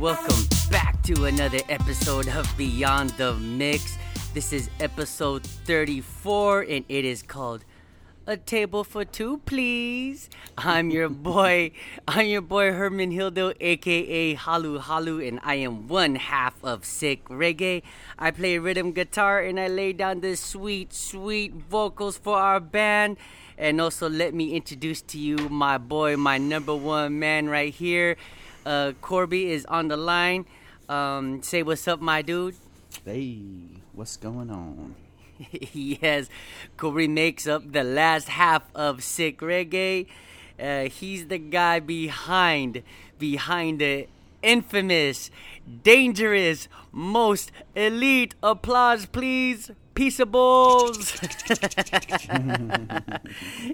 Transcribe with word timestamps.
Welcome 0.00 0.48
back 0.70 1.02
to 1.02 1.26
another 1.26 1.58
episode 1.68 2.26
of 2.28 2.50
Beyond 2.56 3.10
the 3.10 3.34
Mix. 3.34 3.98
This 4.32 4.50
is 4.50 4.70
episode 4.80 5.44
34, 5.44 6.62
and 6.62 6.86
it 6.88 7.04
is 7.04 7.22
called 7.22 7.66
A 8.26 8.38
Table 8.38 8.82
for 8.82 9.04
Two, 9.04 9.42
Please. 9.44 10.30
I'm 10.56 10.88
your 10.88 11.08
boy, 11.30 11.72
I'm 12.08 12.28
your 12.28 12.40
boy 12.40 12.72
Herman 12.72 13.12
Hildo, 13.12 13.54
aka 13.60 14.36
Halu 14.36 14.80
Halu, 14.80 15.28
and 15.28 15.38
I 15.42 15.56
am 15.56 15.86
one 15.86 16.14
half 16.14 16.54
of 16.64 16.86
Sick 16.86 17.22
Reggae. 17.26 17.82
I 18.18 18.30
play 18.30 18.56
rhythm 18.56 18.92
guitar 18.92 19.40
and 19.40 19.60
I 19.60 19.68
lay 19.68 19.92
down 19.92 20.22
the 20.22 20.34
sweet, 20.34 20.94
sweet 20.94 21.52
vocals 21.52 22.16
for 22.16 22.38
our 22.38 22.58
band. 22.58 23.18
And 23.58 23.78
also, 23.78 24.08
let 24.08 24.32
me 24.32 24.54
introduce 24.54 25.02
to 25.02 25.18
you 25.18 25.36
my 25.50 25.76
boy, 25.76 26.16
my 26.16 26.38
number 26.38 26.74
one 26.74 27.18
man 27.18 27.50
right 27.50 27.74
here. 27.74 28.16
Uh, 28.64 28.92
Corby 29.00 29.50
is 29.50 29.64
on 29.66 29.88
the 29.88 29.96
line. 29.96 30.46
Um, 30.88 31.42
say 31.42 31.62
what's 31.62 31.86
up, 31.88 32.00
my 32.00 32.22
dude. 32.22 32.56
Hey, 33.04 33.38
what's 33.92 34.16
going 34.16 34.50
on? 34.50 34.94
yes, 35.72 36.28
Corby 36.76 37.08
makes 37.08 37.46
up 37.46 37.72
the 37.72 37.84
last 37.84 38.28
half 38.28 38.62
of 38.74 39.02
Sick 39.02 39.38
Reggae. 39.38 40.06
Uh, 40.58 40.84
he's 40.84 41.28
the 41.28 41.38
guy 41.38 41.80
behind 41.80 42.82
behind 43.18 43.80
the 43.80 44.06
infamous, 44.42 45.30
dangerous, 45.82 46.68
most 46.92 47.52
elite. 47.74 48.34
Applause, 48.42 49.06
please. 49.06 49.70
Peaceables. 50.00 51.12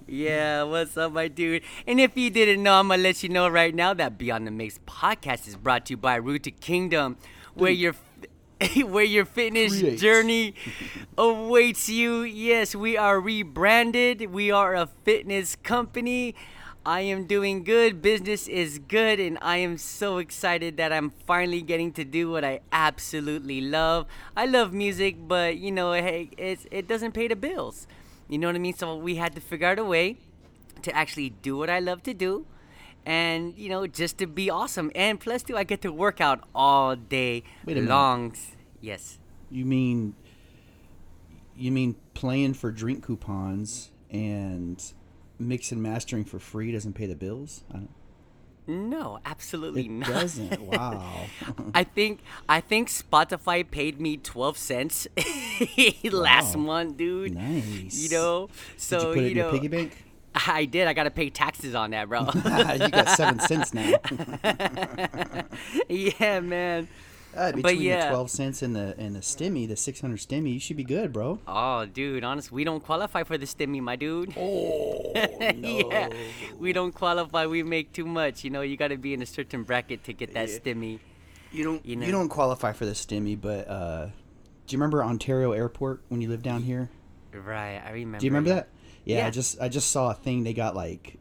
yeah, 0.09 0.65
what's 0.65 0.97
up, 0.97 1.13
my 1.13 1.29
dude? 1.29 1.63
And 1.87 2.01
if 2.01 2.17
you 2.17 2.31
didn't 2.31 2.65
know, 2.65 2.81
I'm 2.81 2.89
gonna 2.89 3.01
let 3.01 3.23
you 3.23 3.29
know 3.29 3.47
right 3.47 3.73
now 3.73 3.95
that 3.95 4.19
Beyond 4.19 4.45
the 4.45 4.51
Mix 4.51 4.81
podcast 4.89 5.47
is 5.47 5.55
brought 5.55 5.87
to 5.87 5.93
you 5.93 5.97
by 5.97 6.17
Root 6.17 6.43
to 6.43 6.51
Kingdom, 6.51 7.17
where 7.55 7.71
your 7.71 7.95
where 8.87 9.05
your 9.05 9.25
fitness 9.25 9.81
journey 10.01 10.57
awaits 11.17 11.89
you. 11.89 12.23
Yes, 12.23 12.75
we 12.75 12.97
are 12.97 13.21
rebranded. 13.21 14.33
We 14.33 14.51
are 14.51 14.75
a 14.75 14.89
fitness 15.05 15.55
company. 15.55 16.35
I 16.87 17.01
am 17.01 17.25
doing 17.25 17.65
good. 17.65 18.01
Business 18.01 18.47
is 18.47 18.79
good, 18.79 19.19
and 19.19 19.39
I 19.43 19.57
am 19.57 19.77
so 19.77 20.19
excited 20.19 20.77
that 20.77 20.93
I'm 20.93 21.11
finally 21.27 21.61
getting 21.61 21.91
to 21.95 22.05
do 22.05 22.31
what 22.31 22.45
I 22.45 22.61
absolutely 22.71 23.61
love. 23.61 24.07
I 24.37 24.47
love 24.47 24.73
music, 24.73 25.17
but 25.27 25.57
you 25.57 25.73
know, 25.73 25.95
hey, 25.95 26.31
it's, 26.39 26.65
it 26.71 26.87
doesn't 26.87 27.11
pay 27.11 27.27
the 27.27 27.35
bills. 27.35 27.89
You 28.29 28.39
know 28.39 28.47
what 28.47 28.55
I 28.55 28.61
mean? 28.61 28.73
So 28.73 28.95
we 28.95 29.17
had 29.17 29.35
to 29.35 29.41
figure 29.41 29.67
out 29.67 29.81
a 29.81 29.85
way 29.85 30.19
to 30.83 30.95
actually 30.95 31.31
do 31.31 31.57
what 31.57 31.69
I 31.69 31.81
love 31.81 32.05
to 32.05 32.15
do, 32.15 32.47
and 33.05 33.59
you 33.59 33.69
know, 33.69 33.89
just 33.89 34.17
to 34.19 34.29
be 34.29 34.49
awesome. 34.49 34.93
And 34.95 35.19
plus, 35.19 35.43
too, 35.43 35.57
I 35.57 35.65
get 35.65 35.83
to 35.83 35.91
work 35.91 36.21
out 36.21 36.45
all 36.55 36.95
day 36.95 37.43
Wait 37.65 37.77
a 37.79 37.81
minute. 37.81 37.89
Yes. 38.81 39.19
You 39.51 39.65
mean 39.65 40.15
you 41.57 41.73
mean 41.73 41.97
playing 42.15 42.55
for 42.55 42.71
drink 42.71 43.05
coupons 43.05 43.91
and 44.09 44.81
mix 45.39 45.73
and 45.73 45.83
mastering 45.83 46.25
for 46.25 46.39
free 46.39 46.73
doesn't 46.73 46.95
pay 46.95 47.07
the 47.07 47.15
bills? 47.15 47.63
I 47.71 47.79
don't, 47.79 47.91
No, 48.91 49.21
absolutely 49.25 49.85
it 49.87 49.91
not. 49.91 50.09
doesn't. 50.09 50.61
Wow. 50.73 51.27
I 51.75 51.85
think 51.85 52.21
I 52.49 52.61
think 52.61 52.89
Spotify 52.89 53.69
paid 53.71 54.01
me 54.01 54.17
twelve 54.17 54.59
cents 54.59 55.07
last 56.11 56.57
Wow. 56.57 56.63
month, 56.63 56.97
dude. 56.97 57.35
nice. 57.35 57.95
You 58.03 58.11
know, 58.11 58.47
Did 58.49 58.81
so 58.81 59.09
you 59.11 59.15
put 59.15 59.23
it 59.25 59.31
in 59.33 59.39
know, 59.39 59.51
piggy 59.53 59.69
bank? 59.69 60.05
I 60.47 60.67
did. 60.67 60.87
I 60.87 60.93
gotta 60.93 61.11
pay 61.11 61.31
taxes 61.31 61.75
on 61.75 61.93
that, 61.93 62.09
bro. 62.11 62.21
you 62.35 62.91
got 62.91 63.09
seven 63.11 63.41
cents 63.41 63.73
now. 63.73 63.95
yeah, 65.89 66.41
man. 66.41 66.89
Uh, 67.37 67.47
between 67.53 67.63
But 67.63 67.79
yeah. 67.79 68.05
the 68.05 68.11
twelve 68.11 68.31
cents 68.31 68.63
and 68.63 68.75
the 68.75 68.95
and 68.99 69.15
the 69.15 69.21
stimmy, 69.21 69.69
the 69.69 69.77
six 69.77 70.01
hundred 70.01 70.19
stimmy, 70.21 70.55
you 70.55 70.61
should 70.61 70.77
be 70.77 70.85
good, 70.85 71.13
bro. 71.13 71.39
Oh, 71.47 71.85
dude. 71.87 72.25
Honest, 72.25 72.51
we 72.51 72.65
don't 72.65 72.83
qualify 72.83 73.23
for 73.25 73.37
the 73.37 73.47
stimmy, 73.47 73.81
my 73.81 73.97
dude. 73.97 74.33
Oh 74.37 75.13
yeah, 75.15 76.09
we 76.59 76.73
don't 76.73 76.93
qualify. 76.95 77.47
We 77.47 77.63
make 77.63 77.93
too 77.93 78.07
much. 78.07 78.43
You 78.45 78.51
know, 78.51 78.63
you 78.63 78.77
gotta 78.77 78.97
be 78.97 79.13
in 79.15 79.23
a 79.23 79.27
certain 79.27 79.63
bracket 79.65 80.05
to 80.05 80.13
get 80.13 80.35
that 80.35 80.49
Yeah. 80.49 80.59
stimmy. 80.59 80.99
You 81.53 81.65
don't 81.65 81.85
You 81.87 82.01
you, 82.01 82.11
don't 82.13 82.29
qualify 82.29 82.73
for 82.73 82.87
the 82.87 82.93
stimmy, 82.93 83.41
but 83.41 83.69
uh, 83.69 84.07
do 84.07 84.13
you 84.75 84.79
remember 84.79 85.05
Ontario 85.05 85.53
Airport 85.53 86.03
when 86.09 86.21
you 86.21 86.29
lived 86.29 86.43
down 86.43 86.63
here? 86.63 86.91
Right. 87.33 87.81
I 87.85 87.91
remember. 87.93 88.19
Do 88.19 88.27
you 88.27 88.31
remember 88.31 88.51
that? 88.55 88.69
Yeah, 89.05 89.19
Yeah. 89.19 89.27
I 89.27 89.31
just 89.31 89.61
I 89.61 89.69
just 89.69 89.91
saw 89.91 90.11
a 90.11 90.15
thing 90.15 90.43
they 90.45 90.55
got 90.55 90.75
like 90.75 91.19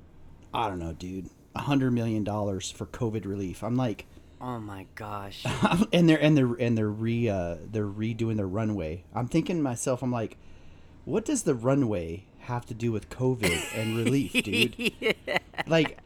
I 0.53 0.69
don't 0.69 0.79
know, 0.79 0.93
dude, 0.93 1.29
a 1.55 1.59
hundred 1.61 1.91
million 1.91 2.23
dollars 2.23 2.71
for 2.71 2.85
COVID 2.85 3.25
relief. 3.25 3.63
I'm 3.63 3.75
like, 3.75 4.05
Oh 4.41 4.59
my 4.59 4.85
gosh. 4.95 5.45
and 5.93 6.09
they're 6.09 6.21
and 6.21 6.37
they're 6.37 6.53
and 6.53 6.77
they're 6.77 6.89
re 6.89 7.29
uh, 7.29 7.57
they're 7.65 7.87
redoing 7.87 8.37
the 8.37 8.45
runway. 8.45 9.03
I'm 9.13 9.27
thinking 9.27 9.57
to 9.57 9.61
myself, 9.61 10.03
I'm 10.03 10.11
like, 10.11 10.37
what 11.05 11.25
does 11.25 11.43
the 11.43 11.55
runway 11.55 12.25
have 12.39 12.65
to 12.67 12.73
do 12.73 12.91
with 12.91 13.09
COVID 13.09 13.77
and 13.77 13.95
relief, 13.95 14.33
dude? 14.43 14.93
Like, 15.67 15.99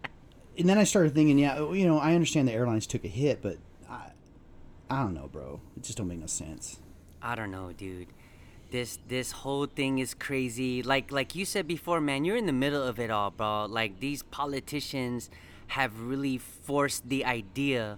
and 0.57 0.69
then 0.69 0.77
I 0.77 0.83
started 0.83 1.15
thinking, 1.15 1.39
yeah, 1.39 1.71
you 1.71 1.85
know, 1.87 1.97
I 1.97 2.13
understand 2.13 2.47
the 2.47 2.53
airlines 2.53 2.85
took 2.85 3.03
a 3.03 3.07
hit, 3.07 3.41
but 3.41 3.57
I, 3.89 4.11
I 4.89 5.01
don't 5.01 5.13
know, 5.13 5.27
bro. 5.27 5.61
It 5.75 5.83
just 5.83 5.97
don't 5.97 6.07
make 6.07 6.19
no 6.19 6.27
sense. 6.27 6.79
I 7.21 7.35
don't 7.35 7.51
know, 7.51 7.71
dude. 7.73 8.07
This 8.71 8.99
this 9.07 9.31
whole 9.31 9.65
thing 9.65 9.97
is 9.97 10.13
crazy. 10.13 10.83
Like 10.83 11.11
like 11.11 11.33
you 11.33 11.43
said 11.43 11.67
before, 11.67 11.99
man, 11.99 12.23
you're 12.23 12.37
in 12.37 12.45
the 12.45 12.53
middle 12.53 12.83
of 12.83 12.99
it 12.99 13.09
all, 13.09 13.31
bro. 13.31 13.65
Like 13.65 13.99
these 13.99 14.21
politicians 14.21 15.31
have 15.69 15.99
really 16.01 16.37
forced 16.37 17.09
the 17.09 17.25
idea 17.25 17.97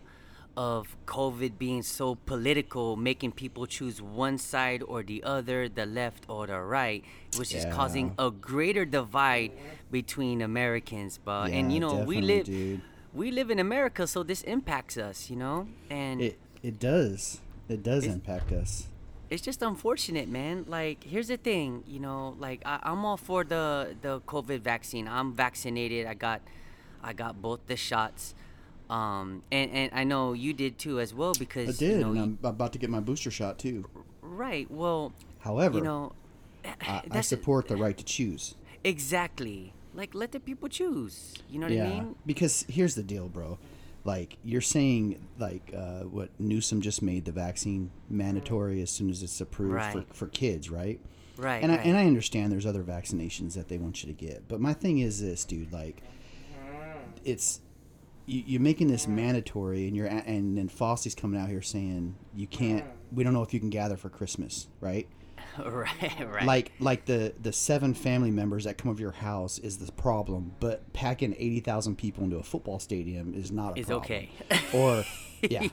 of 0.57 0.95
COVID 1.05 1.57
being 1.57 1.81
so 1.81 2.15
political, 2.15 2.95
making 2.97 3.31
people 3.33 3.65
choose 3.65 4.01
one 4.01 4.37
side 4.37 4.83
or 4.83 5.01
the 5.03 5.23
other, 5.23 5.69
the 5.69 5.85
left 5.85 6.25
or 6.27 6.47
the 6.47 6.59
right, 6.59 7.03
which 7.37 7.53
is 7.55 7.65
causing 7.71 8.13
a 8.19 8.29
greater 8.31 8.85
divide 8.85 9.51
between 9.91 10.41
Americans, 10.41 11.17
bro. 11.17 11.43
and 11.43 11.71
you 11.73 11.79
know, 11.79 11.95
we 12.05 12.21
live 12.21 12.45
dude. 12.45 12.81
we 13.13 13.31
live 13.31 13.49
in 13.49 13.59
America, 13.59 14.05
so 14.07 14.23
this 14.23 14.41
impacts 14.43 14.97
us, 14.97 15.29
you 15.29 15.35
know? 15.35 15.67
And 15.89 16.21
It 16.21 16.39
it 16.63 16.79
does. 16.79 17.39
It 17.69 17.83
does 17.83 18.05
impact 18.05 18.51
us. 18.51 18.87
it's 19.29 19.41
just 19.41 19.61
unfortunate, 19.61 20.27
man. 20.27 20.65
Like, 20.67 21.03
here's 21.05 21.29
the 21.29 21.37
thing, 21.37 21.83
you 21.87 21.99
know, 22.01 22.35
like 22.39 22.61
I, 22.65 22.79
I'm 22.83 23.05
all 23.05 23.15
for 23.17 23.43
the 23.45 23.95
the 24.01 24.19
COVID 24.21 24.59
vaccine. 24.59 25.07
I'm 25.07 25.33
vaccinated. 25.33 26.05
I 26.05 26.13
got, 26.13 26.41
I 27.01 27.13
got 27.13 27.41
both 27.41 27.61
the 27.67 27.77
shots, 27.77 28.35
um, 28.91 29.41
and 29.51 29.71
and 29.71 29.91
I 29.93 30.03
know 30.03 30.33
you 30.33 30.53
did 30.53 30.77
too 30.77 30.99
as 30.99 31.13
well 31.13 31.33
because 31.39 31.69
I 31.69 31.85
did, 31.85 31.91
you 31.99 32.03
know, 32.05 32.11
and 32.11 32.19
I'm 32.19 32.37
about 32.43 32.73
to 32.73 32.79
get 32.79 32.89
my 32.89 32.99
booster 32.99 33.31
shot 33.31 33.57
too. 33.57 33.85
right. 34.21 34.69
Well, 34.69 35.13
However, 35.39 35.77
you 35.79 35.83
know, 35.83 36.11
I, 36.81 37.01
I 37.11 37.21
support 37.21 37.67
the 37.67 37.77
right 37.77 37.97
to 37.97 38.03
choose. 38.03 38.55
exactly. 38.83 39.73
Like, 39.93 40.15
let 40.15 40.31
the 40.31 40.39
people 40.39 40.69
choose. 40.69 41.33
You 41.49 41.59
know 41.59 41.65
what 41.67 41.75
yeah, 41.75 41.83
I 41.85 41.89
mean? 41.89 42.15
because 42.25 42.65
here's 42.69 42.95
the 42.95 43.03
deal, 43.03 43.27
bro. 43.27 43.57
Like 44.05 44.37
you're 44.43 44.61
saying, 44.61 45.19
like 45.37 45.71
uh, 45.75 46.01
what 46.03 46.29
Newsom 46.39 46.81
just 46.81 47.01
made 47.01 47.25
the 47.25 47.31
vaccine 47.33 47.91
mandatory 48.09 48.81
as 48.81 48.89
soon 48.89 49.09
as 49.09 49.21
it's 49.21 49.39
approved 49.41 49.73
Right. 49.73 49.93
for, 50.07 50.13
for 50.13 50.27
kids, 50.27 50.69
right? 50.69 50.99
Right. 51.37 51.61
and 51.61 51.71
right. 51.71 51.79
I 51.81 51.83
and 51.83 51.97
I 51.97 52.05
understand 52.07 52.51
there's 52.51 52.65
other 52.65 52.83
vaccinations 52.83 53.53
that 53.55 53.67
they 53.67 53.77
want 53.77 54.01
you 54.03 54.07
to 54.13 54.17
get, 54.25 54.47
but 54.47 54.59
my 54.61 54.73
thing 54.73 54.99
is 54.99 55.21
this, 55.21 55.43
dude. 55.45 55.71
Like, 55.73 56.01
it's 57.25 57.59
you, 58.25 58.43
you're 58.45 58.61
making 58.61 58.87
this 58.87 59.07
mandatory, 59.07 59.87
and 59.87 59.95
you're 59.95 60.07
and 60.07 60.57
then 60.57 60.69
Fauci's 60.69 61.15
coming 61.15 61.39
out 61.39 61.49
here 61.49 61.61
saying 61.61 62.15
you 62.35 62.47
can't. 62.47 62.85
We 63.11 63.23
don't 63.23 63.33
know 63.33 63.43
if 63.43 63.53
you 63.53 63.59
can 63.59 63.69
gather 63.69 63.97
for 63.97 64.09
Christmas, 64.09 64.67
right? 64.79 65.07
right. 65.65 66.31
Right. 66.31 66.45
Like 66.45 66.71
like 66.79 67.05
the 67.05 67.33
the 67.41 67.51
seven 67.51 67.93
family 67.93 68.31
members 68.31 68.63
that 68.65 68.77
come 68.77 68.91
over 68.91 69.01
your 69.01 69.11
house 69.11 69.59
is 69.59 69.77
the 69.77 69.91
problem, 69.91 70.53
but 70.59 70.93
packing 70.93 71.33
eighty 71.37 71.59
thousand 71.59 71.97
people 71.97 72.23
into 72.23 72.37
a 72.37 72.43
football 72.43 72.79
stadium 72.79 73.33
is 73.33 73.51
not 73.51 73.77
a 73.77 73.81
Is 73.81 73.87
problem. 73.87 74.03
okay. 74.05 74.29
Or 74.73 75.03
yeah. 75.41 75.67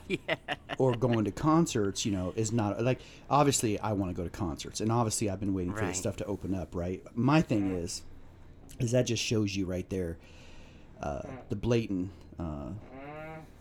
Or 0.77 0.95
going 0.95 1.25
to 1.25 1.31
concerts, 1.31 2.05
you 2.05 2.11
know, 2.11 2.33
is 2.35 2.51
not 2.51 2.83
like 2.83 2.99
obviously 3.29 3.79
I 3.79 3.93
want 3.93 4.09
to 4.11 4.15
go 4.15 4.23
to 4.23 4.29
concerts, 4.29 4.81
and 4.81 4.91
obviously 4.91 5.29
I've 5.29 5.39
been 5.39 5.53
waiting 5.53 5.73
for 5.73 5.85
this 5.85 5.97
stuff 5.97 6.15
to 6.17 6.25
open 6.25 6.55
up, 6.55 6.75
right? 6.75 7.03
My 7.15 7.41
thing 7.41 7.75
is, 7.75 8.01
is 8.79 8.91
that 8.91 9.03
just 9.03 9.23
shows 9.23 9.55
you 9.55 9.65
right 9.65 9.87
there, 9.89 10.17
uh, 11.01 11.21
the 11.49 11.55
blatant 11.55 12.09
uh, 12.39 12.69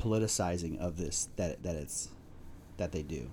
politicizing 0.01 0.79
of 0.79 0.97
this 0.97 1.29
that 1.37 1.63
that 1.63 1.75
it's 1.75 2.09
that 2.77 2.93
they 2.93 3.03
do. 3.03 3.31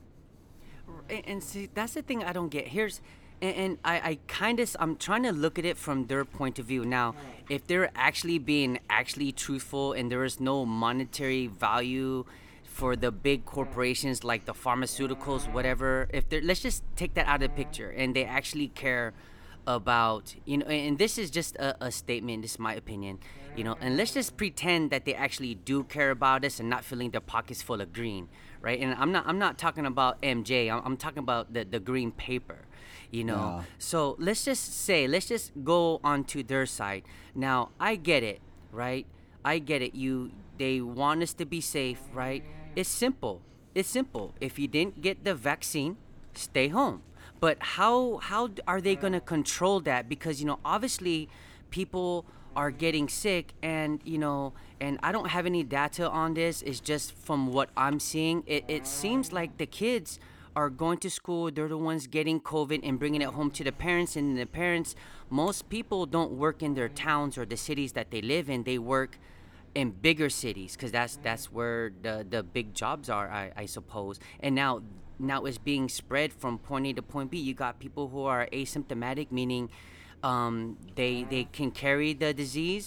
and, 1.09 1.23
and 1.27 1.43
see 1.43 1.69
that's 1.73 1.93
the 1.93 2.01
thing 2.01 2.23
i 2.23 2.33
don't 2.33 2.49
get. 2.49 2.67
Here's 2.69 3.01
and, 3.41 3.55
and 3.55 3.77
i, 3.85 3.95
I 3.95 4.19
kind 4.27 4.59
of 4.59 4.75
i'm 4.79 4.95
trying 4.95 5.23
to 5.23 5.31
look 5.31 5.59
at 5.59 5.65
it 5.65 5.77
from 5.77 6.07
their 6.07 6.25
point 6.25 6.59
of 6.59 6.65
view. 6.65 6.85
Now 6.85 7.15
if 7.49 7.67
they're 7.67 7.91
actually 7.95 8.39
being 8.39 8.79
actually 8.89 9.31
truthful 9.31 9.93
and 9.93 10.11
there 10.11 10.23
is 10.23 10.39
no 10.39 10.65
monetary 10.65 11.47
value 11.47 12.25
for 12.63 12.97
the 12.97 13.11
big 13.11 13.45
corporations 13.45 14.23
like 14.25 14.45
the 14.45 14.53
pharmaceuticals 14.53 15.49
whatever 15.53 16.09
if 16.11 16.27
they're 16.27 16.41
let's 16.41 16.59
just 16.59 16.83
take 16.97 17.13
that 17.13 17.25
out 17.25 17.41
of 17.41 17.49
the 17.49 17.55
picture 17.55 17.89
and 17.91 18.13
they 18.13 18.25
actually 18.25 18.67
care 18.67 19.13
about 19.65 20.35
you 20.43 20.57
know 20.57 20.65
and 20.65 20.97
this 20.97 21.17
is 21.17 21.31
just 21.31 21.55
a, 21.55 21.85
a 21.85 21.89
statement 21.89 22.41
this 22.41 22.51
is 22.51 22.59
my 22.59 22.73
opinion 22.73 23.17
you 23.55 23.63
know, 23.63 23.77
and 23.79 23.95
let's 23.95 24.13
just 24.13 24.35
pretend 24.37 24.91
that 24.91 25.05
they 25.05 25.13
actually 25.13 25.55
do 25.55 25.83
care 25.83 26.11
about 26.11 26.43
us 26.43 26.59
and 26.59 26.69
not 26.69 26.83
filling 26.83 27.11
their 27.11 27.21
pockets 27.21 27.61
full 27.61 27.79
of 27.79 27.93
green, 27.93 28.27
right? 28.61 28.79
And 28.79 28.93
I'm 28.95 29.11
not 29.11 29.25
I'm 29.27 29.39
not 29.39 29.57
talking 29.57 29.85
about 29.85 30.21
MJ. 30.21 30.69
I'm, 30.69 30.81
I'm 30.85 30.97
talking 30.97 31.19
about 31.19 31.53
the 31.53 31.63
the 31.63 31.79
green 31.79 32.11
paper, 32.11 32.59
you 33.11 33.23
know. 33.23 33.59
Yeah. 33.59 33.63
So 33.77 34.15
let's 34.19 34.43
just 34.43 34.83
say 34.83 35.07
let's 35.07 35.27
just 35.27 35.51
go 35.63 36.01
onto 36.03 36.43
their 36.43 36.65
side. 36.65 37.03
Now 37.33 37.69
I 37.79 37.95
get 37.95 38.23
it, 38.23 38.41
right? 38.71 39.05
I 39.43 39.59
get 39.59 39.81
it. 39.81 39.95
You 39.95 40.31
they 40.57 40.81
want 40.81 41.23
us 41.23 41.33
to 41.35 41.45
be 41.45 41.61
safe, 41.61 41.99
right? 42.13 42.43
It's 42.75 42.89
simple. 42.89 43.41
It's 43.73 43.89
simple. 43.89 44.33
If 44.41 44.59
you 44.59 44.67
didn't 44.67 45.01
get 45.01 45.23
the 45.23 45.35
vaccine, 45.35 45.97
stay 46.33 46.67
home. 46.67 47.03
But 47.39 47.57
how 47.77 48.17
how 48.17 48.49
are 48.67 48.81
they 48.81 48.95
going 48.95 49.13
to 49.13 49.21
control 49.21 49.79
that? 49.81 50.09
Because 50.09 50.39
you 50.39 50.47
know, 50.47 50.59
obviously, 50.65 51.29
people 51.69 52.25
are 52.55 52.71
getting 52.71 53.07
sick, 53.09 53.53
and 53.61 54.01
you 54.03 54.17
know, 54.17 54.53
and 54.79 54.99
I 55.03 55.11
don't 55.11 55.29
have 55.29 55.45
any 55.45 55.63
data 55.63 56.09
on 56.09 56.33
this. 56.33 56.61
It's 56.61 56.79
just 56.79 57.13
from 57.13 57.51
what 57.51 57.69
I'm 57.75 57.99
seeing. 57.99 58.43
It 58.45 58.65
it 58.67 58.87
seems 58.87 59.31
like 59.31 59.57
the 59.57 59.65
kids 59.65 60.19
are 60.55 60.69
going 60.69 60.97
to 60.99 61.09
school. 61.09 61.51
They're 61.51 61.67
the 61.67 61.77
ones 61.77 62.07
getting 62.07 62.39
COVID 62.39 62.79
and 62.83 62.97
bringing 62.97 63.21
it 63.21 63.29
home 63.29 63.51
to 63.51 63.63
the 63.63 63.71
parents, 63.71 64.15
and 64.15 64.37
the 64.37 64.45
parents. 64.45 64.95
Most 65.29 65.69
people 65.69 66.05
don't 66.05 66.31
work 66.31 66.61
in 66.63 66.75
their 66.75 66.89
towns 66.89 67.37
or 67.37 67.45
the 67.45 67.57
cities 67.57 67.93
that 67.93 68.11
they 68.11 68.21
live 68.21 68.49
in. 68.49 68.63
They 68.63 68.77
work 68.77 69.17
in 69.75 69.91
bigger 69.91 70.29
cities 70.29 70.75
because 70.75 70.91
that's 70.91 71.17
that's 71.17 71.51
where 71.51 71.91
the 72.01 72.25
the 72.27 72.41
big 72.41 72.73
jobs 72.73 73.09
are 73.09 73.29
I, 73.29 73.51
I 73.55 73.65
suppose 73.65 74.19
and 74.39 74.55
now 74.55 74.81
now 75.19 75.43
it's 75.43 75.57
being 75.57 75.89
spread 75.89 76.31
from 76.31 76.57
point 76.57 76.87
a 76.87 76.93
to 76.93 77.01
point 77.01 77.29
b 77.29 77.37
you 77.37 77.53
got 77.53 77.79
people 77.79 78.07
who 78.07 78.23
are 78.23 78.47
asymptomatic 78.53 79.31
meaning 79.31 79.69
um, 80.29 80.77
they 80.99 81.13
they 81.33 81.43
can 81.57 81.69
carry 81.83 82.11
the 82.23 82.31
disease 82.43 82.85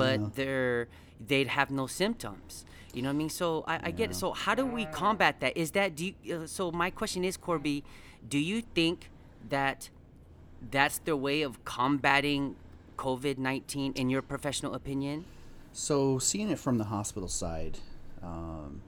but 0.00 0.18
Yeah. 0.20 0.28
they're 0.38 0.82
they'd 1.30 1.48
have 1.58 1.70
no 1.80 1.86
symptoms. 2.02 2.64
You 2.94 3.02
know 3.02 3.10
what 3.10 3.14
i 3.14 3.22
mean? 3.22 3.30
So 3.40 3.64
i, 3.66 3.74
I 3.88 3.90
get 3.90 4.06
it 4.12 4.16
so 4.22 4.32
how 4.44 4.54
do 4.60 4.64
we 4.78 4.82
combat 5.02 5.34
that? 5.42 5.52
Is 5.62 5.70
that 5.72 5.88
do 5.98 6.02
you, 6.06 6.14
uh, 6.34 6.46
so 6.46 6.70
my 6.70 6.90
question 7.00 7.24
is 7.24 7.36
corby 7.36 7.78
do 8.34 8.38
you 8.50 8.58
think 8.78 9.10
that 9.48 9.90
that's 10.70 10.98
their 11.06 11.16
way 11.16 11.42
of 11.48 11.52
combating 11.64 12.42
covid-19 12.96 13.96
in 13.96 14.10
your 14.10 14.22
professional 14.22 14.74
opinion? 14.74 15.24
So, 15.72 16.18
seeing 16.18 16.50
it 16.50 16.58
from 16.58 16.78
the 16.78 16.84
hospital 16.96 17.28
side, 17.28 17.78
um, 18.22 18.80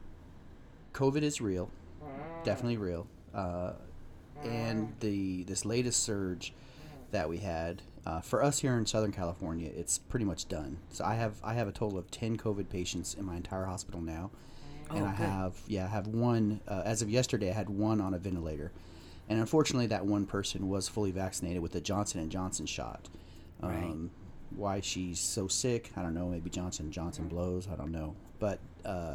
COVID 0.92 1.22
is 1.22 1.40
real, 1.40 1.70
definitely 2.42 2.78
real, 2.78 3.06
uh, 3.32 3.75
and 4.42 4.92
the 4.98 5.44
this 5.44 5.64
latest 5.64 6.02
surge 6.02 6.52
that 7.11 7.29
we 7.29 7.39
had 7.39 7.83
uh, 8.07 8.21
for 8.21 8.43
us 8.43 8.59
here 8.61 8.77
in 8.79 8.87
Southern 8.87 9.12
California, 9.12 9.71
it's 9.77 9.99
pretty 9.99 10.25
much 10.25 10.49
done. 10.49 10.79
So 10.91 11.05
I 11.05 11.15
have 11.15 11.35
I 11.45 11.55
have 11.55 11.69
a 11.69 11.73
total 11.73 11.99
of 11.99 12.11
ten 12.11 12.37
COVID 12.37 12.69
patients 12.71 13.15
in 13.15 13.25
my 13.25 13.37
entire 13.37 13.65
hospital 13.65 14.01
now, 14.01 14.31
and 14.91 15.03
Oh, 15.05 15.07
I 15.07 15.11
good. 15.11 15.17
have 15.17 15.55
yeah 15.67 15.85
I 15.85 15.89
have 15.89 16.07
one 16.07 16.61
uh, 16.67 16.83
as 16.85 17.03
of 17.03 17.11
yesterday 17.11 17.51
I 17.51 17.55
had 17.55 17.69
one 17.69 18.01
on 18.01 18.15
a 18.15 18.19
ventilator, 18.19 18.73
and 19.29 19.39
unfortunately 19.39 19.87
that 19.89 20.07
one 20.07 20.25
person 20.27 20.69
was 20.69 20.89
fully 20.89 21.11
vaccinated 21.11 21.61
with 21.62 21.73
the 21.73 21.81
Johnson 21.81 22.21
and 22.21 22.31
Johnson 22.31 22.67
shot. 22.67 23.09
Right. 23.62 23.75
Um, 23.75 24.11
why 24.57 24.81
she's 24.81 25.21
so 25.21 25.47
sick, 25.47 25.93
I 25.97 26.03
don't 26.03 26.15
know. 26.15 26.27
Maybe 26.29 26.51
Johnson 26.51 26.87
and 26.87 26.93
Johnson 26.93 27.29
blows, 27.29 27.69
I 27.73 27.77
don't 27.77 27.93
know. 27.93 28.17
But 28.41 28.59
uh, 28.85 29.15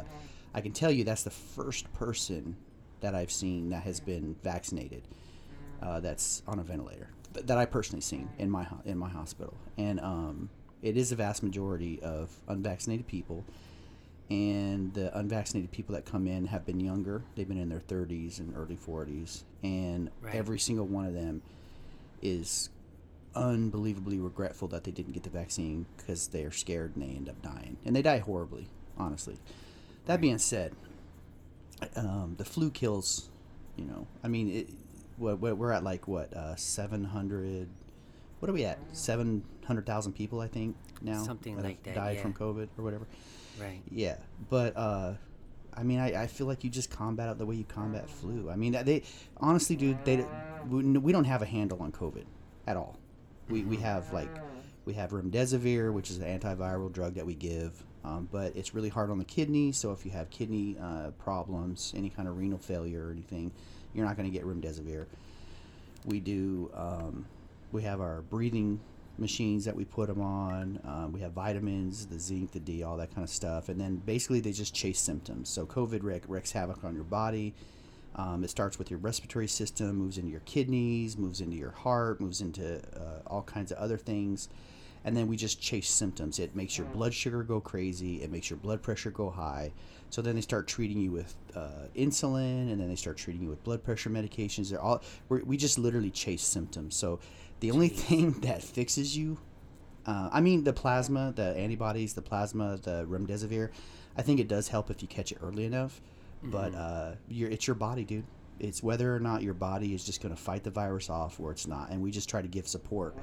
I 0.54 0.60
can 0.62 0.72
tell 0.72 0.90
you 0.90 1.04
that's 1.04 1.24
the 1.24 1.30
first 1.30 1.92
person 1.92 2.56
that 3.00 3.14
I've 3.14 3.30
seen 3.32 3.68
that 3.70 3.82
has 3.82 4.00
been 4.00 4.36
vaccinated 4.42 5.02
uh, 5.82 6.00
that's 6.00 6.42
on 6.46 6.58
a 6.58 6.62
ventilator 6.62 7.10
that 7.44 7.58
I 7.58 7.64
personally 7.66 8.00
seen 8.02 8.28
in 8.38 8.50
my 8.50 8.66
in 8.84 8.98
my 8.98 9.08
hospital, 9.08 9.54
and 9.76 10.00
um, 10.00 10.48
it 10.82 10.96
is 10.96 11.12
a 11.12 11.16
vast 11.16 11.42
majority 11.42 12.00
of 12.02 12.30
unvaccinated 12.48 13.06
people, 13.06 13.44
and 14.30 14.92
the 14.94 15.16
unvaccinated 15.18 15.70
people 15.72 15.94
that 15.94 16.04
come 16.04 16.26
in 16.26 16.46
have 16.46 16.64
been 16.66 16.80
younger. 16.80 17.22
They've 17.34 17.48
been 17.48 17.58
in 17.60 17.68
their 17.68 17.80
30s 17.80 18.38
and 18.38 18.54
early 18.56 18.76
40s, 18.76 19.44
and 19.62 20.10
Right. 20.22 20.34
every 20.34 20.58
single 20.58 20.86
one 20.86 21.06
of 21.06 21.14
them 21.14 21.42
is 22.22 22.70
unbelievably 23.34 24.18
regretful 24.18 24.66
that 24.68 24.84
they 24.84 24.90
didn't 24.90 25.12
get 25.12 25.22
the 25.22 25.30
vaccine 25.30 25.84
because 25.96 26.28
they 26.28 26.42
are 26.44 26.50
scared 26.50 26.96
and 26.96 27.04
they 27.04 27.14
end 27.14 27.28
up 27.28 27.40
dying, 27.42 27.76
and 27.84 27.94
they 27.94 28.02
die 28.02 28.18
horribly. 28.18 28.68
Honestly, 28.98 29.36
that 30.06 30.20
being 30.22 30.38
said, 30.38 30.72
um, 31.96 32.34
the 32.38 32.44
flu 32.44 32.70
kills. 32.70 33.28
You 33.76 33.84
know, 33.84 34.06
I 34.24 34.28
mean, 34.28 34.48
it, 34.50 34.70
what, 35.16 35.38
we're 35.38 35.72
at 35.72 35.84
like 35.84 36.08
what 36.08 36.32
uh, 36.34 36.56
seven 36.56 37.04
hundred. 37.04 37.68
What 38.40 38.50
are 38.50 38.52
we 38.52 38.64
at? 38.64 38.78
Seven 38.92 39.42
hundred 39.64 39.86
thousand 39.86 40.12
people, 40.12 40.40
I 40.40 40.48
think 40.48 40.76
now. 41.02 41.22
Something 41.22 41.60
like 41.62 41.82
that, 41.84 41.94
Died 41.94 42.16
yeah. 42.16 42.22
from 42.22 42.34
COVID 42.34 42.68
or 42.78 42.84
whatever. 42.84 43.06
right 43.60 43.80
Yeah, 43.90 44.16
but 44.50 44.76
uh, 44.76 45.14
I 45.74 45.82
mean, 45.82 45.98
I, 45.98 46.22
I 46.22 46.26
feel 46.26 46.46
like 46.46 46.64
you 46.64 46.70
just 46.70 46.90
combat 46.90 47.28
it 47.30 47.38
the 47.38 47.46
way 47.46 47.56
you 47.56 47.64
combat 47.64 48.08
flu. 48.08 48.50
I 48.50 48.56
mean, 48.56 48.72
they 48.84 49.02
honestly, 49.36 49.76
dude, 49.76 50.04
they 50.04 50.24
we 50.68 50.82
we 50.82 51.12
don't 51.12 51.24
have 51.24 51.42
a 51.42 51.46
handle 51.46 51.82
on 51.82 51.92
COVID 51.92 52.24
at 52.66 52.76
all. 52.76 52.98
We 53.48 53.62
we 53.62 53.76
have 53.76 54.12
like 54.12 54.30
we 54.86 54.94
have 54.94 55.10
remdesivir, 55.10 55.92
which 55.92 56.10
is 56.10 56.18
an 56.18 56.38
antiviral 56.38 56.90
drug 56.92 57.14
that 57.14 57.26
we 57.26 57.34
give, 57.34 57.84
um, 58.04 58.28
but 58.30 58.54
it's 58.56 58.74
really 58.74 58.88
hard 58.88 59.10
on 59.10 59.18
the 59.18 59.24
kidney. 59.24 59.72
So 59.72 59.92
if 59.92 60.04
you 60.04 60.12
have 60.12 60.30
kidney 60.30 60.76
uh, 60.80 61.10
problems, 61.18 61.92
any 61.96 62.08
kind 62.08 62.28
of 62.28 62.38
renal 62.38 62.58
failure 62.58 63.08
or 63.08 63.10
anything, 63.10 63.52
you're 63.96 64.06
not 64.06 64.16
going 64.16 64.30
to 64.30 64.36
get 64.36 64.46
remdesivir. 64.46 65.06
We 66.04 66.20
do. 66.20 66.70
Um, 66.74 67.26
we 67.72 67.82
have 67.82 68.00
our 68.00 68.22
breathing 68.22 68.80
machines 69.18 69.64
that 69.64 69.74
we 69.74 69.84
put 69.84 70.08
them 70.08 70.20
on. 70.20 70.78
Um, 70.84 71.12
we 71.12 71.20
have 71.20 71.32
vitamins, 71.32 72.06
the 72.06 72.18
zinc, 72.18 72.52
the 72.52 72.60
D, 72.60 72.82
all 72.82 72.96
that 72.98 73.14
kind 73.14 73.24
of 73.24 73.30
stuff. 73.30 73.68
And 73.68 73.80
then 73.80 73.96
basically 73.96 74.40
they 74.40 74.52
just 74.52 74.74
chase 74.74 74.98
symptoms. 74.98 75.48
So 75.48 75.66
COVID 75.66 76.02
wreak, 76.02 76.22
wreaks 76.28 76.52
havoc 76.52 76.84
on 76.84 76.94
your 76.94 77.04
body. 77.04 77.54
Um, 78.14 78.44
it 78.44 78.50
starts 78.50 78.78
with 78.78 78.90
your 78.90 78.98
respiratory 78.98 79.48
system, 79.48 79.96
moves 79.96 80.16
into 80.16 80.30
your 80.30 80.40
kidneys, 80.40 81.18
moves 81.18 81.40
into 81.40 81.56
your 81.56 81.70
heart, 81.70 82.20
moves 82.20 82.40
into 82.40 82.78
uh, 82.96 83.20
all 83.26 83.42
kinds 83.42 83.72
of 83.72 83.78
other 83.78 83.98
things. 83.98 84.48
And 85.06 85.16
then 85.16 85.28
we 85.28 85.36
just 85.36 85.60
chase 85.60 85.88
symptoms. 85.88 86.40
It 86.40 86.56
makes 86.56 86.76
your 86.76 86.86
blood 86.88 87.14
sugar 87.14 87.44
go 87.44 87.60
crazy. 87.60 88.22
It 88.22 88.30
makes 88.32 88.50
your 88.50 88.58
blood 88.58 88.82
pressure 88.82 89.12
go 89.12 89.30
high. 89.30 89.72
So 90.10 90.20
then 90.20 90.34
they 90.34 90.40
start 90.40 90.66
treating 90.66 90.98
you 91.00 91.12
with 91.12 91.34
uh, 91.54 91.86
insulin, 91.96 92.72
and 92.72 92.80
then 92.80 92.88
they 92.88 92.96
start 92.96 93.16
treating 93.16 93.42
you 93.42 93.48
with 93.48 93.62
blood 93.62 93.84
pressure 93.84 94.10
medications. 94.10 94.68
They're 94.68 94.80
all 94.80 95.02
we're, 95.28 95.44
we 95.44 95.56
just 95.56 95.78
literally 95.78 96.10
chase 96.10 96.42
symptoms. 96.42 96.96
So 96.96 97.20
the 97.60 97.70
only 97.70 97.88
thing 97.88 98.32
that 98.40 98.62
fixes 98.64 99.16
you, 99.16 99.38
uh, 100.06 100.28
I 100.32 100.40
mean, 100.40 100.64
the 100.64 100.72
plasma, 100.72 101.32
the 101.34 101.56
antibodies, 101.56 102.14
the 102.14 102.22
plasma, 102.22 102.76
the 102.76 103.06
remdesivir, 103.08 103.70
I 104.16 104.22
think 104.22 104.40
it 104.40 104.48
does 104.48 104.68
help 104.68 104.90
if 104.90 105.02
you 105.02 105.08
catch 105.08 105.30
it 105.30 105.38
early 105.40 105.64
enough. 105.66 106.00
But 106.42 106.74
uh, 106.74 107.12
your 107.28 107.50
it's 107.50 107.66
your 107.66 107.76
body, 107.76 108.04
dude. 108.04 108.24
It's 108.58 108.82
whether 108.82 109.14
or 109.14 109.20
not 109.20 109.42
your 109.42 109.54
body 109.54 109.94
is 109.94 110.04
just 110.04 110.22
going 110.22 110.34
to 110.34 110.40
fight 110.40 110.64
the 110.64 110.70
virus 110.70 111.10
off 111.10 111.38
or 111.38 111.50
it's 111.50 111.66
not. 111.66 111.90
And 111.90 112.00
we 112.00 112.10
just 112.10 112.28
try 112.28 112.40
to 112.40 112.48
give 112.48 112.66
support 112.66 113.16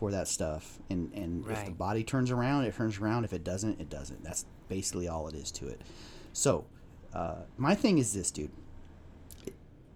for 0.00 0.10
that 0.10 0.26
stuff. 0.26 0.78
And 0.88 1.12
and 1.12 1.44
if 1.52 1.58
the 1.66 1.72
body 1.72 2.02
turns 2.02 2.30
around, 2.30 2.64
it 2.64 2.74
turns 2.74 2.98
around. 2.98 3.24
If 3.24 3.34
it 3.34 3.44
doesn't, 3.44 3.78
it 3.80 3.90
doesn't. 3.90 4.24
That's 4.24 4.46
basically 4.68 5.08
all 5.08 5.28
it 5.28 5.34
is 5.34 5.50
to 5.52 5.68
it. 5.68 5.82
So, 6.32 6.64
uh, 7.12 7.42
my 7.58 7.74
thing 7.74 7.98
is 7.98 8.14
this, 8.14 8.30
dude. 8.30 8.50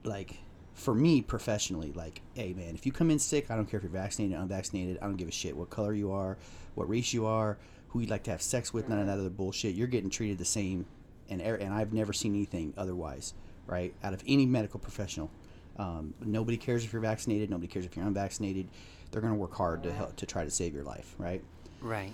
Like, 0.05 0.37
for 0.75 0.95
me 0.95 1.23
professionally, 1.23 1.91
like, 1.93 2.21
hey 2.35 2.53
man, 2.53 2.75
if 2.75 2.85
you 2.85 2.93
come 2.93 3.11
in 3.11 3.19
sick, 3.19 3.51
I 3.51 3.57
don't 3.57 3.65
care 3.65 3.79
if 3.79 3.85
you're 3.85 3.91
vaccinated, 3.93 4.37
unvaccinated. 4.37 4.99
I 5.01 5.07
don't 5.07 5.17
give 5.17 5.29
a 5.29 5.33
shit 5.33 5.57
what 5.57 5.71
color 5.71 5.95
you 5.95 6.13
are, 6.13 6.37
what 6.75 6.87
race 6.87 7.15
you 7.15 7.25
are, 7.25 7.57
who 7.89 8.01
you'd 8.01 8.11
like 8.11 8.25
to 8.25 8.31
have 8.31 8.43
sex 8.43 8.75
with, 8.75 8.91
none 8.91 8.99
of 8.99 9.07
that 9.07 9.19
other 9.19 9.31
bullshit. 9.31 9.75
You're 9.75 9.87
getting 9.87 10.11
treated 10.11 10.37
the 10.37 10.45
same, 10.45 10.85
and 11.31 11.41
er- 11.41 11.55
and 11.55 11.73
I've 11.73 11.95
never 11.95 12.13
seen 12.13 12.35
anything 12.35 12.75
otherwise, 12.77 13.33
right? 13.67 13.95
Out 14.03 14.13
of 14.13 14.23
any 14.27 14.45
medical 14.45 14.79
professional, 14.79 15.31
um, 15.79 16.13
nobody 16.21 16.59
cares 16.59 16.85
if 16.85 16.93
you're 16.93 17.01
vaccinated. 17.01 17.49
Nobody 17.49 17.69
cares 17.69 17.87
if 17.87 17.97
you're 17.97 18.07
unvaccinated. 18.07 18.69
They're 19.15 19.23
gonna 19.23 19.37
work 19.37 19.55
hard 19.55 19.85
to 19.85 19.93
help 19.93 20.17
to 20.17 20.27
try 20.27 20.43
to 20.43 20.51
save 20.51 20.75
your 20.75 20.83
life, 20.83 21.15
right? 21.19 21.41
right 21.81 22.11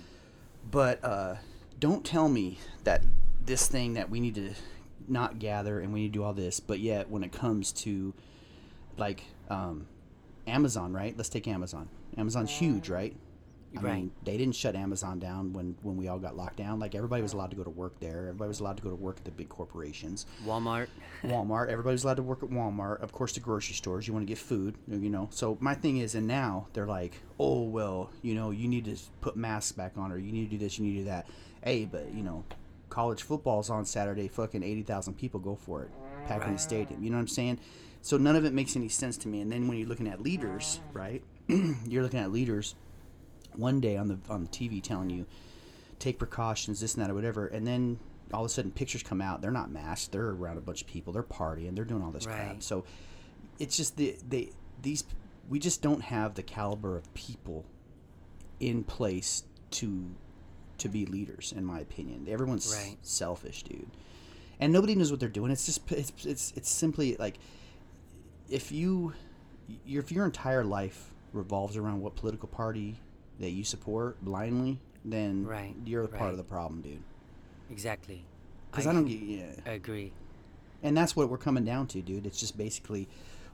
But 0.69 1.03
uh, 1.03 1.37
don't 1.79 2.05
tell 2.05 2.29
me 2.29 2.59
that 2.83 3.03
this 3.43 3.67
thing 3.67 3.95
that 3.95 4.11
we 4.11 4.19
need 4.19 4.35
to 4.35 4.53
not 5.07 5.39
gather 5.39 5.79
and 5.79 5.91
we 5.91 6.01
need 6.01 6.13
to 6.13 6.19
do 6.19 6.23
all 6.23 6.33
this, 6.33 6.59
but 6.59 6.77
yet 6.79 7.09
when 7.09 7.23
it 7.23 7.31
comes 7.31 7.71
to 7.71 8.13
like 8.97 9.23
um, 9.49 9.87
Amazon, 10.45 10.93
right? 10.93 11.17
Let's 11.17 11.29
take 11.29 11.47
Amazon. 11.47 11.89
Amazon's 12.17 12.51
huge, 12.51 12.87
right? 12.87 13.15
I 13.77 13.81
Right. 13.81 13.95
mean, 13.95 14.11
they 14.25 14.35
didn't 14.37 14.55
shut 14.55 14.75
Amazon 14.75 15.17
down 15.19 15.53
when, 15.53 15.75
when 15.81 15.95
we 15.95 16.07
all 16.09 16.19
got 16.19 16.35
locked 16.35 16.57
down. 16.57 16.79
Like 16.79 16.93
everybody 16.93 17.21
was 17.21 17.31
allowed 17.33 17.51
to 17.51 17.55
go 17.55 17.63
to 17.63 17.69
work 17.69 17.99
there. 18.01 18.27
Everybody 18.27 18.49
was 18.49 18.59
allowed 18.59 18.75
to 18.77 18.83
go 18.83 18.89
to 18.89 18.95
work 18.95 19.17
at 19.17 19.23
the 19.25 19.31
big 19.31 19.47
corporations. 19.47 20.25
walmart 20.45 20.87
Walmart. 21.23 21.69
Everybody's 21.69 22.03
allowed 22.03 22.17
to 22.17 22.23
work 22.23 22.43
at 22.43 22.49
Walmart. 22.49 23.01
Of 23.01 23.11
course, 23.13 23.31
the 23.33 23.39
grocery 23.39 23.75
stores. 23.75 24.07
You 24.07 24.13
want 24.13 24.25
to 24.25 24.29
get 24.31 24.37
food, 24.37 24.75
you 24.89 25.09
know. 25.09 25.29
So 25.31 25.57
my 25.61 25.73
thing 25.73 25.97
is, 25.97 26.15
and 26.15 26.27
now 26.27 26.67
they're 26.73 26.85
like, 26.87 27.13
oh 27.39 27.61
well, 27.63 28.09
you 28.21 28.35
know, 28.35 28.51
you 28.51 28.67
need 28.67 28.85
to 28.85 28.97
put 29.21 29.35
masks 29.37 29.71
back 29.71 29.93
on, 29.97 30.11
or 30.11 30.17
you 30.17 30.31
need 30.33 30.45
to 30.49 30.51
do 30.51 30.57
this, 30.57 30.77
you 30.77 30.85
need 30.85 30.93
to 30.93 30.99
do 30.99 31.05
that. 31.05 31.27
Hey, 31.63 31.85
but 31.85 32.13
you 32.13 32.23
know, 32.23 32.43
college 32.89 33.23
football's 33.23 33.69
on 33.69 33.85
Saturday. 33.85 34.27
Fucking 34.27 34.63
eighty 34.63 34.83
thousand 34.83 35.13
people 35.13 35.39
go 35.39 35.55
for 35.55 35.83
it, 35.83 35.91
packing 36.27 36.53
the 36.53 36.59
stadium. 36.59 37.01
You 37.03 37.09
know 37.09 37.15
what 37.17 37.21
I'm 37.21 37.27
saying? 37.29 37.59
So 38.01 38.17
none 38.17 38.35
of 38.35 38.43
it 38.45 38.51
makes 38.53 38.75
any 38.75 38.89
sense 38.89 39.15
to 39.17 39.27
me. 39.29 39.41
And 39.41 39.51
then 39.51 39.67
when 39.67 39.77
you're 39.77 39.87
looking 39.87 40.07
at 40.07 40.21
leaders, 40.21 40.79
right? 40.91 41.23
you're 41.87 42.01
looking 42.03 42.19
at 42.19 42.31
leaders 42.31 42.75
one 43.55 43.79
day 43.79 43.97
on 43.97 44.07
the 44.07 44.17
on 44.29 44.43
the 44.43 44.49
TV 44.49 44.81
telling 44.81 45.09
you 45.09 45.25
take 45.99 46.17
precautions, 46.17 46.79
this 46.79 46.95
and 46.95 47.03
that, 47.03 47.11
or 47.11 47.13
whatever, 47.13 47.47
and 47.47 47.65
then 47.67 47.99
all 48.33 48.41
of 48.41 48.45
a 48.45 48.49
sudden 48.49 48.71
pictures 48.71 49.03
come 49.03 49.21
out. 49.21 49.41
They're 49.41 49.51
not 49.51 49.69
masked. 49.71 50.11
They're 50.13 50.29
around 50.29 50.57
a 50.57 50.61
bunch 50.61 50.81
of 50.81 50.87
people. 50.87 51.13
They're 51.13 51.21
partying. 51.23 51.75
They're 51.75 51.85
doing 51.85 52.01
all 52.01 52.11
this 52.11 52.25
crap. 52.25 52.63
So 52.63 52.85
it's 53.59 53.77
just 53.77 53.97
the 53.97 54.15
they 54.27 54.49
these 54.81 55.03
we 55.49 55.59
just 55.59 55.81
don't 55.81 56.01
have 56.01 56.35
the 56.35 56.43
caliber 56.43 56.97
of 56.97 57.13
people 57.13 57.65
in 58.59 58.83
place 58.83 59.43
to 59.71 60.05
to 60.77 60.89
be 60.89 61.05
leaders 61.05 61.53
in 61.55 61.63
my 61.63 61.79
opinion 61.79 62.25
everyone's 62.27 62.73
Right. 62.75 62.97
selfish 63.03 63.61
dude 63.63 63.89
and 64.59 64.73
nobody 64.73 64.95
knows 64.95 65.11
what 65.11 65.19
they're 65.19 65.29
doing 65.29 65.51
it's 65.51 65.65
just 65.65 65.91
it's 65.91 66.11
it's, 66.25 66.53
it's 66.55 66.69
simply 66.69 67.15
like 67.17 67.37
if 68.49 68.71
you 68.71 69.13
your 69.85 70.01
if 70.01 70.11
your 70.11 70.25
entire 70.25 70.63
life 70.63 71.11
revolves 71.33 71.77
around 71.77 72.01
what 72.01 72.15
political 72.15 72.47
party 72.47 72.99
that 73.41 73.51
you 73.51 73.63
support 73.63 74.23
blindly 74.23 74.79
then 75.03 75.45
Right, 75.45 75.75
you're 75.85 76.03
a 76.03 76.07
part 76.07 76.31
of 76.31 76.37
the 76.37 76.43
problem 76.43 76.81
dude 76.81 77.01
Exactly. 77.69 78.23
because 78.69 78.87
I, 78.87 78.93
don't 78.93 79.05
get 79.05 79.19
yeah 79.21 79.51
agree. 79.71 80.11
and 80.83 80.95
that's 80.95 81.15
what 81.15 81.29
we're 81.29 81.37
coming 81.37 81.65
down 81.65 81.87
to 81.87 82.01
dude 82.01 82.25
it's 82.25 82.39
just 82.39 82.57
basically 82.57 83.07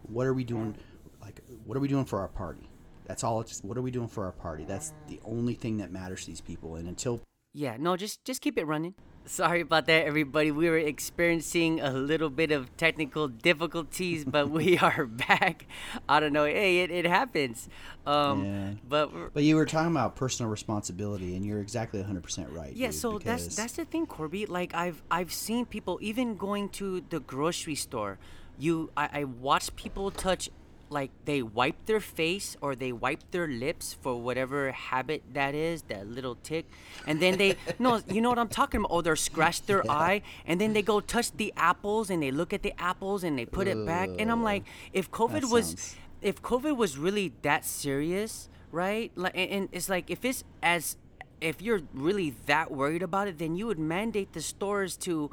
what 0.09 0.25
are 0.27 0.33
we 0.33 0.43
doing 0.43 0.75
like 1.21 1.41
what 1.65 1.77
are 1.77 1.81
we 1.81 1.87
doing 1.87 2.05
for 2.05 2.19
our 2.19 2.27
party 2.27 2.67
that's 3.05 3.23
all 3.23 3.39
it's 3.41 3.63
what 3.63 3.77
are 3.77 3.81
we 3.81 3.91
doing 3.91 4.07
for 4.07 4.25
our 4.25 4.31
party 4.31 4.65
that's 4.65 4.93
the 5.07 5.19
only 5.25 5.53
thing 5.53 5.77
that 5.77 5.91
matters 5.91 6.21
to 6.21 6.27
these 6.27 6.41
people 6.41 6.75
and 6.75 6.87
until 6.87 7.21
Yeah, 7.53 7.77
no, 7.79 7.95
just 7.97 8.23
just 8.25 8.41
keep 8.41 8.57
it 8.57 8.65
running. 8.65 8.93
Sorry 9.27 9.61
about 9.61 9.87
that, 9.87 10.05
everybody. 10.05 10.51
We 10.51 10.69
were 10.69 10.77
experiencing 10.77 11.81
a 11.81 11.91
little 11.91 12.29
bit 12.29 12.51
of 12.51 12.75
technical 12.77 13.27
difficulties, 13.27 14.23
but 14.23 14.49
we 14.49 14.77
are 14.89 15.05
back. 15.05 15.65
I 16.07 16.19
don't 16.21 16.31
know. 16.31 16.45
Hey, 16.45 16.79
it, 16.79 16.91
it 16.91 17.05
happens. 17.05 17.67
Um, 18.05 18.45
Yeah. 18.45 18.69
But 18.87 19.33
but 19.33 19.43
you 19.43 19.57
were 19.57 19.65
talking 19.65 19.91
about 19.91 20.15
personal 20.15 20.49
responsibility 20.49 21.35
and 21.35 21.45
you're 21.45 21.59
exactly 21.59 22.01
100% 22.01 22.55
right 22.55 22.73
yeah, 22.73 22.87
dude, 22.87 22.95
so 22.95 23.19
that's 23.19 23.55
that's 23.55 23.73
the 23.73 23.85
thing, 23.85 24.05
Corby. 24.05 24.45
Like 24.45 24.73
I've 24.73 25.03
I've 25.11 25.33
seen 25.33 25.65
people 25.65 25.99
even 26.01 26.37
going 26.37 26.69
to 26.79 27.03
the 27.09 27.19
grocery 27.19 27.75
store. 27.75 28.17
You, 28.57 28.89
I, 28.95 29.09
I 29.13 29.23
watch 29.25 29.75
people 29.75 30.09
touch. 30.09 30.49
Like 30.89 31.11
they 31.25 31.41
wipe 31.41 31.85
their 31.85 31.99
face 31.99 32.55
or 32.61 32.75
they 32.75 32.91
wipe 32.93 33.29
their 33.31 33.47
lips 33.47 33.93
for 34.01 34.15
whatever 34.21 34.71
habit 34.71 35.21
that 35.33 35.53
is, 35.53 35.81
that 35.83 36.07
little 36.07 36.35
tick, 36.43 36.65
and 37.05 37.21
then 37.21 37.37
they 37.37 37.55
no, 37.79 38.01
you 38.07 38.21
know 38.21 38.29
what 38.29 38.39
I'm 38.39 38.47
talking 38.47 38.79
about. 38.79 38.91
Oh, 38.91 39.01
they 39.01 39.13
scratch 39.15 39.63
their 39.63 39.83
eye, 39.91 40.21
and 40.45 40.61
then 40.61 40.71
they 40.73 40.81
go 40.81 40.99
touch 41.01 41.31
the 41.35 41.53
apples 41.57 42.09
and 42.09 42.23
they 42.23 42.31
look 42.31 42.53
at 42.53 42.61
the 42.63 42.73
apples 42.81 43.23
and 43.23 43.37
they 43.37 43.45
put 43.45 43.67
it 43.67 43.85
back. 43.85 44.09
And 44.17 44.31
I'm 44.31 44.43
like, 44.43 44.63
if 44.93 45.11
COVID 45.11 45.49
was, 45.51 45.67
sounds- 45.67 45.95
if 46.21 46.41
COVID 46.41 46.77
was 46.77 46.97
really 46.97 47.33
that 47.41 47.65
serious, 47.65 48.47
right? 48.71 49.11
Like, 49.15 49.33
and 49.35 49.51
and 49.51 49.69
it's 49.73 49.89
like 49.89 50.09
if 50.09 50.23
it's 50.23 50.43
as 50.63 50.95
if 51.41 51.61
you're 51.61 51.81
really 51.93 52.33
that 52.45 52.71
worried 52.71 53.03
about 53.03 53.27
it, 53.27 53.37
then 53.39 53.55
you 53.55 53.67
would 53.67 53.77
mandate 53.79 54.31
the 54.33 54.41
stores 54.41 54.95
to 54.97 55.29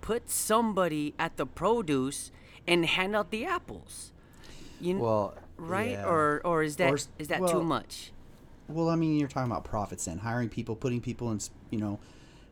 put 0.00 0.30
somebody 0.30 1.14
at 1.18 1.36
the 1.36 1.46
produce 1.46 2.30
and 2.66 2.86
hand 2.86 3.14
out 3.14 3.30
the 3.30 3.44
apples. 3.44 4.12
You 4.84 4.98
well 4.98 5.34
right? 5.56 5.90
yeah. 5.90 6.06
Or 6.06 6.40
or 6.44 6.62
is 6.62 6.76
that 6.76 6.92
Or 6.92 6.98
is 7.18 7.28
that 7.28 7.40
well, 7.40 7.52
too 7.52 7.62
much? 7.64 8.12
Well, 8.68 8.88
I 8.88 8.96
mean, 8.96 9.18
you're 9.18 9.28
talking 9.28 9.50
about 9.50 9.64
profits 9.64 10.06
and 10.06 10.20
hiring 10.20 10.48
people, 10.48 10.74
putting 10.74 11.00
people 11.00 11.30
in, 11.32 11.40
you 11.70 11.78
know, 11.78 11.98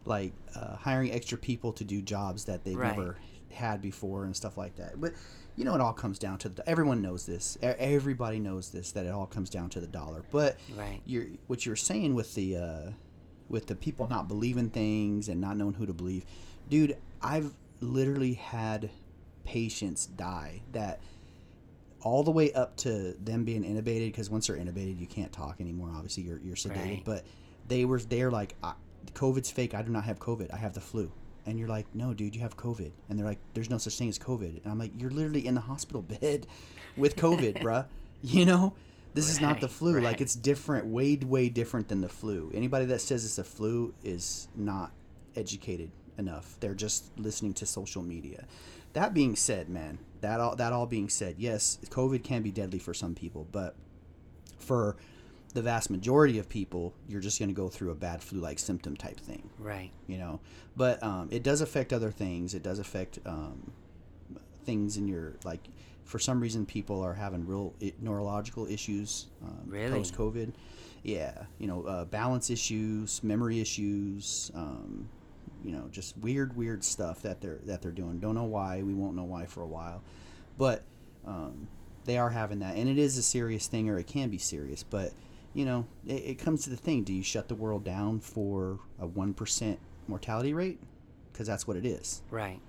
like 0.05 0.33
uh, 0.55 0.77
hiring 0.77 1.11
extra 1.13 1.39
people 1.39 1.73
to 1.73 1.85
do 1.85 2.03
jobs 2.03 2.45
that 2.45 2.65
they've 2.65 2.77
Right. 2.77 2.97
never 2.97 3.17
had 3.51 3.81
before 3.81 4.25
and 4.25 4.35
stuff 4.37 4.57
like 4.57 4.77
that. 4.77 5.01
But 5.01 5.13
you 5.57 5.65
know, 5.65 5.75
it 5.75 5.81
all 5.83 5.93
comes 5.93 6.19
down 6.19 6.39
to 6.39 6.49
the, 6.49 6.67
everyone 6.69 7.03
knows 7.03 7.27
this. 7.27 7.59
Everybody 7.63 8.39
knows 8.39 8.71
this 8.71 8.93
that 8.93 9.05
it 9.05 9.11
all 9.11 9.27
comes 9.27 9.51
down 9.51 9.69
to 9.71 9.81
the 9.81 9.87
dollar. 9.87 10.23
But 10.31 10.57
Right. 10.77 11.01
you're 11.05 11.27
what 11.47 11.67
you're 11.67 11.77
saying 11.77 12.15
with 12.15 12.35
the 12.35 12.57
uh, 12.57 12.91
with 13.49 13.67
the 13.67 13.75
people 13.75 14.09
not 14.09 14.29
believing 14.29 14.71
things 14.71 15.29
and 15.29 15.41
not 15.41 15.57
knowing 15.59 15.75
who 15.75 15.87
to 15.87 15.93
believe, 15.93 16.25
dude. 16.69 16.97
I've 17.21 17.53
literally 17.81 18.35
had 18.35 18.91
patients 19.45 20.07
die 20.07 20.63
that 20.73 21.01
all 22.03 22.23
the 22.23 22.31
way 22.31 22.53
up 22.53 22.77
to 22.77 23.15
them 23.21 23.45
being 23.45 23.63
intubated 23.65 24.07
because 24.07 24.29
once 24.31 24.47
they're 24.47 24.57
intubated 24.57 24.99
you 24.99 25.07
can't 25.07 25.33
talk 25.33 25.61
anymore 25.61 25.91
obviously 25.95 26.23
you're, 26.23 26.41
you're 26.41 26.57
sedated. 26.57 26.77
Right. 26.77 27.03
but 27.05 27.25
they 27.69 27.85
were 27.85 28.01
they're 28.01 28.31
like 28.31 28.57
I, 28.63 28.73
covid's 29.15 29.51
fake 29.51 29.75
i 29.75 29.83
do 29.83 29.91
not 29.91 30.05
have 30.05 30.19
covid 30.19 30.53
i 30.53 30.57
have 30.57 30.75
the 30.75 30.81
flu. 30.81 31.11
And 31.45 31.59
you're 31.59 31.69
like 31.69 31.87
no 31.93 32.15
dude 32.15 32.37
you 32.37 32.41
have 32.43 32.57
covid. 32.57 32.93
And 33.09 33.19
they're 33.19 33.27
like 33.27 33.41
there's 33.55 33.69
no 33.71 33.79
such 33.79 33.99
thing 33.99 34.09
as 34.09 34.19
covid. 34.19 34.63
And 34.63 34.73
i'm 34.73 34.79
like 34.79 34.93
you're 34.97 35.11
literally 35.11 35.47
in 35.47 35.55
the 35.55 35.61
hospital 35.61 36.03
bed 36.21 36.47
with 36.97 37.17
covid 37.17 37.63
bruh. 37.63 37.87
You 38.25 38.45
know? 38.45 38.75
This 39.15 39.29
is 39.29 39.41
not 39.41 39.61
the 39.61 39.67
Right, 39.67 39.73
flu. 39.73 40.01
Like 40.01 40.21
it's 40.21 40.35
different 40.35 40.87
way 40.87 41.17
way 41.17 41.49
different 41.49 41.89
than 41.89 42.01
the 42.01 42.09
flu. 42.09 42.51
Anybody 42.55 42.87
that 42.87 43.01
says 43.01 43.25
it's 43.25 43.39
a 43.39 43.45
flu 43.45 43.93
is 44.05 44.49
not 44.55 44.93
educated 45.37 45.91
enough. 46.19 46.57
They're 46.61 46.75
just 46.75 47.11
listening 47.19 47.53
to 47.55 47.67
social 47.67 48.03
media 48.03 48.45
that 48.95 49.13
being 49.15 49.35
said 49.37 49.69
man 49.69 49.99
that 50.21 50.41
all 50.41 50.55
that 50.57 50.73
all 50.73 50.87
being 50.87 51.09
said 51.09 51.35
yes 51.39 51.79
covid 51.87 52.23
can 52.23 52.43
be 52.43 52.51
deadly 52.51 52.79
for 52.79 52.95
some 52.95 53.15
people 53.15 53.47
but 53.53 53.75
for 54.59 54.97
the 55.55 55.63
vast 55.63 55.91
majority 55.91 56.39
of 56.39 56.49
people 56.49 56.95
you're 57.09 57.21
just 57.21 57.39
going 57.39 57.49
to 57.49 57.55
go 57.55 57.69
through 57.69 57.91
a 57.91 57.95
bad 57.95 58.23
flu 58.23 58.41
like 58.41 58.59
symptom 58.59 58.97
type 58.97 59.19
thing 59.21 59.51
Right. 59.59 59.91
you 60.07 60.19
know 60.19 60.41
but 60.77 61.03
um, 61.03 61.29
it 61.31 61.43
does 61.43 61.61
affect 61.61 61.93
other 61.93 62.11
things 62.11 62.55
it 62.55 62.63
does 62.63 62.79
affect 62.79 63.19
um, 63.27 63.73
things 64.65 64.97
in 64.97 65.07
your 65.09 65.35
like 65.45 65.61
for 66.05 66.19
some 66.19 66.41
reason 66.41 66.65
people 66.67 67.01
are 67.03 67.15
having 67.15 67.47
real 67.47 67.75
neurological 68.01 68.67
issues 68.67 69.27
um, 69.43 69.61
Really? 69.67 69.91
post 69.91 70.15
covid 70.17 70.53
yeah 71.03 71.33
you 71.59 71.67
know 71.67 71.83
uh, 71.85 72.05
balance 72.07 72.49
issues 72.49 73.23
memory 73.25 73.61
issues 73.61 74.51
um, 74.55 75.09
you 75.65 75.73
know 75.73 75.89
just 75.91 76.17
weird 76.19 76.57
weird 76.57 76.85
stuff 76.85 77.23
that 77.23 77.41
they're 77.41 77.61
that 77.65 77.83
they're 77.83 77.93
doing. 77.93 78.19
Don't 78.21 78.35
know 78.35 78.45
why. 78.45 78.83
We 78.83 78.95
won't 78.95 79.17
know 79.17 79.25
why 79.25 79.47
for 79.47 79.63
a 79.63 79.67
while. 79.67 80.03
But 80.59 80.83
um, 81.27 81.69
they 82.05 82.19
are 82.19 82.31
having 82.31 82.59
that. 82.61 82.77
And 82.77 82.89
it 82.89 82.99
is 82.99 83.17
a 83.19 83.23
serious 83.23 83.67
thing 83.67 83.89
or 83.89 83.99
it 83.99 84.07
can 84.07 84.29
be 84.29 84.39
serious. 84.39 84.83
But 84.83 85.13
you 85.55 85.65
know 85.65 85.87
it, 86.07 86.23
it 86.25 86.39
comes 86.39 86.65
to 86.65 86.71
the 86.71 86.77
thing. 86.77 87.05
Do 87.05 87.13
you 87.13 87.23
shut 87.23 87.49
the 87.49 87.55
world 87.55 87.85
down 87.85 88.21
for 88.21 88.81
a 89.01 89.07
1% 89.07 89.79
mortality 90.09 90.55
rate? 90.55 90.81
Because 91.33 91.47
that's 91.47 91.67
what 91.67 91.77
it 91.77 91.87
is. 91.87 92.23
Right. 92.31 92.61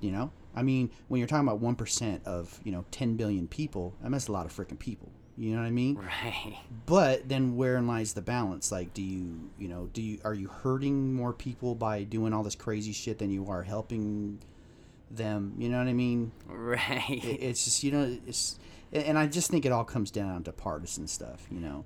you 0.00 0.10
know? 0.10 0.32
I 0.56 0.62
mean 0.62 0.90
when 1.08 1.18
you're 1.18 1.28
talking 1.28 1.46
about 1.48 1.60
1% 1.60 2.24
of 2.24 2.60
you 2.64 2.72
know 2.72 2.84
10 2.92 3.16
billion 3.16 3.48
people 3.48 3.94
I 4.00 4.04
mean, 4.04 4.12
that's 4.12 4.28
a 4.28 4.32
lot 4.32 4.46
of 4.46 4.52
freaking 4.52 4.78
people 4.78 5.10
you 5.36 5.52
know 5.52 5.60
what 5.60 5.66
i 5.66 5.70
mean? 5.70 5.96
Right. 5.96 6.58
but 6.86 7.28
then 7.28 7.56
wherein 7.56 7.86
lies 7.86 8.12
the 8.12 8.22
balance? 8.22 8.70
Like 8.70 8.94
do 8.94 9.02
you 9.02 9.50
you 9.58 9.68
know 9.68 9.88
do 9.92 10.02
you 10.02 10.18
are 10.24 10.34
you 10.34 10.48
hurting 10.48 11.14
more 11.14 11.32
people 11.32 11.74
by 11.74 12.04
doing 12.04 12.32
all 12.32 12.42
this 12.42 12.54
crazy 12.54 12.92
shit 12.92 13.18
than 13.18 13.30
you 13.30 13.48
are 13.48 13.62
helping 13.62 14.38
them? 15.10 15.54
You 15.58 15.68
know 15.68 15.78
what 15.78 15.88
i 15.88 15.92
mean? 15.92 16.32
Right. 16.48 17.02
it, 17.08 17.42
it's 17.42 17.64
just 17.64 17.82
you 17.82 17.92
know 17.92 18.16
it's 18.26 18.58
and 18.92 19.18
i 19.18 19.26
just 19.26 19.50
think 19.50 19.66
it 19.66 19.72
all 19.72 19.84
comes 19.84 20.10
down 20.10 20.44
to 20.44 20.52
partisan 20.52 21.08
stuff 21.08 21.46
you 21.50 21.60
know? 21.60 21.84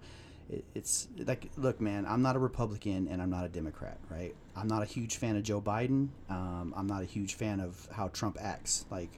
It, 0.50 0.64
it's 0.74 1.08
like 1.26 1.50
look 1.56 1.80
man 1.80 2.06
i'm 2.06 2.22
not 2.22 2.36
a 2.36 2.38
republican 2.38 3.08
and 3.08 3.20
i'm 3.20 3.30
not 3.30 3.44
a 3.44 3.48
democrat 3.48 3.98
right? 4.10 4.34
I'm 4.56 4.66
not 4.66 4.82
a 4.82 4.86
huge 4.86 5.16
fan 5.16 5.36
of 5.36 5.42
joe 5.42 5.60
biden. 5.60 6.08
Um, 6.28 6.74
i'm 6.76 6.86
not 6.86 7.02
a 7.02 7.06
huge 7.06 7.34
fan 7.34 7.60
of 7.60 7.88
how 7.92 8.08
trump 8.08 8.36
acts. 8.40 8.84
Like 8.90 9.10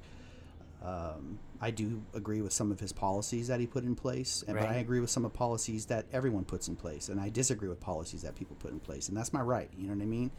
um, 0.85 1.39
I 1.61 1.71
do 1.71 2.03
agree 2.15 2.41
with 2.41 2.53
some 2.53 2.73
of 2.73 2.81
his 2.81 2.93
policies 2.93 3.49
that 3.49 3.61
he 3.61 3.67
put 3.67 3.85
in 3.85 3.95
place, 3.95 4.43
and 4.47 4.59
but 4.59 4.69
I 4.69 4.77
agree 4.77 5.01
with 5.01 5.11
some 5.11 5.27
of 5.27 5.33
policies 5.35 5.87
that 5.87 6.07
everyone 6.13 6.45
puts 6.45 6.69
in 6.69 6.77
place, 6.77 7.09
and 7.11 7.21
I 7.21 7.29
disagree 7.29 7.69
with 7.69 7.81
policies 7.81 8.23
that 8.23 8.35
people 8.35 8.57
put 8.59 8.71
in 8.71 8.81
place, 8.81 9.09
and 9.09 9.17
that's 9.17 9.33
my 9.33 9.43
right. 9.43 9.69
You 9.77 9.89
know 9.89 9.95
what 9.95 10.03
I 10.03 10.07
mean? 10.07 10.31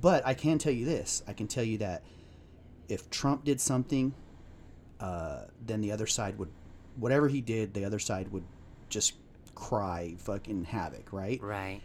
But 0.00 0.24
I 0.24 0.34
can 0.34 0.58
tell 0.58 0.72
you 0.72 0.84
this: 0.84 1.22
I 1.26 1.32
can 1.32 1.48
tell 1.48 1.64
you 1.64 1.78
that 1.78 2.02
if 2.88 3.10
Trump 3.10 3.44
did 3.44 3.60
something, 3.60 4.14
uh, 5.00 5.42
then 5.66 5.80
the 5.80 5.90
other 5.90 6.06
side 6.06 6.38
would, 6.38 6.50
whatever 6.96 7.28
he 7.28 7.40
did, 7.40 7.74
the 7.74 7.84
other 7.84 7.98
side 7.98 8.30
would 8.30 8.44
just 8.88 9.14
cry 9.56 10.14
fucking 10.18 10.64
havoc, 10.64 11.12
right? 11.12 11.42
Right. 11.42 11.80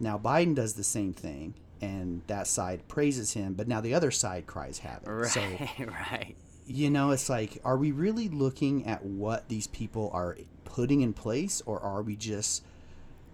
Now 0.00 0.18
Biden 0.18 0.54
does 0.54 0.74
the 0.74 0.84
same 0.84 1.14
thing, 1.14 1.54
and 1.80 2.20
that 2.26 2.46
side 2.46 2.86
praises 2.88 3.32
him, 3.32 3.54
but 3.54 3.68
now 3.68 3.80
the 3.80 3.94
other 3.94 4.10
side 4.10 4.46
cries 4.46 4.80
havoc. 4.80 5.08
Right. 5.08 5.30
So 5.30 5.40
right. 5.86 6.36
You 6.68 6.90
know, 6.90 7.10
it's 7.10 7.28
like, 7.28 7.60
are 7.64 7.76
we 7.76 7.92
really 7.92 8.28
looking 8.28 8.86
at 8.86 9.04
what 9.04 9.48
these 9.48 9.66
people 9.66 10.10
are 10.12 10.36
putting 10.64 11.00
in 11.00 11.12
place, 11.12 11.62
or 11.64 11.80
are 11.80 12.02
we 12.02 12.14
just 12.14 12.62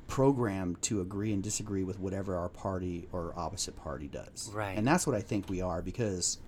programmed 0.06 0.80
to 0.82 1.00
agree 1.00 1.32
and 1.32 1.42
disagree 1.42 1.82
with 1.82 1.98
whatever 1.98 2.36
our 2.36 2.48
party 2.48 3.08
or 3.12 3.32
opposite 3.36 3.76
party 3.76 4.06
does? 4.06 4.50
Right. 4.54 4.78
And 4.78 4.86
that's 4.86 5.06
what 5.06 5.16
I 5.16 5.20
think 5.20 5.48
we 5.50 5.60
are 5.60 5.82
because 5.82 6.38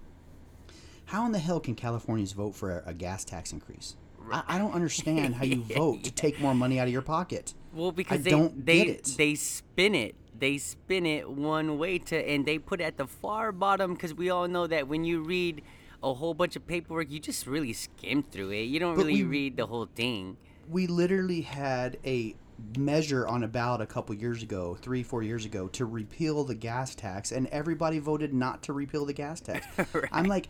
how 1.07 1.27
in 1.27 1.33
the 1.33 1.39
hell 1.39 1.59
can 1.61 1.75
Californians 1.75 2.33
vote 2.33 2.55
for 2.55 2.79
a, 2.79 2.91
a 2.91 2.95
gas 2.95 3.25
tax 3.25 3.53
increase? 3.53 3.97
I, 4.31 4.43
I 4.47 4.59
don't 4.59 4.73
understand 4.73 5.35
how 5.35 5.45
you 5.45 5.63
vote 5.63 6.05
to 6.05 6.11
take 6.15 6.41
more 6.41 6.55
money 6.55 6.79
out 6.79 6.87
of 6.87 6.93
your 6.93 7.03
pocket. 7.03 7.53
Well, 7.73 7.93
because 7.93 8.21
I 8.21 8.23
they 8.23 8.31
don't 8.31 8.67
they 8.67 8.85
get 8.85 8.89
it. 8.89 9.15
they 9.17 9.35
spin 9.35 9.95
it. 9.95 10.15
They 10.39 10.59
spin 10.59 11.07
it 11.07 11.29
one 11.29 11.79
way 11.79 11.99
to, 11.99 12.17
and 12.17 12.45
they 12.45 12.59
put 12.59 12.81
it 12.81 12.85
at 12.85 12.97
the 12.99 13.07
far 13.07 13.53
bottom 13.53 13.95
because 13.95 14.13
we 14.13 14.31
all 14.31 14.47
know 14.47 14.67
that 14.67 14.87
when 14.87 15.05
you 15.05 15.23
read 15.23 15.63
a 16.03 16.15
whole 16.15 16.35
bunch 16.35 16.57
of 16.57 16.67
paperwork, 16.67 17.11
you 17.11 17.19
just 17.19 17.47
really 17.47 17.73
skim 17.73 18.23
through 18.23 18.51
it. 18.51 18.63
You 18.63 18.79
don't 18.81 18.95
But 18.97 19.07
really 19.07 19.23
we- 19.25 19.29
read 19.31 19.57
the 19.57 19.67
whole 19.67 19.87
thing. 19.95 20.37
we 20.69 20.87
literally 20.87 21.43
had 21.43 21.99
a 22.05 22.35
measure 22.79 23.27
on 23.27 23.43
a 23.43 23.49
ballot 23.49 23.81
a 23.83 23.87
couple 23.87 24.15
years 24.15 24.43
ago, 24.43 24.77
three, 24.81 25.03
four 25.03 25.23
years 25.23 25.45
ago, 25.45 25.69
to 25.69 25.85
repeal 25.85 26.43
the 26.45 26.55
gas 26.55 26.95
tax, 26.95 27.31
and 27.31 27.47
everybody 27.49 27.99
voted 27.99 28.33
not 28.33 28.63
to 28.65 28.73
repeal 28.73 29.05
the 29.05 29.13
gas 29.13 29.41
tax. 29.41 29.67
Right. 29.95 30.09
I'm 30.11 30.25
like, 30.27 30.49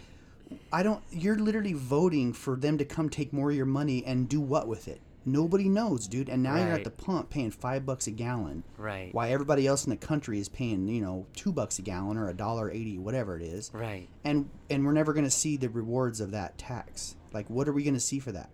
I 0.72 0.84
don't. 0.84 1.02
You're 1.10 1.36
literally 1.38 1.72
voting 1.72 2.32
for 2.32 2.54
them 2.56 2.78
to 2.78 2.84
come 2.84 3.08
take 3.08 3.32
more 3.32 3.50
of 3.50 3.56
your 3.56 3.66
money 3.66 4.04
and 4.06 4.28
do 4.28 4.40
what 4.40 4.68
with 4.68 4.86
it? 4.86 5.00
Nobody 5.28 5.68
knows, 5.68 6.06
dude. 6.06 6.28
And 6.28 6.40
now 6.40 6.54
you're 6.56 6.72
at 6.72 6.84
the 6.84 6.90
pump 6.90 7.30
paying 7.30 7.50
five 7.50 7.84
bucks 7.84 8.06
a 8.06 8.12
gallon. 8.12 8.62
Right. 8.78 9.12
Why 9.12 9.30
everybody 9.30 9.66
else 9.66 9.84
in 9.84 9.90
the 9.90 9.96
country 9.96 10.38
is 10.38 10.48
paying, 10.48 10.86
you 10.86 11.00
know, 11.00 11.26
two 11.34 11.52
bucks 11.52 11.80
a 11.80 11.82
gallon 11.82 12.16
or 12.16 12.28
a 12.28 12.34
dollar 12.34 12.70
eighty, 12.70 12.96
whatever 12.96 13.36
it 13.36 13.42
is. 13.42 13.70
Right. 13.74 14.08
And 14.22 14.48
and 14.70 14.86
we're 14.86 14.92
never 14.92 15.12
going 15.12 15.24
to 15.24 15.30
see 15.30 15.56
the 15.56 15.68
rewards 15.68 16.20
of 16.20 16.30
that 16.30 16.58
tax. 16.58 17.16
Like, 17.32 17.50
what 17.50 17.68
are 17.68 17.72
we 17.72 17.82
going 17.82 17.94
to 17.94 18.00
see 18.00 18.20
for 18.20 18.32
that? 18.32 18.50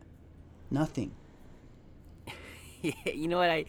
Nothing. 0.71 1.12
You 3.05 3.29
know 3.29 3.38
what 3.38 3.49
I 3.49 3.64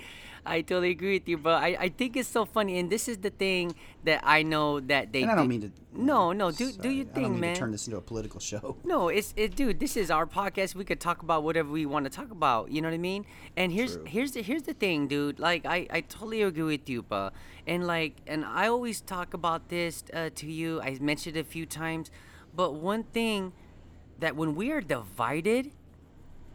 I 0.45 0.61
totally 0.61 0.91
agree 0.91 1.13
with 1.19 1.27
you, 1.29 1.37
bro. 1.37 1.53
I, 1.53 1.77
I 1.79 1.89
think 1.89 2.17
it's 2.17 2.27
so 2.27 2.43
funny 2.45 2.77
and 2.79 2.89
this 2.89 3.07
is 3.07 3.17
the 3.19 3.29
thing 3.29 3.75
that 4.03 4.19
I 4.23 4.43
know 4.43 4.79
that 4.81 5.13
they 5.13 5.21
And 5.21 5.31
I 5.31 5.35
don't 5.35 5.45
do- 5.45 5.49
mean 5.49 5.61
to. 5.61 5.71
No, 5.95 6.31
no, 6.33 6.49
do 6.51 6.65
do 6.71 6.71
sorry, 6.73 6.95
your 6.95 7.05
don't 7.05 7.13
thing, 7.13 7.31
mean 7.33 7.39
man. 7.39 7.53
to 7.53 7.59
turn 7.59 7.71
this 7.71 7.85
into 7.87 7.97
a 7.97 8.01
political 8.01 8.39
show. 8.39 8.77
No, 8.83 9.09
it's 9.09 9.33
it, 9.37 9.55
dude. 9.55 9.79
This 9.79 9.95
is 9.95 10.09
our 10.11 10.25
podcast. 10.25 10.73
We 10.75 10.83
could 10.85 10.99
talk 10.99 11.21
about 11.21 11.43
whatever 11.43 11.69
we 11.69 11.85
want 11.85 12.05
to 12.05 12.09
talk 12.09 12.31
about. 12.31 12.71
You 12.71 12.81
know 12.81 12.87
what 12.89 12.95
I 12.95 12.97
mean? 12.97 13.25
And 13.55 13.71
here's 13.71 13.95
True. 13.95 14.05
here's 14.05 14.31
the 14.31 14.41
here's 14.41 14.63
the 14.63 14.73
thing, 14.73 15.07
dude. 15.07 15.39
Like 15.39 15.65
I 15.65 15.87
I 15.91 16.01
totally 16.01 16.41
agree 16.41 16.63
with 16.63 16.89
you, 16.89 17.03
bro. 17.03 17.29
And 17.67 17.85
like 17.85 18.17
and 18.27 18.43
I 18.43 18.67
always 18.67 19.01
talk 19.01 19.33
about 19.35 19.69
this 19.69 20.03
uh, 20.13 20.29
to 20.35 20.47
you. 20.51 20.81
I 20.81 20.97
mentioned 20.99 21.37
it 21.37 21.41
a 21.41 21.43
few 21.43 21.65
times, 21.67 22.09
but 22.55 22.73
one 22.73 23.03
thing 23.03 23.53
that 24.19 24.35
when 24.35 24.55
we 24.55 24.71
are 24.71 24.81
divided, 24.81 25.71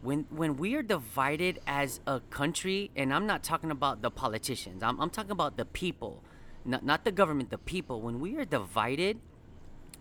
when 0.01 0.25
when 0.29 0.57
we 0.57 0.75
are 0.75 0.83
divided 0.83 1.59
as 1.67 1.99
a 2.07 2.19
country, 2.29 2.91
and 2.95 3.13
I'm 3.13 3.25
not 3.27 3.43
talking 3.43 3.71
about 3.71 4.01
the 4.01 4.11
politicians. 4.11 4.81
I'm 4.83 4.99
I'm 4.99 5.09
talking 5.09 5.31
about 5.31 5.57
the 5.57 5.65
people, 5.65 6.23
not 6.65 6.83
not 6.85 7.03
the 7.05 7.11
government. 7.11 7.49
The 7.49 7.57
people. 7.57 8.01
When 8.01 8.19
we 8.19 8.37
are 8.37 8.45
divided 8.45 9.19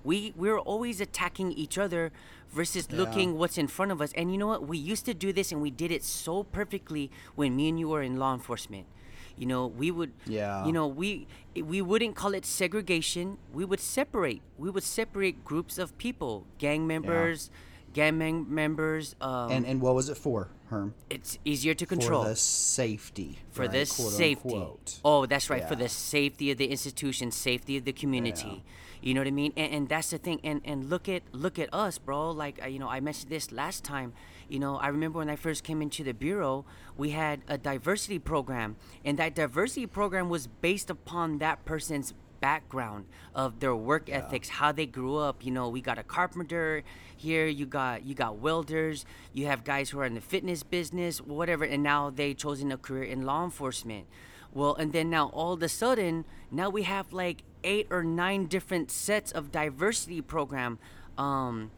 we 0.05 0.33
we're 0.37 0.59
always 0.59 1.00
attacking 1.00 1.50
each 1.52 1.76
other 1.76 2.12
versus 2.50 2.87
Yeah. 2.88 2.99
looking 2.99 3.37
what's 3.37 3.59
in 3.59 3.67
front 3.67 3.90
of 3.90 4.00
us 4.00 4.12
and 4.14 4.31
you 4.31 4.38
know 4.38 4.47
what 4.47 4.67
we 4.67 4.78
used 4.78 5.05
to 5.07 5.12
do 5.12 5.33
this 5.33 5.50
and 5.50 5.61
we 5.61 5.73
did 5.73 5.90
it 5.90 6.05
so 6.05 6.45
perfectly 6.45 7.11
when 7.35 7.57
me 7.57 7.69
and 7.69 7.81
you 7.81 7.88
were 7.88 8.00
in 8.00 8.17
law 8.17 8.33
enforcement 8.33 8.87
you 9.37 9.45
know 9.45 9.67
we 9.67 9.90
would 9.90 10.12
Yeah. 10.25 10.64
you 10.64 10.73
know 10.73 10.87
we 10.87 11.26
we 11.57 11.83
wouldn't 11.83 12.14
call 12.14 12.33
it 12.33 12.47
segregation 12.47 13.38
we 13.52 13.64
would 13.64 13.81
separate 13.81 14.40
we 14.57 14.71
would 14.71 14.85
separate 14.85 15.45
groups 15.45 15.78
of 15.78 15.99
people 15.99 16.47
gang 16.59 16.87
members 16.87 17.50
gang 17.99 18.17
mem- 18.23 18.47
members 18.62 19.05
um, 19.21 19.50
And 19.55 19.62
and 19.71 19.76
what 19.85 19.95
was 19.99 20.07
it 20.12 20.17
for, 20.25 20.38
Herm? 20.73 20.88
it's 21.17 21.33
easier 21.52 21.75
to 21.81 21.87
control 21.95 22.23
For 22.25 22.31
the 22.31 22.37
safety. 22.83 23.31
for 23.50 23.62
right, 23.62 23.73
the 23.76 23.85
quote 23.97 24.12
safety. 24.25 24.55
unquote. 24.55 24.88
Oh, 25.05 25.26
that's 25.33 25.49
right. 25.52 25.64
For 25.71 25.76
the 25.85 25.88
safety 25.88 26.47
of 26.52 26.57
the 26.62 26.69
institution, 26.76 27.31
safety 27.31 27.75
of 27.78 27.85
the 27.85 27.93
community. 28.02 28.57
You 29.07 29.14
know 29.14 29.21
what 29.23 29.28
I 29.35 29.37
mean? 29.43 29.52
And, 29.57 29.69
and 29.75 29.83
that's 29.93 30.11
the 30.14 30.19
thing. 30.26 30.38
And 30.43 30.59
and 30.71 30.78
look 30.93 31.09
at 31.09 31.23
look 31.45 31.57
at 31.64 31.69
us, 31.85 31.95
bro. 32.07 32.21
Like 32.45 32.57
uh, 32.64 32.67
you 32.75 32.78
know, 32.83 32.90
I 32.97 33.00
mentioned 33.00 33.31
this 33.37 33.47
last 33.62 33.81
time. 33.95 34.12
You 34.52 34.59
know, 34.64 34.73
I 34.87 34.88
remember 34.97 35.19
when 35.23 35.31
I 35.37 35.37
first 35.37 35.61
came 35.69 35.81
into 35.87 36.02
the 36.11 36.14
bureau, 36.26 36.64
we 36.97 37.09
had 37.11 37.37
a 37.49 37.57
diversity 37.73 38.19
program, 38.33 38.71
and 39.07 39.14
that 39.21 39.35
diversity 39.45 39.87
program 39.87 40.26
was 40.37 40.45
based 40.69 40.88
upon 40.90 41.38
that 41.38 41.57
person's 41.73 42.09
background 42.40 43.04
of 43.35 43.61
their 43.61 43.75
work 43.75 44.09
ethics 44.11 44.49
how 44.49 44.71
they 44.73 44.87
grew 44.87 45.16
up 45.16 45.45
you 45.45 45.50
know 45.50 45.68
we 45.68 45.80
got 45.80 45.99
a 45.99 46.02
carpenter 46.02 46.83
here 47.16 47.47
you 47.47 47.66
got 47.66 48.04
you 48.04 48.14
got 48.14 48.38
welders 48.38 49.04
you 49.33 49.47
have 49.47 49.64
guys 49.64 49.90
who 49.90 49.98
are 50.01 50.05
in 50.07 50.14
the 50.14 50.20
fitness 50.20 50.62
business 50.62 51.20
whatever 51.20 51.64
and 51.64 51.83
now 51.83 52.11
they 52.11 52.33
chosen 52.35 52.70
a 52.72 52.77
career 52.77 53.03
in 53.05 53.22
law 53.22 53.44
enforcement 53.44 54.07
well 54.53 54.74
and 54.77 54.92
then 54.92 55.11
now 55.11 55.29
all 55.29 55.53
of 55.53 55.62
a 55.62 55.68
sudden 55.68 56.24
now 56.51 56.68
we 56.68 56.83
have 56.85 57.12
like 57.12 57.42
eight 57.64 57.87
or 57.90 58.03
nine 58.05 58.46
different 58.46 58.90
sets 58.90 59.33
of 59.33 59.51
diversity 59.51 60.20
program 60.20 60.79
um 61.16 61.70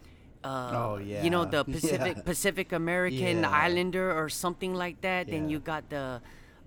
uh, 0.43 0.71
Oh, 0.73 0.97
yeah, 0.97 1.23
you 1.23 1.29
know 1.29 1.45
the 1.45 1.63
Pacific 1.75 2.17
Yeah. 2.17 2.23
Pacific 2.23 2.71
American 2.71 3.41
Yeah. 3.41 3.49
Islander 3.51 4.11
or 4.11 4.27
something 4.27 4.73
like 4.73 4.99
that. 5.01 5.27
Then 5.27 5.49
you 5.49 5.59
got 5.59 5.87
the 5.91 6.19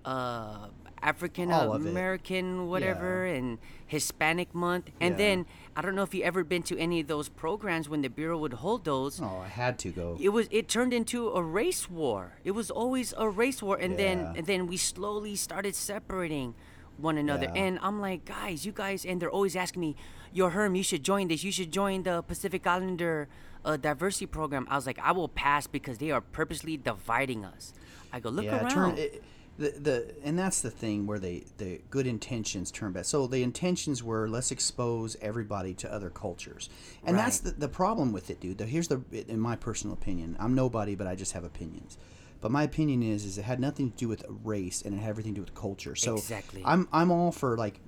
uh, 0.05 0.67
African 1.05 1.51
All 1.51 1.73
of 1.73 1.85
it. 1.85 1.89
American 1.89 2.67
whatever 2.67 3.25
and 3.25 3.59
Hispanic 3.85 4.55
month. 4.55 4.89
And 4.99 5.13
Yeah. 5.13 5.17
then 5.25 5.45
I 5.75 5.81
don't 5.83 5.95
know 5.95 6.01
if 6.03 6.13
you 6.15 6.23
ever 6.23 6.43
been 6.43 6.63
to 6.63 6.77
any 6.79 6.99
of 7.01 7.07
those 7.07 7.29
programs 7.29 7.87
when 7.87 8.01
the 8.01 8.09
bureau 8.09 8.37
would 8.39 8.53
hold 8.53 8.85
those. 8.85 9.21
Oh, 9.21 9.41
I 9.45 9.47
had 9.47 9.77
to 9.85 9.89
go. 9.91 10.17
It 10.19 10.29
was 10.29 10.47
it 10.51 10.67
turned 10.67 10.93
into 10.93 11.29
a 11.29 11.41
race 11.43 11.89
war. 11.89 12.21
It 12.43 12.51
was 12.51 12.71
always 12.71 13.13
a 13.17 13.29
race 13.29 13.61
war, 13.61 13.77
and 13.77 13.97
then 14.01 14.17
and 14.37 14.45
then 14.47 14.65
we 14.67 14.77
slowly 14.77 15.35
started 15.35 15.75
separating 15.75 16.55
one 16.97 17.17
another. 17.17 17.49
Yeah. 17.53 17.63
And 17.63 17.79
I'm 17.81 17.99
like, 18.01 18.25
guys, 18.25 18.65
you 18.65 18.71
guys, 18.71 19.05
and 19.05 19.21
they're 19.21 19.29
always 19.39 19.55
asking 19.55 19.81
me, 19.81 19.95
"Yo, 20.33 20.49
Herm, 20.49 20.73
you 20.75 20.83
should 20.83 21.03
join 21.03 21.27
this. 21.27 21.43
You 21.43 21.51
should 21.51 21.71
join 21.71 22.03
the 22.03 22.23
Pacific 22.23 22.65
Islander 22.65 23.27
uh, 23.63 23.77
diversity 23.77 24.25
program." 24.25 24.65
I 24.71 24.75
was 24.79 24.87
like, 24.87 24.99
I 24.99 25.11
will 25.11 25.29
pass 25.29 25.67
because 25.67 25.97
they 25.99 26.09
are 26.09 26.21
purposely 26.21 26.77
dividing 26.77 27.45
us. 27.45 27.73
I 28.13 28.19
go, 28.21 28.29
look 28.29 28.45
yeah, 28.45 28.61
around. 28.61 28.69
turn 28.71 28.97
it, 28.97 29.21
the 29.57 29.69
the 29.69 30.15
and 30.23 30.37
that's 30.37 30.61
the 30.61 30.69
thing 30.69 31.07
where 31.07 31.19
they 31.19 31.45
the 31.57 31.81
good 31.89 32.07
intentions 32.07 32.71
turn 32.71 32.91
bad. 32.91 33.05
So 33.05 33.27
the 33.27 33.43
intentions 33.43 34.03
were 34.03 34.27
let's 34.27 34.51
expose 34.51 35.15
everybody 35.21 35.73
to 35.75 35.91
other 35.91 36.09
cultures, 36.09 36.69
and 37.05 37.17
that's 37.17 37.39
the, 37.39 37.51
the 37.51 37.69
problem 37.69 38.11
with 38.11 38.29
it, 38.29 38.39
dude. 38.39 38.57
The- 38.57 38.65
Here's 38.65 38.87
the 38.87 39.01
in 39.11 39.39
my 39.39 39.55
personal 39.55 39.93
opinion. 39.93 40.35
I'm 40.39 40.55
nobody, 40.55 40.95
but 40.95 41.07
I 41.07 41.15
just 41.15 41.33
have 41.33 41.43
opinions. 41.43 41.97
But 42.41 42.51
my 42.51 42.63
opinion 42.63 43.01
is 43.01 43.25
is 43.25 43.37
it 43.37 43.43
had 43.43 43.59
nothing 43.59 43.91
to 43.91 43.97
do 43.97 44.07
with 44.07 44.25
race 44.43 44.81
and 44.81 44.93
it 44.93 44.97
had 44.97 45.09
everything 45.09 45.33
to 45.33 45.39
do 45.39 45.41
with 45.41 45.55
culture. 45.55 45.95
So 45.95 46.15
Exactly. 46.15 46.61
I'm 46.65 46.87
I'm 46.91 47.11
all 47.11 47.31
for 47.31 47.57
like 47.57 47.79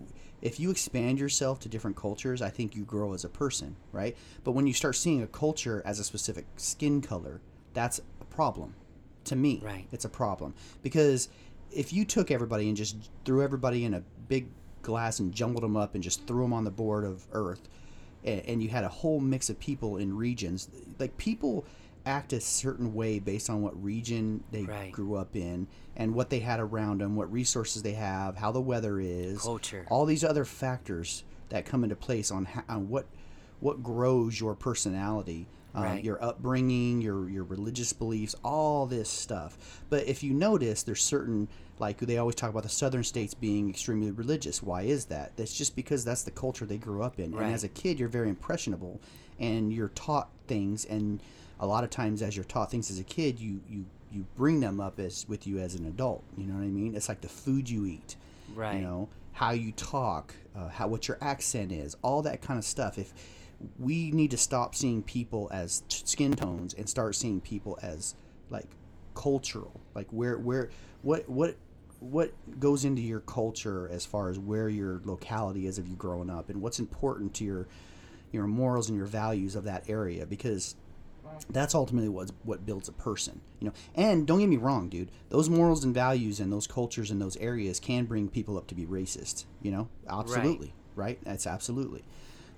if 0.41 0.59
you 0.59 0.71
expand 0.71 1.19
yourself 1.19 1.59
to 1.61 1.69
different 1.69 1.97
cultures, 1.97 2.41
I 2.41 2.49
think 2.49 2.75
you 2.75 2.83
grow 2.83 3.13
as 3.13 3.25
a 3.25 3.29
person, 3.29 3.75
right? 3.91 4.15
But 4.43 4.53
when 4.53 4.67
you 4.67 4.73
start 4.73 4.95
seeing 4.95 5.21
a 5.21 5.27
culture 5.27 5.81
as 5.85 5.99
a 5.99 6.03
specific 6.03 6.45
skin 6.55 7.01
color, 7.01 7.41
that's 7.73 7.99
a 8.21 8.25
problem 8.25 8.75
to 9.25 9.35
me. 9.35 9.61
Right. 9.63 9.87
It's 9.91 10.05
a 10.05 10.09
problem 10.09 10.53
because 10.81 11.29
if 11.71 11.93
you 11.93 12.05
took 12.05 12.31
everybody 12.31 12.67
and 12.67 12.77
just 12.77 12.95
threw 13.25 13.41
everybody 13.43 13.85
in 13.85 13.93
a 13.93 14.01
big 14.27 14.47
glass 14.81 15.19
and 15.19 15.33
jumbled 15.33 15.63
them 15.63 15.75
up 15.77 15.95
and 15.95 16.03
just 16.03 16.25
threw 16.27 16.43
them 16.43 16.53
on 16.53 16.63
the 16.63 16.71
board 16.71 17.03
of 17.03 17.25
Earth, 17.31 17.67
and, 18.23 18.41
and 18.41 18.63
you 18.63 18.69
had 18.69 18.83
a 18.83 18.89
whole 18.89 19.19
mix 19.19 19.49
of 19.49 19.59
people 19.59 19.97
in 19.97 20.15
regions, 20.15 20.69
like 20.99 21.17
people 21.17 21.65
act 22.05 22.31
a 22.31 22.39
certain 22.39 22.93
way 22.93 23.19
based 23.19 23.49
on 23.49 23.61
what 23.61 23.81
region 23.83 24.41
they 24.51 24.63
Right. 24.63 24.91
grew 24.93 25.15
up 25.15 25.35
in 25.35 25.67
and 25.97 26.13
what 26.13 26.29
they 26.29 26.39
had 26.39 26.59
around 26.61 27.01
them, 27.01 27.15
what 27.17 27.29
resources 27.31 27.83
they 27.83 27.93
have, 27.93 28.37
how 28.37 28.51
the 28.53 28.61
weather 28.61 28.97
is, 28.99 29.41
Culture. 29.41 29.85
all 29.89 30.05
these 30.05 30.23
other 30.23 30.45
factors 30.45 31.25
that 31.49 31.65
come 31.65 31.83
into 31.83 31.95
place 31.97 32.31
on, 32.31 32.45
how, 32.45 32.63
on 32.69 32.89
what 32.89 33.05
what 33.59 33.81
grows 33.83 34.39
your 34.39 34.53
personality, 34.55 35.47
um, 35.75 35.83
Right. 35.83 36.03
your 36.03 36.23
upbringing, 36.23 37.01
your 37.01 37.29
your 37.29 37.43
religious 37.43 37.93
beliefs, 37.93 38.35
all 38.43 38.85
this 38.85 39.09
stuff. 39.09 39.83
But 39.89 40.07
if 40.07 40.23
you 40.23 40.33
notice, 40.33 40.83
there's 40.83 41.03
certain 41.03 41.47
like 41.79 41.99
they 41.99 42.17
always 42.17 42.35
talk 42.35 42.49
about 42.49 42.63
the 42.63 42.69
southern 42.69 43.03
states 43.03 43.33
being 43.35 43.69
extremely 43.69 44.09
religious. 44.11 44.63
Why 44.63 44.81
is 44.83 45.05
that? 45.05 45.33
That's 45.37 45.53
just 45.53 45.75
because 45.75 46.03
that's 46.03 46.23
the 46.23 46.31
culture 46.31 46.65
they 46.65 46.77
grew 46.77 47.03
up 47.03 47.19
in. 47.19 47.31
Right. 47.33 47.45
And 47.45 47.53
as 47.53 47.63
a 47.63 47.67
kid, 47.67 47.99
you're 47.99 48.09
very 48.09 48.29
impressionable, 48.29 48.99
and 49.39 49.71
you're 49.71 49.89
taught 49.89 50.29
things. 50.47 50.85
And 50.85 51.21
a 51.59 51.67
lot 51.67 51.83
of 51.83 51.89
times, 51.91 52.21
as 52.23 52.35
you're 52.35 52.45
taught 52.45 52.71
things 52.71 52.89
as 52.89 52.97
a 52.99 53.03
kid, 53.03 53.39
you 53.39 53.61
you 53.69 53.85
you 54.11 54.25
bring 54.35 54.61
them 54.61 54.79
up 54.79 54.99
as 54.99 55.27
with 55.27 55.45
you 55.45 55.59
as 55.59 55.75
an 55.75 55.85
adult. 55.85 56.23
You 56.37 56.45
know 56.47 56.53
what 56.55 56.63
I 56.63 56.67
mean? 56.67 56.95
It's 56.95 57.09
like 57.09 57.21
the 57.21 57.27
food 57.29 57.69
you 57.69 57.85
eat 57.85 58.15
Right. 58.55 58.75
you 58.77 58.81
know 58.81 59.09
how 59.33 59.51
you 59.51 59.71
talk 59.73 60.33
uh, 60.55 60.69
how 60.69 60.87
what 60.87 61.07
your 61.09 61.17
accent 61.21 61.71
is 61.73 61.95
all 62.01 62.21
that 62.23 62.41
kind 62.41 62.57
of 62.57 62.63
stuff 62.65 62.97
if 62.97 63.13
we 63.79 64.11
need 64.11 64.31
to 64.31 64.37
stop 64.37 64.75
seeing 64.75 65.01
people 65.01 65.49
as 65.51 65.81
t- 65.89 66.03
skin 66.05 66.33
tones 66.33 66.73
and 66.73 66.87
start 66.89 67.15
seeing 67.15 67.41
people 67.41 67.77
as 67.81 68.15
like 68.49 68.67
cultural 69.15 69.79
like 69.95 70.07
where 70.11 70.37
where 70.37 70.69
what 71.01 71.27
what 71.27 71.55
what 71.99 72.31
goes 72.59 72.85
into 72.85 73.01
your 73.01 73.21
culture 73.21 73.89
as 73.91 74.05
far 74.05 74.29
as 74.29 74.37
where 74.37 74.69
your 74.69 75.01
locality 75.05 75.65
is 75.65 75.79
of 75.79 75.87
you 75.87 75.95
growing 75.95 76.29
up 76.29 76.49
and 76.49 76.61
what's 76.61 76.79
important 76.79 77.33
to 77.33 77.43
your 77.43 77.67
your 78.31 78.45
morals 78.45 78.89
and 78.89 78.97
your 78.97 79.07
values 79.07 79.55
of 79.55 79.63
that 79.63 79.83
area 79.89 80.25
because 80.25 80.75
that's 81.49 81.73
ultimately 81.73 82.09
what 82.09 82.31
what 82.43 82.65
builds 82.65 82.87
a 82.87 82.91
person 82.91 83.41
you 83.59 83.67
know? 83.67 83.73
And 83.95 84.27
don't 84.27 84.39
get 84.39 84.49
me 84.49 84.57
wrong 84.57 84.87
dude 84.89 85.09
those 85.29 85.49
morals 85.49 85.83
and 85.83 85.93
values 85.93 86.39
and 86.39 86.53
those 86.53 86.67
cultures 86.67 87.09
and 87.09 87.19
those 87.19 87.37
areas 87.37 87.79
can 87.79 88.05
bring 88.05 88.29
people 88.29 88.57
up 88.57 88.67
to 88.67 88.75
be 88.75 88.85
racist 88.85 89.45
you 89.63 89.71
know? 89.71 89.89
Absolutely 90.07 90.73
right, 90.97 91.19
that's 91.23 91.47
absolutely. 91.47 92.03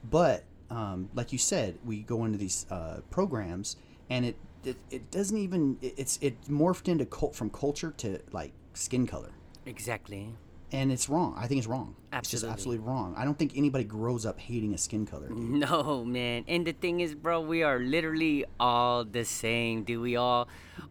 But 0.09 0.45
um, 0.69 1.09
like 1.15 1.31
you 1.31 1.37
said 1.37 1.77
we 1.85 2.01
go 2.01 2.25
into 2.25 2.37
these 2.37 2.65
uh, 2.69 3.01
programs 3.09 3.75
and 4.09 4.25
it, 4.25 4.35
it 4.63 4.77
it 4.91 5.11
doesn't 5.11 5.37
even 5.37 5.77
it- 5.81 5.93
it's 5.97 6.17
it 6.21 6.41
morphed 6.43 6.87
into 6.87 7.05
cult 7.05 7.35
from 7.35 7.49
culture 7.49 7.91
to 7.97 8.19
like 8.31 8.51
skin 8.73 9.05
color 9.07 9.31
Exactly. 9.65 10.35
And 10.71 10.91
it's 10.91 11.09
wrong 11.09 11.33
i 11.37 11.47
think 11.47 11.57
it's 11.57 11.67
wrong 11.67 11.95
it's 12.11 12.29
just 12.31 12.43
Absolutely. 12.43 12.53
absolutely 12.53 12.85
wrong 12.87 13.13
i 13.17 13.23
don't 13.23 13.37
think 13.37 13.53
anybody 13.55 13.83
grows 13.83 14.25
up 14.25 14.39
hating 14.39 14.73
a 14.73 14.77
skin 14.77 15.05
color 15.05 15.27
dude. 15.27 15.37
No, 15.69 16.03
man. 16.03 16.43
And 16.47 16.65
the 16.65 16.71
thing 16.71 17.01
is, 17.01 17.13
bro, 17.13 17.39
we 17.41 17.61
are 17.63 17.79
literally 17.79 18.45
all 18.59 19.05
the 19.05 19.23
same, 19.25 19.83
dude. 19.83 20.01
We 20.01 20.15
all 20.15 20.47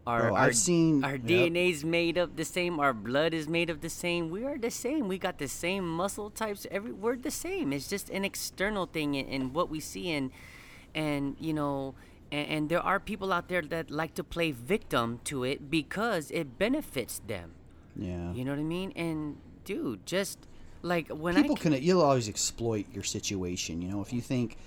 are. 0.07 0.21
Bro, 0.21 0.35
our, 0.35 0.47
I've 0.47 0.55
seen- 0.55 1.03
our 1.03 1.15
yep. 1.15 1.23
DNA's 1.51 1.83
made 1.83 2.17
up 2.17 2.35
the 2.35 2.45
same. 2.45 2.79
Our 2.79 2.93
blood 2.93 3.33
is 3.33 3.47
made 3.49 3.69
up 3.69 3.81
the 3.81 3.89
same. 3.89 4.29
We 4.29 4.45
are 4.45 4.57
the 4.57 4.71
same. 4.71 5.07
We 5.07 5.17
got 5.17 5.39
the 5.39 5.47
same 5.47 5.87
muscle 5.87 6.29
types. 6.29 6.67
Every 6.71 6.91
we're 6.91 7.17
the 7.17 7.31
same. 7.31 7.73
It's 7.73 7.87
just 7.89 8.09
an 8.09 8.23
external 8.23 8.85
thing 8.85 9.17
and, 9.17 9.27
in 9.27 9.53
what 9.53 9.69
we 9.69 9.79
see 9.79 10.11
and 10.11 10.31
and 10.95 11.35
you 11.39 11.53
know. 11.53 11.95
And, 12.31 12.47
and 12.47 12.69
there 12.69 12.81
are 12.81 12.99
people 12.99 13.33
out 13.33 13.47
there 13.49 13.63
that 13.63 13.89
like 13.91 14.13
to 14.15 14.23
play 14.23 14.51
victim 14.51 15.19
to 15.25 15.43
it 15.43 15.69
because 15.69 16.31
it 16.31 16.57
benefits 16.59 17.19
them. 17.25 17.51
Yeah. 17.95 18.31
You 18.33 18.45
know 18.45 18.51
what 18.51 18.59
I 18.59 18.63
mean? 18.63 18.93
And 18.95 19.37
dude, 19.69 20.03
just 20.03 20.39
like 20.81 21.09
when 21.09 21.35
People 21.35 21.55
I 21.55 21.59
can 21.59 21.73
you'll 21.83 22.01
always 22.01 22.27
exploit 22.27 22.87
your 22.91 23.03
situation. 23.03 23.83
You 23.83 23.89
know, 23.89 24.01
if 24.01 24.11
you 24.11 24.19
think 24.19 24.57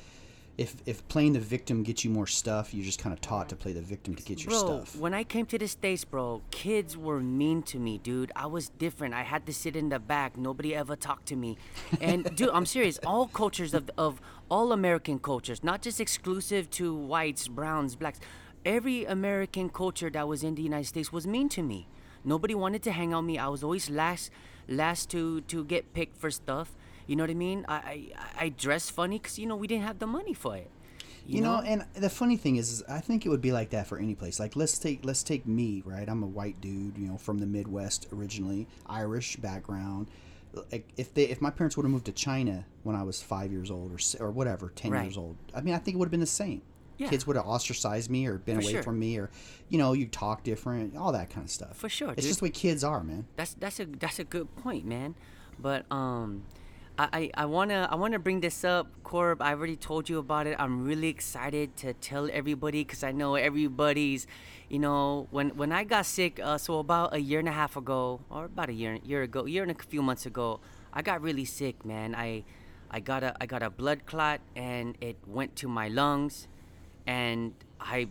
if 0.56 0.76
if 0.86 1.06
playing 1.08 1.32
the 1.32 1.40
victim 1.40 1.82
gets 1.82 2.04
you 2.04 2.10
more 2.10 2.28
stuff, 2.28 2.72
you're 2.72 2.84
just 2.84 3.00
kind 3.00 3.12
of 3.12 3.20
taught 3.20 3.48
to 3.48 3.56
play 3.56 3.72
the 3.72 3.80
victim 3.80 4.14
to 4.14 4.22
get 4.22 4.44
your 4.44 4.50
bro, 4.50 4.60
stuff. 4.60 4.94
when 4.96 5.12
I 5.12 5.24
came 5.24 5.44
to 5.46 5.58
the 5.58 5.66
states, 5.66 6.04
bro, 6.04 6.40
kids 6.52 6.96
were 6.96 7.18
mean 7.18 7.64
to 7.64 7.80
me, 7.80 7.98
dude. 7.98 8.30
I 8.36 8.46
was 8.46 8.68
different. 8.68 9.12
I 9.12 9.22
had 9.22 9.44
to 9.46 9.52
sit 9.52 9.74
in 9.74 9.88
the 9.88 9.98
back. 9.98 10.36
Nobody 10.36 10.72
ever 10.72 10.94
talked 10.94 11.26
to 11.26 11.36
me. 11.36 11.58
And 12.00 12.32
dude, 12.36 12.50
I'm 12.50 12.66
serious. 12.66 13.00
All 13.04 13.26
cultures 13.26 13.74
of 13.74 13.90
of 13.98 14.20
all 14.48 14.70
American 14.70 15.18
cultures, 15.18 15.64
not 15.64 15.82
just 15.82 16.00
exclusive 16.00 16.70
to 16.78 16.94
whites, 16.94 17.48
browns, 17.48 17.96
blacks. 17.96 18.20
Every 18.64 19.04
American 19.04 19.68
culture 19.68 20.10
that 20.10 20.28
was 20.28 20.44
in 20.44 20.54
the 20.54 20.62
United 20.62 20.86
States 20.86 21.12
was 21.12 21.26
mean 21.26 21.48
to 21.48 21.62
me. 21.62 21.88
Nobody 22.24 22.54
wanted 22.54 22.84
to 22.84 22.92
hang 22.92 23.12
out 23.12 23.22
with 23.24 23.26
me. 23.26 23.38
I 23.38 23.48
was 23.48 23.64
always 23.64 23.90
last 23.90 24.30
last 24.68 25.10
to 25.10 25.40
to 25.42 25.64
get 25.64 25.92
picked 25.94 26.16
for 26.16 26.30
stuff. 26.30 26.76
You 27.06 27.16
know 27.16 27.24
what 27.24 27.30
I 27.30 27.34
mean? 27.34 27.64
I 27.68 27.74
I, 27.74 28.44
I 28.44 28.48
dress 28.50 28.90
funny 28.90 29.18
because 29.18 29.38
you 29.38 29.46
know 29.46 29.56
we 29.56 29.66
didn't 29.66 29.84
have 29.84 29.98
the 29.98 30.06
money 30.06 30.34
for 30.34 30.56
it. 30.56 30.70
You 31.24 31.40
know, 31.40 31.62
and 31.64 31.84
the 31.94 32.10
funny 32.10 32.36
thing 32.36 32.56
is, 32.56 32.70
is, 32.72 32.82
I 32.88 32.98
think 33.00 33.24
it 33.24 33.28
would 33.28 33.40
be 33.40 33.52
like 33.52 33.70
that 33.70 33.86
for 33.86 33.96
any 33.96 34.14
place. 34.16 34.40
Like 34.40 34.56
let's 34.56 34.76
take 34.78 35.04
let's 35.04 35.22
take 35.22 35.46
me, 35.46 35.82
right? 35.86 36.08
I'm 36.08 36.22
a 36.22 36.26
white 36.26 36.60
dude, 36.60 36.98
you 36.98 37.06
know, 37.06 37.16
from 37.16 37.38
the 37.38 37.46
Midwest 37.46 38.08
originally, 38.12 38.66
Irish 38.86 39.36
background. 39.36 40.08
Like 40.72 40.88
if 40.96 41.14
they 41.14 41.24
if 41.24 41.40
my 41.40 41.50
parents 41.50 41.76
would 41.76 41.84
have 41.84 41.92
moved 41.92 42.06
to 42.06 42.12
China 42.12 42.66
when 42.82 42.96
I 42.96 43.04
was 43.04 43.22
five 43.22 43.52
years 43.52 43.70
old 43.70 43.92
or 43.92 43.98
or 44.24 44.30
whatever, 44.32 44.70
ten 44.74 44.90
Right. 44.90 45.04
years 45.04 45.16
old, 45.16 45.36
I 45.54 45.60
mean, 45.60 45.74
I 45.74 45.78
think 45.78 45.94
it 45.94 45.98
would 45.98 46.06
have 46.06 46.10
been 46.10 46.20
the 46.20 46.26
same. 46.26 46.60
Yeah. 47.02 47.08
Kids 47.10 47.26
would 47.26 47.36
have 47.36 47.46
ostracized 47.46 48.10
me 48.10 48.26
or 48.26 48.38
been 48.38 48.56
For 48.56 48.62
away 48.62 48.72
sure. 48.72 48.82
from 48.82 48.98
me 48.98 49.18
or, 49.18 49.30
you 49.68 49.78
know, 49.78 49.92
you 49.92 50.06
talk 50.06 50.42
different, 50.44 50.96
all 50.96 51.12
that 51.12 51.30
kind 51.30 51.44
of 51.44 51.50
stuff. 51.50 51.76
For 51.76 51.88
sure, 51.88 52.10
It's 52.12 52.22
dude. 52.22 52.30
just 52.30 52.40
the 52.40 52.44
way 52.46 52.50
kids 52.50 52.82
are, 52.84 53.02
man. 53.02 53.26
That's 53.36 53.54
that's 53.54 53.78
a 53.80 53.86
that's 53.86 54.18
a 54.18 54.24
good 54.24 54.48
point, 54.56 54.84
man. 54.84 55.14
But 55.58 55.84
um, 55.90 56.44
I 56.98 57.08
I, 57.12 57.30
I 57.42 57.44
wanna 57.46 57.88
I 57.90 57.96
wanna 57.96 58.18
bring 58.18 58.40
this 58.40 58.64
up, 58.64 58.86
Corb. 59.02 59.40
I 59.42 59.50
already 59.54 59.76
told 59.76 60.08
you 60.08 60.18
about 60.18 60.46
it. 60.46 60.56
I'm 60.58 60.84
really 60.84 61.08
excited 61.08 61.76
to 61.78 61.92
tell 61.94 62.28
everybody 62.32 62.84
because 62.84 63.02
I 63.02 63.12
know 63.12 63.34
everybody's, 63.34 64.26
you 64.68 64.78
know, 64.78 65.26
when 65.30 65.50
when 65.56 65.72
I 65.72 65.84
got 65.84 66.06
sick. 66.06 66.40
Uh, 66.42 66.58
so 66.58 66.78
about 66.78 67.14
a 67.14 67.18
year 67.20 67.38
and 67.38 67.48
a 67.48 67.52
half 67.52 67.76
ago, 67.76 68.20
or 68.30 68.44
about 68.46 68.68
a 68.68 68.72
year 68.74 68.98
year 69.02 69.22
ago, 69.22 69.46
year 69.46 69.62
and 69.62 69.72
a 69.72 69.82
few 69.82 70.02
months 70.02 70.26
ago, 70.26 70.60
I 70.92 71.02
got 71.02 71.20
really 71.22 71.44
sick, 71.46 71.84
man. 71.84 72.14
I 72.14 72.44
I 72.90 73.00
got 73.00 73.22
a 73.24 73.34
I 73.40 73.46
got 73.46 73.62
a 73.62 73.70
blood 73.70 74.04
clot 74.04 74.40
and 74.54 74.96
it 75.00 75.16
went 75.26 75.56
to 75.56 75.68
my 75.68 75.88
lungs, 75.88 76.46
and 77.06 77.54
I 77.80 78.08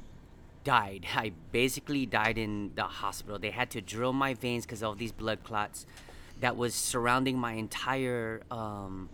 died. 0.64 1.06
I 1.16 1.32
basically 1.52 2.06
died 2.06 2.38
in 2.38 2.72
the 2.76 2.84
hospital. 2.84 3.40
They 3.40 3.52
had 3.52 3.70
to 3.72 3.82
drill 3.82 4.14
my 4.14 4.34
veins 4.34 4.66
because 4.66 4.84
of 4.84 4.98
these 4.98 5.12
blood 5.12 5.44
clots 5.44 5.86
that 6.40 6.58
was 6.58 6.74
surrounding 6.74 7.38
my 7.38 7.54
entire 7.54 8.42
um, 8.52 9.10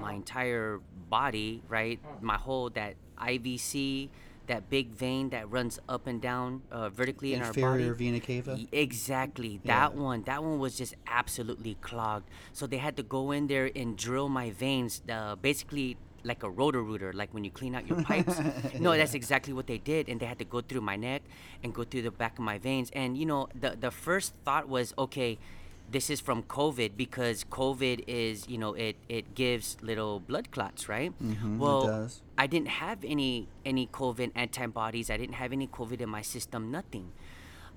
my 0.00 0.12
entire 0.12 0.80
body, 1.08 1.62
right? 1.68 2.00
My 2.20 2.36
whole 2.36 2.70
that 2.70 2.94
IVC, 3.18 4.08
that 4.48 4.68
big 4.68 4.90
vein 4.90 5.30
that 5.30 5.50
runs 5.50 5.78
up 5.88 6.06
and 6.06 6.20
down 6.20 6.62
uh, 6.70 6.88
vertically 6.88 7.34
in 7.34 7.42
our 7.42 7.48
body. 7.52 7.60
Inferior 7.62 7.94
vena 7.94 8.20
cava. 8.20 8.58
Exactly. 8.72 9.60
Yeah. 9.62 9.80
That 9.90 9.94
one. 9.94 10.22
That 10.24 10.42
one 10.42 10.58
was 10.58 10.76
just 10.76 10.94
absolutely 11.06 11.76
clogged. 11.80 12.28
So 12.52 12.66
they 12.66 12.78
had 12.78 12.96
to 12.96 13.02
go 13.02 13.30
in 13.30 13.46
there 13.46 13.70
and 13.74 13.96
drill 13.96 14.28
my 14.28 14.50
veins, 14.50 15.00
uh, 15.08 15.36
basically 15.36 15.96
like 16.24 16.42
a 16.42 16.50
Roto-Rooter, 16.50 17.12
like 17.12 17.32
when 17.34 17.44
you 17.44 17.50
clean 17.50 17.74
out 17.74 17.86
your 17.86 18.02
pipes. 18.02 18.40
no, 18.80 18.96
that's 18.96 19.14
exactly 19.14 19.52
what 19.52 19.66
they 19.66 19.78
did, 19.78 20.08
and 20.08 20.18
they 20.20 20.26
had 20.26 20.38
to 20.38 20.44
go 20.44 20.60
through 20.60 20.80
my 20.80 20.96
neck 20.96 21.22
and 21.62 21.74
go 21.74 21.84
through 21.84 22.02
the 22.02 22.10
back 22.10 22.38
of 22.38 22.44
my 22.44 22.58
veins. 22.58 22.90
And 22.94 23.16
you 23.16 23.26
know, 23.26 23.48
the 23.54 23.76
the 23.78 23.90
first 23.90 24.34
thought 24.44 24.68
was, 24.68 24.94
okay. 24.98 25.38
This 25.90 26.08
is 26.08 26.18
from 26.18 26.44
COVID 26.44 26.96
because 26.96 27.44
COVID 27.44 28.04
is, 28.08 28.48
you 28.48 28.56
know, 28.56 28.72
it, 28.72 28.96
it 29.06 29.34
gives 29.34 29.76
little 29.82 30.18
blood 30.18 30.50
clots, 30.50 30.88
right? 30.88 31.12
Mhm, 31.22 31.56
it 31.56 31.58
well. 31.58 32.08
I 32.38 32.46
didn't 32.46 32.68
have 32.80 33.04
any 33.04 33.48
any 33.66 33.86
COVID 33.88 34.32
antibodies. 34.34 35.10
I 35.10 35.18
didn't 35.18 35.34
have 35.34 35.52
any 35.52 35.68
COVID 35.68 36.00
in 36.00 36.08
my 36.08 36.22
system. 36.22 36.70
Nothing. 36.70 37.12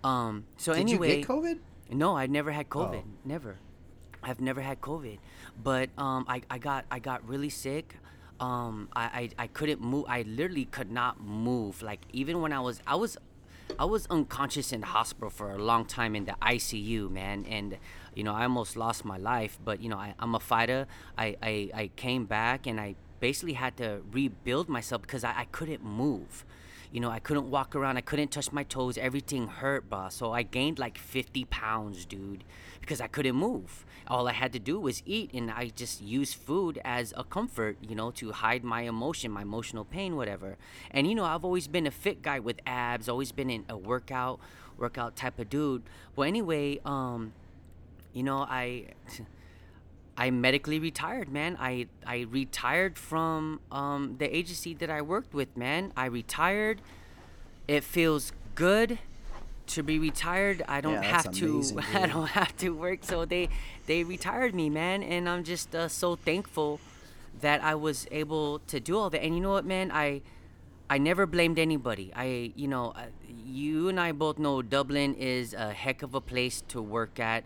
Um, 0.05 0.45
so 0.55 0.71
Did 0.71 0.79
anyway, 0.79 1.10
you 1.10 1.15
get 1.17 1.27
COVID? 1.27 1.60
no, 1.91 2.15
I've 2.15 2.29
never 2.29 2.51
had 2.51 2.69
COVID. 2.69 3.03
Oh. 3.03 3.25
Never. 3.25 3.57
I've 4.23 4.39
never 4.39 4.62
had 4.62 4.79
COVID. 4.79 5.19
But 5.62 5.89
um, 5.97 6.25
I, 6.27 6.41
I 6.49 6.57
got 6.60 6.86
I 6.89 6.99
got 6.99 7.27
really 7.27 7.49
sick. 7.49 7.95
Um, 8.39 8.89
I, 8.95 9.04
I, 9.04 9.43
I 9.43 9.47
couldn't 9.47 9.82
move. 9.82 10.06
I 10.08 10.21
literally 10.23 10.65
could 10.65 10.91
not 10.91 11.21
move. 11.21 11.82
Like 11.82 12.02
even 12.13 12.41
when 12.41 12.54
I 12.54 12.60
was 12.60 12.82
I 12.86 12.95
was 12.95 13.17
I 13.80 13.86
was 13.86 14.08
unconscious 14.10 14.71
in 14.71 14.82
the 14.82 14.88
hospital 14.88 15.30
for 15.30 15.52
a 15.52 15.58
long 15.58 15.86
time 15.86 16.15
in 16.15 16.26
the 16.26 16.36
ICU, 16.41 17.10
man. 17.10 17.45
And 17.50 17.78
you 18.13 18.23
know 18.23 18.34
I 18.34 18.43
almost 18.43 18.78
lost 18.78 19.06
my 19.06 19.17
life. 19.17 19.58
But 19.63 19.82
you 19.82 19.89
know 19.89 19.97
I, 19.97 20.13
I'm 20.19 20.36
a 20.36 20.39
fighter. 20.39 20.88
I, 21.17 21.36
I, 21.41 21.69
I 21.73 21.89
came 21.95 22.26
back 22.26 22.67
and 22.67 22.80
I 22.80 22.95
basically 23.19 23.54
had 23.54 23.78
to 23.78 24.02
rebuild 24.12 24.69
myself 24.69 25.02
because 25.02 25.23
I, 25.23 25.39
I 25.39 25.45
couldn't 25.45 25.84
move. 25.84 26.45
You 26.91 27.02
know, 27.02 27.10
I 27.10 27.19
couldn't 27.19 27.50
walk 27.52 27.76
around. 27.76 27.97
I 27.97 28.02
couldn't 28.02 28.30
touch 28.30 28.52
my 28.52 28.63
toes. 28.63 28.97
Everything 28.97 29.47
hurt, 29.47 29.89
bro. 29.89 30.08
So 30.10 30.32
I 30.32 30.43
gained 30.43 30.80
like 30.80 30.97
50 30.97 31.45
pounds, 31.45 32.06
dude, 32.06 32.43
because 32.80 33.02
I 33.02 33.08
couldn't 33.08 33.36
move. 33.36 33.86
All 34.10 34.28
I 34.28 34.34
had 34.34 34.54
to 34.54 34.60
do 34.60 34.80
was 34.80 35.04
eat, 35.06 35.32
and 35.34 35.52
I 35.52 35.70
just 35.76 36.02
used 36.02 36.36
food 36.36 36.80
as 36.86 37.13
a 37.17 37.24
comfort, 37.24 37.78
you 37.82 37.96
know, 37.96 38.12
to 38.12 38.32
hide 38.32 38.63
my 38.63 38.82
emotion, 38.82 39.32
my 39.32 39.41
emotional 39.41 39.84
pain, 39.84 40.15
whatever. 40.15 40.58
And 40.91 41.08
you 41.08 41.15
know, 41.15 41.26
I've 41.26 41.43
always 41.43 41.67
been 41.67 41.86
a 41.86 41.91
fit 41.91 42.22
guy 42.22 42.39
with 42.39 42.60
abs. 42.65 43.10
Always 43.10 43.32
been 43.32 43.50
in 43.50 43.65
a 43.67 43.78
workout, 43.78 44.39
workout 44.78 45.15
type 45.15 45.39
of 45.39 45.50
dude. 45.50 45.84
Well, 46.15 46.28
anyway, 46.28 46.80
um, 46.86 47.34
you 48.13 48.24
know, 48.24 48.39
I. 48.39 48.88
I 50.20 50.32
medically 50.32 50.80
retired, 50.80 51.32
man. 51.32 51.56
I 51.60 51.86
I 52.04 52.26
retired 52.32 52.98
from 52.98 53.60
um, 53.72 54.15
the 54.17 54.36
agency 54.36 54.74
that 54.74 54.89
I 54.89 55.04
worked 55.04 55.32
with, 55.32 55.56
man. 55.56 55.93
I 55.96 56.08
retired. 56.08 56.82
It 57.67 57.84
feels 57.84 58.32
good 58.56 58.98
to 59.67 59.84
be 59.84 59.99
retired. 59.99 60.63
I 60.67 60.82
don't 60.82 61.01
Yeah, 61.01 61.01
have 61.01 61.32
to. 61.32 61.45
amazing, 61.53 61.80
I 61.93 62.08
don't 62.08 62.27
have 62.30 62.56
to 62.58 62.69
work. 62.75 63.03
So 63.03 63.25
they 63.25 63.49
they 63.86 64.03
retired 64.03 64.53
me, 64.56 64.69
man, 64.69 65.03
and 65.03 65.27
I'm 65.30 65.43
just 65.43 65.75
uh, 65.75 65.88
so 65.88 66.15
thankful 66.15 66.80
that 67.41 67.63
I 67.63 67.75
was 67.75 68.08
able 68.12 68.60
to 68.67 68.80
do 68.80 68.97
all 68.97 69.10
that. 69.10 69.23
And 69.23 69.36
you 69.36 69.41
know 69.41 69.51
what, 69.51 69.65
man? 69.65 69.91
I 69.91 70.21
I 70.89 70.97
never 70.97 71.25
blamed 71.25 71.60
anybody. 71.60 72.12
I, 72.15 72.53
you 72.56 72.67
know, 72.67 72.93
you 73.27 73.89
and 73.89 73.99
I 73.99 74.12
both 74.13 74.38
know 74.39 74.62
Dublin 74.62 75.15
is 75.15 75.53
a 75.53 75.73
heck 75.73 76.01
of 76.01 76.15
a 76.15 76.21
place 76.21 76.62
to 76.69 76.82
work 76.82 77.19
at. 77.19 77.43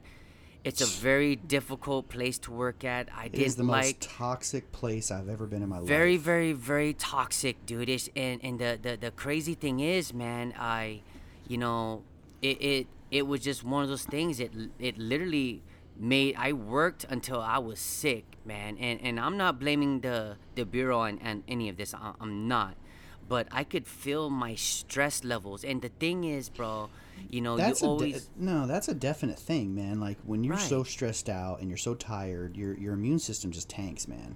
It's 0.64 0.80
a 0.82 0.86
very 0.86 1.36
difficult 1.36 2.08
place 2.08 2.38
to 2.40 2.52
work 2.52 2.84
at. 2.84 3.10
I 3.16 3.26
It 3.26 3.36
is 3.40 3.56
the 3.56 3.64
didn't 3.64 3.66
most 3.66 3.76
like 3.86 3.98
toxic 4.00 4.72
place 4.72 5.10
I've 5.10 5.28
ever 5.28 5.48
been 5.48 5.64
in 5.64 5.70
my 5.70 5.80
very, 5.82 5.82
life. 5.82 5.88
Very, 5.88 6.18
very, 6.18 6.54
very 6.54 6.94
toxic, 6.94 7.66
dude. 7.66 7.90
It's, 7.90 8.10
and 8.16 8.40
and 8.44 8.60
the, 8.60 8.78
the 8.82 8.96
the 8.96 9.12
crazy 9.12 9.56
thing 9.56 9.80
is, 9.80 10.14
man, 10.14 10.54
I, 10.58 11.02
you 11.48 11.58
know, 11.58 12.04
it 12.42 12.62
it 12.62 12.88
it 13.12 13.28
was 13.28 13.42
just 13.42 13.64
one 13.64 13.84
of 13.84 13.90
those 13.90 14.06
things. 14.06 14.40
It 14.40 14.52
it 14.80 14.98
literally 14.98 15.64
made 15.98 16.36
I 16.38 16.54
worked 16.54 17.06
until 17.10 17.42
I 17.42 17.58
was 17.60 17.80
sick, 17.80 18.38
man. 18.46 18.78
And 18.78 19.00
and 19.02 19.20
I'm 19.20 19.38
not 19.38 19.60
blaming 19.60 20.02
the 20.02 20.38
the 20.56 20.66
bureau 20.66 21.04
and, 21.04 21.20
and 21.22 21.44
any 21.48 21.70
of 21.70 21.78
this. 21.78 21.94
I, 21.94 22.14
I'm 22.20 22.48
not. 22.48 22.76
But 23.28 23.48
I 23.52 23.64
could 23.64 23.88
feel 23.88 24.30
my 24.30 24.56
stress 24.56 25.24
levels. 25.24 25.64
And 25.64 25.82
the 25.82 25.88
thing 25.88 26.26
is, 26.26 26.50
bro, 26.50 26.90
you 27.30 27.40
know, 27.40 27.56
That's 27.56 27.82
you 27.82 27.88
a 27.88 27.90
de- 27.90 27.94
always 27.94 28.30
no. 28.36 28.68
That's 28.68 28.90
a 28.90 28.94
definite 28.94 29.40
thing, 29.40 29.74
man. 29.74 30.00
Like 30.02 30.18
when 30.26 30.44
you're 30.44 30.58
so 30.58 30.84
stressed 30.84 31.30
out 31.30 31.62
and 31.62 31.70
you're 31.70 31.78
so 31.78 31.94
tired, 31.96 32.58
your 32.58 32.74
your 32.78 32.94
immune 32.94 33.20
system 33.20 33.52
just 33.52 33.70
tanks, 33.70 34.08
man. 34.08 34.36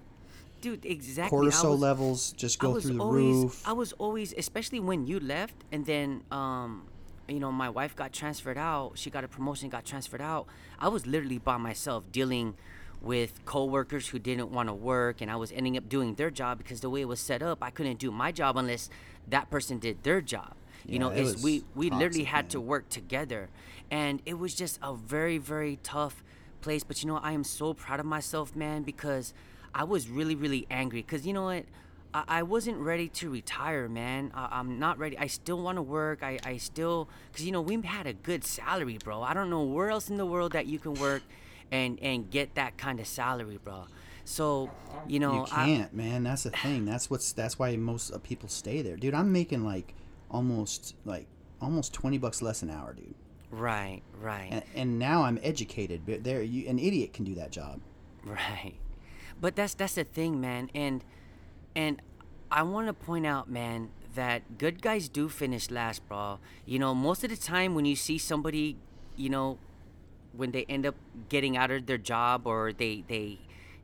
dude, 0.62 0.86
exactly. 0.86 1.38
Cortisol 1.38 1.72
was- 1.72 1.80
levels 1.82 2.32
just 2.34 2.58
go 2.60 2.80
through 2.80 2.94
the 2.94 3.00
always, 3.04 3.36
roof. 3.44 3.68
I 3.68 3.74
was 3.74 3.92
always, 3.94 4.34
especially 4.38 4.80
when 4.80 5.06
you 5.06 5.20
left, 5.20 5.56
and 5.72 5.86
then, 5.86 6.24
um, 6.32 6.88
you 7.28 7.40
know, 7.40 7.52
my 7.52 7.70
wife 7.70 7.96
got 7.96 8.14
transferred 8.14 8.58
out. 8.58 8.94
She 8.96 9.10
got 9.10 9.24
a 9.24 9.28
promotion, 9.28 9.70
got 9.70 9.86
transferred 9.86 10.22
out. 10.22 10.48
I 10.80 10.88
was 10.88 11.06
literally 11.08 11.40
by 11.40 11.58
myself 11.58 12.04
dealing 12.12 12.56
with 13.02 13.44
coworkers 13.46 14.08
who 14.08 14.20
didn't 14.20 14.52
want 14.52 14.70
to 14.70 14.74
work, 14.74 15.22
and 15.22 15.30
I 15.30 15.36
was 15.36 15.52
ending 15.52 15.78
up 15.78 15.88
doing 15.90 16.16
their 16.16 16.32
job 16.32 16.58
because 16.58 16.82
the 16.82 16.90
way 16.90 17.02
it 17.02 17.08
was 17.08 17.20
set 17.20 17.42
up, 17.42 17.64
I 17.64 17.70
couldn't 17.70 18.00
do 18.00 18.12
my 18.12 18.32
job 18.32 18.58
unless 18.58 18.90
that 19.28 19.50
person 19.50 19.80
did 19.80 20.04
their 20.04 20.22
job. 20.22 20.54
You 20.88 21.00
know, 21.00 21.10
it 21.10 21.22
it's, 21.22 21.44
we 21.44 21.64
we 21.74 21.90
literally 21.90 22.26
toxic, 22.26 22.28
had 22.28 22.50
to 22.52 22.62
work 22.62 22.90
together, 22.90 23.50
and 23.90 24.22
it 24.26 24.36
was 24.36 24.54
just 24.54 24.80
a 24.84 24.94
very 24.94 25.40
very 25.40 25.80
tough 25.82 26.24
place. 26.62 26.84
But 26.84 27.02
you 27.02 27.08
know, 27.08 27.18
I 27.18 27.32
am 27.32 27.44
so 27.44 27.74
proud 27.74 28.00
of 28.00 28.06
myself, 28.06 28.56
man, 28.56 28.84
because 28.84 29.34
I 29.74 29.84
was 29.84 30.08
really 30.10 30.36
really 30.36 30.68
angry. 30.70 31.02
Cause 31.02 31.26
you 31.26 31.34
know 31.34 31.46
what, 31.46 31.66
I, 32.16 32.24
I 32.40 32.44
wasn't 32.44 32.78
ready 32.78 33.10
to 33.10 33.30
retire, 33.30 33.90
man. 33.90 34.32
I, 34.34 34.48
I'm 34.52 34.80
not 34.80 34.98
ready. 34.98 35.18
I 35.18 35.28
still 35.28 35.62
want 35.62 35.76
to 35.76 35.82
work. 35.82 36.24
I, 36.24 36.40
I 36.46 36.58
still, 36.58 37.10
because, 37.32 37.46
you 37.46 37.52
know, 37.52 37.62
we 37.62 37.82
had 37.82 38.08
a 38.08 38.14
good 38.14 38.46
salary, 38.46 38.98
bro. 39.04 39.22
I 39.22 39.34
don't 39.34 39.50
know 39.50 39.64
where 39.64 39.90
else 39.90 40.10
in 40.10 40.16
the 40.16 40.26
world 40.26 40.54
that 40.54 40.66
you 40.66 40.80
can 40.80 40.94
work 40.94 41.24
and, 41.72 42.00
and 42.02 42.32
get 42.32 42.56
that 42.56 42.78
kind 42.78 43.02
of 43.02 43.08
salary, 43.08 43.60
bro. 43.62 43.86
So, 44.24 44.72
you 45.08 45.20
know, 45.20 45.42
you 45.42 45.46
can't, 45.46 45.92
I, 45.94 45.96
man. 45.96 46.24
That's 46.24 46.44
the 46.44 46.50
thing. 46.50 46.86
That's 46.86 47.12
what's 47.12 47.32
that's 47.34 47.60
why 47.60 47.76
most 47.76 48.12
uh, 48.12 48.18
people 48.18 48.50
stay 48.50 48.82
there, 48.82 48.96
dude. 48.96 49.14
I'm 49.14 49.32
making 49.32 49.64
like 49.64 49.94
almost 50.32 50.96
like 51.06 51.28
almost 51.62 51.94
twenty 51.94 52.18
bucks 52.18 52.42
less 52.42 52.64
an 52.64 52.72
hour, 52.72 52.96
dude. 52.96 53.14
Right, 53.52 54.02
right. 54.20 54.48
And, 54.50 54.64
and 54.74 55.00
now 55.00 55.22
I'm 55.22 55.38
educated, 55.44 56.08
but 56.08 56.24
there, 56.24 56.42
you, 56.42 56.68
an 56.68 56.80
idiot 56.80 57.14
can 57.14 57.24
do 57.24 57.36
that 57.36 57.52
job. 57.52 57.82
Right, 58.24 58.74
but 59.40 59.56
that's 59.56 59.76
that's 59.76 59.94
the 59.94 60.06
thing, 60.06 60.42
man. 60.42 60.72
And 60.74 61.04
and 61.76 62.02
I 62.52 62.64
want 62.64 62.88
to 62.88 62.94
point 62.94 63.26
out, 63.26 63.50
man, 63.50 63.90
that 64.16 64.58
good 64.58 64.82
guys 64.82 65.10
do 65.10 65.30
finish 65.30 65.70
last, 65.70 66.08
bro. 66.08 66.40
You 66.66 66.80
know, 66.80 66.96
most 66.96 67.24
of 67.24 67.30
the 67.30 67.38
time 67.38 67.76
when 67.76 67.86
you 67.86 67.96
see 67.96 68.18
somebody, 68.18 68.78
you 69.16 69.30
know, 69.30 69.58
when 70.32 70.52
they 70.52 70.66
end 70.68 70.86
up 70.86 70.96
getting 71.30 71.58
out 71.58 71.72
of 71.72 71.86
their 71.86 71.98
job 71.98 72.48
or 72.48 72.74
they 72.74 73.04
they 73.08 73.40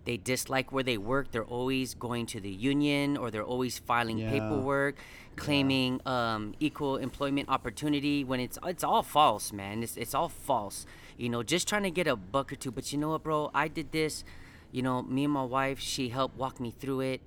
they 0.05 0.17
dislike 0.17 0.71
where 0.71 0.83
they 0.83 0.97
work, 0.97 1.31
they're 1.31 1.45
always 1.45 1.93
going 1.93 2.25
to 2.27 2.39
the 2.39 2.49
union 2.49 3.17
or 3.17 3.29
they're 3.29 3.43
always 3.43 3.77
filing 3.77 4.17
yeah. 4.17 4.31
paperwork, 4.31 4.95
claiming 5.35 6.01
yeah. 6.05 6.33
um, 6.33 6.55
equal 6.59 6.97
employment 6.97 7.49
opportunity. 7.49 8.23
When 8.23 8.39
it's 8.39 8.57
it's 8.63 8.83
all 8.83 9.03
false, 9.03 9.53
man. 9.53 9.83
It's 9.83 9.97
it's 9.97 10.15
all 10.15 10.29
false. 10.29 10.85
You 11.17 11.29
know, 11.29 11.43
just 11.43 11.67
trying 11.67 11.83
to 11.83 11.91
get 11.91 12.07
a 12.07 12.15
buck 12.15 12.51
or 12.51 12.55
two. 12.55 12.71
But 12.71 12.91
you 12.91 12.97
know 12.97 13.09
what, 13.09 13.23
bro? 13.23 13.51
I 13.53 13.67
did 13.67 13.91
this. 13.91 14.23
You 14.71 14.81
know, 14.81 15.01
me 15.03 15.25
and 15.25 15.33
my 15.33 15.43
wife, 15.43 15.79
she 15.79 16.09
helped 16.09 16.37
walk 16.37 16.59
me 16.61 16.71
through 16.71 17.01
it, 17.01 17.21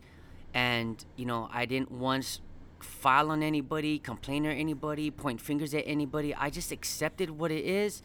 and 0.54 1.04
you 1.16 1.26
know, 1.26 1.50
I 1.52 1.66
didn't 1.66 1.90
once 1.90 2.40
file 2.78 3.30
on 3.30 3.42
anybody, 3.42 3.98
complain 3.98 4.46
or 4.46 4.50
anybody, 4.50 5.10
point 5.10 5.40
fingers 5.40 5.74
at 5.74 5.82
anybody. 5.86 6.34
I 6.34 6.48
just 6.48 6.70
accepted 6.70 7.30
what 7.30 7.50
it 7.50 7.64
is, 7.64 8.02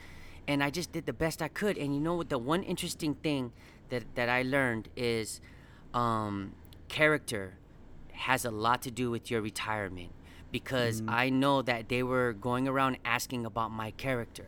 and 0.47 0.63
I 0.63 0.71
just 0.71 0.91
did 0.91 1.05
the 1.05 1.13
best 1.13 1.41
I 1.41 1.47
could. 1.47 1.77
And 1.77 1.93
you 1.93 2.01
know 2.01 2.15
what? 2.15 2.29
The 2.29 2.39
one 2.39 2.63
interesting 2.63 3.13
thing 3.13 3.53
that 3.89 4.03
that 4.15 4.27
I 4.27 4.41
learned 4.41 4.89
is 4.95 5.39
um, 5.93 6.53
character 6.87 7.57
has 8.11 8.43
a 8.43 8.51
lot 8.51 8.81
to 8.81 8.91
do 8.91 9.09
with 9.11 9.31
your 9.31 9.41
retirement 9.41 10.11
because 10.51 11.01
mm-hmm. 11.01 11.09
I 11.09 11.29
know 11.29 11.61
that 11.61 11.87
they 11.87 12.03
were 12.03 12.33
going 12.33 12.67
around 12.67 12.97
asking 13.05 13.45
about 13.45 13.71
my 13.71 13.91
character. 13.91 14.47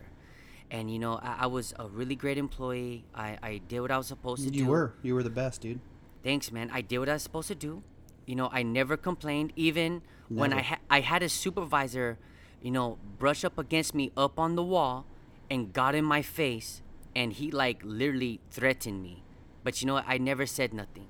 And 0.69 0.91
you 0.91 0.99
know, 0.99 1.19
I, 1.21 1.39
I 1.41 1.45
was 1.47 1.73
a 1.77 1.87
really 1.87 2.15
great 2.15 2.37
employee. 2.37 3.05
I, 3.13 3.37
I 3.43 3.61
did 3.67 3.81
what 3.81 3.91
I 3.91 3.97
was 3.97 4.07
supposed 4.07 4.41
to 4.41 4.45
you 4.45 4.51
do. 4.51 4.57
You 4.59 4.65
were. 4.65 4.93
You 5.01 5.15
were 5.15 5.23
the 5.23 5.29
best, 5.29 5.61
dude. 5.61 5.79
Thanks, 6.23 6.51
man. 6.51 6.69
I 6.71 6.81
did 6.81 6.99
what 6.99 7.09
I 7.09 7.13
was 7.13 7.23
supposed 7.23 7.47
to 7.49 7.55
do. 7.55 7.83
You 8.25 8.35
know, 8.35 8.49
I 8.51 8.63
never 8.63 8.97
complained. 8.97 9.53
Even 9.55 10.01
never. 10.29 10.41
when 10.41 10.53
I 10.53 10.61
ha- 10.61 10.79
I 10.89 11.01
had 11.01 11.23
a 11.23 11.29
supervisor, 11.29 12.17
you 12.61 12.71
know, 12.71 12.97
brush 13.17 13.43
up 13.43 13.57
against 13.57 13.93
me 13.95 14.11
up 14.15 14.39
on 14.39 14.55
the 14.55 14.63
wall 14.63 15.05
and 15.49 15.73
got 15.73 15.95
in 15.95 16.05
my 16.05 16.21
face 16.21 16.81
and 17.15 17.33
he 17.33 17.51
like 17.51 17.81
literally 17.83 18.39
threatened 18.51 19.03
me 19.03 19.23
but 19.63 19.81
you 19.81 19.87
know 19.87 19.93
what? 19.93 20.05
I 20.07 20.17
never 20.17 20.45
said 20.45 20.73
nothing. 20.73 21.07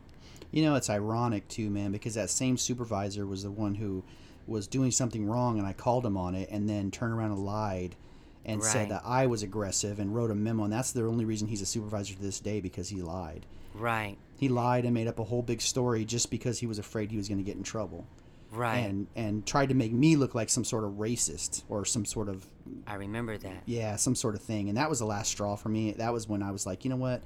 You 0.51 0.63
know, 0.63 0.75
it's 0.75 0.89
ironic 0.89 1.47
too, 1.47 1.69
man, 1.69 1.91
because 1.91 2.15
that 2.15 2.29
same 2.29 2.57
supervisor 2.57 3.25
was 3.25 3.43
the 3.43 3.51
one 3.51 3.75
who 3.75 4.03
was 4.47 4.67
doing 4.67 4.91
something 4.91 5.25
wrong, 5.25 5.57
and 5.57 5.67
I 5.67 5.73
called 5.73 6.05
him 6.05 6.17
on 6.17 6.35
it, 6.35 6.49
and 6.51 6.67
then 6.67 6.91
turned 6.91 7.13
around 7.13 7.31
and 7.31 7.45
lied 7.45 7.95
and 8.43 8.61
right. 8.61 8.71
said 8.71 8.89
that 8.89 9.03
I 9.05 9.27
was 9.27 9.43
aggressive 9.43 9.99
and 9.99 10.13
wrote 10.13 10.31
a 10.31 10.35
memo, 10.35 10.65
and 10.65 10.73
that's 10.73 10.91
the 10.91 11.05
only 11.05 11.25
reason 11.25 11.47
he's 11.47 11.61
a 11.61 11.65
supervisor 11.65 12.15
to 12.15 12.21
this 12.21 12.39
day 12.39 12.59
because 12.59 12.89
he 12.89 13.01
lied. 13.01 13.45
Right. 13.73 14.17
He 14.41 14.49
lied 14.49 14.85
and 14.85 14.93
made 14.95 15.07
up 15.07 15.19
a 15.19 15.23
whole 15.23 15.43
big 15.43 15.61
story 15.61 16.03
just 16.03 16.31
because 16.31 16.57
he 16.57 16.65
was 16.65 16.79
afraid 16.79 17.11
he 17.11 17.17
was 17.17 17.27
going 17.27 17.37
to 17.37 17.43
get 17.43 17.57
in 17.57 17.61
trouble. 17.63 18.07
Right. 18.51 18.79
And 18.79 19.05
and 19.15 19.45
tried 19.45 19.69
to 19.69 19.75
make 19.75 19.93
me 19.93 20.15
look 20.15 20.33
like 20.33 20.49
some 20.49 20.63
sort 20.63 20.83
of 20.83 20.93
racist 20.93 21.61
or 21.69 21.85
some 21.85 22.05
sort 22.05 22.27
of 22.27 22.47
I 22.87 22.95
remember 22.95 23.37
that. 23.37 23.61
Yeah, 23.67 23.97
some 23.97 24.15
sort 24.15 24.33
of 24.33 24.41
thing. 24.41 24.67
And 24.67 24.79
that 24.79 24.89
was 24.89 24.97
the 24.97 25.05
last 25.05 25.29
straw 25.29 25.55
for 25.55 25.69
me. 25.69 25.91
That 25.91 26.11
was 26.11 26.27
when 26.27 26.41
I 26.41 26.49
was 26.49 26.65
like, 26.65 26.83
you 26.83 26.89
know 26.89 26.95
what? 26.95 27.21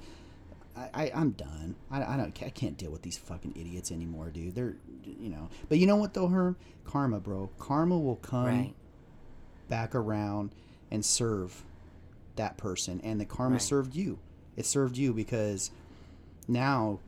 I, 0.76 0.90
I 0.92 1.20
am 1.20 1.30
done. 1.30 1.74
I, 1.90 2.04
I 2.04 2.16
don't 2.18 2.42
I 2.42 2.50
can't 2.50 2.76
deal 2.76 2.90
with 2.90 3.00
these 3.00 3.16
fucking 3.16 3.54
idiots 3.56 3.90
anymore, 3.90 4.28
dude. 4.28 4.54
They're 4.54 4.76
you 5.02 5.30
know. 5.30 5.48
But 5.70 5.78
you 5.78 5.86
know 5.86 5.96
what 5.96 6.12
though, 6.12 6.28
Herm? 6.28 6.54
Karma, 6.84 7.18
bro. 7.18 7.48
Karma 7.58 7.98
will 7.98 8.16
come 8.16 8.44
right. 8.44 8.74
back 9.70 9.94
around 9.94 10.50
and 10.90 11.02
serve 11.02 11.64
that 12.36 12.58
person, 12.58 13.00
and 13.02 13.18
the 13.18 13.24
karma 13.24 13.54
right. 13.54 13.62
served 13.62 13.94
you. 13.94 14.18
It 14.54 14.66
served 14.66 14.98
you 14.98 15.14
because 15.14 15.70
now 16.48 17.00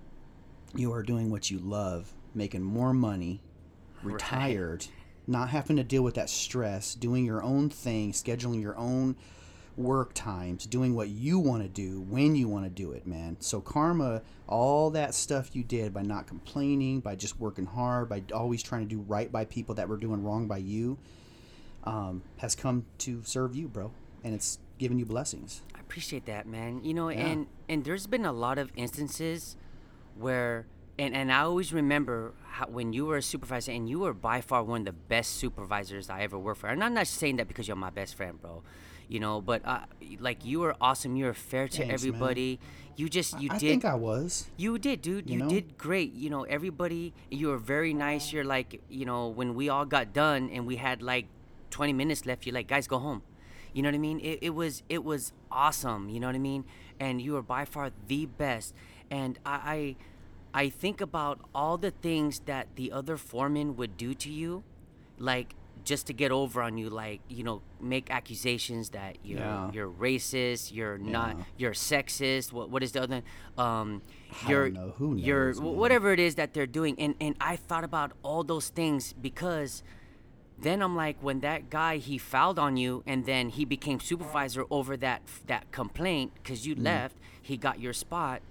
you 0.75 0.93
are 0.93 1.03
doing 1.03 1.31
what 1.31 1.51
you 1.51 1.59
love, 1.59 2.13
making 2.35 2.63
more 2.63 2.93
money, 2.93 3.41
retired, 4.03 4.85
right. 4.87 4.93
not 5.27 5.49
having 5.51 5.77
to 5.77 5.85
deal 5.85 6.03
with 6.03 6.15
that 6.15 6.31
stress, 6.31 6.95
doing 6.95 7.25
your 7.25 7.43
own 7.43 7.71
thing, 7.71 8.13
scheduling 8.13 8.61
your 8.61 8.77
own 8.77 9.17
work 9.77 10.13
times, 10.13 10.67
doing 10.67 10.95
what 10.95 11.09
you 11.09 11.39
want 11.39 11.63
to 11.63 11.69
do 11.69 12.01
when 12.03 12.35
you 12.35 12.49
want 12.49 12.65
to 12.65 12.71
do 12.71 12.93
it, 12.93 13.07
man. 13.07 13.37
So 13.41 13.61
karma, 13.61 14.23
all 14.49 14.91
that 14.91 15.15
stuff 15.15 15.55
you 15.55 15.63
did 15.63 15.95
by 15.95 16.03
not 16.03 16.27
complaining, 16.27 17.01
by 17.01 17.15
just 17.15 17.39
working 17.39 17.67
hard, 17.67 18.09
by 18.09 18.25
always 18.35 18.63
trying 18.63 18.83
to 18.83 18.89
do 18.89 19.01
right 19.01 19.31
by 19.31 19.45
people 19.45 19.77
that 19.77 19.89
were 19.89 19.97
doing 19.97 20.25
wrong 20.25 20.49
by 20.49 20.59
you, 20.59 20.99
um, 21.85 22.23
has 22.39 22.55
come 22.55 22.85
to 22.99 23.23
serve 23.25 23.55
you, 23.55 23.69
bro, 23.69 23.93
and 24.25 24.35
it's 24.35 24.59
given 24.79 24.99
you 24.99 25.07
blessings. 25.07 25.63
I 25.75 25.81
appreciate 25.81 26.27
that, 26.27 26.47
man. 26.47 26.85
You 26.85 26.95
know, 26.95 27.09
yeah. 27.09 27.27
and 27.27 27.47
and 27.69 27.85
there's 27.85 28.07
been 28.07 28.25
a 28.25 28.33
lot 28.33 28.59
of 28.59 28.71
instances 28.77 29.57
where. 30.17 30.67
And, 31.01 31.15
and 31.15 31.31
I 31.31 31.43
always 31.43 31.73
remember 31.73 32.33
how, 32.45 32.67
when 32.67 32.93
you 32.93 33.07
were 33.07 33.19
a 33.19 33.23
supervisor, 33.23 33.71
and 33.71 33.89
you 33.89 34.01
were 34.01 34.13
by 34.13 34.41
far 34.41 34.65
one 34.65 34.81
of 34.81 34.87
the 34.87 34.93
best 34.93 35.37
supervisors 35.37 36.11
I 36.11 36.23
ever 36.23 36.37
worked 36.37 36.63
for. 36.63 36.67
And 36.67 36.83
I'm 36.83 36.93
not 36.93 37.07
saying 37.07 37.37
that 37.37 37.47
because 37.47 37.69
you're 37.69 37.77
my 37.77 37.91
best 37.91 38.17
friend, 38.17 38.43
bro 38.43 38.65
you 39.09 39.21
know. 39.21 39.41
But 39.41 39.63
uh, 39.65 39.81
like 40.21 40.45
you 40.45 40.61
were 40.61 40.77
awesome. 40.81 41.17
You 41.17 41.27
were 41.27 41.35
fair 41.35 41.67
to 41.69 41.79
Thanks, 41.79 41.93
everybody. 41.95 42.59
Man. 42.61 42.69
You 42.97 43.09
just 43.09 43.41
you 43.41 43.49
I 43.51 43.59
did. 43.59 43.67
I 43.67 43.71
think 43.71 43.85
I 43.85 43.95
was. 43.95 44.51
You 44.57 44.79
did, 44.79 45.03
dude. 45.03 45.29
You, 45.29 45.39
you 45.39 45.43
know? 45.45 45.49
did 45.49 45.79
great. 45.79 46.15
You 46.15 46.31
know, 46.31 46.43
everybody. 46.45 47.15
You 47.31 47.49
were 47.49 47.59
very 47.59 47.95
nice. 47.95 48.33
You're 48.33 48.45
like, 48.45 48.83
you 48.89 49.07
know, 49.07 49.29
when 49.29 49.55
we 49.55 49.69
all 49.69 49.85
got 49.85 50.13
done 50.13 50.51
and 50.53 50.67
we 50.67 50.77
had 50.77 51.03
like 51.03 51.27
20 51.71 51.93
minutes 51.93 52.27
left, 52.27 52.47
you're 52.47 52.55
like, 52.55 52.69
guys, 52.69 52.87
go 52.87 52.99
home. 52.99 53.23
You 53.79 53.83
know 53.83 53.91
what 53.91 53.95
I 53.95 53.99
mean? 53.99 54.19
It, 54.19 54.41
it 54.43 54.51
was 54.57 54.83
it 54.89 55.05
was 55.05 55.33
awesome. 55.53 56.09
You 56.09 56.19
know 56.19 56.27
what 56.27 56.35
I 56.35 56.41
mean? 56.41 56.65
And 56.99 57.23
you 57.23 57.35
were 57.35 57.43
by 57.43 57.65
far 57.65 57.93
the 58.09 58.27
best. 58.27 58.75
And 59.09 59.39
I, 59.47 59.97
I 60.53 60.63
I 60.65 60.69
think 60.69 61.01
about 61.01 61.39
all 61.55 61.79
the 61.79 61.93
things 61.93 62.41
that 62.47 62.67
the 62.75 62.91
other 62.91 63.17
foreman 63.17 63.77
would 63.77 63.97
do 63.97 64.15
to 64.15 64.33
you, 64.33 64.65
like 65.17 65.55
just 65.85 66.09
to 66.09 66.13
get 66.13 66.33
over 66.33 66.61
on 66.61 66.77
you 66.77 66.91
like 66.91 67.21
you 67.29 67.45
know 67.45 67.63
make 67.81 68.11
accusations 68.11 68.91
that 68.91 69.17
you're 69.23 69.39
yeah. 69.39 69.71
you're 69.73 69.89
racist 69.89 70.75
you're 70.75 70.99
yeah. 70.99 71.11
not 71.11 71.37
you're 71.57 71.73
sexist 71.73 72.53
what 72.53 72.69
what 72.69 72.83
is 72.83 72.93
the 72.93 73.01
other 73.01 73.23
um 73.57 74.03
you're 74.49 74.69
know. 74.69 74.93
Who 74.99 75.15
knows, 75.15 75.25
you're 75.25 75.55
man. 75.55 75.77
whatever 75.77 76.13
it 76.13 76.19
is 76.19 76.35
that 76.35 76.53
they're 76.53 76.67
doing 76.67 76.97
and 76.99 77.15
and 77.21 77.37
I 77.41 77.55
thought 77.55 77.85
about 77.85 78.11
all 78.25 78.43
those 78.43 78.69
things 78.69 79.15
because 79.15 79.85
then 80.61 80.83
I'm 80.83 80.97
like 80.97 81.17
when 81.21 81.41
that 81.41 81.71
guy 81.71 81.99
he 81.99 82.19
fouled 82.19 82.59
on 82.59 82.77
you 82.77 83.03
and 83.07 83.25
then 83.27 83.51
he 83.51 83.65
became 83.65 84.01
supervisor 84.01 84.65
over 84.71 84.97
that 84.97 85.23
that 85.47 85.71
complaint 85.71 86.33
cuz 86.45 86.67
you 86.67 86.75
mm. 86.75 86.85
left 86.85 87.17
he 87.41 87.57
got 87.57 87.81
your 87.81 87.93
spot. 87.93 88.43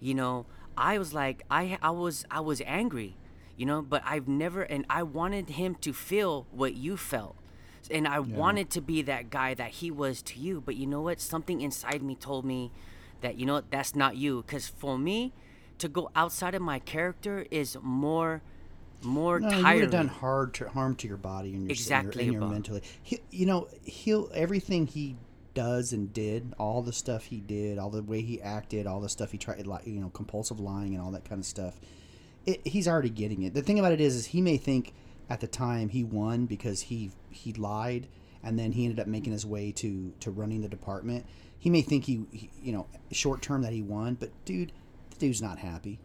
You 0.00 0.14
know 0.14 0.46
I 0.76 0.98
was 0.98 1.14
like 1.14 1.44
I 1.50 1.78
I 1.82 1.90
was 1.90 2.24
I 2.30 2.40
was 2.40 2.60
angry 2.66 3.16
you 3.54 3.66
know 3.66 3.82
but 3.82 4.02
i've 4.06 4.26
never 4.26 4.62
and 4.62 4.86
i 4.88 5.02
wanted 5.02 5.50
him 5.50 5.74
to 5.74 5.92
feel 5.92 6.46
what 6.50 6.74
you 6.74 6.96
felt. 6.96 7.36
And 7.90 8.08
i 8.08 8.14
yeah. 8.14 8.20
wanted 8.20 8.70
to 8.70 8.80
be 8.80 9.02
that 9.02 9.30
guy 9.30 9.54
that 9.54 9.70
he 9.70 9.90
was 9.90 10.22
to 10.22 10.38
you 10.38 10.60
but 10.60 10.76
you 10.76 10.86
know 10.86 11.02
what? 11.02 11.20
Something 11.20 11.60
inside 11.60 12.02
me 12.02 12.14
told 12.14 12.44
me 12.44 12.70
that 13.22 13.38
you 13.38 13.46
know 13.46 13.54
what? 13.54 13.70
That's 13.70 13.94
not 13.96 14.16
you. 14.16 14.42
Because 14.42 14.68
for 14.68 14.98
me 14.98 15.32
to 15.78 15.88
go 15.88 16.10
outside 16.14 16.54
of 16.54 16.62
my 16.62 16.78
character 16.78 17.46
is 17.50 17.76
more 17.82 18.42
more 19.04 19.40
no, 19.40 19.50
tiring. 19.50 19.66
you 19.66 19.74
would 19.74 19.82
have 19.82 19.90
done 19.90 20.08
hard 20.08 20.54
to, 20.54 20.68
harm 20.68 20.96
to 20.96 21.08
your 21.08 21.16
body 21.16 21.52
and 21.54 21.62
your 21.62 21.70
exactly 21.70 22.24
and 22.24 22.32
your, 22.32 22.46
mentally. 22.46 22.82
He, 23.02 23.20
you 23.30 23.46
know, 23.46 23.68
he'll 23.84 24.30
everything 24.34 24.86
he 24.86 25.16
does 25.54 25.92
and 25.92 26.12
did, 26.12 26.54
all 26.58 26.82
the 26.82 26.92
stuff 26.92 27.24
he 27.24 27.40
did, 27.40 27.78
all 27.78 27.90
the 27.90 28.02
way 28.02 28.22
he 28.22 28.40
acted, 28.40 28.86
all 28.86 29.00
the 29.00 29.08
stuff 29.08 29.32
he 29.32 29.38
tried, 29.38 29.66
like 29.66 29.86
you 29.86 30.00
know, 30.00 30.10
compulsive 30.10 30.60
lying 30.60 30.94
and 30.94 31.02
all 31.02 31.10
that 31.10 31.24
kind 31.24 31.40
of 31.40 31.46
stuff 31.46 31.78
it, 32.46 32.66
he's 32.66 32.88
already 32.88 33.10
getting 33.10 33.42
it. 33.42 33.54
The 33.54 33.62
thing 33.62 33.78
about 33.78 33.92
it 33.92 34.00
is, 34.00 34.14
is 34.14 34.26
he 34.26 34.40
may 34.40 34.56
think 34.56 34.94
at 35.30 35.40
the 35.40 35.46
time 35.46 35.88
he 35.88 36.04
won 36.04 36.46
because 36.46 36.82
he 36.82 37.10
he 37.30 37.52
lied 37.52 38.08
and 38.42 38.58
then 38.58 38.72
he 38.72 38.84
ended 38.84 39.00
up 39.00 39.06
making 39.06 39.32
his 39.32 39.46
way 39.46 39.72
to 39.72 40.12
to 40.20 40.30
running 40.30 40.62
the 40.62 40.68
department. 40.68 41.26
He 41.58 41.70
may 41.70 41.82
think 41.82 42.04
he, 42.04 42.24
he 42.32 42.50
you 42.62 42.72
know 42.72 42.86
short 43.10 43.42
term 43.42 43.62
that 43.62 43.72
he 43.72 43.82
won, 43.82 44.14
but 44.14 44.30
dude, 44.44 44.72
the 45.10 45.16
dude's 45.16 45.42
not 45.42 45.58
happy. 45.58 46.00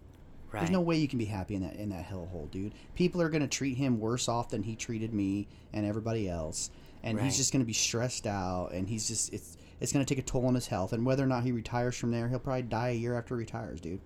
Right. 0.51 0.61
There's 0.61 0.71
no 0.71 0.81
way 0.81 0.97
you 0.97 1.07
can 1.07 1.19
be 1.19 1.25
happy 1.25 1.55
in 1.55 1.61
that 1.61 1.75
in 1.75 1.89
that 1.89 2.07
hellhole, 2.07 2.49
dude. 2.51 2.73
People 2.95 3.21
are 3.21 3.29
gonna 3.29 3.47
treat 3.47 3.77
him 3.77 3.99
worse 3.99 4.29
off 4.29 4.49
than 4.49 4.63
he 4.63 4.75
treated 4.75 5.13
me 5.13 5.47
and 5.73 5.85
everybody 5.85 6.29
else, 6.29 6.71
and 7.03 7.17
right. 7.17 7.25
he's 7.25 7.37
just 7.37 7.51
gonna 7.51 7.65
be 7.65 7.73
stressed 7.73 8.25
out, 8.25 8.71
and 8.71 8.87
he's 8.87 9.07
just 9.07 9.33
it's 9.33 9.57
it's 9.79 9.91
gonna 9.91 10.05
take 10.05 10.19
a 10.19 10.23
toll 10.23 10.45
on 10.45 10.55
his 10.55 10.67
health. 10.67 10.93
And 10.93 11.05
whether 11.05 11.23
or 11.23 11.27
not 11.27 11.43
he 11.43 11.51
retires 11.51 11.97
from 11.97 12.11
there, 12.11 12.29
he'll 12.29 12.39
probably 12.39 12.63
die 12.63 12.89
a 12.89 12.93
year 12.93 13.17
after 13.17 13.35
he 13.35 13.39
retires, 13.39 13.81
dude 13.81 13.99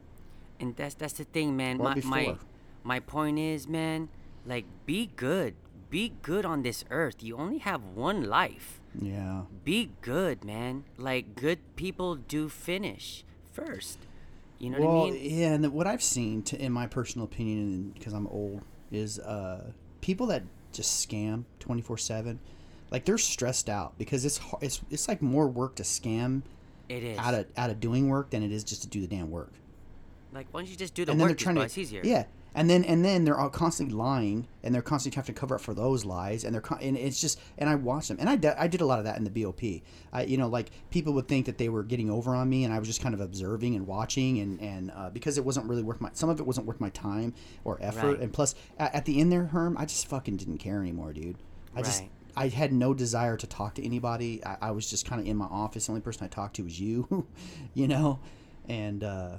and 0.62 0.76
that's 0.76 0.94
that's 0.94 1.14
the 1.14 1.24
thing, 1.26 1.58
man. 1.58 1.78
my, 1.80 1.96
my 2.06 2.36
my 2.84 3.00
point 3.00 3.40
is, 3.40 3.68
man, 3.68 4.10
like 4.46 4.66
be 4.86 5.10
good. 5.16 5.56
Be 5.90 6.14
good 6.22 6.46
on 6.46 6.62
this 6.62 6.86
earth. 6.90 7.22
You 7.22 7.36
only 7.36 7.58
have 7.58 7.84
one 7.84 8.24
life. 8.24 8.80
Yeah. 8.98 9.42
Be 9.66 9.92
good, 10.02 10.46
man. 10.46 10.86
Like 10.98 11.36
good 11.36 11.60
people 11.76 12.16
do 12.16 12.48
finish 12.48 13.26
first. 13.52 14.00
You 14.62 14.70
know 14.70 14.80
well, 14.80 14.98
what 15.00 15.08
I 15.10 15.12
mean? 15.14 15.40
yeah, 15.40 15.54
and 15.54 15.74
what 15.74 15.88
I've 15.88 16.04
seen, 16.04 16.44
to, 16.44 16.62
in 16.64 16.72
my 16.72 16.86
personal 16.86 17.26
opinion, 17.26 17.92
because 17.96 18.14
I'm 18.14 18.28
old, 18.28 18.62
is 18.92 19.18
uh, 19.20 19.72
people 20.02 20.28
that 20.28 20.44
just 20.72 21.08
scam 21.10 21.46
twenty 21.60 21.82
four 21.82 21.98
seven. 21.98 22.40
Like 22.92 23.06
they're 23.06 23.18
stressed 23.18 23.70
out 23.70 23.98
because 23.98 24.24
it's 24.26 24.38
har- 24.38 24.60
it's 24.62 24.82
it's 24.92 25.08
like 25.08 25.22
more 25.22 25.48
work 25.48 25.76
to 25.76 25.84
scam 25.84 26.44
It 26.90 27.04
is. 27.04 27.18
out 27.18 27.34
of 27.34 27.48
out 27.58 27.70
of 27.72 27.80
doing 27.80 28.08
work 28.10 28.30
than 28.30 28.44
it 28.44 28.52
is 28.52 28.64
just 28.64 28.82
to 28.84 28.88
do 28.88 29.02
the 29.02 29.08
damn 29.08 29.32
work. 29.32 29.54
like 30.34 30.48
why 30.52 30.60
don't 30.62 30.70
you 30.70 30.76
just 30.76 30.94
do 30.94 31.06
the 31.06 31.12
and 31.12 31.20
then 31.20 31.30
work? 31.30 31.38
they're 31.38 31.44
trying 31.44 31.56
to 31.56 31.62
It's 31.62 31.78
easier. 31.78 32.02
yeah 32.04 32.26
and 32.54 32.70
then 32.70 32.84
and 32.84 33.04
then 33.06 33.24
they're 33.24 33.40
all 33.40 33.50
constantly 33.50 33.96
lying 33.96 34.48
and 34.64 34.76
they're 34.76 34.82
constantly 34.82 35.16
having 35.16 35.34
to 35.34 35.40
cover 35.40 35.56
up 35.56 35.62
for 35.62 35.74
those 35.74 36.04
lies 36.06 36.44
and 36.44 36.54
they're 36.54 36.62
con- 36.62 36.80
and 36.82 36.98
it's 36.98 37.22
just 37.22 37.40
and 37.58 37.70
i 37.70 37.76
watch 37.76 38.08
them 38.10 38.18
and 38.20 38.30
I 38.30 38.56
I 38.58 38.68
did 38.68 38.82
a 38.82 38.86
lot 38.86 39.00
of 39.00 39.06
that 39.06 39.18
in 39.18 39.24
the 39.24 39.30
bop 39.30 39.62
i 40.12 40.24
you 40.24 40.38
know 40.38 40.48
like 40.48 40.70
people 40.90 41.14
would 41.14 41.28
think 41.28 41.46
that 41.46 41.58
they 41.58 41.70
were 41.70 41.84
getting 41.84 42.10
over 42.10 42.36
on 42.36 42.50
me 42.50 42.64
and 42.66 42.74
i 42.74 42.80
was 42.80 42.88
just 42.88 43.02
kind 43.02 43.14
of 43.16 43.22
observing 43.22 43.76
and 43.76 43.88
watching 43.88 44.40
and 44.40 44.60
and 44.62 44.92
uh, 44.92 45.10
because 45.10 45.38
it 45.38 45.46
wasn't 45.46 45.66
really 45.68 45.84
worth 45.84 46.02
my 46.02 46.10
some 46.14 46.30
of 46.30 46.40
it 46.40 46.46
wasn't 46.46 46.66
worth 46.66 46.82
my 46.82 46.90
time 46.90 47.34
or 47.64 47.78
effort 47.82 48.08
Right. 48.14 48.20
and 48.20 48.34
plus 48.34 48.54
at, 48.78 48.94
at 48.96 49.06
the 49.06 49.20
end 49.22 49.32
there 49.32 49.46
herm 49.46 49.78
i 49.78 49.86
just 49.86 50.08
fucking 50.08 50.38
didn't 50.38 50.58
care 50.58 50.82
anymore 50.82 51.14
dude 51.14 51.38
i 51.76 51.82
just 51.82 52.04
I 52.36 52.48
had 52.48 52.72
no 52.72 52.94
desire 52.94 53.36
to 53.36 53.46
talk 53.46 53.76
to 53.76 53.86
anybody. 53.86 54.42
I, 54.46 54.56
I 54.62 54.72
was 54.72 54.90
just 54.90 55.06
kind 55.06 55.20
of 55.22 55.28
in 55.28 55.36
my 55.36 55.48
office. 55.48 55.88
The 55.88 55.92
only 55.92 56.02
person 56.02 56.24
I 56.24 56.28
talked 56.30 56.56
to 56.56 56.64
was 56.64 56.80
you, 56.80 57.28
you 57.74 57.90
know, 57.90 58.22
and 58.70 59.04
uh, 59.04 59.32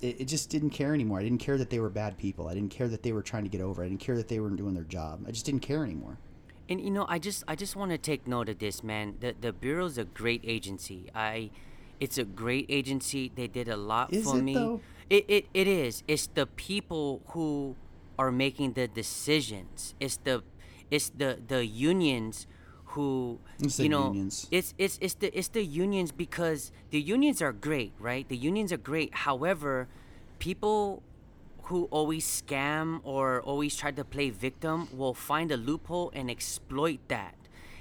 it, 0.00 0.20
it 0.22 0.24
just 0.28 0.50
didn't 0.50 0.70
care 0.70 0.94
anymore. 0.94 1.20
I 1.20 1.22
didn't 1.22 1.40
care 1.40 1.58
that 1.58 1.70
they 1.70 1.78
were 1.78 1.90
bad 1.90 2.16
people. 2.16 2.48
I 2.48 2.54
didn't 2.54 2.70
care 2.70 2.88
that 2.88 3.02
they 3.02 3.12
were 3.12 3.22
trying 3.22 3.44
to 3.44 3.48
get 3.48 3.60
over. 3.60 3.82
I 3.82 3.88
didn't 3.88 4.00
care 4.00 4.16
that 4.16 4.28
they 4.28 4.40
weren't 4.40 4.56
doing 4.56 4.74
their 4.74 4.84
job. 4.84 5.24
I 5.26 5.30
just 5.30 5.46
didn't 5.46 5.60
care 5.60 5.84
anymore. 5.84 6.18
And 6.68 6.80
you 6.80 6.90
know, 6.90 7.06
I 7.08 7.18
just 7.18 7.44
I 7.46 7.54
just 7.56 7.76
want 7.76 7.90
to 7.90 7.98
take 7.98 8.26
note 8.26 8.48
of 8.48 8.58
this, 8.58 8.82
man. 8.82 9.16
The 9.20 9.34
the 9.38 9.52
bureau's 9.52 9.98
a 9.98 10.04
great 10.04 10.42
agency. 10.44 11.10
I 11.14 11.50
it's 12.00 12.18
a 12.18 12.24
great 12.24 12.66
agency. 12.68 13.30
They 13.34 13.46
did 13.46 13.68
a 13.68 13.76
lot 13.76 14.12
Is 14.12 14.24
for 14.24 14.38
it, 14.38 14.42
me. 14.42 14.54
though? 14.54 14.80
It, 15.10 15.24
it 15.28 15.46
it 15.52 15.68
is. 15.68 16.02
It's 16.08 16.26
the 16.26 16.46
people 16.46 17.22
who 17.28 17.76
are 18.18 18.32
making 18.32 18.72
the 18.72 18.88
decisions. 18.88 19.94
It's 20.00 20.16
the 20.16 20.42
it's 20.90 21.10
the 21.10 21.38
the 21.46 21.66
unions 21.66 22.46
who 22.94 23.38
It's 23.60 23.78
you 23.78 23.88
know 23.88 24.06
unions. 24.12 24.48
it's 24.50 24.74
it's 24.78 24.98
it's 25.00 25.14
the 25.14 25.36
it's 25.36 25.48
the 25.48 25.64
unions 25.64 26.12
because 26.12 26.72
the 26.90 27.00
unions 27.00 27.42
are 27.42 27.52
great, 27.52 27.92
right? 27.98 28.28
The 28.28 28.36
unions 28.36 28.72
are 28.72 28.78
great. 28.92 29.14
However, 29.14 29.88
people 30.38 31.02
who 31.64 31.84
always 31.90 32.24
scam 32.26 33.00
or 33.04 33.40
always 33.42 33.76
try 33.76 33.90
to 33.90 34.04
play 34.04 34.30
victim 34.30 34.88
will 34.92 35.14
find 35.14 35.50
a 35.50 35.56
loophole 35.56 36.10
and 36.14 36.30
exploit 36.30 37.00
that. 37.08 37.34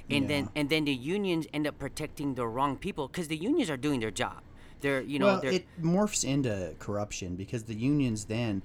And 0.10 0.30
then 0.30 0.50
and 0.56 0.70
then 0.70 0.86
the 0.86 0.94
unions 0.94 1.48
end 1.54 1.66
up 1.68 1.80
protecting 1.80 2.36
the 2.36 2.46
wrong 2.48 2.78
people 2.78 3.08
because 3.08 3.28
the 3.30 3.38
unions 3.38 3.70
are 3.70 3.78
doing 3.78 4.00
their 4.00 4.12
job. 4.12 4.42
They're 4.82 5.02
you 5.02 5.18
know 5.20 5.28
well, 5.28 5.42
they're 5.42 5.54
it 5.54 5.68
morphs 5.82 6.24
into 6.26 6.76
corruption 6.80 7.36
because 7.36 7.64
the 7.64 7.74
unions 7.76 8.26
then, 8.26 8.62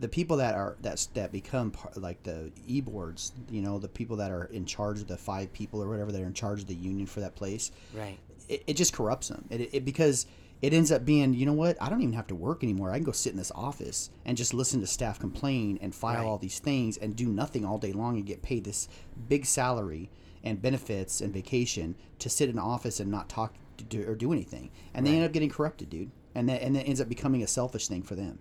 the 0.00 0.08
people 0.08 0.36
that 0.38 0.54
are 0.54 0.76
that's 0.80 1.06
that 1.06 1.30
become 1.32 1.70
part, 1.70 1.96
like 1.96 2.22
the 2.24 2.50
e 2.66 2.80
boards, 2.80 3.32
you 3.50 3.62
know, 3.62 3.78
the 3.78 3.88
people 3.88 4.16
that 4.16 4.30
are 4.30 4.44
in 4.46 4.64
charge 4.66 5.00
of 5.00 5.06
the 5.08 5.16
five 5.16 5.52
people 5.52 5.82
or 5.82 5.88
whatever 5.88 6.10
that 6.12 6.20
are 6.20 6.26
in 6.26 6.34
charge 6.34 6.60
of 6.60 6.66
the 6.66 6.74
union 6.74 7.06
for 7.06 7.20
that 7.20 7.34
place. 7.34 7.70
right. 7.94 8.18
it, 8.48 8.62
it 8.66 8.74
just 8.74 8.92
corrupts 8.92 9.28
them. 9.28 9.44
It, 9.50 9.70
it 9.72 9.84
because 9.84 10.26
it 10.60 10.74
ends 10.74 10.90
up 10.90 11.04
being, 11.04 11.34
you 11.34 11.46
know 11.46 11.52
what? 11.52 11.80
I 11.80 11.88
don't 11.88 12.00
even 12.02 12.14
have 12.14 12.26
to 12.28 12.34
work 12.34 12.64
anymore. 12.64 12.90
I 12.90 12.96
can 12.96 13.04
go 13.04 13.12
sit 13.12 13.30
in 13.30 13.38
this 13.38 13.52
office 13.54 14.10
and 14.24 14.36
just 14.36 14.52
listen 14.52 14.80
to 14.80 14.88
staff 14.88 15.20
complain 15.20 15.78
and 15.80 15.94
file 15.94 16.16
Right. 16.16 16.26
all 16.26 16.38
these 16.38 16.58
things 16.58 16.96
and 16.96 17.14
do 17.14 17.28
nothing 17.28 17.64
all 17.64 17.78
day 17.78 17.92
long 17.92 18.16
and 18.16 18.26
get 18.26 18.42
paid 18.42 18.64
this 18.64 18.88
big 19.28 19.46
salary 19.46 20.10
and 20.42 20.60
benefits 20.60 21.20
and 21.20 21.32
vacation 21.32 21.94
to 22.18 22.28
sit 22.28 22.48
in 22.48 22.56
an 22.56 22.64
office 22.64 22.98
and 22.98 23.08
not 23.08 23.28
talk 23.28 23.54
do, 23.88 24.04
or 24.08 24.16
do 24.16 24.32
anything. 24.32 24.70
And 24.94 25.06
they 25.06 25.14
end 25.14 25.24
up 25.24 25.30
getting 25.32 25.50
corrupted, 25.50 25.90
dude. 25.90 26.10
And 26.34 26.48
that 26.48 26.62
and 26.62 26.76
it 26.76 26.88
ends 26.88 27.00
up 27.00 27.08
becoming 27.08 27.44
a 27.44 27.46
selfish 27.46 27.86
thing 27.86 28.02
for 28.02 28.16
them. 28.16 28.40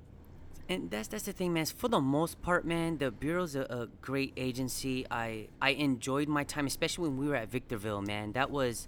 And 0.70 0.92
that's 0.92 1.08
that's 1.08 1.24
the 1.24 1.32
thing, 1.32 1.54
man. 1.54 1.66
For 1.66 1.88
the 1.88 2.02
most 2.02 2.42
part, 2.42 2.66
man, 2.66 2.98
the 2.98 3.10
bureau's 3.12 3.56
a, 3.56 3.62
a 3.62 3.88
great 4.02 4.34
agency. 4.36 5.06
I 5.10 5.48
I 5.62 5.70
enjoyed 5.72 6.28
my 6.28 6.44
time, 6.44 6.68
especially 6.68 7.10
when 7.10 7.18
we 7.18 7.28
were 7.28 7.36
at 7.36 7.50
Victorville, 7.50 8.02
man. 8.02 8.34
That 8.34 8.52
was, 8.52 8.88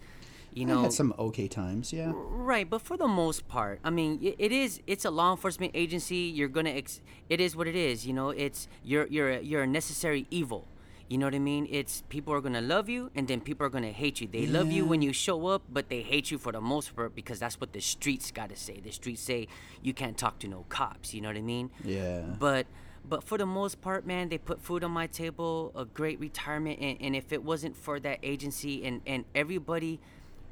you 0.54 0.65
I 0.65 0.70
know, 0.70 0.82
had 0.82 0.94
some 0.94 1.13
okay 1.18 1.48
times, 1.48 1.94
yeah. 1.94 2.12
Right, 2.13 2.70
but 2.70 2.82
for 2.82 2.98
the 2.98 3.08
most 3.08 3.48
part, 3.48 3.80
I 3.84 3.92
mean, 3.92 4.20
it, 4.22 4.36
it 4.38 4.52
is 4.52 4.82
it's 4.88 5.06
a 5.06 5.10
law 5.12 5.32
enforcement 5.32 5.72
agency. 5.74 6.15
You're 6.36 6.50
gonna 6.50 6.72
ex- 6.72 7.00
it 7.30 7.39
is 7.39 7.56
what 7.56 7.68
it 7.68 7.76
is. 7.76 8.06
You 8.06 8.13
know, 8.13 8.30
it's 8.30 8.68
you're 8.84 9.08
you're 9.08 9.30
a, 9.30 9.42
you're 9.42 9.63
a 9.63 9.68
necessary 9.68 10.28
evil. 10.30 10.68
You 11.10 11.17
know 11.17 11.26
what 11.26 11.34
I 11.34 11.39
mean? 11.39 11.67
It's 11.72 12.04
people 12.10 12.36
are 12.36 12.41
gonna 12.41 12.62
love 12.62 12.88
you, 12.88 13.10
and 13.15 13.28
then 13.28 13.41
people 13.41 13.65
are 13.65 13.69
gonna 13.69 13.91
hate 13.91 14.22
you. 14.22 14.28
They 14.32 14.45
love 14.45 14.72
you 14.72 14.86
when 14.86 15.02
you 15.02 15.12
show 15.12 15.48
up, 15.48 15.63
but 15.67 15.89
they 15.89 16.04
hate 16.04 16.30
you 16.30 16.38
for 16.38 16.52
the 16.52 16.62
most 16.62 16.95
part 16.95 17.15
because 17.15 17.39
that's 17.39 17.60
what 17.60 17.74
the 17.74 17.82
streets 17.82 18.30
gotta 18.30 18.56
say. 18.56 18.80
The 18.80 18.91
streets 18.91 19.22
say 19.22 19.48
you 19.82 19.91
can't 19.91 20.15
talk 20.15 20.38
to 20.39 20.48
no 20.48 20.65
cops. 20.69 21.15
You 21.15 21.22
know 21.22 21.30
what 21.30 21.38
I 21.38 21.41
mean? 21.41 21.72
Yeah. 21.84 22.22
But 22.22 22.67
but 23.04 23.24
for 23.24 23.39
the 23.39 23.48
most 23.48 23.82
part, 23.82 24.06
man, 24.06 24.30
they 24.30 24.38
put 24.38 24.62
food 24.62 24.84
on 24.84 24.91
my 24.91 25.08
table, 25.08 25.72
a 25.76 25.84
great 25.84 26.19
retirement, 26.19 26.80
and, 26.80 26.98
and 27.02 27.15
if 27.15 27.34
it 27.34 27.43
wasn't 27.43 27.76
for 27.76 28.00
that 28.02 28.19
agency 28.22 28.86
and 28.86 29.02
and 29.08 29.26
everybody 29.34 30.00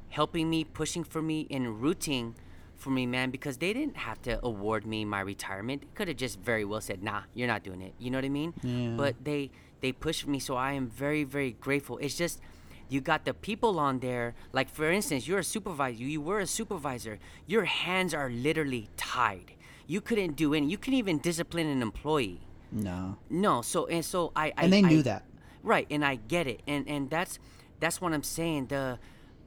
helping 0.08 0.50
me, 0.50 0.64
pushing 0.64 1.04
for 1.04 1.22
me, 1.22 1.46
and 1.52 1.80
rooting 1.80 2.34
for 2.74 2.90
me, 2.90 3.06
man, 3.06 3.30
because 3.30 3.58
they 3.58 3.72
didn't 3.72 3.96
have 3.96 4.20
to 4.22 4.44
award 4.44 4.86
me 4.86 5.04
my 5.04 5.20
retirement. 5.20 5.82
They 5.82 5.88
could 5.94 6.08
have 6.08 6.16
just 6.16 6.40
very 6.40 6.64
well 6.64 6.80
said, 6.80 7.00
"Nah, 7.00 7.22
you're 7.32 7.46
not 7.46 7.62
doing 7.62 7.80
it." 7.80 7.94
You 8.00 8.10
know 8.10 8.18
what 8.18 8.24
I 8.24 8.28
mean? 8.28 8.54
Yeah. 8.62 8.96
But 8.96 9.14
they 9.22 9.50
they 9.80 9.92
pushed 9.92 10.26
me, 10.26 10.38
so 10.38 10.56
I 10.56 10.72
am 10.72 10.88
very 10.88 11.24
very 11.24 11.52
grateful. 11.52 11.98
It's 11.98 12.16
just 12.16 12.40
you 12.88 13.00
got 13.00 13.24
the 13.24 13.34
people 13.34 13.78
on 13.78 13.98
there. 14.00 14.34
Like 14.52 14.68
for 14.70 14.90
instance 14.90 15.28
you're 15.28 15.40
a 15.40 15.44
supervisor. 15.44 16.02
You 16.02 16.20
were 16.20 16.40
a 16.40 16.46
supervisor. 16.46 17.18
Your 17.46 17.64
hands 17.64 18.14
are 18.14 18.30
literally 18.30 18.88
tied. 18.96 19.52
You 19.86 20.00
couldn't 20.00 20.36
do 20.36 20.54
any 20.54 20.66
you 20.68 20.78
couldn't 20.78 20.98
even 20.98 21.18
discipline 21.18 21.66
an 21.66 21.82
employee. 21.82 22.40
No. 22.70 23.16
no 23.30 23.62
so 23.62 23.86
and 23.86 24.04
so 24.04 24.30
i, 24.36 24.52
I 24.56 24.64
And 24.64 24.72
they 24.72 24.78
I- 24.84 24.88
knew 24.88 25.02
that. 25.04 25.24
right 25.62 25.86
and 25.90 26.04
i 26.04 26.16
get 26.16 26.46
it. 26.46 26.60
And 26.66 26.86
and 26.88 27.08
that's 27.10 27.38
that's 27.80 28.00
what 28.00 28.12
i'm 28.12 28.22
saying. 28.22 28.66
The 28.66 28.98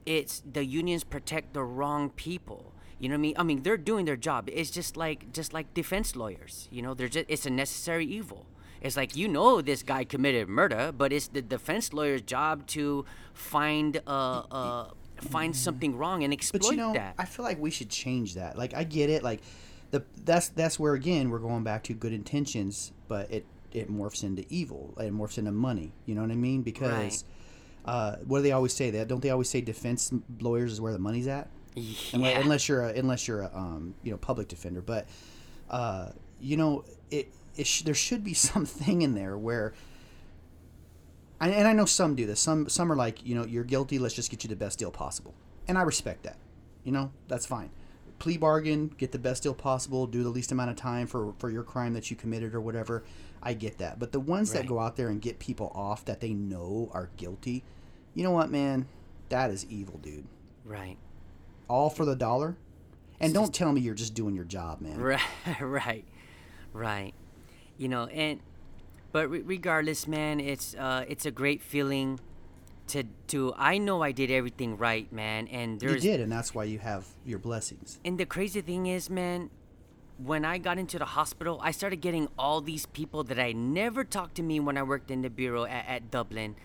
it's 0.06 0.42
the 0.50 0.64
unions 0.64 1.04
protect 1.04 1.52
the 1.54 1.62
wrong 1.62 2.10
people. 2.10 2.72
You 2.98 3.08
know 3.08 3.14
what 3.14 3.18
i 3.18 3.22
mean? 3.22 3.34
I 3.38 3.42
mean 3.44 3.62
they're 3.62 3.76
doing 3.76 4.04
their 4.06 4.16
job. 4.16 4.48
It's 4.52 4.70
just 4.70 4.96
like 4.96 5.32
just 5.32 5.52
like 5.52 5.72
defense 5.74 6.16
lawyers. 6.16 6.68
You 6.72 6.82
know 6.82 6.94
they're 6.94 7.08
just 7.08 7.26
it's 7.28 7.46
a 7.46 7.50
necessary 7.50 8.06
evil 8.06 8.46
it's 8.82 8.96
like 8.96 9.16
you 9.16 9.28
know 9.28 9.62
this 9.62 9.82
guy 9.82 10.04
committed 10.04 10.48
murder 10.48 10.92
but 10.92 11.12
it's 11.12 11.28
the 11.28 11.40
defense 11.40 11.92
lawyer's 11.92 12.22
job 12.22 12.66
to 12.66 13.04
find 13.32 14.00
uh 14.06 14.42
uh 14.50 14.90
find 15.22 15.54
something 15.56 15.96
wrong 15.96 16.24
and 16.24 16.32
exploit 16.32 16.62
But 16.62 16.70
you 16.70 16.76
know, 16.76 16.92
that 16.94 17.14
I 17.18 17.24
feel 17.24 17.44
like 17.44 17.60
we 17.60 17.70
should 17.70 17.90
change 17.90 18.34
that. 18.34 18.58
Like 18.58 18.74
I 18.74 18.84
get 18.84 19.10
it, 19.10 19.22
like 19.22 19.40
the 19.90 20.04
that's 20.24 20.48
that's 20.48 20.78
where 20.78 20.94
again 20.94 21.30
we're 21.30 21.38
going 21.38 21.64
back 21.64 21.84
to 21.84 21.94
good 21.94 22.12
intentions, 22.12 22.92
but 23.08 23.30
it 23.30 23.46
it 23.72 23.90
morphs 23.90 24.22
into 24.22 24.44
evil. 24.48 24.94
It 24.98 25.12
morphs 25.12 25.38
into 25.38 25.52
money. 25.52 25.92
You 26.06 26.14
know 26.14 26.22
what 26.22 26.30
I 26.30 26.36
mean? 26.36 26.62
Because 26.62 27.24
uh, 27.84 28.16
what 28.26 28.38
do 28.38 28.42
they 28.42 28.52
always 28.52 28.72
say? 28.72 28.90
That 28.90 29.08
don't 29.08 29.20
they 29.22 29.30
always 29.30 29.48
say 29.48 29.60
defense 29.60 30.12
lawyers 30.40 30.72
is 30.72 30.80
where 30.80 30.92
the 30.92 30.98
money's 30.98 31.26
at? 31.26 31.48
Unless, 31.74 32.12
yeah. 32.14 32.40
unless 32.40 32.68
you're 32.68 32.82
a, 32.82 32.92
unless 32.94 33.26
you're 33.26 33.42
a 33.42 33.50
um, 33.54 33.94
you 34.02 34.10
know 34.10 34.18
public 34.18 34.48
defender, 34.48 34.82
but 34.82 35.06
uh, 35.70 36.10
you 36.40 36.56
know 36.56 36.84
it 37.10 37.32
sh- 37.62 37.82
there 37.82 37.94
should 37.94 38.24
be 38.24 38.34
something 38.50 39.02
in 39.02 39.14
there 39.14 39.36
where. 39.36 39.72
And 41.40 41.66
I 41.66 41.72
know 41.72 41.86
some 41.86 42.14
do 42.14 42.24
this. 42.24 42.38
Some 42.38 42.68
some 42.68 42.92
are 42.92 42.94
like, 42.94 43.26
you 43.26 43.34
know, 43.34 43.44
you're 43.44 43.64
guilty. 43.64 43.98
Let's 43.98 44.14
just 44.14 44.30
get 44.30 44.44
you 44.44 44.48
the 44.48 44.54
best 44.54 44.78
deal 44.78 44.92
possible, 44.92 45.34
and 45.66 45.76
I 45.76 45.82
respect 45.82 46.22
that. 46.22 46.36
You 46.84 46.92
know, 46.92 47.10
that's 47.26 47.46
fine. 47.46 47.70
Plea 48.20 48.36
bargain, 48.36 48.94
get 48.96 49.10
the 49.10 49.18
best 49.18 49.42
deal 49.42 49.52
possible, 49.52 50.06
do 50.06 50.22
the 50.22 50.28
least 50.28 50.52
amount 50.52 50.70
of 50.70 50.76
time 50.76 51.08
for 51.08 51.34
for 51.38 51.50
your 51.50 51.64
crime 51.64 51.94
that 51.94 52.10
you 52.10 52.16
committed 52.16 52.54
or 52.54 52.60
whatever. 52.60 53.02
I 53.42 53.54
get 53.54 53.78
that. 53.78 53.98
But 53.98 54.12
the 54.12 54.20
ones 54.20 54.52
that 54.52 54.68
go 54.68 54.78
out 54.78 54.94
there 54.94 55.08
and 55.08 55.20
get 55.20 55.40
people 55.40 55.72
off 55.74 56.04
that 56.04 56.20
they 56.20 56.32
know 56.32 56.88
are 56.94 57.10
guilty, 57.16 57.64
you 58.14 58.22
know 58.22 58.30
what, 58.30 58.48
man? 58.48 58.86
That 59.28 59.50
is 59.50 59.66
evil, 59.68 59.98
dude. 59.98 60.26
right 60.64 60.96
All 61.66 61.90
for 61.90 62.04
the 62.04 62.14
dollar. 62.14 62.56
And 63.18 63.34
don't 63.34 63.52
tell 63.52 63.72
me 63.72 63.80
you're 63.80 63.94
just 63.94 64.14
doing 64.14 64.36
your 64.36 64.44
job, 64.44 64.80
man. 64.80 65.00
Right, 65.00 65.20
right, 65.60 66.04
right. 66.72 67.14
You 67.78 67.88
know, 67.88 68.06
and 68.06 68.40
but 69.12 69.28
re- 69.28 69.42
regardless, 69.42 70.06
man, 70.06 70.40
it's 70.40 70.74
uh, 70.74 71.04
it's 71.08 71.26
a 71.26 71.30
great 71.30 71.62
feeling 71.62 72.20
to 72.88 73.04
to. 73.28 73.52
I 73.56 73.78
know 73.78 74.02
I 74.02 74.12
did 74.12 74.30
everything 74.30 74.76
right, 74.76 75.10
man, 75.12 75.48
and 75.48 75.82
You 75.82 75.98
did, 75.98 76.20
and 76.20 76.30
that's 76.30 76.54
why 76.54 76.64
you 76.64 76.78
have 76.78 77.06
your 77.24 77.38
blessings. 77.38 78.00
and 78.04 78.18
the 78.18 78.26
crazy 78.26 78.60
thing 78.60 78.86
is, 78.86 79.10
man, 79.10 79.50
when 80.18 80.44
I 80.44 80.58
got 80.58 80.78
into 80.78 80.98
the 80.98 81.04
hospital, 81.04 81.58
I 81.62 81.70
started 81.72 82.00
getting 82.00 82.28
all 82.38 82.60
these 82.60 82.86
people 82.86 83.24
that 83.24 83.38
I 83.38 83.52
never 83.52 84.04
talked 84.04 84.36
to 84.36 84.42
me 84.42 84.60
when 84.60 84.76
I 84.78 84.82
worked 84.82 85.10
in 85.10 85.22
the 85.22 85.30
bureau 85.30 85.64
at, 85.64 85.86
at 85.88 86.10
Dublin. 86.10 86.56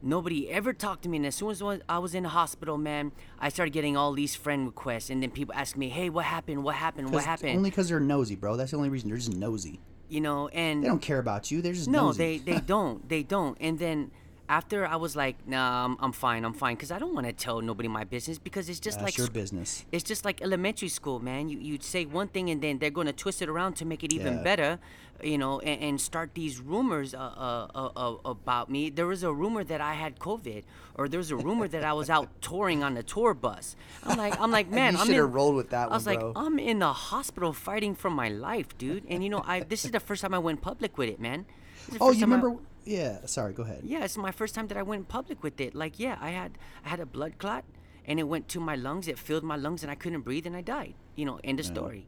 Nobody 0.00 0.48
ever 0.48 0.72
talked 0.72 1.02
to 1.02 1.08
me, 1.08 1.16
and 1.16 1.26
as 1.26 1.34
soon 1.34 1.50
as 1.50 1.60
I 1.88 1.98
was 1.98 2.14
in 2.14 2.22
the 2.22 2.28
hospital, 2.28 2.78
man, 2.78 3.10
I 3.40 3.48
started 3.48 3.72
getting 3.72 3.96
all 3.96 4.12
these 4.12 4.36
friend 4.36 4.66
requests, 4.66 5.10
and 5.10 5.20
then 5.20 5.30
people 5.32 5.52
ask 5.56 5.76
me, 5.76 5.88
"Hey, 5.88 6.08
what 6.08 6.24
happened? 6.24 6.62
What 6.62 6.76
happened? 6.76 7.10
what 7.10 7.24
happened?" 7.24 7.56
Only 7.56 7.70
because 7.70 7.88
they're 7.88 7.98
nosy, 7.98 8.36
bro. 8.36 8.56
That's 8.56 8.70
the 8.70 8.76
only 8.76 8.90
reason. 8.90 9.08
They're 9.08 9.18
just 9.18 9.34
nosy. 9.34 9.80
You 10.08 10.20
know, 10.20 10.48
and 10.48 10.82
They 10.82 10.88
don't 10.88 11.02
care 11.02 11.18
about 11.18 11.50
you. 11.50 11.60
They're 11.62 11.72
just 11.72 11.88
no, 11.88 12.06
nosy. 12.06 12.18
they 12.18 12.38
they 12.38 12.60
don't. 12.74 13.08
They 13.08 13.22
don't. 13.22 13.56
And 13.60 13.78
then 13.78 14.10
after 14.50 14.86
I 14.86 14.96
was 14.96 15.14
like, 15.14 15.36
nah, 15.46 15.84
I'm, 15.84 15.96
I'm 16.00 16.12
fine. 16.12 16.42
I'm 16.44 16.54
fine 16.54 16.74
because 16.76 16.90
I 16.90 16.98
don't 16.98 17.14
want 17.14 17.26
to 17.26 17.32
tell 17.34 17.60
nobody 17.60 17.88
my 17.88 18.04
business 18.04 18.38
because 18.38 18.68
it's 18.70 18.80
just 18.80 18.98
That's 18.98 19.04
like 19.12 19.18
your 19.18 19.28
business. 19.28 19.84
It's 19.92 20.02
just 20.04 20.24
like 20.24 20.40
elementary 20.40 20.88
school, 20.88 21.20
man. 21.20 21.48
You 21.50 21.58
you'd 21.58 21.82
say 21.82 22.06
one 22.06 22.28
thing 22.28 22.48
and 22.50 22.62
then 22.62 22.78
they're 22.78 22.90
going 22.90 23.06
to 23.08 23.12
twist 23.12 23.42
it 23.42 23.48
around 23.50 23.74
to 23.76 23.84
make 23.84 24.02
it 24.02 24.12
even 24.12 24.34
Yeah. 24.38 24.42
better, 24.42 24.78
you 25.22 25.38
know, 25.38 25.60
and, 25.60 25.80
and 25.82 26.00
start 26.00 26.34
these 26.34 26.60
rumors 26.60 27.14
uh, 27.14 27.18
uh, 27.18 27.66
uh, 27.74 27.90
uh, 27.96 28.16
about 28.30 28.70
me. 28.70 28.90
There 28.90 29.06
was 29.06 29.22
a 29.22 29.32
rumor 29.32 29.64
that 29.64 29.80
I 29.80 29.94
had 29.94 30.18
COVID, 30.18 30.62
or 30.94 31.08
there 31.08 31.18
was 31.18 31.30
a 31.30 31.36
rumor 31.36 31.66
that 31.68 31.84
I 31.84 31.92
was 31.92 32.08
out 32.10 32.28
touring 32.40 32.82
on 32.84 32.96
a 32.96 33.02
tour 33.02 33.34
bus. 33.34 33.74
I'm 34.04 34.16
like, 34.16 34.38
I'm 34.40 34.50
like, 34.50 34.68
man, 34.78 34.94
You 34.94 35.00
I'm 35.00 35.06
shoulda 35.06 35.24
in, 35.24 35.32
rolled 35.32 35.56
with 35.56 35.70
that 35.70 35.90
I 35.90 35.94
was 35.94 36.06
one, 36.06 36.14
like, 36.14 36.20
bro. 36.20 36.32
I'm 36.36 36.58
in 36.58 36.78
the 36.78 36.92
hospital 36.92 37.52
fighting 37.52 37.94
for 37.94 38.10
my 38.10 38.28
life, 38.28 38.76
dude. 38.78 39.04
And 39.08 39.22
you 39.24 39.30
know, 39.30 39.42
I 39.46 39.60
this 39.60 39.84
is 39.84 39.90
the 39.90 40.00
first 40.00 40.22
time 40.22 40.34
I 40.34 40.38
went 40.38 40.60
public 40.60 40.96
with 40.98 41.08
it, 41.08 41.20
man. 41.20 41.46
The 41.90 41.98
Oh, 42.00 42.10
you 42.12 42.20
time 42.20 42.32
I- 42.32 42.36
remember? 42.36 42.62
Yeah. 42.84 43.26
Sorry. 43.26 43.52
Go 43.52 43.64
ahead. 43.64 43.80
yeah, 43.84 44.04
it's 44.04 44.16
my 44.16 44.30
first 44.32 44.54
time 44.54 44.66
that 44.68 44.78
I 44.78 44.82
went 44.82 45.08
public 45.08 45.42
with 45.42 45.60
it. 45.60 45.74
Like, 45.74 45.98
yeah, 45.98 46.16
I 46.20 46.30
had 46.30 46.52
I 46.84 46.88
had 46.90 47.00
a 47.00 47.06
blood 47.06 47.36
clot, 47.38 47.64
and 48.06 48.18
it 48.18 48.22
went 48.24 48.48
to 48.48 48.60
my 48.60 48.76
lungs. 48.76 49.08
It 49.08 49.18
filled 49.18 49.42
my 49.44 49.56
lungs, 49.56 49.82
and 49.82 49.90
I 49.90 49.94
couldn't 49.94 50.22
breathe, 50.22 50.46
and 50.46 50.56
I 50.56 50.62
died. 50.62 50.94
You 51.16 51.24
know, 51.26 51.38
end 51.44 51.60
of 51.60 51.66
story. 51.66 52.06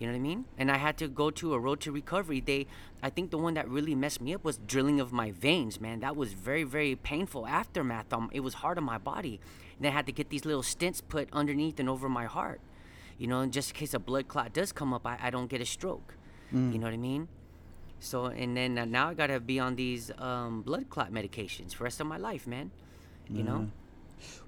You 0.00 0.06
know 0.06 0.14
what 0.14 0.18
I 0.18 0.22
mean? 0.22 0.46
And 0.56 0.70
I 0.70 0.78
had 0.78 0.96
to 0.98 1.08
go 1.08 1.30
to 1.30 1.52
a 1.52 1.58
road 1.58 1.80
to 1.80 1.92
recovery. 1.92 2.40
They, 2.40 2.66
I 3.02 3.10
think 3.10 3.30
the 3.30 3.36
one 3.36 3.52
that 3.54 3.68
really 3.68 3.94
messed 3.94 4.22
me 4.22 4.32
up 4.32 4.42
was 4.42 4.56
drilling 4.56 4.98
of 4.98 5.12
my 5.12 5.30
veins. 5.30 5.78
Man, 5.78 6.00
that 6.00 6.16
was 6.16 6.32
very 6.32 6.64
very 6.64 6.96
painful 6.96 7.46
aftermath. 7.46 8.10
Um, 8.10 8.30
it 8.32 8.40
was 8.40 8.54
hard 8.54 8.78
on 8.78 8.84
my 8.84 8.96
body, 8.96 9.40
and 9.76 9.86
I 9.86 9.90
had 9.90 10.06
to 10.06 10.12
get 10.12 10.30
these 10.30 10.46
little 10.46 10.62
stents 10.62 11.02
put 11.06 11.28
underneath 11.34 11.78
and 11.78 11.86
over 11.88 12.08
my 12.08 12.24
heart. 12.24 12.62
You 13.18 13.26
know, 13.26 13.40
and 13.40 13.52
just 13.52 13.72
in 13.72 13.76
case 13.76 13.92
a 13.92 13.98
blood 13.98 14.26
clot 14.26 14.54
does 14.54 14.72
come 14.72 14.94
up, 14.94 15.06
I, 15.06 15.18
I 15.20 15.28
don't 15.28 15.50
get 15.50 15.60
a 15.60 15.66
stroke. 15.66 16.14
You 16.72 16.78
know 16.78 16.86
what 16.86 16.94
I 16.94 16.96
mean? 16.96 17.28
So 18.00 18.24
and 18.24 18.56
then 18.56 18.78
uh, 18.78 18.86
now 18.86 19.10
I 19.10 19.14
gotta 19.14 19.38
be 19.38 19.60
on 19.60 19.76
these 19.76 20.10
um, 20.16 20.62
blood 20.62 20.88
clot 20.88 21.12
medications 21.12 21.72
for 21.72 21.80
the 21.80 21.84
rest 21.84 22.00
of 22.00 22.06
my 22.06 22.16
life, 22.16 22.46
man. 22.46 22.70
You 23.28 23.42
know? 23.44 23.70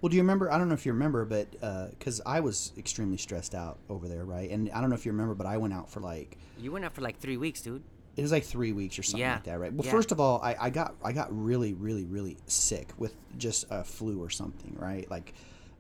Well, 0.00 0.10
do 0.10 0.16
you 0.16 0.22
remember? 0.22 0.50
I 0.52 0.58
don't 0.58 0.68
know 0.68 0.74
if 0.74 0.84
you 0.86 0.92
remember, 0.92 1.24
but 1.24 1.50
because 1.90 2.20
I 2.26 2.40
was 2.40 2.72
extremely 2.76 3.16
stressed 3.18 3.54
out 3.54 3.78
over 3.88 4.08
there, 4.08 4.24
right? 4.24 4.50
And 4.50 4.70
I 4.72 4.80
don't 4.80 4.90
know 4.90 4.96
if 4.96 5.04
you 5.06 5.12
remember, 5.12 5.34
but 5.34 5.46
I 5.46 5.56
went 5.56 5.72
out 5.74 5.90
for 5.90 6.00
like 6.00 6.36
You 6.58 6.72
went 6.72 6.84
out 6.84 6.92
for 6.94 7.00
like 7.00 7.18
three 7.18 7.36
weeks, 7.36 7.60
dude. 7.62 7.82
it 8.16 8.22
was 8.22 8.32
like 8.32 8.44
three 8.44 8.72
weeks 8.72 8.98
or 8.98 9.02
something 9.02 9.20
Yeah. 9.20 9.34
like 9.34 9.44
that, 9.44 9.58
right? 9.58 9.72
Well, 9.72 9.86
Yeah. 9.86 9.90
first 9.92 10.12
of 10.12 10.20
all, 10.20 10.40
I, 10.42 10.54
I 10.60 10.70
got 10.70 10.94
I 11.02 11.12
got 11.12 11.28
really 11.30 11.72
really 11.74 12.04
really 12.04 12.36
sick 12.46 12.92
with 12.98 13.14
just 13.38 13.64
a 13.70 13.82
flu 13.84 14.22
or 14.22 14.28
something, 14.30 14.76
right? 14.78 15.10
Like 15.10 15.32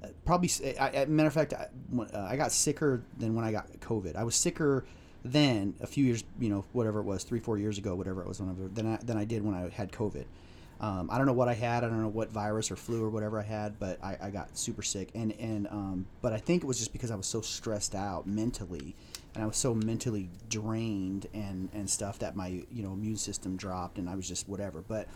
uh, 0.02 0.08
probably. 0.24 0.50
I- 0.80 1.04
matter 1.06 1.28
of 1.28 1.32
fact, 1.34 1.52
I, 1.54 1.68
uh, 2.00 2.26
I 2.28 2.36
got 2.36 2.50
sicker 2.52 3.02
than 3.18 3.34
when 3.34 3.44
I 3.44 3.52
got 3.52 3.70
COVID. 3.80 4.16
I 4.16 4.24
was 4.24 4.34
sicker 4.34 4.84
then 5.24 5.74
a 5.80 5.86
few 5.86 6.04
years, 6.04 6.24
you 6.40 6.48
know, 6.48 6.64
whatever 6.72 6.98
it 6.98 7.04
was, 7.04 7.22
three 7.22 7.38
four 7.38 7.56
years 7.58 7.78
ago, 7.78 7.94
whatever 7.94 8.20
it 8.22 8.26
was, 8.26 8.40
whenever 8.40 8.66
than 8.66 8.86
I 8.86 8.96
than 9.04 9.16
I 9.16 9.24
did 9.24 9.44
when 9.44 9.54
I 9.54 9.68
had 9.68 9.92
COVID. 9.92 10.24
Um, 10.82 11.08
I 11.12 11.16
don't 11.16 11.26
know 11.26 11.32
what 11.32 11.48
I 11.48 11.54
had. 11.54 11.84
I 11.84 11.88
don't 11.88 12.02
know 12.02 12.08
what 12.08 12.30
virus 12.32 12.70
or 12.72 12.76
flu 12.76 13.04
or 13.04 13.08
whatever 13.08 13.38
I 13.38 13.44
had, 13.44 13.78
but 13.78 14.02
I, 14.02 14.16
I 14.20 14.30
got 14.30 14.58
super 14.58 14.82
sick. 14.82 15.10
And 15.14 15.32
and 15.38 15.68
um, 15.68 16.06
but 16.22 16.32
I 16.32 16.38
think 16.38 16.64
it 16.64 16.66
was 16.66 16.78
just 16.78 16.92
because 16.92 17.10
I 17.12 17.14
was 17.14 17.26
so 17.26 17.40
stressed 17.40 17.94
out 17.94 18.26
mentally, 18.26 18.96
and 19.34 19.44
I 19.44 19.46
was 19.46 19.56
so 19.56 19.74
mentally 19.74 20.28
drained 20.48 21.26
and 21.32 21.68
and 21.72 21.88
stuff 21.88 22.18
that 22.18 22.34
my 22.34 22.48
you 22.48 22.82
know 22.82 22.92
immune 22.92 23.16
system 23.16 23.56
dropped, 23.56 23.98
and 23.98 24.10
I 24.10 24.16
was 24.16 24.26
just 24.26 24.48
whatever. 24.48 24.82
But 24.86 25.06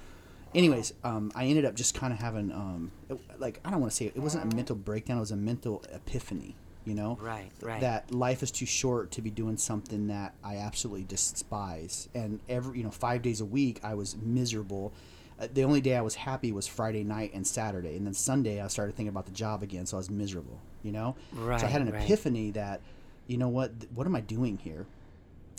anyways, 0.54 0.92
um, 1.02 1.32
I 1.34 1.46
ended 1.46 1.64
up 1.64 1.74
just 1.74 1.94
kind 1.94 2.12
of 2.12 2.20
having 2.20 2.52
um, 2.52 2.92
it- 3.10 3.18
like 3.40 3.60
I 3.64 3.70
don't 3.70 3.80
want 3.80 3.90
to 3.90 3.96
say 3.96 4.04
it, 4.06 4.12
it 4.16 4.20
wasn't 4.20 4.50
a 4.52 4.54
mental 4.56 4.76
breakdown. 4.76 5.16
It 5.16 5.20
was 5.20 5.32
a 5.32 5.36
mental 5.36 5.84
epiphany. 5.92 6.54
You 6.84 6.94
know, 6.94 7.18
Right, 7.20 7.50
right. 7.62 7.80
that 7.80 8.14
life 8.14 8.44
is 8.44 8.52
too 8.52 8.64
short 8.64 9.10
to 9.10 9.20
be 9.20 9.28
doing 9.28 9.56
something 9.56 10.06
that 10.06 10.34
I 10.44 10.58
absolutely 10.58 11.02
despise. 11.02 12.08
And 12.14 12.38
every, 12.48 12.78
you 12.78 12.84
know, 12.84 12.92
five 12.92 13.22
days 13.22 13.40
a 13.40 13.44
week, 13.44 13.80
I 13.82 13.94
was 13.94 14.16
miserable. 14.16 14.92
Uh, 15.38 15.48
the 15.52 15.64
only 15.64 15.80
day 15.80 15.94
I 15.96 16.00
was 16.00 16.14
happy 16.14 16.50
was 16.52 16.66
Friday 16.66 17.04
night 17.04 17.32
and 17.34 17.46
Saturday, 17.46 17.96
and 17.96 18.06
then 18.06 18.14
Sunday 18.14 18.60
I 18.60 18.68
started 18.68 18.96
thinking 18.96 19.10
about 19.10 19.26
the 19.26 19.32
job 19.32 19.62
again, 19.62 19.84
so 19.86 19.96
I 19.96 19.98
was 19.98 20.10
miserable. 20.10 20.60
You 20.82 20.92
know, 20.92 21.16
so 21.34 21.66
I 21.66 21.68
had 21.68 21.82
an 21.82 21.90
right. 21.90 22.02
epiphany 22.02 22.52
that, 22.52 22.80
you 23.26 23.36
know 23.38 23.48
what, 23.48 23.80
th- 23.80 23.92
what 23.94 24.06
am 24.06 24.14
I 24.14 24.20
doing 24.20 24.56
here? 24.56 24.86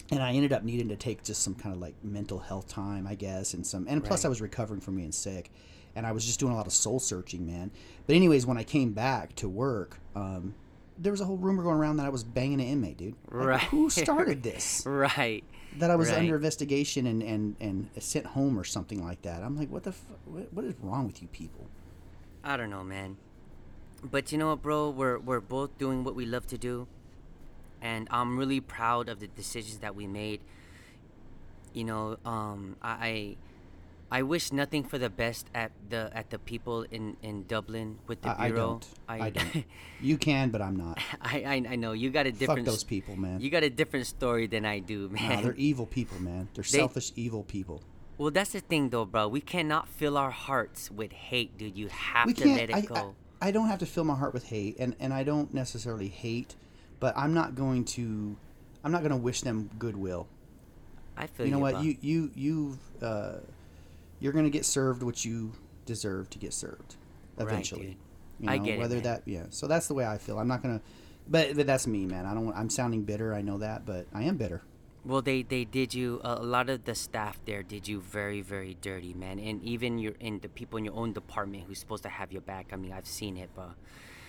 And 0.10 0.24
I 0.24 0.32
ended 0.32 0.54
up 0.54 0.64
needing 0.64 0.88
to 0.88 0.96
take 0.96 1.22
just 1.22 1.44
some 1.44 1.54
kind 1.54 1.76
of 1.76 1.82
like 1.82 1.96
mental 2.02 2.40
health 2.40 2.68
time, 2.70 3.06
I 3.06 3.16
guess, 3.16 3.54
and 3.54 3.68
some, 3.68 3.86
and 3.90 4.02
plus 4.04 4.24
Right. 4.24 4.28
I 4.28 4.30
was 4.30 4.40
recovering 4.42 4.80
from 4.80 4.96
being 4.96 5.12
sick, 5.12 5.52
and 5.96 6.06
I 6.08 6.14
was 6.14 6.26
just 6.26 6.40
doing 6.40 6.54
a 6.54 6.56
lot 6.56 6.66
of 6.66 6.72
soul 6.74 7.00
searching, 7.00 7.46
man. 7.46 7.72
But 8.06 8.16
anyways, 8.16 8.46
when 8.46 8.58
I 8.58 8.64
came 8.64 8.94
back 8.94 9.36
to 9.36 9.50
work, 9.50 10.00
um, 10.16 10.56
there 10.98 11.12
was 11.12 11.20
a 11.20 11.26
whole 11.26 11.38
rumor 11.38 11.62
going 11.62 11.76
around 11.78 11.98
that 11.98 12.06
I 12.06 12.10
was 12.10 12.24
banging 12.24 12.62
an 12.62 12.68
inmate, 12.68 12.98
dude. 12.98 13.16
Like, 13.30 13.48
Right. 13.48 13.62
Who 13.64 13.90
started 13.92 14.44
this? 14.44 14.84
Right. 14.86 15.44
That 15.80 15.92
I 15.92 15.96
was 15.96 16.10
Right. 16.10 16.20
under 16.20 16.36
investigation 16.36 17.06
and, 17.08 17.22
and, 17.22 17.56
and 17.60 17.90
sent 18.00 18.26
home 18.26 18.58
or 18.60 18.64
something 18.64 19.04
like 19.04 19.22
that. 19.24 19.44
I'm 19.44 19.56
like, 19.58 19.70
what 19.70 19.84
the, 19.84 19.92
f- 19.92 20.02
what, 20.26 20.52
what 20.54 20.66
is 20.66 20.74
wrong 20.82 21.06
with 21.08 21.22
you 21.22 21.28
people? 21.28 21.68
I 22.44 22.58
don't 22.58 22.70
know, 22.70 22.84
man. 22.84 23.18
But 24.04 24.32
you 24.32 24.38
know 24.38 24.50
what, 24.50 24.62
bro? 24.62 24.90
We're 24.90 25.18
we're 25.20 25.40
both 25.42 25.78
doing 25.78 26.04
what 26.04 26.16
we 26.16 26.26
love 26.26 26.46
to 26.48 26.58
do, 26.58 26.88
and 27.82 28.08
I'm 28.12 28.38
really 28.38 28.60
proud 28.60 29.10
of 29.10 29.20
the 29.20 29.28
decisions 29.28 29.80
that 29.80 29.96
we 29.96 30.06
made. 30.08 30.42
You 31.74 31.84
know, 31.84 32.18
um, 32.26 32.76
I. 32.82 33.38
I 34.12 34.20
I 34.20 34.22
wish 34.24 34.52
nothing 34.52 34.84
for 34.84 34.98
the 34.98 35.10
best 35.10 35.48
at 35.54 35.72
the 35.90 36.10
at 36.14 36.30
the 36.30 36.40
people 36.40 36.84
in, 36.92 37.18
in 37.22 37.46
Dublin 37.46 38.00
with 38.08 38.22
the 38.22 38.30
I, 38.30 38.46
I 38.46 38.48
bureau. 38.48 38.80
don't. 38.80 38.88
I, 39.08 39.30
don't. 39.30 39.66
You 40.02 40.18
can, 40.18 40.50
but 40.50 40.62
I'm 40.62 40.76
not. 40.76 41.00
I, 41.22 41.44
I 41.44 41.74
I 41.74 41.76
know 41.76 41.92
you 41.92 42.10
got 42.10 42.26
a 42.26 42.32
different. 42.32 42.66
Fuck 42.66 42.74
those 42.74 42.84
people, 42.84 43.16
man. 43.16 43.42
You 43.42 43.50
got 43.50 43.64
a 43.64 43.70
different 43.70 44.08
story 44.08 44.48
than 44.48 44.66
I 44.66 44.80
do, 44.80 45.10
man. 45.10 45.30
Nah, 45.30 45.42
they're 45.42 45.56
evil 45.56 45.86
people, 45.86 46.20
man. 46.22 46.48
They're 46.54 46.64
They- 46.64 46.78
selfish, 46.78 47.12
evil 47.16 47.44
people. 47.44 47.82
Well, 48.18 48.32
that's 48.32 48.52
the 48.52 48.62
thing, 48.62 48.90
though, 48.90 49.06
bro. 49.06 49.28
We 49.28 49.42
cannot 49.42 49.88
fill 49.88 50.18
our 50.18 50.32
hearts 50.32 50.90
with 50.90 51.12
hate, 51.12 51.56
dude. 51.58 51.78
You 51.78 51.88
have 51.90 52.26
we 52.26 52.34
to 52.34 52.48
let 52.48 52.72
it 52.72 52.76
I, 52.76 52.82
go. 52.82 53.16
I, 53.40 53.50
I 53.50 53.52
don't 53.52 53.68
have 53.68 53.78
to 53.80 53.86
fill 53.86 54.06
my 54.06 54.16
heart 54.16 54.34
with 54.34 54.46
hate, 54.46 54.78
and 54.80 54.96
and 55.00 55.14
I 55.14 55.24
don't 55.24 55.54
necessarily 55.54 56.08
hate, 56.08 56.56
but 57.00 57.16
I'm 57.18 57.34
not 57.34 57.56
going 57.56 57.86
to. 57.98 58.36
I'm 58.84 58.92
not 58.92 59.02
going 59.02 59.12
to 59.12 59.18
wish 59.18 59.42
them 59.42 59.70
goodwill. 59.78 60.28
I, 61.18 61.28
feel 61.28 61.46
you 61.46 61.52
You 61.52 61.56
know 61.56 61.62
what? 61.62 61.74
bro. 61.74 61.82
You 61.82 61.98
you 62.02 62.32
you 62.36 62.78
uh, 63.02 63.34
you're 64.20 64.34
going 64.34 64.46
to 64.46 64.52
get 64.52 64.66
served 64.66 65.04
what 65.04 65.24
you 65.26 65.54
deserve 65.86 66.30
to 66.32 66.40
get 66.40 66.54
served 66.54 66.96
Right, 67.38 67.48
eventually. 67.48 67.82
dude. 67.88 67.96
You 68.40 68.50
I 68.52 68.58
know, 68.58 68.66
get 68.66 68.76
it, 68.76 68.80
whether 68.80 68.96
man. 68.96 69.04
that 69.04 69.22
yeah. 69.26 69.44
So 69.50 69.68
that's 69.68 69.88
the 69.88 69.94
way 69.94 70.06
I 70.06 70.18
feel. 70.18 70.38
I'm 70.40 70.48
not 70.48 70.62
going 70.62 70.80
to. 70.80 70.86
But, 71.30 71.56
but 71.56 71.66
that's 71.68 71.88
me, 71.88 72.06
man. 72.06 72.26
I 72.26 72.34
don't. 72.34 72.54
I'm 72.54 72.70
sounding 72.70 73.04
bitter. 73.04 73.34
I 73.34 73.42
know 73.42 73.58
that, 73.58 73.86
but 73.86 74.06
I 74.14 74.24
am 74.24 74.38
bitter. 74.38 74.62
Well, 75.06 75.22
they 75.22 75.42
they 75.42 75.66
did 75.66 75.94
you. 75.94 76.22
A 76.24 76.36
a 76.36 76.44
lot 76.46 76.70
of 76.70 76.84
the 76.86 76.94
staff 76.96 77.40
there 77.46 77.64
did 77.64 77.88
you 77.88 78.00
very 78.02 78.42
very 78.42 78.78
dirty, 78.82 79.14
man. 79.14 79.40
And 79.40 79.64
even 79.64 79.98
your 79.98 80.14
in 80.20 80.40
the 80.40 80.50
people 80.50 80.78
in 80.78 80.86
your 80.86 80.94
own 80.96 81.14
department 81.14 81.64
who's 81.68 81.80
supposed 81.80 82.04
to 82.04 82.10
have 82.10 82.32
your 82.32 82.42
back. 82.42 82.68
I 82.74 82.76
mean, 82.76 82.92
I've 82.92 83.08
seen 83.08 83.38
it, 83.38 83.50
but 83.56 83.72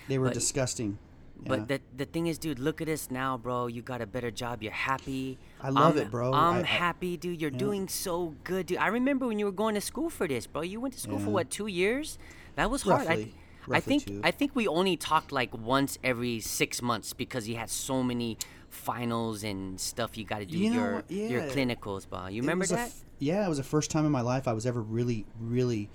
They 0.07 0.17
were 0.17 0.27
But- 0.27 0.33
disgusting. 0.35 0.97
Yeah. 1.41 1.47
But 1.49 1.67
the 1.69 1.81
the 1.95 2.05
thing 2.05 2.27
is, 2.27 2.37
dude, 2.37 2.59
look 2.59 2.81
at 2.81 2.89
us 2.89 3.09
now, 3.09 3.37
bro. 3.37 3.67
You 3.67 3.81
got 3.81 4.01
a 4.01 4.05
better 4.05 4.29
job. 4.31 4.61
You're 4.61 4.71
happy. 4.73 5.37
I 5.61 5.69
love 5.69 5.95
I'm- 5.95 6.07
it, 6.07 6.11
bro. 6.11 6.33
I'm 6.33 6.63
I- 6.63 6.67
happy, 6.67 7.15
dude. 7.17 7.39
You're 7.41 7.49
doing 7.51 7.87
so 7.87 8.35
good, 8.43 8.65
dude. 8.67 8.77
I 8.77 8.87
remember 8.87 9.25
when 9.27 9.39
you 9.39 9.45
were 9.45 9.51
going 9.51 9.75
to 9.75 9.81
school 9.81 10.09
for 10.09 10.27
this, 10.27 10.47
bro. 10.47 10.61
You 10.61 10.79
went 10.81 10.93
to 10.95 10.99
school 10.99 11.19
for 11.19 11.29
what 11.29 11.49
two 11.49 11.67
years? 11.67 12.17
That 12.55 12.69
was 12.69 12.81
hard. 12.83 13.07
I, 13.07 13.27
Roughly. 13.67 13.77
I 13.77 13.79
think 13.81 14.05
two. 14.05 14.21
I 14.23 14.31
think 14.31 14.55
we 14.55 14.67
only 14.67 14.97
talked 14.97 15.31
like 15.31 15.55
once 15.57 15.97
every 16.03 16.39
six 16.39 16.81
months 16.81 17.13
because 17.13 17.47
you 17.47 17.55
had 17.55 17.69
so 17.69 18.01
many 18.03 18.37
finals 18.69 19.43
and 19.43 19.79
stuff 19.79 20.17
you 20.17 20.25
got 20.25 20.39
to 20.39 20.45
do 20.45 20.57
You 20.57 20.69
know 20.71 20.75
your 20.83 20.93
what? 20.95 21.11
your 21.11 21.41
clinicals, 21.43 22.07
bro. 22.09 22.27
You 22.27 22.41
remember 22.41 22.65
a 22.65 22.69
that? 22.69 22.91
yeah, 23.19 23.45
it 23.45 23.49
was 23.49 23.57
the 23.57 23.63
first 23.63 23.91
time 23.91 24.05
in 24.05 24.11
my 24.11 24.21
life 24.21 24.47
I 24.47 24.53
was 24.53 24.65
ever 24.65 24.81
really, 24.81 25.25
really 25.39 25.89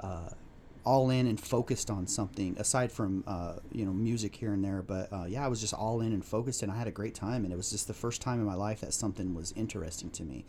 uh, 0.00 0.30
all 0.84 1.10
in 1.10 1.26
and 1.26 1.38
focused 1.40 1.90
on 1.90 2.06
something 2.06 2.56
aside 2.58 2.90
from 2.90 3.22
uh, 3.26 3.56
you 3.70 3.84
know 3.84 3.92
music 3.92 4.34
here 4.34 4.52
and 4.52 4.64
there. 4.64 4.82
But 4.82 5.12
uh, 5.12 5.24
yeah, 5.28 5.44
I 5.44 5.48
was 5.48 5.60
just 5.60 5.74
all 5.74 6.00
in 6.00 6.12
and 6.12 6.24
focused, 6.24 6.62
and 6.62 6.72
I 6.72 6.76
had 6.76 6.88
a 6.88 6.92
great 6.92 7.14
time. 7.14 7.44
And 7.44 7.52
it 7.52 7.56
was 7.56 7.70
just 7.70 7.86
the 7.86 7.94
first 7.94 8.20
time 8.20 8.40
in 8.40 8.46
my 8.46 8.54
life 8.54 8.80
that 8.80 8.92
something 8.94 9.34
was 9.34 9.52
interesting 9.56 10.10
to 10.10 10.24
me. 10.24 10.44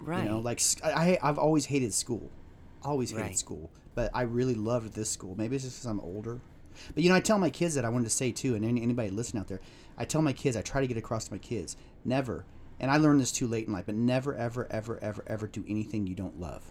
right. 0.00 0.22
You 0.22 0.28
know, 0.28 0.38
like 0.40 0.60
I, 0.84 1.18
i've 1.22 1.38
always 1.38 1.66
hated 1.66 1.92
school, 1.94 2.30
always 2.82 3.10
hated 3.10 3.22
Right. 3.22 3.38
school, 3.38 3.70
but 3.94 4.10
I 4.14 4.22
really 4.22 4.54
loved 4.54 4.94
this 4.94 5.10
school. 5.10 5.34
Maybe 5.36 5.56
it's 5.56 5.64
just 5.64 5.78
because 5.78 5.90
I'm 5.90 6.00
older. 6.00 6.40
But 6.94 7.02
you 7.02 7.10
know, 7.10 7.16
I 7.16 7.20
tell 7.20 7.38
my 7.38 7.50
kids 7.50 7.74
that 7.74 7.84
I 7.84 7.88
wanted 7.88 8.04
to 8.04 8.10
say 8.10 8.32
too, 8.32 8.54
and 8.54 8.64
any, 8.64 8.80
anybody 8.82 9.10
listening 9.10 9.40
out 9.40 9.48
there, 9.48 9.60
I 9.98 10.04
tell 10.04 10.22
my 10.22 10.32
kids, 10.32 10.56
I 10.56 10.62
try 10.62 10.80
to 10.80 10.86
get 10.86 10.96
across 10.96 11.26
to 11.26 11.32
my 11.32 11.38
kids, 11.38 11.76
never. 12.04 12.44
And 12.78 12.90
I 12.90 12.96
learned 12.96 13.20
this 13.20 13.32
too 13.32 13.46
late 13.46 13.66
in 13.66 13.72
life, 13.74 13.84
but 13.86 13.94
never, 13.94 14.34
ever, 14.34 14.66
ever, 14.70 14.98
ever, 15.02 15.22
ever 15.26 15.46
do 15.46 15.62
anything 15.68 16.06
you 16.06 16.14
don't 16.14 16.40
love. 16.40 16.62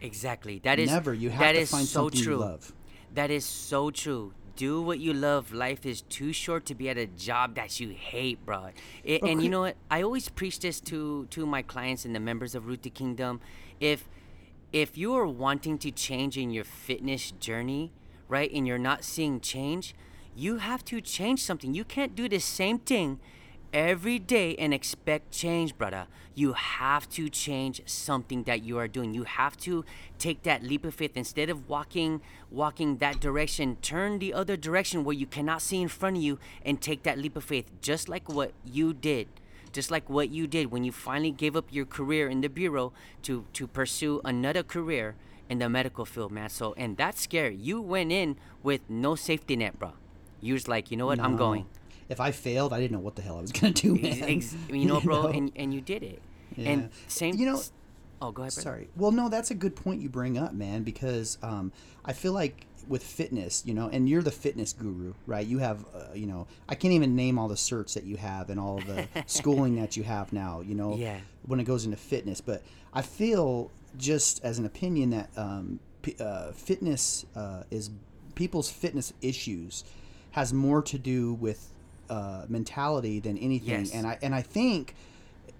Exactly. 0.00 0.60
That 0.60 0.78
is 0.78 0.90
never. 0.90 1.12
You 1.14 1.30
have 1.30 1.40
that 1.40 1.52
to 1.52 1.66
find 1.66 1.86
so 1.86 2.04
something 2.04 2.22
true. 2.22 2.34
you 2.34 2.40
love. 2.40 2.72
That 3.14 3.30
is 3.30 3.44
so 3.44 3.90
true. 3.90 4.32
Do 4.56 4.82
what 4.82 4.98
you 4.98 5.12
love. 5.12 5.52
Life 5.52 5.86
is 5.86 6.02
too 6.02 6.32
short 6.32 6.66
to 6.66 6.74
be 6.74 6.88
at 6.88 6.98
a 6.98 7.06
job 7.06 7.54
that 7.54 7.80
you 7.80 7.90
hate, 7.90 8.44
bro. 8.44 8.70
A- 9.04 9.20
and 9.20 9.42
you 9.42 9.48
know 9.48 9.60
what? 9.60 9.76
I 9.90 10.02
always 10.02 10.28
preach 10.28 10.60
this 10.60 10.80
to 10.82 11.26
to 11.30 11.46
my 11.46 11.62
clients 11.62 12.04
and 12.04 12.14
the 12.14 12.20
members 12.20 12.54
of 12.54 12.66
Root 12.66 12.82
to 12.82 12.90
Kingdom. 12.90 13.40
If 13.78 14.08
if 14.72 14.96
you 14.96 15.14
are 15.14 15.26
wanting 15.26 15.78
to 15.78 15.90
change 15.90 16.36
in 16.36 16.50
your 16.50 16.64
fitness 16.64 17.32
journey, 17.32 17.92
right, 18.28 18.50
and 18.52 18.66
you're 18.66 18.78
not 18.78 19.02
seeing 19.04 19.40
change, 19.40 19.94
you 20.34 20.56
have 20.58 20.84
to 20.86 21.00
change 21.00 21.42
something. 21.42 21.74
You 21.74 21.84
can't 21.84 22.14
do 22.14 22.28
the 22.28 22.38
same 22.38 22.78
thing 22.78 23.18
every 23.72 24.18
day 24.18 24.56
and 24.56 24.72
expect 24.74 25.30
change, 25.30 25.76
brother. 25.76 26.06
You 26.34 26.54
have 26.54 27.08
to 27.10 27.28
change 27.28 27.82
something 27.86 28.44
that 28.44 28.62
you 28.62 28.78
are 28.78 28.88
doing. 28.88 29.14
You 29.14 29.24
have 29.24 29.56
to 29.58 29.84
take 30.18 30.42
that 30.44 30.62
leap 30.62 30.84
of 30.84 30.94
faith 30.94 31.12
instead 31.16 31.50
of 31.50 31.68
walking 31.68 32.20
walking 32.50 32.96
that 32.98 33.20
direction, 33.20 33.76
turn 33.82 34.18
the 34.18 34.32
other 34.34 34.56
direction 34.56 35.04
where 35.04 35.14
you 35.14 35.26
cannot 35.26 35.62
see 35.62 35.80
in 35.80 35.88
front 35.88 36.16
of 36.16 36.22
you 36.22 36.38
and 36.64 36.80
take 36.80 37.02
that 37.04 37.18
leap 37.18 37.36
of 37.36 37.44
faith 37.44 37.66
just 37.80 38.08
like 38.08 38.28
what 38.28 38.52
you 38.64 38.92
did. 38.92 39.28
Just 39.72 39.90
like 39.90 40.10
what 40.10 40.30
you 40.30 40.48
did 40.48 40.72
when 40.72 40.82
you 40.82 40.90
finally 40.90 41.30
gave 41.30 41.54
up 41.54 41.66
your 41.70 41.84
career 41.84 42.28
in 42.28 42.40
the 42.40 42.48
bureau 42.48 42.92
to 43.22 43.44
to 43.52 43.66
pursue 43.66 44.20
another 44.24 44.64
career 44.64 45.14
in 45.48 45.58
the 45.58 45.68
medical 45.68 46.04
field, 46.04 46.32
man. 46.32 46.48
So 46.48 46.74
and 46.76 46.96
that's 46.96 47.20
scary. 47.20 47.54
You 47.54 47.80
went 47.80 48.10
in 48.10 48.36
with 48.62 48.80
no 48.88 49.14
safety 49.14 49.56
net, 49.56 49.78
bro. 49.78 49.92
You 50.40 50.54
was 50.54 50.66
like, 50.66 50.90
you 50.90 50.96
know 50.96 51.06
what, 51.06 51.20
I'm 51.20 51.36
going. 51.36 51.66
If 52.10 52.20
I 52.20 52.30
failed, 52.32 52.72
I 52.74 52.78
didn't 52.80 52.92
know 52.92 52.98
what 52.98 53.16
the 53.16 53.22
hell 53.22 53.38
I 53.38 53.40
was 53.40 53.52
gonna 53.52 53.72
do, 53.72 53.94
man. 53.94 54.42
You 54.68 54.84
know, 54.86 55.00
bro, 55.00 55.22
know? 55.22 55.28
and 55.28 55.50
and 55.56 55.72
you 55.72 55.80
did 55.80 56.02
it. 56.02 56.20
Yeah. 56.56 56.70
And 56.70 56.90
same, 57.08 57.36
You 57.36 57.46
know- 57.46 57.62
Oh, 58.22 58.32
go 58.32 58.42
ahead, 58.42 58.52
brother. 58.52 58.60
Sorry. 58.62 58.88
Well, 58.96 59.12
no, 59.12 59.30
that's 59.30 59.50
a 59.50 59.54
good 59.54 59.74
point 59.74 60.02
you 60.02 60.10
bring 60.10 60.36
up, 60.36 60.52
man, 60.52 60.82
because 60.82 61.38
um, 61.42 61.72
I 62.04 62.12
feel 62.12 62.34
like 62.34 62.66
with 62.86 63.02
fitness, 63.02 63.62
you 63.64 63.72
know, 63.72 63.88
and 63.90 64.06
you're 64.10 64.20
the 64.20 64.30
fitness 64.30 64.74
guru, 64.74 65.14
right? 65.26 65.46
You 65.46 65.56
have, 65.58 65.86
uh, 65.94 66.12
you 66.14 66.26
know, 66.26 66.46
I 66.68 66.74
can't 66.74 66.92
even 66.92 67.16
name 67.16 67.38
all 67.38 67.48
the 67.48 67.54
certs 67.54 67.94
that 67.94 68.04
you 68.04 68.18
have 68.18 68.50
and 68.50 68.60
all 68.60 68.78
the 68.80 69.08
schooling 69.26 69.76
that 69.76 69.96
you 69.96 70.02
have 70.02 70.34
now, 70.34 70.60
you 70.60 70.74
know, 70.74 70.96
Yeah. 70.96 71.18
when 71.46 71.60
it 71.60 71.64
goes 71.64 71.86
into 71.86 71.96
fitness. 71.96 72.42
But 72.42 72.62
I 72.92 73.00
feel 73.00 73.70
just 73.96 74.44
as 74.44 74.58
an 74.58 74.66
opinion 74.66 75.10
that 75.10 75.30
um, 75.38 75.80
p- 76.02 76.16
uh, 76.20 76.52
fitness 76.52 77.24
uh, 77.34 77.62
is 77.70 77.88
people's 78.34 78.70
fitness 78.70 79.14
issues 79.22 79.82
has 80.32 80.52
more 80.52 80.82
to 80.82 80.98
do 80.98 81.32
with 81.34 81.72
uh, 82.10 82.44
mentality 82.48 83.20
than 83.20 83.38
anything, 83.38 83.80
Yes. 83.86 83.92
and 83.94 84.06
I 84.06 84.18
and 84.22 84.34
I 84.34 84.42
think 84.42 84.94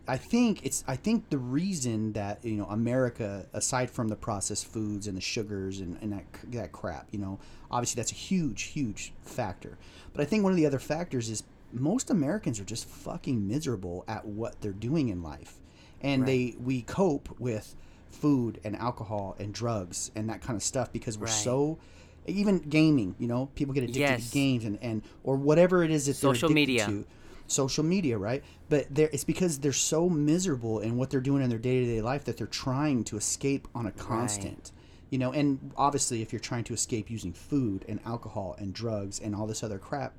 I 0.08 0.16
think 0.16 0.64
it's 0.66 0.82
I 0.88 0.96
think 0.96 1.30
the 1.30 1.38
reason 1.38 2.12
that 2.14 2.44
you 2.44 2.56
know 2.56 2.66
America, 2.66 3.46
aside 3.52 3.90
from 3.90 4.08
the 4.08 4.16
processed 4.16 4.66
foods 4.66 5.06
and 5.06 5.16
the 5.16 5.20
sugars 5.20 5.80
and, 5.80 5.96
and 6.02 6.12
that 6.12 6.24
that 6.50 6.72
crap, 6.72 7.06
you 7.12 7.18
know, 7.18 7.38
obviously 7.70 8.00
that's 8.00 8.12
a 8.12 8.16
huge 8.16 8.62
huge 8.64 9.12
factor. 9.22 9.78
But 10.12 10.22
I 10.22 10.24
think 10.24 10.42
one 10.42 10.52
of 10.52 10.56
the 10.56 10.66
other 10.66 10.80
factors 10.80 11.28
is 11.30 11.44
most 11.72 12.10
Americans 12.10 12.58
are 12.58 12.64
just 12.64 12.84
fucking 12.88 13.46
miserable 13.46 14.04
at 14.08 14.26
what 14.26 14.60
they're 14.60 14.72
doing 14.72 15.08
in 15.08 15.22
life, 15.22 15.54
and 16.02 16.26
they 16.26 16.56
we 16.62 16.82
cope 16.82 17.28
with 17.38 17.76
food 18.10 18.58
and 18.64 18.74
alcohol 18.74 19.36
and 19.38 19.54
drugs 19.54 20.10
and 20.16 20.28
that 20.28 20.40
kind 20.42 20.56
of 20.56 20.62
stuff 20.64 20.92
because 20.92 21.16
we're 21.16 21.26
Right. 21.26 21.32
so 21.32 21.78
even 22.26 22.58
gaming 22.58 23.14
you 23.18 23.26
know 23.26 23.46
people 23.54 23.74
get 23.74 23.82
addicted 23.84 24.00
Yes. 24.00 24.28
to 24.28 24.34
games 24.34 24.64
and, 24.64 24.78
and 24.82 25.02
or 25.24 25.36
whatever 25.36 25.82
it 25.82 25.90
is 25.90 26.06
that 26.06 26.14
Social 26.14 26.48
they're 26.48 26.54
media. 26.54 26.86
to 26.86 27.04
social 27.46 27.82
media, 27.84 28.16
right? 28.16 28.44
But 28.68 28.86
it's 28.96 29.24
because 29.24 29.58
they're 29.58 29.72
so 29.72 30.08
miserable 30.08 30.78
in 30.78 30.96
what 30.96 31.10
they're 31.10 31.20
doing 31.20 31.42
in 31.42 31.48
their 31.50 31.58
day 31.58 31.80
to 31.80 31.86
day 31.86 32.00
life 32.00 32.24
that 32.26 32.36
they're 32.36 32.46
trying 32.46 33.02
to 33.04 33.16
escape 33.16 33.66
on 33.74 33.86
a 33.86 33.90
constant. 33.90 34.70
You 35.10 35.18
know, 35.18 35.32
and 35.32 35.72
obviously, 35.76 36.22
if 36.22 36.32
you're 36.32 36.38
trying 36.38 36.62
to 36.64 36.72
escape 36.74 37.10
using 37.10 37.32
food 37.32 37.84
and 37.88 37.98
alcohol 38.06 38.54
and 38.58 38.72
drugs 38.72 39.18
and 39.18 39.34
all 39.34 39.48
this 39.48 39.64
other 39.64 39.78
crap, 39.78 40.14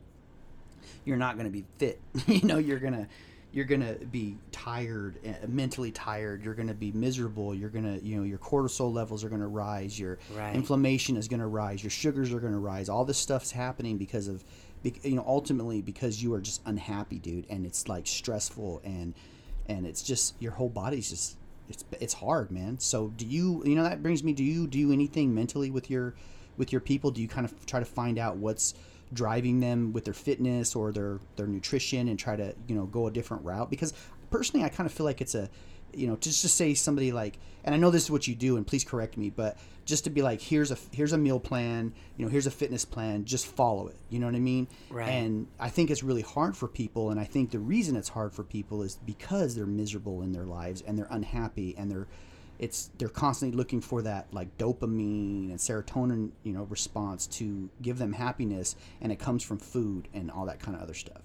you're 1.05 1.15
not 1.15 1.35
going 1.35 1.45
to 1.45 1.51
be 1.51 1.63
fit. 1.77 2.01
you 2.27 2.41
know, 2.45 2.57
you're 2.57 2.79
gonna 2.79 3.07
you're 3.53 3.65
gonna 3.65 3.95
be 3.95 4.37
tired, 4.51 5.17
uh, 5.27 5.45
mentally 5.47 5.91
tired. 5.91 6.43
You're 6.43 6.53
gonna 6.53 6.73
be 6.73 6.91
miserable. 6.93 7.53
You're 7.53 7.69
gonna, 7.69 7.97
you 8.01 8.15
know, 8.17 8.23
your 8.23 8.37
cortisol 8.37 8.93
levels 8.93 9.23
are 9.23 9.29
gonna 9.29 9.47
rise. 9.47 9.99
Your 9.99 10.19
Right. 10.35 10.55
inflammation 10.55 11.17
is 11.17 11.27
gonna 11.27 11.47
rise. 11.47 11.83
Your 11.83 11.89
sugars 11.89 12.31
are 12.31 12.39
gonna 12.39 12.59
rise. 12.59 12.87
All 12.87 13.03
this 13.03 13.17
stuff's 13.17 13.51
happening 13.51 13.97
because 13.97 14.27
of, 14.27 14.43
you 14.83 15.15
know, 15.15 15.23
ultimately 15.27 15.81
because 15.81 16.23
you 16.23 16.33
are 16.33 16.39
just 16.41 16.61
unhappy, 16.65 17.19
dude, 17.19 17.45
and 17.49 17.65
it's 17.65 17.87
like 17.87 18.07
stressful 18.07 18.81
and 18.83 19.13
and 19.67 19.85
it's 19.85 20.01
just 20.01 20.33
your 20.41 20.53
whole 20.53 20.69
body's 20.69 21.09
just 21.09 21.37
it's 21.69 21.83
it's 21.99 22.13
hard, 22.15 22.51
man. 22.51 22.79
So 22.79 23.09
do 23.17 23.25
you, 23.25 23.63
you 23.65 23.75
know, 23.75 23.83
that 23.83 24.01
brings 24.01 24.23
me. 24.23 24.33
Do 24.33 24.43
you 24.43 24.65
do 24.67 24.91
anything 24.91 25.33
mentally 25.35 25.69
with 25.71 25.89
your 25.89 26.15
with 26.57 26.71
your 26.71 26.81
people? 26.81 27.11
Do 27.11 27.21
you 27.21 27.27
kind 27.27 27.45
of 27.45 27.65
try 27.65 27.79
to 27.79 27.85
find 27.85 28.17
out 28.17 28.37
what's 28.37 28.73
driving 29.13 29.59
them 29.59 29.93
with 29.93 30.05
their 30.05 30.13
fitness 30.13 30.75
or 30.75 30.91
their 30.91 31.19
their 31.35 31.47
nutrition 31.47 32.07
and 32.07 32.17
try 32.17 32.35
to 32.35 32.53
you 32.67 32.75
know 32.75 32.85
go 32.85 33.07
a 33.07 33.11
different 33.11 33.43
route? 33.43 33.69
Because 33.69 33.93
personally 34.31 34.65
i 34.65 34.69
kind 34.69 34.87
of 34.87 34.93
feel 34.93 35.05
like 35.05 35.21
it's 35.21 35.35
a 35.35 35.47
you 35.93 36.07
know 36.07 36.15
just 36.15 36.41
to 36.41 36.49
say 36.49 36.73
somebody 36.73 37.11
like 37.11 37.37
and 37.63 37.75
i 37.75 37.77
know 37.77 37.91
this 37.91 38.05
is 38.05 38.11
what 38.11 38.27
you 38.27 38.33
do 38.33 38.57
and 38.57 38.65
please 38.65 38.83
correct 38.83 39.17
me 39.17 39.29
but 39.29 39.57
just 39.83 40.05
to 40.05 40.09
be 40.09 40.21
like 40.21 40.41
here's 40.41 40.71
a 40.71 40.77
here's 40.91 41.11
a 41.11 41.17
meal 41.17 41.39
plan 41.39 41.93
you 42.15 42.25
know 42.25 42.31
here's 42.31 42.47
a 42.47 42.51
fitness 42.51 42.85
plan 42.85 43.25
just 43.25 43.45
follow 43.45 43.87
it. 43.87 43.97
You 44.09 44.19
know 44.19 44.25
what 44.25 44.35
i 44.35 44.39
mean? 44.39 44.67
Right. 44.89 45.09
and 45.09 45.47
i 45.59 45.69
think 45.69 45.91
it's 45.91 46.01
really 46.01 46.21
hard 46.21 46.55
for 46.55 46.67
people 46.67 47.11
and 47.11 47.19
i 47.19 47.25
think 47.25 47.51
the 47.51 47.59
reason 47.59 47.95
it's 47.95 48.09
hard 48.09 48.31
for 48.33 48.43
people 48.43 48.83
is 48.83 48.95
because 49.05 49.53
they're 49.53 49.65
miserable 49.65 50.21
in 50.21 50.31
their 50.31 50.45
lives 50.45 50.81
and 50.81 50.97
they're 50.97 51.07
unhappy 51.11 51.75
and 51.77 51.91
they're 51.91 52.07
it's 52.61 52.91
they're 52.97 53.09
constantly 53.09 53.57
looking 53.57 53.81
for 53.81 54.01
that 54.03 54.27
like 54.31 54.55
dopamine 54.57 55.49
and 55.49 55.59
serotonin 55.59 56.31
you 56.43 56.53
know 56.53 56.63
response 56.69 57.27
to 57.27 57.69
give 57.81 57.97
them 57.97 58.13
happiness 58.13 58.75
and 59.01 59.11
it 59.11 59.19
comes 59.19 59.43
from 59.43 59.57
food 59.57 60.07
and 60.13 60.31
all 60.31 60.45
that 60.45 60.59
kind 60.59 60.77
of 60.77 60.81
other 60.83 60.93
stuff 60.93 61.23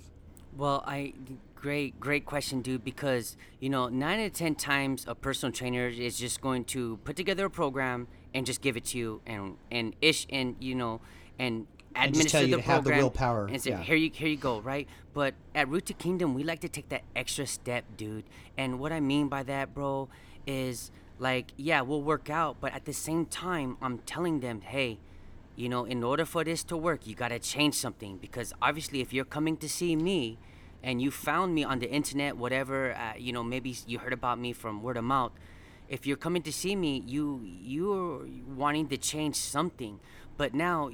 Well, 0.57 0.82
I 0.87 1.12
great 1.55 2.01
great 2.01 2.24
question, 2.24 2.62
dude. 2.62 2.82
Because 2.84 3.37
you 3.61 3.68
know, 3.68 3.89
nine 3.89 4.20
out 4.20 4.26
of 4.26 4.32
ten 4.32 4.55
times 4.55 5.05
a 5.07 5.14
personal 5.14 5.53
trainer 5.53 5.89
is 5.89 6.18
just 6.18 6.41
going 6.41 6.64
to 6.66 6.97
put 7.05 7.16
together 7.16 7.45
a 7.47 7.51
program 7.51 8.09
and 8.34 8.47
just 8.47 8.61
give 8.62 8.76
it 8.76 8.84
to 8.87 8.99
you, 8.99 9.20
and 9.26 9.57
and 9.70 9.95
ish, 10.01 10.26
and 10.30 10.57
you 10.61 10.74
know, 10.74 11.01
and 11.39 11.66
And 11.95 12.14
just 12.14 12.28
administer 12.28 12.39
tell 12.39 12.43
you 12.43 12.57
the 12.57 12.62
to 12.62 12.62
have 12.62 12.84
the 12.84 12.91
program 12.91 13.01
willpower, 13.01 13.47
and 13.49 13.61
say, 13.61 13.70
yeah. 13.70 13.82
here 13.82 13.97
you 13.97 14.11
here 14.12 14.28
you 14.28 14.37
go, 14.37 14.61
right? 14.61 14.89
But 15.12 15.34
at 15.55 15.68
Root 15.68 15.87
to 15.87 15.95
Kingdom, 15.95 16.34
we 16.34 16.43
like 16.45 16.61
to 16.61 16.68
take 16.68 16.89
that 16.91 17.03
extra 17.14 17.47
step, 17.47 17.84
dude. 17.97 18.24
And 18.57 18.78
what 18.78 18.93
I 18.93 19.01
mean 19.01 19.28
by 19.28 19.43
that, 19.45 19.74
bro, 19.74 20.09
is 20.47 20.91
like, 21.18 21.52
yeah, 21.56 21.80
we'll 21.80 22.02
work 22.02 22.28
out, 22.30 22.56
but 22.60 22.72
at 22.74 22.84
the 22.84 22.92
same 22.92 23.26
time, 23.26 23.76
I'm 23.80 23.98
telling 23.98 24.40
them, 24.40 24.60
hey, 24.60 24.98
you 25.56 25.68
know, 25.68 25.84
in 25.84 26.04
order 26.04 26.26
for 26.26 26.44
this 26.44 26.62
to 26.64 26.76
work, 26.76 27.06
you 27.06 27.14
got 27.14 27.28
to 27.28 27.38
change 27.38 27.74
something 27.74 28.18
because 28.18 28.52
obviously, 28.60 29.00
if 29.00 29.12
you're 29.12 29.24
coming 29.24 29.56
to 29.58 29.68
see 29.68 29.96
me 29.96 30.38
and 30.82 31.00
you 31.00 31.10
found 31.10 31.54
me 31.54 31.64
on 31.64 31.78
the 31.78 31.90
internet, 31.90 32.36
whatever, 32.36 32.94
uh, 32.94 33.14
you 33.16 33.32
know, 33.32 33.42
maybe 33.42 33.74
you 33.86 33.98
heard 33.98 34.12
about 34.12 34.38
me 34.38 34.52
from 34.52 34.82
word 34.82 34.98
of 34.98 35.04
mouth. 35.04 35.32
If 35.88 36.06
you're 36.06 36.18
coming 36.18 36.42
to 36.42 36.52
see 36.52 36.76
me, 36.76 37.02
you 37.06 37.40
you're 37.44 38.26
wanting 38.54 38.88
to 38.88 38.98
change 38.98 39.36
something, 39.36 40.00
but 40.36 40.52
now 40.52 40.90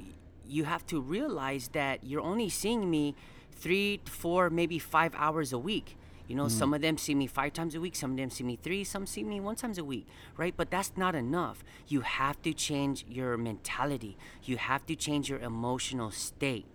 you 0.47 0.63
have 0.63 0.85
to 0.87 1.01
realize 1.01 1.69
that 1.69 2.03
you're 2.03 2.21
only 2.21 2.47
seeing 2.47 2.89
me 2.89 3.15
three, 3.51 3.99
four, 4.05 4.49
maybe 4.49 4.79
five 4.79 5.13
hours 5.15 5.51
a 5.51 5.57
week. 5.57 5.97
You 6.27 6.35
know, 6.35 6.47
some 6.47 6.71
mm. 6.71 6.75
of 6.75 6.81
them 6.81 6.97
see 6.97 7.15
me 7.15 7.27
five 7.27 7.53
times 7.53 7.75
a 7.75 7.81
week, 7.81 7.95
some 7.95 8.11
of 8.11 8.17
them 8.17 8.29
see 8.29 8.43
me 8.43 8.57
three, 8.61 8.83
some 8.83 9.05
see 9.05 9.23
me 9.23 9.39
one 9.39 9.55
times 9.55 9.77
a 9.77 9.83
week, 9.83 10.07
right? 10.37 10.53
But 10.55 10.71
that's 10.71 10.93
not 10.95 11.15
enough. 11.15 11.63
You 11.87 12.01
have 12.01 12.41
to 12.43 12.53
change 12.53 13.05
your 13.09 13.37
mentality. 13.37 14.17
You 14.43 14.57
have 14.57 14.85
to 14.85 14.95
change 14.95 15.29
your 15.29 15.39
emotional 15.39 16.11
state. 16.11 16.65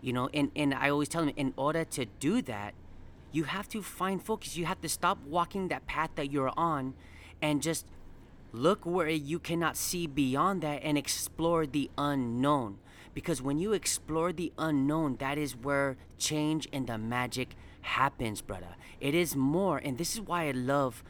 You 0.00 0.12
know, 0.12 0.28
and, 0.32 0.50
and 0.54 0.74
I 0.74 0.90
always 0.90 1.08
tell 1.08 1.24
them 1.24 1.34
in 1.36 1.52
order 1.56 1.84
to 1.84 2.06
do 2.20 2.42
that, 2.42 2.74
you 3.32 3.44
have 3.44 3.68
to 3.70 3.82
find 3.82 4.22
focus. 4.22 4.56
You 4.56 4.66
have 4.66 4.80
to 4.82 4.88
stop 4.88 5.18
walking 5.26 5.68
that 5.68 5.86
path 5.86 6.10
that 6.16 6.30
you're 6.30 6.52
on 6.56 6.94
and 7.40 7.62
just 7.62 7.86
look 8.52 8.84
where 8.84 9.08
you 9.08 9.38
cannot 9.38 9.76
see 9.76 10.06
beyond 10.06 10.62
that 10.62 10.80
and 10.82 10.98
explore 10.98 11.66
the 11.66 11.90
unknown. 11.96 12.78
Because 13.14 13.42
when 13.42 13.58
you 13.58 13.72
explore 13.72 14.32
the 14.32 14.52
unknown, 14.58 15.16
that 15.16 15.38
is 15.38 15.56
where 15.56 15.96
change 16.18 16.68
and 16.72 16.86
the 16.86 16.98
magic 16.98 17.56
happens, 17.82 18.40
brother. 18.40 18.76
It 19.00 19.14
is 19.14 19.36
more, 19.36 19.78
and 19.78 19.98
this 19.98 20.14
is 20.14 20.20
why 20.20 20.48
I 20.48 20.52
love 20.52 21.04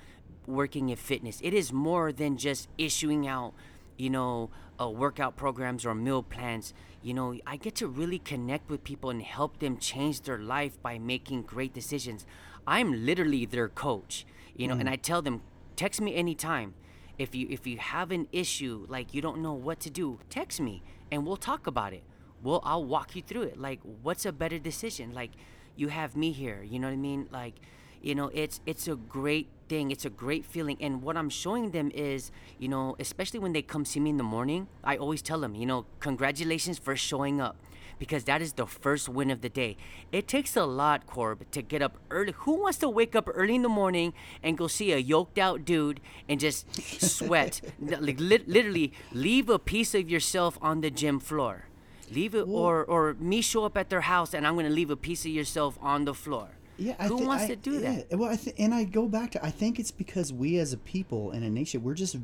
working 0.46 0.88
in 0.88 0.96
fitness. 0.96 1.40
It 1.42 1.54
is 1.54 1.72
more 1.72 2.12
than 2.12 2.36
just 2.36 2.68
issuing 2.76 3.26
out, 3.26 3.54
you 3.96 4.10
know, 4.10 4.50
uh, 4.80 4.88
workout 4.88 5.36
programs 5.36 5.86
or 5.86 5.94
meal 5.94 6.22
plans. 6.22 6.74
You 7.02 7.14
know, 7.14 7.38
I 7.46 7.56
get 7.56 7.74
to 7.76 7.86
really 7.86 8.18
connect 8.18 8.68
with 8.70 8.84
people 8.84 9.10
and 9.10 9.22
help 9.22 9.58
them 9.58 9.78
change 9.78 10.22
their 10.22 10.38
life 10.38 10.80
by 10.82 10.98
making 10.98 11.42
great 11.42 11.72
decisions. 11.72 12.26
I'm 12.66 13.06
literally 13.06 13.44
their 13.46 13.68
coach, 13.68 14.26
you 14.56 14.68
know, 14.68 14.74
and 14.74 14.88
I 14.88 14.96
tell 14.96 15.22
them, 15.22 15.42
text 15.76 16.00
me 16.00 16.14
anytime. 16.14 16.74
If 17.18 17.34
you 17.34 17.46
if 17.50 17.66
you 17.66 17.76
have 17.76 18.10
an 18.10 18.26
issue 18.32 18.86
like 18.88 19.12
you 19.14 19.20
don't 19.20 19.42
know 19.42 19.52
what 19.52 19.80
to 19.80 19.90
do, 19.90 20.18
text 20.30 20.60
me 20.60 20.82
and 21.10 21.26
we'll 21.26 21.36
talk 21.36 21.66
about 21.66 21.92
it. 21.92 22.02
Well, 22.42 22.60
I'll 22.64 22.84
walk 22.84 23.14
you 23.14 23.22
through 23.22 23.42
it. 23.42 23.60
Like, 23.60 23.80
what's 24.02 24.26
a 24.26 24.32
better 24.32 24.58
decision? 24.58 25.12
Like, 25.12 25.30
you 25.76 25.88
have 25.88 26.16
me 26.16 26.32
here. 26.32 26.62
You 26.62 26.78
know 26.78 26.88
what 26.88 26.94
I 26.94 26.96
mean? 26.96 27.28
Like, 27.30 27.54
you 28.00 28.14
know, 28.14 28.30
it's 28.34 28.60
it's 28.66 28.88
a 28.88 28.96
great 28.96 29.48
thing. 29.68 29.90
It's 29.90 30.04
a 30.04 30.10
great 30.10 30.44
feeling. 30.44 30.76
And 30.80 31.02
what 31.02 31.16
I'm 31.16 31.30
showing 31.30 31.70
them 31.70 31.90
is, 31.94 32.30
you 32.58 32.68
know, 32.68 32.96
especially 32.98 33.38
when 33.40 33.52
they 33.52 33.62
come 33.62 33.84
see 33.84 34.00
me 34.00 34.10
in 34.10 34.16
the 34.16 34.24
morning, 34.24 34.68
I 34.84 34.96
always 34.96 35.22
tell 35.22 35.40
them, 35.40 35.54
you 35.54 35.66
know, 35.66 35.86
congratulations 36.00 36.78
for 36.78 36.96
showing 36.96 37.40
up. 37.40 37.56
Because 37.98 38.24
that 38.24 38.42
is 38.42 38.54
the 38.54 38.66
first 38.66 39.08
win 39.08 39.30
of 39.30 39.42
the 39.42 39.48
day. 39.48 39.76
It 40.10 40.26
takes 40.26 40.56
a 40.56 40.64
lot, 40.64 41.06
Corb, 41.06 41.48
to 41.52 41.62
get 41.62 41.82
up 41.82 41.98
early. 42.10 42.32
Who 42.38 42.60
wants 42.62 42.78
to 42.78 42.88
wake 42.88 43.14
up 43.14 43.28
early 43.32 43.54
in 43.54 43.62
the 43.62 43.68
morning 43.68 44.12
and 44.42 44.58
go 44.58 44.66
see 44.66 44.90
a 44.90 44.96
yoked 44.98 45.38
out 45.38 45.64
dude 45.64 46.00
and 46.28 46.40
just 46.40 46.66
sweat? 47.00 47.60
like 47.80 48.18
lit- 48.18 48.48
literally, 48.48 48.92
leave 49.12 49.48
a 49.48 49.58
piece 49.58 49.94
of 49.94 50.10
yourself 50.10 50.58
on 50.60 50.80
the 50.80 50.90
gym 50.90 51.20
floor. 51.20 51.66
Leave 52.14 52.34
it, 52.34 52.42
or 52.48 52.84
or 52.84 53.14
me 53.14 53.40
show 53.40 53.64
up 53.64 53.76
at 53.76 53.88
their 53.90 54.02
house 54.02 54.34
and 54.34 54.46
I'm 54.46 54.56
gonna 54.56 54.70
leave 54.70 54.90
a 54.90 54.96
piece 54.96 55.24
of 55.24 55.30
yourself 55.32 55.78
on 55.80 56.04
the 56.04 56.14
floor. 56.14 56.48
Yeah, 56.78 56.94
I 56.98 57.06
Who 57.08 57.18
thi- 57.18 57.24
wants 57.26 57.44
I- 57.44 57.48
to 57.48 57.56
do 57.56 57.80
that? 57.80 58.06
Well, 58.18 58.30
I 58.30 58.36
th- 58.36 58.56
and 58.58 58.74
I 58.74 58.84
go 58.84 59.06
back 59.08 59.30
to 59.32 59.44
I 59.44 59.50
think 59.50 59.78
it's 59.78 59.90
because 59.90 60.32
we 60.32 60.58
as 60.58 60.72
a 60.72 60.78
people 60.78 61.30
and 61.30 61.44
a 61.44 61.50
nation 61.50 61.82
we're 61.82 61.94
just 61.94 62.16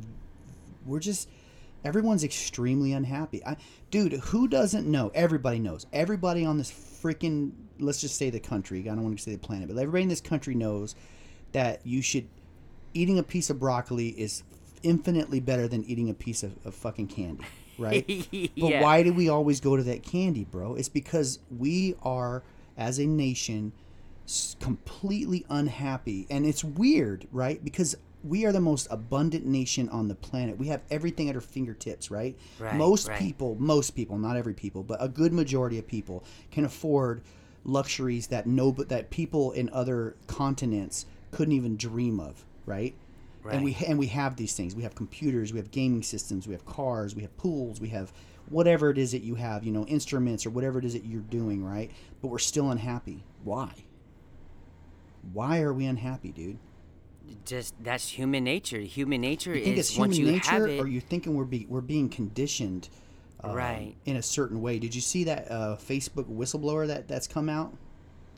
we're 0.86 1.00
just 1.00 1.28
everyone's 1.84 2.24
extremely 2.24 2.92
unhappy. 2.92 3.44
I, 3.44 3.56
dude, 3.90 4.12
who 4.14 4.48
doesn't 4.48 4.86
know? 4.86 5.10
Everybody 5.14 5.58
knows. 5.60 5.86
Everybody 5.92 6.44
on 6.44 6.58
this 6.58 6.70
freaking 6.70 7.52
let's 7.78 8.00
just 8.00 8.16
say 8.16 8.30
the 8.30 8.40
country. 8.40 8.80
I 8.80 8.94
don't 8.94 9.02
want 9.04 9.16
to 9.16 9.22
say 9.22 9.32
the 9.32 9.38
planet, 9.38 9.68
but 9.68 9.76
everybody 9.78 10.02
in 10.02 10.08
this 10.08 10.20
country 10.20 10.54
knows 10.54 10.94
that 11.52 11.80
you 11.86 12.02
should 12.02 12.26
eating 12.94 13.18
a 13.18 13.22
piece 13.22 13.50
of 13.50 13.60
broccoli 13.60 14.08
is 14.08 14.42
infinitely 14.82 15.40
better 15.40 15.68
than 15.68 15.84
eating 15.84 16.08
a 16.10 16.14
piece 16.14 16.42
of, 16.42 16.52
of 16.64 16.74
fucking 16.74 17.06
candy, 17.06 17.44
right? 17.78 18.04
But 18.58 18.70
Yeah. 18.70 18.82
why 18.82 19.02
do 19.02 19.12
we 19.12 19.28
always 19.28 19.60
go 19.60 19.76
to 19.76 19.82
that 19.84 20.02
candy, 20.02 20.44
bro? 20.44 20.74
It's 20.74 20.88
because 20.88 21.38
we 21.56 21.94
are, 22.02 22.42
as 22.76 22.98
a 22.98 23.06
nation, 23.06 23.72
completely 24.60 25.44
unhappy. 25.48 26.26
And 26.28 26.44
it's 26.44 26.64
weird, 26.64 27.26
right? 27.32 27.62
Because 27.62 27.96
we 28.24 28.44
are 28.44 28.52
the 28.52 28.60
most 28.60 28.88
abundant 28.90 29.46
nation 29.46 29.88
on 29.88 30.08
the 30.08 30.14
planet. 30.14 30.58
We 30.58 30.68
have 30.68 30.82
everything 30.90 31.28
at 31.28 31.34
our 31.34 31.40
fingertips, 31.40 32.10
right? 32.10 32.36
Right, 32.58 32.74
most 32.74 33.08
right. 33.08 33.18
people, 33.18 33.56
most 33.58 33.92
people, 33.92 34.18
not 34.18 34.36
every 34.36 34.54
people, 34.54 34.82
but 34.82 35.02
a 35.02 35.08
good 35.08 35.32
majority 35.32 35.78
of 35.78 35.86
people 35.86 36.24
can 36.50 36.64
afford 36.64 37.22
luxuries 37.64 38.28
that 38.28 38.46
no 38.46 38.72
but 38.72 38.88
that 38.88 39.10
people 39.10 39.52
in 39.52 39.68
other 39.70 40.16
continents 40.26 41.06
couldn't 41.30 41.52
even 41.52 41.76
dream 41.76 42.18
of, 42.18 42.44
right? 42.66 42.94
And 43.54 43.64
we 43.64 43.76
and 43.86 43.98
we 43.98 44.06
have 44.08 44.36
these 44.36 44.54
things. 44.54 44.74
We 44.74 44.82
have 44.82 44.94
computers, 44.94 45.52
we 45.52 45.58
have 45.58 45.70
gaming 45.70 46.02
systems, 46.02 46.46
we 46.46 46.52
have 46.54 46.64
cars, 46.66 47.14
we 47.14 47.22
have 47.22 47.36
pools, 47.36 47.80
we 47.80 47.88
have 47.88 48.12
whatever 48.48 48.90
it 48.90 48.98
is 48.98 49.12
that 49.12 49.22
you 49.22 49.34
have, 49.34 49.62
you 49.64 49.72
know, 49.72 49.84
instruments 49.86 50.46
or 50.46 50.50
whatever 50.50 50.78
it 50.78 50.84
is 50.84 50.94
that 50.94 51.04
you're 51.04 51.20
doing, 51.20 51.62
right? 51.64 51.90
But 52.22 52.28
we're 52.28 52.38
still 52.38 52.70
unhappy. 52.70 53.24
Why? 53.44 53.72
Why 55.32 55.60
are 55.60 55.72
we 55.72 55.84
unhappy, 55.86 56.32
dude? 56.32 56.58
Just 57.44 57.74
that's 57.82 58.08
human 58.08 58.44
nature. 58.44 58.80
Human 58.80 59.20
nature 59.20 59.54
You 59.54 59.64
think 59.64 59.76
is 59.78 59.90
it's 59.90 59.98
once 59.98 60.16
human 60.16 60.34
you 60.34 60.40
have 60.40 60.62
nature, 60.62 60.72
it. 60.74 60.80
or 60.80 60.88
you 60.88 61.00
thinking 61.00 61.34
we're 61.34 61.44
be, 61.44 61.66
we're 61.68 61.82
being 61.82 62.08
conditioned, 62.08 62.88
um, 63.44 63.54
Right. 63.54 63.94
in 64.06 64.16
a 64.16 64.22
certain 64.22 64.62
way? 64.62 64.78
Did 64.78 64.94
you 64.94 65.00
see 65.02 65.24
that 65.24 65.50
uh, 65.50 65.76
Facebook 65.76 66.24
whistleblower 66.24 66.86
that 66.86 67.06
that's 67.06 67.26
come 67.26 67.48
out? 67.50 67.74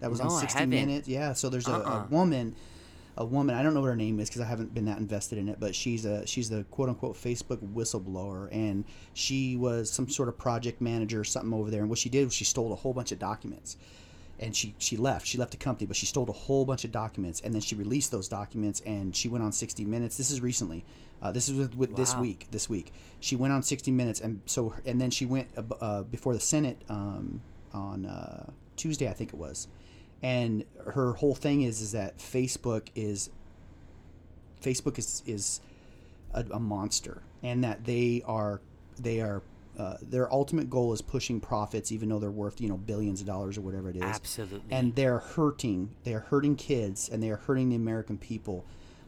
That 0.00 0.10
was 0.10 0.18
No, 0.20 0.30
on 0.30 0.40
60. 0.40 0.66
Minutes. 0.66 1.06
Yeah. 1.06 1.34
So 1.34 1.48
there's 1.50 1.68
a, 1.68 1.72
a 1.72 1.78
Uh-uh. 1.78 2.06
woman, 2.10 2.56
a 3.20 3.24
woman. 3.24 3.54
I 3.54 3.62
don't 3.62 3.74
know 3.74 3.80
what 3.80 3.88
her 3.88 3.96
name 3.96 4.18
is 4.18 4.28
because 4.28 4.40
I 4.40 4.46
haven't 4.46 4.74
been 4.74 4.86
that 4.86 4.98
invested 4.98 5.38
in 5.38 5.48
it. 5.48 5.60
But 5.60 5.74
she's 5.74 6.04
a 6.04 6.26
she's 6.26 6.50
the 6.50 6.64
quote 6.70 6.88
unquote 6.88 7.16
Facebook 7.16 7.58
whistleblower, 7.72 8.48
and 8.50 8.84
she 9.14 9.56
was 9.56 9.90
some 9.90 10.08
sort 10.08 10.28
of 10.28 10.38
project 10.38 10.80
manager 10.80 11.20
or 11.20 11.24
something 11.24 11.52
over 11.52 11.70
there. 11.70 11.80
And 11.80 11.90
what 11.90 11.98
she 11.98 12.08
did 12.08 12.24
was 12.24 12.34
she 12.34 12.44
stole 12.44 12.72
a 12.72 12.76
whole 12.76 12.94
bunch 12.94 13.12
of 13.12 13.18
documents 13.18 13.76
and 14.40 14.56
she 14.56 14.74
she 14.78 14.96
left. 14.96 15.26
She 15.26 15.38
left 15.38 15.50
the 15.50 15.58
company, 15.58 15.86
but 15.86 15.96
she 15.96 16.06
stole 16.06 16.28
a 16.28 16.32
whole 16.32 16.64
bunch 16.64 16.84
of 16.84 16.90
documents, 16.90 17.42
and 17.42 17.54
then 17.54 17.60
she 17.60 17.74
released 17.74 18.10
those 18.10 18.26
documents, 18.26 18.80
and 18.80 19.14
she 19.14 19.28
went 19.28 19.44
on 19.44 19.52
60 19.52 19.84
Minutes. 19.84 20.16
This 20.16 20.30
is 20.30 20.40
recently. 20.40 20.84
Uh, 21.22 21.30
this 21.30 21.50
is 21.50 21.54
with, 21.54 21.76
with 21.76 21.94
this 21.96 22.16
week. 22.16 22.46
This 22.50 22.70
week, 22.70 22.94
she 23.20 23.36
went 23.36 23.52
on 23.52 23.62
60 23.62 23.90
Minutes, 23.90 24.20
and 24.20 24.40
so 24.46 24.74
and 24.86 24.98
then 24.98 25.10
she 25.10 25.26
went 25.26 25.48
uh, 25.56 25.62
uh, 25.80 26.02
before 26.04 26.32
the 26.32 26.40
Senate 26.40 26.80
um, 26.88 27.42
on 27.74 28.06
uh, 28.06 28.50
Tuesday, 28.76 29.08
I 29.08 29.12
think 29.12 29.34
it 29.34 29.36
was, 29.36 29.68
and 30.22 30.64
her 30.92 31.12
whole 31.14 31.34
thing 31.34 31.62
is 31.62 31.80
is 31.80 31.92
that 31.92 32.18
Facebook 32.18 32.88
is 32.94 33.30
Facebook 34.62 34.98
is 34.98 35.22
is 35.26 35.60
a, 36.34 36.44
a 36.52 36.60
monster, 36.60 37.22
and 37.42 37.64
that 37.64 37.84
they 37.84 38.22
are 38.26 38.60
they 38.98 39.20
are. 39.20 39.42
Uh, 39.78 39.96
their 40.02 40.30
ultimate 40.30 40.68
goal 40.68 40.92
is 40.92 41.00
pushing 41.00 41.40
profits, 41.40 41.90
even 41.90 42.08
though 42.10 42.18
they're 42.18 42.30
worth 42.30 42.60
you 42.60 42.68
know 42.68 42.76
billions 42.76 43.20
of 43.22 43.26
dollars 43.26 43.56
or 43.56 43.62
whatever 43.62 43.88
it 43.88 43.96
is 43.96 44.02
Absolutely. 44.02 44.60
and 44.70 44.94
they're 44.94 45.20
hurting 45.20 45.94
they 46.04 46.12
are 46.12 46.20
hurting 46.20 46.54
kids 46.56 47.08
and 47.08 47.22
they 47.22 47.30
are 47.30 47.36
hurting 47.36 47.70
the 47.70 47.76
american 47.76 48.18
people 48.18 48.66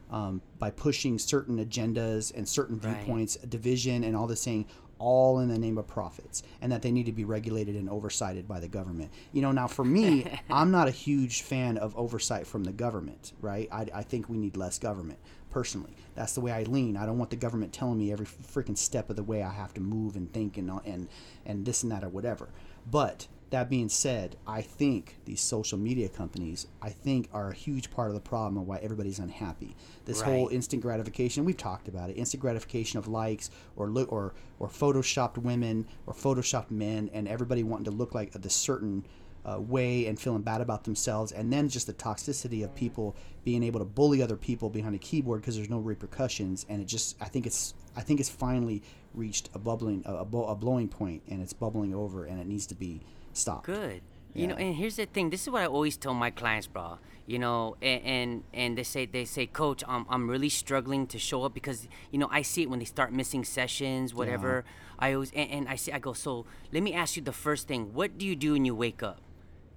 um, 0.09 0.41
by 0.57 0.71
pushing 0.71 1.19
certain 1.19 1.63
agendas 1.63 2.33
and 2.35 2.47
certain 2.47 2.79
Right. 2.79 2.95
viewpoints 2.95 3.35
division 3.35 4.03
and 4.03 4.15
all 4.15 4.25
this 4.25 4.41
saying 4.41 4.65
all 5.03 5.39
in 5.39 5.49
the 5.49 5.59
name 5.59 5.77
of 5.77 5.85
profits 5.85 6.43
and 6.61 6.71
that 6.71 6.81
they 6.81 6.91
need 6.91 7.05
to 7.05 7.11
be 7.11 7.25
regulated 7.25 7.75
and 7.75 7.89
oversighted 7.89 8.47
by 8.47 8.59
the 8.59 8.69
government. 8.69 9.11
You 9.33 9.41
know 9.41 9.51
now 9.51 9.67
for 9.67 9.83
me 9.83 10.39
i'm 10.49 10.71
not 10.71 10.87
a 10.87 10.91
huge 10.91 11.41
fan 11.41 11.77
of 11.77 11.95
oversight 11.97 12.47
from 12.47 12.63
the 12.63 12.71
government 12.71 13.33
right? 13.41 13.67
I, 13.71 13.87
I 13.93 14.03
think 14.03 14.29
we 14.29 14.37
need 14.37 14.55
less 14.55 14.79
government 14.79 15.19
personally. 15.49 15.95
That's 16.15 16.33
the 16.33 16.41
way 16.41 16.51
i 16.51 16.63
lean. 16.63 16.95
I 16.95 17.05
don't 17.05 17.17
want 17.17 17.29
the 17.31 17.35
government 17.35 17.73
telling 17.73 17.97
me 17.97 18.11
every 18.13 18.25
freaking 18.25 18.77
step 18.77 19.09
of 19.09 19.17
the 19.17 19.23
way 19.23 19.43
i 19.43 19.51
have 19.51 19.73
to 19.73 19.81
move 19.81 20.15
and 20.15 20.31
think 20.31 20.57
and 20.57 20.71
and 20.85 21.09
and 21.45 21.65
this 21.65 21.83
and 21.83 21.91
that 21.91 22.03
or 22.03 22.09
whatever. 22.09 22.47
But 22.89 23.27
that 23.53 23.69
being 23.69 23.87
said, 23.87 24.35
I 24.47 24.61
think 24.63 25.15
these 25.25 25.39
social 25.39 25.77
media 25.77 26.09
companies, 26.09 26.65
I 26.81 26.89
think, 26.89 27.29
are 27.31 27.51
a 27.51 27.53
huge 27.53 27.91
part 27.91 28.07
of 28.07 28.15
the 28.15 28.19
problem 28.19 28.57
of 28.57 28.67
why 28.67 28.77
everybody's 28.77 29.19
unhappy. 29.19 29.75
This 30.05 30.21
whole 30.21 30.47
instant 30.47 30.81
gratification, 30.81 31.45
we've 31.45 31.55
talked 31.55 31.87
about 31.87 32.09
it, 32.09 32.13
instant 32.13 32.41
gratification 32.41 32.97
of 32.97 33.07
likes 33.07 33.51
or 33.75 33.89
look 33.89 34.11
or 34.11 34.33
or 34.57 34.69
photoshopped 34.69 35.37
women 35.37 35.85
or 36.07 36.15
photoshopped 36.15 36.71
men, 36.71 37.11
and 37.13 37.27
everybody 37.27 37.61
wanting 37.61 37.85
to 37.85 37.91
look 37.91 38.15
like 38.15 38.31
this 38.31 38.55
certain 38.55 39.05
uh, 39.45 39.59
way 39.59 40.07
and 40.07 40.19
feeling 40.19 40.41
bad 40.41 40.59
about 40.59 40.83
themselves, 40.83 41.31
and 41.31 41.53
then 41.53 41.69
just 41.69 41.85
the 41.85 41.93
toxicity 41.93 42.63
of 42.63 42.73
people 42.73 43.15
being 43.43 43.61
able 43.61 43.79
to 43.79 43.85
bully 43.85 44.23
other 44.23 44.37
people 44.37 44.67
behind 44.67 44.95
a 44.95 44.99
keyboard 44.99 45.41
because 45.41 45.55
there's 45.55 45.69
no 45.69 45.79
repercussions, 45.79 46.65
and 46.69 46.81
it 46.81 46.85
just, 46.85 47.15
I 47.21 47.25
think 47.25 47.45
it's, 47.45 47.75
I 47.95 48.01
think 48.01 48.19
it's 48.19 48.29
finally 48.29 48.81
reached 49.13 49.49
a 49.53 49.59
bubbling, 49.59 50.01
a, 50.07 50.15
a 50.15 50.55
blowing 50.55 50.87
point, 50.87 51.21
and 51.29 51.39
it's 51.39 51.53
bubbling 51.53 51.93
over, 51.93 52.25
and 52.25 52.39
it 52.39 52.47
needs 52.47 52.65
to 52.67 52.75
be 52.75 53.01
stopped. 53.37 53.65
Good. 53.65 54.01
You 54.35 54.47
know, 54.47 54.55
and 54.55 54.75
here's 54.75 54.95
the 54.95 55.05
thing. 55.05 55.29
This 55.29 55.43
is 55.43 55.49
what 55.49 55.61
I 55.61 55.67
always 55.67 55.95
tell 55.95 56.15
my 56.15 56.31
clients, 56.31 56.65
bro. 56.65 56.97
You 57.27 57.37
know, 57.37 57.75
and 57.81 58.01
and, 58.03 58.43
and 58.53 58.77
they 58.77 58.83
say 58.83 59.05
they 59.05 59.25
say, 59.25 59.45
Coach, 59.45 59.83
I'm 59.87 60.05
I'm 60.09 60.27
really 60.29 60.49
struggling 60.49 61.05
to 61.07 61.19
show 61.19 61.43
up 61.43 61.53
because 61.53 61.87
you 62.11 62.17
know 62.17 62.27
I 62.31 62.41
see 62.41 62.63
it 62.63 62.69
when 62.69 62.79
they 62.79 62.85
start 62.85 63.13
missing 63.13 63.43
sessions, 63.43 64.13
whatever. 64.13 64.65
I 64.97 65.13
always 65.13 65.31
and, 65.35 65.49
and 65.51 65.69
I 65.69 65.75
say 65.75 65.91
I 65.91 65.99
go. 65.99 66.13
So 66.13 66.45
let 66.71 66.81
me 66.81 66.93
ask 66.93 67.15
you 67.15 67.21
the 67.21 67.31
first 67.31 67.67
thing. 67.67 67.93
What 67.93 68.17
do 68.17 68.25
you 68.25 68.35
do 68.35 68.53
when 68.53 68.65
you 68.65 68.73
wake 68.75 69.03
up? 69.03 69.19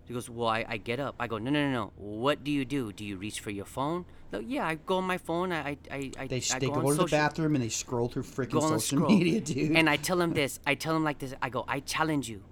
He 0.07 0.15
goes, 0.15 0.31
Well, 0.31 0.49
I, 0.49 0.65
I 0.69 0.77
get 0.79 1.01
up. 1.01 1.17
I 1.21 1.27
go, 1.27 1.37
No, 1.39 1.51
no, 1.51 1.65
no, 1.67 1.71
no. 1.73 1.93
What 1.97 2.43
do 2.43 2.51
you 2.51 2.65
do? 2.65 2.93
Do 2.93 3.05
you 3.05 3.17
reach 3.19 3.41
for 3.41 3.51
your 3.51 3.65
phone? 3.67 4.07
No, 4.33 4.39
yeah, 4.41 4.67
I 4.67 4.77
go 4.77 4.97
on 4.97 5.05
my 5.05 5.19
phone. 5.19 5.53
I 5.53 5.77
I 5.91 6.13
I, 6.19 6.27
They, 6.27 6.43
I 6.53 6.59
they 6.59 6.69
go, 6.69 6.91
to 6.91 6.95
the 6.97 7.07
bathroom 7.07 7.55
and 7.57 7.63
they 7.63 7.69
scroll 7.69 8.09
through 8.09 8.23
freaking 8.23 8.53
go 8.53 8.61
on 8.63 8.73
and 8.73 8.83
social 8.83 8.99
scroll. 8.99 9.19
media, 9.19 9.41
dude. 9.43 9.77
And 9.77 9.91
I 9.91 9.97
tell 9.97 10.17
them 10.17 10.33
this. 10.33 10.61
I 10.67 10.75
tell 10.75 10.95
them 10.95 11.05
like 11.05 11.19
this. 11.19 11.35
I 11.43 11.49
go, 11.51 11.65
I 11.69 11.81
challenge 11.81 12.29
you. 12.29 12.43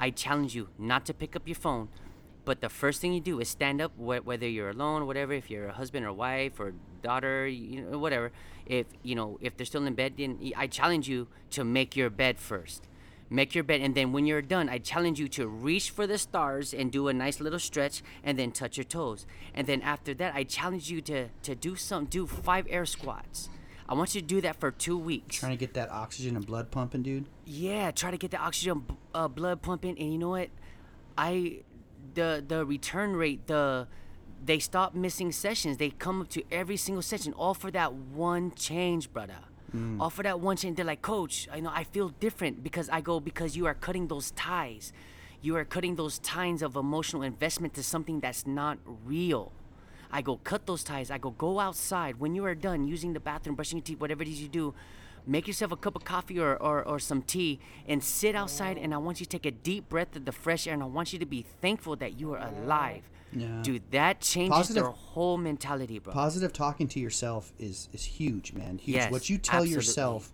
I 0.00 0.10
challenge 0.10 0.54
you 0.54 0.68
not 0.78 1.06
to 1.06 1.14
pick 1.14 1.36
up 1.36 1.46
your 1.46 1.54
phone, 1.54 1.88
but 2.44 2.60
the 2.60 2.68
first 2.68 3.00
thing 3.00 3.12
you 3.14 3.20
do 3.20 3.40
is 3.40 3.48
stand 3.48 3.80
up. 3.80 3.92
Wh- 3.96 4.24
whether 4.24 4.48
you're 4.48 4.70
alone, 4.70 5.06
whatever. 5.06 5.32
If 5.32 5.50
you're 5.50 5.68
a 5.68 5.72
husband 5.72 6.04
or 6.04 6.12
wife 6.12 6.60
or 6.60 6.74
daughter, 7.02 7.46
you 7.46 7.82
know, 7.82 7.98
whatever. 7.98 8.32
If 8.66 8.86
you 9.02 9.14
know, 9.14 9.38
if 9.40 9.56
they're 9.56 9.66
still 9.66 9.86
in 9.86 9.94
bed, 9.94 10.14
then 10.18 10.52
I 10.56 10.66
challenge 10.66 11.08
you 11.08 11.28
to 11.50 11.64
make 11.64 11.96
your 11.96 12.10
bed 12.10 12.38
first. 12.38 12.84
Make 13.30 13.54
your 13.54 13.64
bed, 13.64 13.80
and 13.80 13.94
then 13.94 14.12
when 14.12 14.26
you're 14.26 14.42
done, 14.42 14.68
I 14.68 14.78
challenge 14.78 15.18
you 15.18 15.28
to 15.28 15.48
reach 15.48 15.90
for 15.90 16.06
the 16.06 16.18
stars 16.18 16.74
and 16.74 16.92
do 16.92 17.08
a 17.08 17.12
nice 17.14 17.40
little 17.40 17.58
stretch, 17.58 18.02
and 18.22 18.38
then 18.38 18.52
touch 18.52 18.76
your 18.76 18.84
toes. 18.84 19.26
And 19.54 19.66
then 19.66 19.80
after 19.80 20.12
that, 20.14 20.34
I 20.34 20.44
challenge 20.44 20.90
you 20.90 21.00
to 21.02 21.28
to 21.42 21.54
do 21.54 21.74
some, 21.74 22.04
do 22.04 22.26
five 22.26 22.66
air 22.68 22.84
squats. 22.84 23.48
I 23.88 23.94
want 23.94 24.14
you 24.14 24.20
to 24.20 24.26
do 24.26 24.40
that 24.40 24.60
for 24.60 24.70
two 24.70 24.96
weeks. 24.96 25.36
Trying 25.36 25.52
to 25.52 25.58
get 25.58 25.74
that 25.74 25.90
oxygen 25.90 26.36
and 26.36 26.46
blood 26.46 26.70
pumping, 26.70 27.02
dude. 27.02 27.26
Yeah, 27.44 27.90
try 27.90 28.10
to 28.10 28.16
get 28.16 28.30
the 28.30 28.38
oxygen 28.38 28.84
uh, 29.14 29.28
blood 29.28 29.60
pumping, 29.62 29.98
and 29.98 30.12
you 30.12 30.18
know 30.18 30.30
what? 30.30 30.48
I 31.18 31.60
the 32.14 32.44
the 32.46 32.64
return 32.64 33.14
rate 33.16 33.46
the 33.46 33.86
they 34.44 34.58
stop 34.58 34.94
missing 34.94 35.32
sessions. 35.32 35.76
They 35.78 35.90
come 35.90 36.20
up 36.20 36.28
to 36.30 36.42
every 36.50 36.76
single 36.76 37.02
session, 37.02 37.32
all 37.32 37.54
for 37.54 37.70
that 37.70 37.92
one 37.94 38.52
change, 38.52 39.12
brother. 39.12 39.38
All 39.98 40.08
for 40.08 40.22
that 40.22 40.38
one 40.38 40.56
change. 40.56 40.76
They're 40.76 40.84
like, 40.84 41.02
Coach, 41.02 41.48
I 41.50 41.58
know 41.58 41.72
I 41.74 41.82
feel 41.82 42.10
different 42.10 42.62
because 42.62 42.88
I 42.90 43.00
go 43.00 43.18
because 43.18 43.56
you 43.56 43.66
are 43.66 43.74
cutting 43.74 44.06
those 44.06 44.30
ties. 44.30 44.92
You 45.42 45.56
are 45.56 45.64
cutting 45.64 45.96
those 45.96 46.20
ties 46.20 46.62
of 46.62 46.76
emotional 46.76 47.22
investment 47.22 47.74
to 47.74 47.82
something 47.82 48.20
that's 48.20 48.46
not 48.46 48.78
real. 49.04 49.50
I 50.14 50.22
go 50.22 50.36
cut 50.44 50.64
those 50.64 50.84
ties. 50.84 51.10
I 51.10 51.18
go 51.18 51.30
go 51.30 51.58
outside. 51.58 52.20
When 52.20 52.36
you 52.36 52.44
are 52.44 52.54
done 52.54 52.86
using 52.86 53.14
the 53.14 53.20
bathroom, 53.20 53.56
brushing 53.56 53.78
your 53.78 53.84
teeth, 53.84 54.00
whatever 54.00 54.22
it 54.22 54.28
is 54.28 54.40
you 54.40 54.46
do, 54.48 54.72
make 55.26 55.48
yourself 55.48 55.72
a 55.72 55.76
cup 55.76 55.96
of 55.96 56.04
coffee 56.04 56.38
or, 56.38 56.56
or, 56.56 56.86
or 56.86 57.00
some 57.00 57.20
tea 57.20 57.58
and 57.88 58.02
sit 58.02 58.36
outside. 58.36 58.78
And 58.78 58.94
I 58.94 58.98
want 58.98 59.18
you 59.18 59.26
to 59.26 59.30
take 59.30 59.44
a 59.44 59.50
deep 59.50 59.88
breath 59.88 60.14
of 60.14 60.24
the 60.24 60.30
fresh 60.30 60.68
air. 60.68 60.74
And 60.74 60.84
I 60.84 60.86
want 60.86 61.12
you 61.12 61.18
to 61.18 61.26
be 61.26 61.44
thankful 61.60 61.96
that 61.96 62.20
you 62.20 62.32
are 62.32 62.38
alive. 62.38 63.02
Yeah. 63.32 63.60
Dude, 63.62 63.82
that 63.90 64.20
changes 64.20 64.54
Positive- 64.54 64.84
their 64.84 64.92
whole 64.92 65.36
mentality, 65.36 65.98
bro. 65.98 66.12
Positive 66.12 66.52
talking 66.52 66.86
to 66.88 67.00
yourself 67.00 67.52
is 67.58 67.88
is 67.92 68.04
huge, 68.04 68.52
man. 68.52 68.78
Huge. 68.78 68.96
Yes, 68.96 69.10
what 69.10 69.28
you 69.28 69.38
tell 69.38 69.62
absolutely. 69.62 69.74
yourself, 69.74 70.32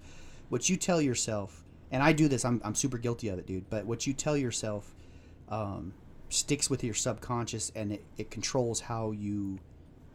what 0.51 0.69
you 0.69 0.77
tell 0.77 1.01
yourself, 1.01 1.65
and 1.91 2.03
I 2.03 2.13
do 2.13 2.29
this. 2.29 2.45
I'm 2.45 2.61
I'm 2.63 2.75
super 2.75 2.99
guilty 2.99 3.29
of 3.29 3.39
it, 3.39 3.47
dude. 3.47 3.71
But 3.71 3.87
what 3.87 4.07
you 4.07 4.13
tell 4.13 4.37
yourself 4.37 4.95
um, 5.49 5.95
sticks 6.29 6.69
with 6.69 6.85
your 6.85 6.93
subconscious, 6.93 7.73
and 7.75 7.93
it, 7.93 8.05
it 8.19 8.31
controls 8.31 8.81
how 8.81 9.13
you 9.13 9.59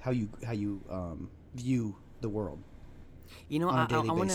how 0.05 0.11
you 0.11 0.29
how 0.45 0.51
you 0.53 0.81
um, 0.89 1.29
view 1.55 1.95
the 2.21 2.29
world. 2.29 2.59
You 3.49 3.59
know, 3.59 3.69
I, 3.69 3.87
I, 3.95 3.99
I 4.09 4.11
wanna. 4.13 4.33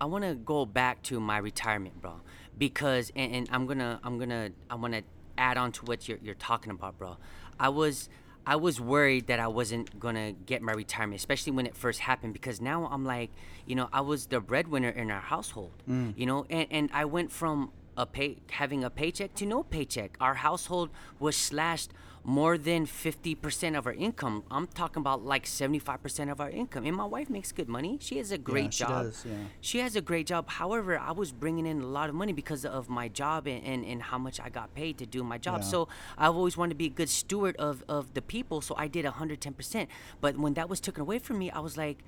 I 0.00 0.06
wanna 0.06 0.34
go 0.34 0.66
back 0.66 1.02
to 1.04 1.20
my 1.20 1.38
retirement, 1.38 2.02
bro, 2.02 2.20
because 2.58 3.12
and, 3.14 3.32
and 3.32 3.48
I'm 3.52 3.64
gonna, 3.66 4.00
I'm 4.02 4.18
gonna, 4.18 4.50
I 4.68 4.74
wanna 4.74 5.02
add 5.38 5.56
on 5.56 5.70
to 5.72 5.84
what 5.84 6.08
you're, 6.08 6.18
you're 6.20 6.34
talking 6.34 6.72
about, 6.72 6.98
bro. 6.98 7.16
I 7.60 7.68
was, 7.68 8.08
I 8.44 8.56
was 8.56 8.80
worried 8.80 9.28
that 9.28 9.38
I 9.38 9.46
wasn't 9.46 9.98
gonna 10.00 10.32
get 10.32 10.62
my 10.62 10.72
retirement, 10.72 11.20
especially 11.20 11.52
when 11.52 11.64
it 11.64 11.76
first 11.76 12.00
happened. 12.00 12.32
Because 12.32 12.60
now 12.60 12.86
I'm 12.90 13.04
like, 13.04 13.30
you 13.66 13.76
know, 13.76 13.88
I 13.92 14.00
was 14.00 14.26
the 14.26 14.40
breadwinner 14.40 14.90
in 14.90 15.12
our 15.12 15.20
household, 15.20 15.70
you 16.16 16.26
know, 16.26 16.44
and 16.50 16.66
and 16.72 16.90
I 16.92 17.04
went 17.04 17.30
from 17.30 17.70
a 17.96 18.04
pay 18.04 18.38
having 18.50 18.82
a 18.82 18.90
paycheck 18.90 19.32
to 19.34 19.46
no 19.46 19.62
paycheck. 19.62 20.16
Our 20.20 20.34
household 20.34 20.90
was 21.20 21.36
slashed 21.36 21.92
more 22.24 22.56
than 22.56 22.86
50% 22.86 23.76
of 23.76 23.86
our 23.86 23.92
income. 23.92 24.44
I'm 24.50 24.66
talking 24.66 25.00
about 25.00 25.24
like 25.24 25.44
75% 25.44 26.32
of 26.32 26.40
our 26.40 26.48
income. 26.48 26.86
And 26.86 26.96
my 26.96 27.04
wife 27.04 27.28
makes 27.28 27.52
good 27.52 27.68
money. 27.68 27.98
She 28.00 28.16
has 28.16 28.32
a 28.32 28.38
great 28.38 28.72
she 28.72 28.84
job. 28.84 29.04
does, 29.04 29.24
yeah. 29.26 29.32
She 29.60 29.78
has 29.80 29.94
a 29.94 30.00
great 30.00 30.26
job. 30.26 30.48
However, 30.48 30.98
I 30.98 31.12
was 31.12 31.32
bringing 31.32 31.66
in 31.66 31.82
a 31.82 31.86
lot 31.86 32.08
of 32.08 32.14
money 32.14 32.32
because 32.32 32.64
of 32.64 32.88
my 32.88 33.08
job 33.08 33.46
and, 33.46 33.62
and, 33.62 33.84
and 33.84 34.02
how 34.02 34.16
much 34.16 34.40
I 34.40 34.48
got 34.48 34.74
paid 34.74 34.96
to 34.98 35.06
do 35.06 35.22
my 35.22 35.36
job. 35.36 35.60
Yeah. 35.60 35.68
So 35.68 35.88
I've 36.16 36.34
always 36.34 36.56
wanted 36.56 36.70
to 36.70 36.76
be 36.76 36.86
a 36.86 36.90
good 36.90 37.10
steward 37.10 37.56
of, 37.56 37.84
of 37.88 38.14
the 38.14 38.22
people. 38.22 38.62
So 38.62 38.74
I 38.78 38.88
did 38.88 39.04
110%. 39.04 39.86
But 40.22 40.38
when 40.38 40.54
that 40.54 40.70
was 40.70 40.80
taken 40.80 41.02
away 41.02 41.18
from 41.18 41.38
me, 41.38 41.50
I 41.50 41.58
was 41.58 41.76
like, 41.76 41.98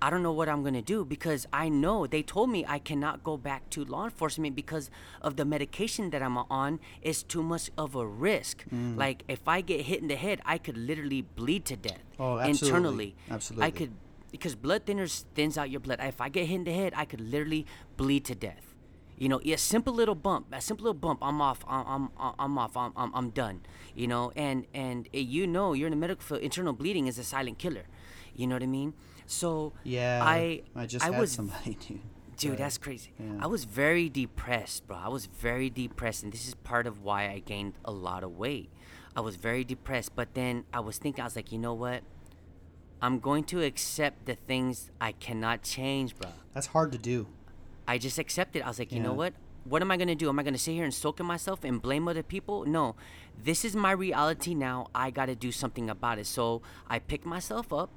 I 0.00 0.10
don't 0.10 0.22
know 0.22 0.32
what 0.32 0.48
I'm 0.48 0.62
gonna 0.62 0.82
do 0.82 1.04
because 1.04 1.46
I 1.52 1.68
know 1.68 2.06
they 2.06 2.22
told 2.22 2.50
me 2.50 2.64
I 2.66 2.78
cannot 2.78 3.24
go 3.24 3.36
back 3.36 3.68
to 3.70 3.84
law 3.84 4.04
enforcement 4.04 4.54
because 4.54 4.90
of 5.22 5.36
the 5.36 5.44
medication 5.44 6.10
that 6.10 6.22
I'm 6.22 6.38
on 6.38 6.78
is 7.02 7.22
too 7.22 7.42
much 7.42 7.70
of 7.76 7.94
a 7.96 8.06
risk. 8.06 8.64
Mm. 8.72 8.96
Like 8.96 9.24
if 9.28 9.48
I 9.48 9.60
get 9.60 9.82
hit 9.82 10.00
in 10.00 10.08
the 10.08 10.16
head, 10.16 10.40
I 10.44 10.58
could 10.58 10.76
literally 10.76 11.22
bleed 11.22 11.64
to 11.66 11.76
death 11.76 12.02
Oh, 12.18 12.38
absolutely. 12.38 12.68
internally. 12.68 13.16
Absolutely. 13.30 13.66
I 13.66 13.70
could 13.70 13.92
because 14.30 14.54
blood 14.54 14.84
thinners 14.86 15.24
thins 15.34 15.56
out 15.58 15.70
your 15.70 15.80
blood. 15.80 15.98
If 16.02 16.20
I 16.20 16.28
get 16.28 16.46
hit 16.46 16.56
in 16.56 16.64
the 16.64 16.72
head, 16.72 16.92
I 16.96 17.04
could 17.04 17.20
literally 17.20 17.66
bleed 17.96 18.24
to 18.26 18.34
death. 18.34 18.74
You 19.16 19.28
know, 19.28 19.40
a 19.44 19.56
simple 19.56 19.92
little 19.92 20.14
bump, 20.14 20.46
a 20.52 20.60
simple 20.60 20.84
little 20.84 20.94
bump, 21.00 21.18
I'm 21.22 21.40
off. 21.40 21.64
I'm, 21.66 22.08
I'm, 22.20 22.34
I'm 22.38 22.56
off. 22.56 22.76
I'm, 22.76 22.92
I'm, 22.96 23.10
I'm 23.14 23.30
done. 23.30 23.62
You 23.96 24.06
know, 24.06 24.30
and 24.36 24.64
and 24.72 25.08
uh, 25.12 25.18
you 25.18 25.44
know, 25.48 25.72
you're 25.72 25.88
in 25.88 25.90
the 25.90 25.96
medical 25.96 26.22
field. 26.22 26.40
Internal 26.42 26.72
bleeding 26.72 27.08
is 27.08 27.18
a 27.18 27.24
silent 27.24 27.58
killer. 27.58 27.86
You 28.36 28.46
know 28.46 28.54
what 28.54 28.62
I 28.62 28.66
mean? 28.66 28.94
So 29.28 29.72
Yeah. 29.84 30.20
I 30.24 30.62
I 30.74 30.86
just 30.86 31.04
I 31.04 31.10
had 31.12 31.20
was 31.20 31.30
somebody, 31.32 31.74
dude. 31.74 32.00
Dude, 32.38 32.52
But, 32.52 32.58
that's 32.58 32.78
crazy. 32.78 33.10
yeah. 33.18 33.32
I 33.40 33.48
was 33.48 33.64
very 33.64 34.08
depressed, 34.08 34.86
bro. 34.86 34.96
I 34.96 35.08
was 35.08 35.26
very 35.26 35.68
depressed, 35.70 36.22
and 36.22 36.32
this 36.32 36.46
is 36.46 36.54
part 36.54 36.86
of 36.86 37.02
why 37.02 37.28
I 37.28 37.40
gained 37.40 37.72
a 37.84 37.90
lot 37.90 38.22
of 38.22 38.36
weight. 38.38 38.70
I 39.16 39.20
was 39.22 39.34
very 39.34 39.64
depressed, 39.64 40.14
but 40.14 40.34
then 40.34 40.62
I 40.72 40.78
was 40.78 40.98
thinking, 40.98 41.20
I 41.20 41.24
was 41.26 41.34
like, 41.34 41.50
you 41.50 41.58
know 41.58 41.74
what? 41.74 42.04
I'm 43.02 43.18
going 43.18 43.42
to 43.44 43.64
accept 43.64 44.26
the 44.26 44.36
things 44.36 44.92
I 45.00 45.10
cannot 45.12 45.62
change, 45.62 46.16
bro. 46.16 46.30
That's 46.54 46.68
hard 46.68 46.92
to 46.92 46.98
do. 46.98 47.26
I 47.88 47.98
just 47.98 48.18
accepted. 48.20 48.62
I 48.62 48.68
was 48.68 48.78
like, 48.78 48.92
you 48.92 49.00
know 49.00 49.14
what? 49.14 49.34
What 49.64 49.82
am 49.82 49.90
I 49.90 49.96
gonna 49.96 50.14
do? 50.14 50.28
Am 50.28 50.38
I 50.38 50.44
gonna 50.44 50.58
sit 50.58 50.74
here 50.74 50.84
and 50.84 50.94
soak 50.94 51.18
in 51.18 51.26
myself 51.26 51.64
and 51.64 51.82
blame 51.82 52.06
other 52.06 52.22
people? 52.22 52.66
No, 52.66 52.94
this 53.42 53.64
is 53.64 53.74
my 53.74 53.90
reality 53.90 54.54
now. 54.54 54.86
I 54.94 55.10
gotta 55.10 55.34
do 55.34 55.50
something 55.50 55.90
about 55.90 56.18
it. 56.20 56.26
So 56.26 56.62
I 56.88 57.00
picked 57.00 57.26
myself 57.26 57.72
up, 57.72 57.90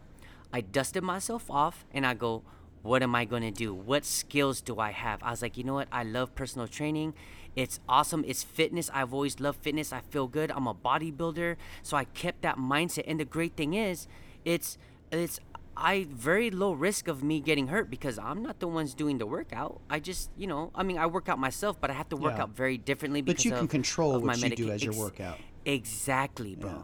I 0.53 0.61
dusted 0.61 1.03
myself 1.03 1.49
off, 1.49 1.85
and 1.93 2.05
I 2.05 2.13
go, 2.13 2.43
what 2.81 3.03
am 3.03 3.13
I 3.15 3.25
gonna 3.25 3.51
do? 3.51 3.73
What 3.73 4.05
skills 4.05 4.59
do 4.61 4.79
I 4.79 4.91
have? 4.91 5.21
I 5.21 5.29
was 5.31 5.41
like, 5.41 5.55
you 5.57 5.63
know 5.63 5.75
what? 5.75 5.87
I 5.91 6.03
love 6.03 6.33
personal 6.33 6.67
training. 6.67 7.13
It's 7.55 7.79
awesome. 7.87 8.23
It's 8.27 8.43
fitness. 8.43 8.89
I've 8.93 9.13
always 9.13 9.39
loved 9.39 9.59
fitness. 9.61 9.93
I 9.93 9.99
feel 10.01 10.27
good. 10.27 10.49
I'm 10.51 10.65
a 10.67 10.73
bodybuilder. 10.73 11.57
So 11.83 11.95
I 11.97 12.05
kept 12.05 12.41
that 12.41 12.57
mindset. 12.57 13.03
And 13.05 13.19
the 13.19 13.25
great 13.25 13.55
thing 13.55 13.73
is, 13.75 14.07
it's 14.45 14.77
it's 15.11 15.39
I 15.77 16.07
very 16.09 16.49
low 16.49 16.71
risk 16.73 17.07
of 17.07 17.23
me 17.23 17.39
getting 17.39 17.67
hurt 17.67 17.89
because 17.91 18.17
I'm 18.17 18.41
not 18.41 18.59
the 18.59 18.67
ones 18.67 18.93
doing 18.95 19.19
the 19.19 19.25
workout. 19.27 19.79
I 19.89 19.99
just, 19.99 20.31
you 20.37 20.47
know, 20.47 20.71
I 20.73 20.83
mean, 20.83 20.97
I 20.97 21.05
work 21.05 21.29
out 21.29 21.37
myself, 21.39 21.79
but 21.79 21.89
I 21.91 21.93
have 21.93 22.09
to 22.09 22.15
work 22.17 22.35
Yeah. 22.37 22.43
out 22.43 22.55
very 22.55 22.77
differently 22.77 23.21
But 23.21 23.33
because 23.37 23.45
you 23.45 23.51
can 23.51 23.65
of- 23.65 23.69
control 23.69 24.15
of 24.15 24.23
my 24.23 24.33
what 24.33 24.49
you 24.49 24.55
do 24.55 24.71
as 24.71 24.83
your 24.83 24.93
ex- 24.93 24.99
workout. 24.99 25.37
Exactly, 25.65 26.55
bro. 26.55 26.69
Yeah. 26.71 26.81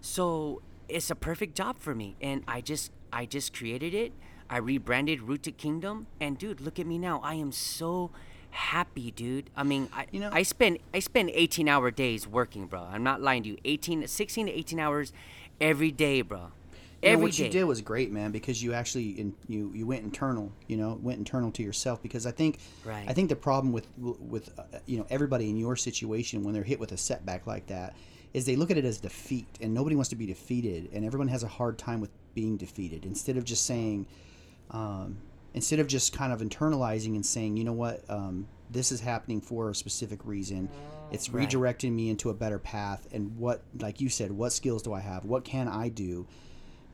So 0.00 0.62
it's 0.88 1.10
a 1.10 1.14
perfect 1.14 1.56
job 1.56 1.78
for 1.78 1.94
me, 1.94 2.16
and 2.20 2.42
I 2.48 2.60
just, 2.60 2.92
I 3.12 3.26
just 3.26 3.56
created 3.56 3.94
it. 3.94 4.12
I 4.50 4.58
rebranded 4.58 5.22
Root 5.22 5.42
to 5.44 5.52
Kingdom, 5.52 6.06
and 6.20 6.38
dude, 6.38 6.60
look 6.60 6.78
at 6.78 6.86
me 6.86 6.98
now. 6.98 7.20
I 7.22 7.34
am 7.34 7.52
so 7.52 8.10
happy, 8.50 9.10
dude. 9.10 9.50
I 9.56 9.62
mean, 9.62 9.88
I, 9.92 10.06
You 10.10 10.20
know- 10.20 10.30
I 10.32 10.42
spend, 10.42 10.78
I 10.94 11.00
spend 11.00 11.30
18 11.34 11.68
hour 11.68 11.90
days 11.90 12.26
working, 12.26 12.66
bro. 12.66 12.82
I'm 12.82 13.02
not 13.02 13.20
lying 13.20 13.42
to 13.42 13.50
you. 13.50 13.58
18, 13.64 14.06
16 14.06 14.46
to 14.46 14.52
18 14.52 14.80
hours 14.80 15.12
every 15.60 15.90
day, 15.90 16.22
bro. 16.22 16.38
You 16.38 17.10
know, 17.10 17.12
Every 17.12 17.22
what 17.26 17.38
you 17.38 17.48
did 17.48 17.62
was 17.64 17.80
great, 17.80 18.10
man, 18.10 18.32
because 18.32 18.60
you 18.60 18.72
actually 18.72 19.10
in, 19.20 19.32
you 19.46 19.70
you 19.72 19.86
went 19.86 20.02
internal. 20.02 20.50
You 20.66 20.78
know, 20.78 20.98
went 21.00 21.18
internal 21.18 21.52
to 21.52 21.62
yourself. 21.62 22.02
Because 22.02 22.26
I 22.26 22.32
think, 22.32 22.58
Right. 22.84 23.04
I 23.06 23.12
think 23.12 23.28
the 23.28 23.36
problem 23.36 23.72
with 23.72 23.86
with 23.96 24.50
uh, 24.58 24.64
you 24.86 24.98
know 24.98 25.06
everybody 25.08 25.48
in 25.48 25.56
your 25.56 25.76
situation 25.76 26.42
when 26.42 26.54
they're 26.54 26.64
hit 26.64 26.80
with 26.80 26.90
a 26.90 26.96
setback 26.96 27.46
like 27.46 27.68
that 27.68 27.94
is 28.34 28.46
they 28.46 28.56
look 28.56 28.72
at 28.72 28.76
it 28.78 28.84
as 28.84 28.98
defeat, 28.98 29.46
and 29.60 29.72
nobody 29.72 29.94
wants 29.94 30.08
to 30.10 30.16
be 30.16 30.26
defeated, 30.26 30.88
and 30.92 31.04
everyone 31.04 31.28
has 31.28 31.44
a 31.44 31.48
hard 31.48 31.78
time 31.78 32.00
with 32.00 32.10
being 32.38 32.56
defeated. 32.56 33.04
Instead 33.04 33.36
of 33.36 33.44
just 33.44 33.66
saying, 33.66 34.06
um, 34.70 35.18
instead 35.54 35.80
of 35.80 35.88
just 35.88 36.12
kind 36.12 36.32
of 36.32 36.40
internalizing 36.40 37.14
and 37.16 37.26
saying, 37.26 37.56
you 37.56 37.64
know 37.64 37.72
what, 37.72 38.04
um, 38.08 38.46
this 38.70 38.92
is 38.92 39.00
happening 39.00 39.40
for 39.40 39.70
a 39.70 39.74
specific 39.74 40.24
reason. 40.24 40.70
It's 41.10 41.28
Right. 41.30 41.48
redirecting 41.48 41.92
me 41.92 42.10
into 42.10 42.30
a 42.30 42.34
better 42.34 42.58
path, 42.60 43.08
and 43.12 43.36
what, 43.38 43.62
like 43.80 44.00
you 44.00 44.08
said, 44.08 44.30
what 44.30 44.52
skills 44.52 44.82
do 44.82 44.92
I 44.92 45.00
have? 45.00 45.24
What 45.24 45.44
can 45.44 45.66
I 45.68 45.88
do? 45.88 46.26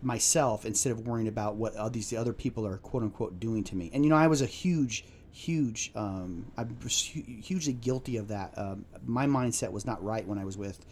myself 0.03 0.66
instead 0.66 0.92
of 0.92 1.07
worrying 1.07 1.28
about 1.28 1.57
what 1.57 1.74
all 1.76 1.88
these 1.88 2.12
other 2.12 2.34
people 2.34 2.66
are 2.66 2.76
quote 2.76 3.03
unquote 3.03 3.40
doing 3.40 3.64
to 3.64 3.74
me. 3.74 3.90
And 3.95 4.05
you 4.05 4.11
know, 4.11 4.16
I 4.16 4.26
was 4.26 4.42
a 4.42 4.47
huge, 4.47 5.03
huge, 5.30 5.92
um, 5.95 6.45
I 6.59 6.66
was 6.82 7.01
hugely 7.01 7.72
guilty 7.72 8.18
of 8.18 8.28
that. 8.28 8.53
Um, 8.59 8.84
my 9.07 9.26
mindset 9.26 9.72
was 9.72 9.86
not 9.86 10.05
right 10.05 10.26
when 10.28 10.36
I 10.38 10.45
was 10.45 10.59
with, 10.59 10.84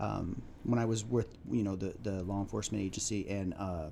um, 0.00 0.42
when 0.64 0.78
I 0.78 0.84
was 0.84 1.04
with 1.04 1.28
you 1.50 1.62
know 1.62 1.76
the 1.76 1.94
the 2.02 2.22
law 2.22 2.40
enforcement 2.40 2.82
agency, 2.84 3.28
and 3.28 3.54
uh, 3.54 3.90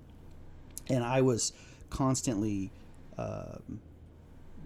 and 0.89 1.05
I 1.05 1.23
was 1.23 1.53
constantly 1.91 2.71
um 3.19 3.81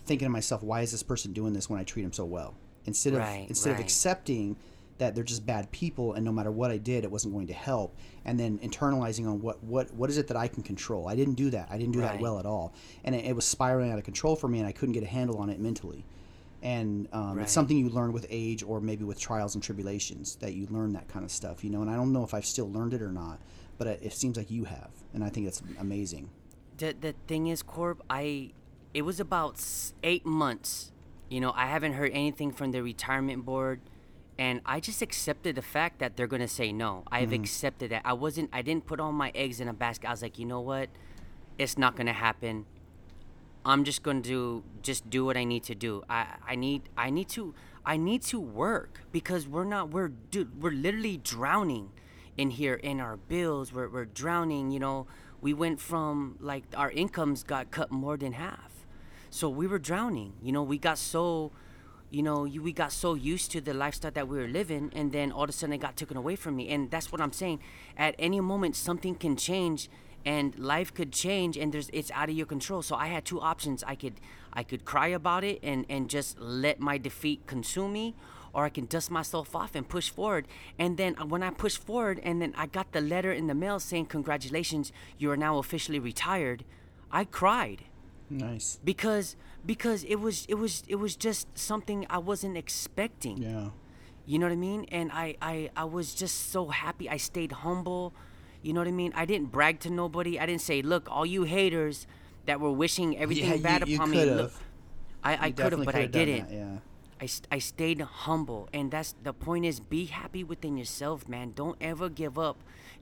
thinking 0.06 0.24
to 0.26 0.30
myself, 0.30 0.62
why 0.62 0.80
is 0.80 0.90
this 0.90 1.02
person 1.02 1.32
doing 1.34 1.52
this 1.52 1.68
when 1.68 1.78
I 1.78 1.84
treat 1.84 2.02
him 2.02 2.12
so 2.12 2.24
well? 2.24 2.54
Instead 2.86 3.12
of 3.12 3.18
Right, 3.20 3.44
instead 3.48 3.74
of 3.74 3.80
accepting 3.80 4.56
that 4.96 5.14
they're 5.14 5.22
just 5.22 5.46
bad 5.46 5.70
people 5.70 6.14
and 6.14 6.24
no 6.24 6.32
matter 6.32 6.50
what 6.50 6.72
I 6.72 6.76
did 6.78 7.04
it 7.04 7.10
wasn't 7.10 7.32
going 7.32 7.46
to 7.46 7.52
help 7.52 7.94
and 8.24 8.40
then 8.40 8.58
internalizing 8.58 9.28
on 9.28 9.40
what 9.40 9.62
what 9.62 9.92
what 9.94 10.10
is 10.10 10.18
it 10.18 10.26
that 10.28 10.36
I 10.36 10.48
can 10.48 10.62
control? 10.62 11.06
I 11.06 11.14
didn't 11.14 11.34
do 11.34 11.50
that. 11.50 11.68
I 11.70 11.78
didn't 11.78 11.92
do 11.92 12.00
that 12.00 12.20
well 12.20 12.38
at 12.40 12.46
all. 12.46 12.74
And 13.04 13.14
it, 13.14 13.26
it 13.26 13.36
was 13.36 13.44
spiraling 13.44 13.92
out 13.92 13.98
of 13.98 14.04
control 14.04 14.34
for 14.34 14.48
me 14.48 14.58
and 14.58 14.66
I 14.66 14.72
couldn't 14.72 14.94
get 14.94 15.02
a 15.04 15.06
handle 15.06 15.38
on 15.38 15.50
it 15.50 15.60
mentally 15.60 16.04
and 16.62 17.08
um, 17.12 17.36
Right. 17.36 17.42
it's 17.42 17.52
something 17.52 17.76
you 17.76 17.88
learn 17.88 18.12
with 18.12 18.26
age 18.30 18.62
or 18.62 18.80
maybe 18.80 19.04
with 19.04 19.18
trials 19.20 19.54
and 19.54 19.62
tribulations 19.62 20.36
that 20.36 20.54
you 20.54 20.66
learn 20.70 20.92
that 20.94 21.06
kind 21.08 21.24
of 21.24 21.30
stuff 21.30 21.62
you 21.62 21.70
know 21.70 21.82
and 21.82 21.90
I 21.90 21.94
don't 21.96 22.12
know 22.12 22.24
if 22.24 22.34
I've 22.34 22.46
still 22.46 22.70
learned 22.70 22.94
it 22.94 23.02
or 23.02 23.12
not 23.12 23.40
but 23.78 23.86
it, 23.86 24.00
it 24.02 24.12
seems 24.12 24.36
like 24.36 24.50
you 24.50 24.64
have 24.64 24.90
and 25.14 25.22
I 25.22 25.28
think 25.28 25.46
it's 25.46 25.62
amazing 25.78 26.30
the 26.78 26.94
the 26.98 27.14
thing 27.26 27.48
is, 27.48 27.62
Corb, 27.62 28.02
I 28.08 28.52
it 28.94 29.02
was 29.02 29.20
about 29.20 29.60
eight 30.02 30.24
months. 30.24 30.92
You 31.28 31.40
know, 31.40 31.52
I 31.54 31.66
haven't 31.66 31.92
heard 31.94 32.12
anything 32.12 32.52
from 32.52 32.70
the 32.70 32.82
retirement 32.82 33.44
board, 33.44 33.80
and 34.38 34.60
I 34.64 34.80
just 34.80 35.02
accepted 35.02 35.56
the 35.56 35.62
fact 35.62 35.98
that 35.98 36.16
they're 36.16 36.26
gonna 36.28 36.48
say 36.48 36.72
no. 36.72 37.02
I 37.10 37.20
have 37.20 37.32
accepted 37.32 37.90
that. 37.90 38.02
I 38.04 38.12
wasn't. 38.14 38.48
I 38.52 38.62
didn't 38.62 38.86
put 38.86 39.00
all 39.00 39.12
my 39.12 39.30
eggs 39.34 39.60
in 39.60 39.68
a 39.68 39.74
basket. 39.74 40.08
I 40.08 40.12
was 40.12 40.22
like, 40.22 40.38
you 40.38 40.46
know 40.46 40.60
what, 40.60 40.88
it's 41.58 41.76
not 41.76 41.96
gonna 41.96 42.12
happen. 42.12 42.64
I'm 43.68 43.84
just 43.84 44.02
going 44.02 44.22
to 44.22 44.64
just 44.82 45.10
do 45.10 45.26
what 45.26 45.36
I 45.36 45.44
need 45.44 45.62
to 45.64 45.74
do. 45.74 46.02
I 46.08 46.26
I 46.48 46.54
need 46.56 46.88
I 46.96 47.10
need 47.10 47.28
to 47.30 47.54
I 47.84 47.98
need 47.98 48.22
to 48.22 48.40
work 48.40 49.02
because 49.12 49.46
we're 49.46 49.64
not 49.64 49.90
we're 49.90 50.08
dude, 50.08 50.62
we're 50.62 50.72
literally 50.72 51.18
drowning 51.18 51.90
in 52.38 52.50
here 52.50 52.74
in 52.74 52.98
our 52.98 53.18
bills. 53.18 53.70
We're 53.70 53.90
we're 53.90 54.06
drowning, 54.06 54.70
you 54.70 54.80
know. 54.80 55.06
We 55.40 55.52
went 55.52 55.80
from 55.80 56.36
like 56.40 56.64
our 56.74 56.90
incomes 56.90 57.44
got 57.44 57.70
cut 57.70 57.90
more 57.90 58.16
than 58.16 58.32
half. 58.32 58.72
So 59.30 59.50
we 59.50 59.66
were 59.66 59.78
drowning. 59.78 60.32
You 60.42 60.52
know, 60.52 60.62
we 60.62 60.78
got 60.78 60.96
so 60.96 61.52
you 62.10 62.22
know, 62.22 62.46
you, 62.46 62.62
we 62.62 62.72
got 62.72 62.90
so 62.90 63.12
used 63.12 63.50
to 63.50 63.60
the 63.60 63.74
lifestyle 63.74 64.10
that 64.12 64.26
we 64.26 64.38
were 64.38 64.48
living, 64.48 64.90
and 64.94 65.12
then 65.12 65.30
all 65.30 65.44
of 65.44 65.50
a 65.50 65.52
sudden 65.52 65.74
it 65.74 65.78
got 65.78 65.94
taken 65.94 66.16
away 66.16 66.36
from 66.36 66.56
me. 66.56 66.70
And 66.70 66.90
that's 66.90 67.12
what 67.12 67.20
I'm 67.20 67.32
saying. 67.32 67.60
At 67.98 68.14
any 68.18 68.40
moment, 68.40 68.76
something 68.76 69.14
can 69.14 69.36
change, 69.36 69.90
and 70.34 70.46
life 70.74 70.90
could 70.98 71.12
change, 71.24 71.52
and 71.60 71.68
there's 71.72 71.88
it's 71.98 72.10
out 72.20 72.28
of 72.30 72.36
your 72.40 72.48
control. 72.54 72.80
So 72.88 72.94
I 73.04 73.08
had 73.14 73.24
two 73.24 73.40
options. 73.52 73.78
I 73.92 73.96
could 74.02 74.16
I 74.60 74.62
could 74.70 74.82
cry 74.92 75.08
about 75.20 75.42
it 75.50 75.56
and 75.70 75.80
and 75.94 76.02
just 76.16 76.30
let 76.38 76.76
my 76.88 76.96
defeat 77.08 77.38
consume 77.54 77.92
me, 78.00 78.06
or 78.54 78.60
I 78.68 78.70
can 78.76 78.86
dust 78.94 79.10
myself 79.10 79.48
off 79.60 79.74
and 79.78 79.84
push 79.96 80.08
forward. 80.18 80.44
And 80.82 80.90
then 81.00 81.12
uh, 81.18 81.26
when 81.32 81.42
I 81.48 81.50
pushed 81.64 81.80
forward, 81.88 82.18
and 82.28 82.36
then 82.42 82.52
I 82.62 82.66
got 82.78 82.86
the 82.92 83.00
letter 83.14 83.32
in 83.40 83.46
the 83.46 83.54
mail 83.64 83.78
saying 83.80 84.06
congratulations, 84.16 84.92
you 85.20 85.30
are 85.32 85.36
now 85.46 85.54
officially 85.64 86.00
retired. 86.10 86.60
I 87.10 87.24
cried 87.40 87.80
nice 88.30 88.78
because 88.84 89.36
because 89.64 90.00
it 90.04 90.18
was 90.26 90.44
it 90.48 90.58
was 90.64 90.82
it 90.88 90.96
was 91.04 91.16
just 91.16 91.46
something 91.56 92.06
I 92.10 92.18
wasn't 92.30 92.56
expecting. 92.64 93.38
yeah 93.50 93.70
You 94.28 94.38
know 94.38 94.46
what 94.48 94.60
I 94.60 94.60
mean? 94.70 94.82
And 94.98 95.08
I, 95.24 95.26
I 95.40 95.54
I 95.84 95.84
was 95.96 96.06
just 96.22 96.36
so 96.52 96.60
happy. 96.84 97.06
I 97.16 97.18
stayed 97.30 97.52
humble. 97.64 98.12
You 98.62 98.72
know 98.72 98.80
what 98.80 98.88
I 98.88 98.92
mean? 98.92 99.12
I 99.14 99.24
didn't 99.24 99.52
brag 99.52 99.80
to 99.80 99.90
nobody. 99.90 100.38
I 100.38 100.46
didn't 100.46 100.62
say, 100.62 100.82
"Look, 100.82 101.08
all 101.10 101.26
you 101.26 101.44
haters 101.44 102.06
that 102.46 102.60
were 102.60 102.72
wishing 102.72 103.16
everything 103.18 103.50
yeah, 103.50 103.56
bad 103.56 103.86
you, 103.86 103.92
you 103.92 103.96
upon 103.96 104.12
could 104.12 104.28
me." 104.28 104.34
Look, 104.34 104.52
I, 105.22 105.46
I 105.46 105.50
could 105.50 105.72
have, 105.72 105.84
but 105.84 105.94
I 105.94 106.06
didn't. 106.06 106.50
yeah 106.50 106.78
I, 107.20 107.28
I 107.50 107.58
stayed 107.58 108.00
humble, 108.00 108.68
and 108.72 108.90
that's 108.90 109.14
the 109.22 109.32
point. 109.32 109.64
Is 109.64 109.80
be 109.80 110.06
happy 110.06 110.44
within 110.44 110.76
yourself, 110.76 111.28
man. 111.28 111.52
Don't 111.54 111.76
ever 111.80 112.08
give 112.08 112.38
up. 112.38 112.58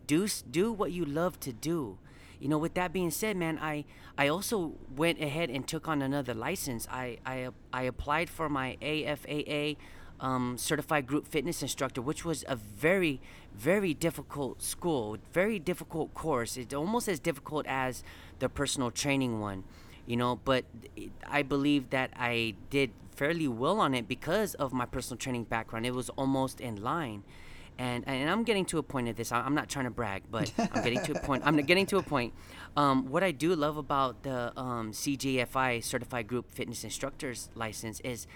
Do 0.07 0.26
do 0.50 0.72
what 0.72 0.92
you 0.92 1.04
love 1.04 1.38
to 1.40 1.52
do. 1.52 1.98
You 2.40 2.48
know. 2.48 2.59
With 2.59 2.74
that 2.74 2.92
being 2.92 3.11
said, 3.11 3.36
man, 3.36 3.59
I 3.61 3.84
I 4.16 4.28
also 4.28 4.72
went 4.94 5.20
ahead 5.20 5.50
and 5.50 5.66
took 5.66 5.88
on 5.88 6.02
another 6.02 6.34
license. 6.34 6.86
I 6.90 7.18
I 7.26 7.48
I 7.72 7.82
applied 7.82 8.30
for 8.30 8.48
my 8.48 8.76
AFAA 8.80 9.76
um, 10.20 10.56
certified 10.58 11.06
group 11.06 11.26
fitness 11.26 11.62
instructor, 11.62 12.00
which 12.00 12.24
was 12.24 12.44
a 12.48 12.56
very, 12.56 13.20
very 13.54 13.94
difficult 13.94 14.62
school, 14.62 15.18
very 15.32 15.58
difficult 15.58 16.14
course. 16.14 16.56
It's 16.56 16.74
almost 16.74 17.08
as 17.08 17.20
difficult 17.20 17.66
as 17.66 18.02
the 18.38 18.48
personal 18.48 18.90
training 18.90 19.40
one, 19.40 19.64
you 20.06 20.16
know. 20.16 20.36
But 20.44 20.64
I 21.26 21.42
believe 21.42 21.90
that 21.90 22.10
I 22.16 22.54
did 22.70 22.90
fairly 23.10 23.48
well 23.48 23.80
on 23.80 23.94
it 23.94 24.06
because 24.06 24.54
of 24.54 24.72
my 24.72 24.86
personal 24.86 25.18
training 25.18 25.44
background. 25.44 25.86
It 25.86 25.94
was 25.94 26.10
almost 26.10 26.60
in 26.60 26.82
line. 26.82 27.22
And, 27.78 28.04
and 28.06 28.30
I'm 28.30 28.42
getting 28.42 28.64
to 28.66 28.78
a 28.78 28.82
point 28.82 29.08
of 29.08 29.16
this. 29.16 29.32
I'm 29.32 29.54
not 29.54 29.68
trying 29.68 29.84
to 29.84 29.90
brag, 29.90 30.22
but 30.30 30.50
I'm 30.58 30.82
getting 30.82 31.02
to 31.04 31.12
a 31.12 31.20
point. 31.20 31.42
I'm 31.44 31.56
getting 31.56 31.86
to 31.86 31.98
a 31.98 32.02
point. 32.02 32.32
Um, 32.76 33.06
what 33.10 33.22
I 33.22 33.32
do 33.32 33.54
love 33.54 33.76
about 33.76 34.22
the 34.22 34.58
um, 34.58 34.92
CJFI 34.92 35.84
Certified 35.84 36.26
Group 36.26 36.50
Fitness 36.50 36.84
Instructors 36.84 37.50
license 37.54 38.00
is 38.00 38.26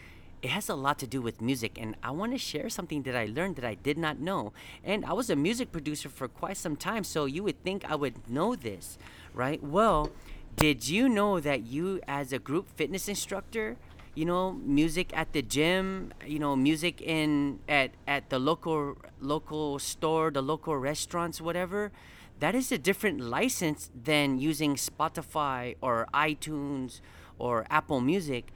it 0.42 0.50
has 0.50 0.68
a 0.68 0.74
lot 0.74 0.98
to 0.98 1.06
do 1.06 1.20
with 1.20 1.40
music 1.40 1.78
and 1.80 1.94
i 2.02 2.10
want 2.10 2.32
to 2.32 2.38
share 2.38 2.68
something 2.68 3.02
that 3.02 3.14
i 3.14 3.26
learned 3.26 3.56
that 3.56 3.64
i 3.64 3.74
did 3.74 3.98
not 3.98 4.18
know. 4.18 4.52
And 4.84 5.04
i 5.04 5.12
was 5.12 5.30
a 5.30 5.36
music 5.36 5.72
producer 5.72 6.08
for 6.08 6.28
quite 6.28 6.56
some 6.56 6.76
time 6.76 7.04
so 7.04 7.24
you 7.24 7.42
would 7.42 7.62
think 7.62 7.84
i 7.90 7.94
would 7.94 8.28
know 8.28 8.56
this 8.56 8.98
right? 9.34 9.62
Well 9.62 10.10
did 10.56 10.88
you 10.88 11.08
know 11.08 11.40
that 11.40 11.62
you 11.62 12.00
as 12.08 12.32
a 12.32 12.38
group 12.38 12.68
fitness 12.76 13.08
instructor 13.08 13.76
you 14.14 14.24
know 14.24 14.52
music 14.52 15.16
at 15.16 15.32
the 15.32 15.42
gym 15.42 16.12
you 16.26 16.38
know 16.38 16.56
music 16.56 17.00
in 17.00 17.60
at 17.68 17.92
at 18.08 18.28
the 18.30 18.38
local 18.38 18.96
local 19.20 19.78
store 19.78 20.30
the 20.30 20.42
local 20.42 20.76
restaurants 20.76 21.40
whatever 21.40 21.92
that 22.40 22.54
is 22.54 22.72
a 22.72 22.78
different 22.78 23.20
license 23.20 23.90
than 23.94 24.38
using 24.38 24.74
spotify 24.74 25.76
or 25.80 26.08
itunes 26.12 27.00
or 27.38 27.64
apple 27.70 28.00
music 28.00 28.52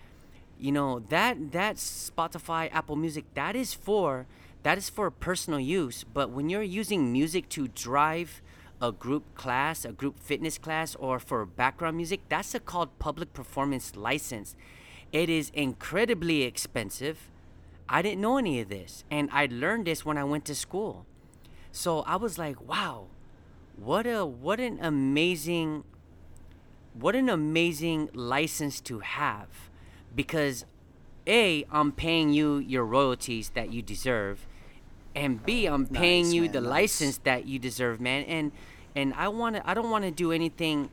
you 0.64 0.72
know 0.72 1.00
that 1.10 1.52
that 1.52 1.76
spotify 1.76 2.70
apple 2.72 2.96
music 2.96 3.24
that 3.34 3.54
is 3.54 3.74
for 3.74 4.26
that 4.64 4.78
is 4.78 4.88
for 4.88 5.10
personal 5.10 5.60
use. 5.60 6.04
But 6.04 6.30
when 6.30 6.48
you're 6.48 6.62
using 6.62 7.12
music 7.12 7.50
to 7.50 7.68
drive 7.68 8.42
a 8.80 8.90
group 8.90 9.34
class 9.34 9.84
a 9.84 9.92
group 9.92 10.18
fitness 10.18 10.58
class 10.58 10.96
or 10.96 11.18
for 11.20 11.44
background 11.46 11.96
music 11.96 12.20
that's 12.28 12.54
a 12.54 12.60
called 12.60 12.98
public 12.98 13.32
performance 13.32 13.94
license. 13.94 14.56
It 15.12 15.28
is 15.28 15.52
incredibly 15.54 16.42
expensive. 16.42 17.28
I 17.88 18.02
didn't 18.02 18.22
know 18.22 18.38
any 18.38 18.58
of 18.60 18.68
this 18.70 19.04
and 19.10 19.28
i 19.32 19.46
learned 19.50 19.86
this 19.86 20.04
when 20.04 20.18
i 20.18 20.24
went 20.24 20.46
to 20.46 20.54
school. 20.54 21.04
So 21.70 22.00
i 22.00 22.16
was 22.16 22.38
like 22.38 22.60
wow 22.66 23.08
what 23.76 24.06
a 24.06 24.24
what 24.24 24.60
an 24.60 24.78
amazing 24.80 25.84
what 26.94 27.14
an 27.14 27.28
amazing 27.28 28.08
license 28.14 28.80
to 28.80 29.00
have 29.00 29.48
because 30.14 30.64
a 31.26 31.64
i'm 31.72 31.90
paying 31.92 32.30
you 32.32 32.58
your 32.58 32.84
royalties 32.84 33.50
that 33.54 33.72
you 33.72 33.82
deserve 33.82 34.46
and 35.14 35.44
b 35.44 35.66
i'm 35.66 35.86
paying 35.86 36.24
Nice, 36.26 36.34
you 36.34 36.42
man, 36.42 36.52
the 36.52 36.60
nice. 36.60 36.70
license 36.70 37.18
that 37.18 37.46
you 37.46 37.58
deserve 37.58 38.00
man 38.00 38.24
and 38.24 38.52
and 38.94 39.14
i 39.14 39.28
want 39.28 39.56
to 39.56 39.68
i 39.68 39.74
don't 39.74 39.90
want 39.90 40.04
to 40.04 40.10
do 40.10 40.32
anything 40.32 40.90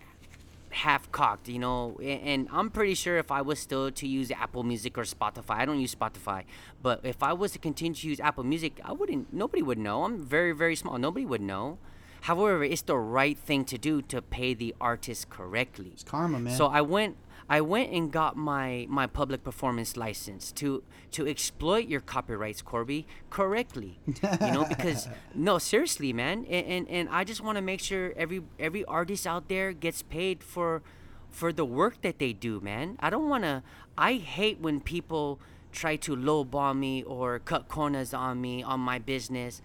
half 0.70 1.12
cocked 1.12 1.50
you 1.50 1.60
know 1.60 1.98
and 2.02 2.48
i'm 2.50 2.70
pretty 2.70 2.94
sure 2.94 3.18
if 3.18 3.30
i 3.30 3.42
was 3.42 3.60
still 3.60 3.92
to 3.92 4.08
use 4.08 4.32
apple 4.32 4.64
music 4.64 4.98
or 4.98 5.02
spotify 5.04 5.56
i 5.58 5.66
don't 5.66 5.82
use 5.82 5.94
spotify 5.94 6.44
but 6.82 7.02
if 7.04 7.22
i 7.22 7.34
was 7.34 7.52
to 7.52 7.60
continue 7.60 7.94
to 7.94 8.08
use 8.08 8.22
apple 8.22 8.44
music 8.46 8.80
i 8.86 8.92
wouldn't 8.94 9.34
nobody 9.34 9.62
would 9.62 9.78
know 9.78 10.06
i'm 10.06 10.24
very 10.24 10.54
very 10.54 10.76
small 10.78 10.98
nobody 10.98 11.26
would 11.26 11.42
know 11.42 11.78
however 12.22 12.64
it's 12.64 12.84
the 12.84 12.96
right 12.98 13.38
thing 13.38 13.66
to 13.66 13.78
do 13.78 14.02
to 14.02 14.22
pay 14.22 14.54
the 14.54 14.74
artist 14.80 15.30
correctly 15.30 15.90
It's 15.94 16.06
karma, 16.06 16.40
man. 16.40 16.56
so 16.56 16.68
I 16.68 16.80
went 16.80 17.18
I 17.52 17.60
went 17.60 17.92
and 17.92 18.10
got 18.10 18.38
my 18.38 18.86
my 18.88 19.08
public 19.08 19.44
performance 19.44 19.98
license 19.98 20.54
to 20.54 20.84
to 21.12 21.28
exploit 21.28 21.90
your 21.90 22.00
copyrights, 22.00 22.62
Corby, 22.62 23.06
correctly. 23.30 24.00
You 24.08 24.52
know, 24.54 24.64
because 24.64 25.10
no, 25.36 25.58
seriously, 25.58 26.14
man. 26.14 26.46
And 26.46 26.66
and, 26.66 26.90
and 26.90 27.10
I 27.10 27.26
just 27.26 27.42
want 27.42 27.58
to 27.58 27.62
make 27.62 27.82
sure 27.82 28.14
every 28.16 28.42
every 28.58 28.86
artist 28.86 29.28
out 29.28 29.50
there 29.50 29.74
gets 29.74 30.02
paid 30.02 30.46
for 30.46 30.82
for 31.30 31.52
the 31.52 31.66
work 31.66 32.02
that 32.04 32.20
they 32.20 32.32
do, 32.32 32.62
man. 32.62 32.96
I 33.02 33.10
don't 33.10 33.28
want 33.28 33.44
to 33.44 33.64
I 33.98 34.14
hate 34.14 34.62
when 34.62 34.80
people 34.80 35.42
try 35.74 35.98
to 35.98 36.16
lowball 36.16 36.78
me 36.78 37.04
or 37.04 37.40
cut 37.40 37.68
corners 37.68 38.14
on 38.14 38.40
me 38.40 38.64
on 38.64 38.80
my 38.80 38.98
business. 38.98 39.62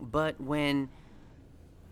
But 0.00 0.40
when 0.40 0.88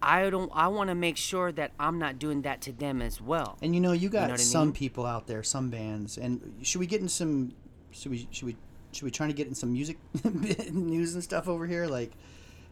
I 0.03 0.29
don't 0.31 0.51
I 0.55 0.69
want 0.69 0.89
to 0.89 0.95
make 0.95 1.17
sure 1.17 1.51
that 1.53 1.73
I'm 1.81 1.99
not 1.99 2.19
doing 2.19 2.43
that 2.43 2.61
to 2.63 2.73
them 2.73 3.01
as 3.03 3.21
well. 3.21 3.57
And 3.63 3.75
you 3.75 3.81
know, 3.81 3.93
you 3.93 4.09
got 4.09 4.27
know 4.29 4.33
what 4.35 4.41
I 4.41 4.43
some 4.43 4.69
mean? 4.69 4.75
people 4.75 5.07
out 5.07 5.27
there, 5.27 5.43
some 5.43 5.71
bands, 5.71 6.19
and 6.19 6.55
should 6.63 6.79
we 6.81 6.87
get 6.87 7.01
in 7.01 7.09
some? 7.09 7.53
Should 7.91 8.11
we? 8.13 8.29
Should 8.31 8.47
we? 8.47 8.57
Should 8.93 9.05
we 9.05 9.11
try 9.11 9.27
to 9.27 9.33
get 9.35 9.47
in 9.47 9.55
some 9.55 9.73
music 9.73 9.99
news 10.73 11.15
and 11.15 11.23
stuff 11.23 11.49
over 11.49 11.67
here, 11.67 11.87
like, 11.87 12.13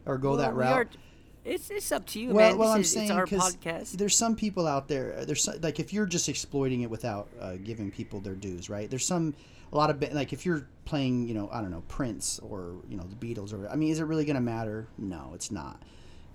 or 0.05 0.17
go 0.17 0.37
that 0.37 0.55
Well, 0.55 0.57
we 0.57 0.63
route? 0.63 0.87
are- 0.87 0.99
it's 1.43 1.69
it's 1.69 1.91
up 1.91 2.07
to 2.07 2.19
you, 2.19 2.29
well, 2.29 2.49
man. 2.49 2.57
well, 2.57 2.69
this 2.69 2.75
I'm 2.75 2.81
is, 2.81 2.91
saying 2.91 3.03
it's 3.05 3.11
our 3.11 3.27
'cause 3.27 3.55
podcast. 3.57 3.91
there's 3.97 4.15
some 4.15 4.35
people 4.35 4.65
out 4.65 4.87
there. 4.87 5.23
There's 5.25 5.43
some, 5.43 5.61
like 5.61 5.79
if 5.79 5.93
you're 5.93 6.07
just 6.07 6.27
exploiting 6.27 6.81
it 6.81 6.89
without 6.89 7.27
uh, 7.39 7.57
giving 7.63 7.91
people 7.91 8.19
their 8.19 8.33
dues, 8.33 8.67
right? 8.67 8.89
There's 8.89 9.05
some 9.05 9.35
a 9.71 9.77
lot 9.77 9.91
of 9.91 10.01
like 10.13 10.33
if 10.33 10.43
you're 10.43 10.67
playing, 10.85 11.27
you 11.27 11.35
know, 11.35 11.47
I 11.53 11.61
don't 11.61 11.69
know, 11.69 11.83
Prince 11.87 12.39
or 12.39 12.77
you 12.89 12.97
know 12.97 13.03
the 13.03 13.15
Beatles 13.15 13.53
or 13.53 13.69
I 13.69 13.75
mean, 13.75 13.91
is 13.91 13.99
it 13.99 14.05
really 14.05 14.25
gonna 14.25 14.41
matter? 14.41 14.87
No, 14.97 15.31
it's 15.35 15.51
not. 15.51 15.83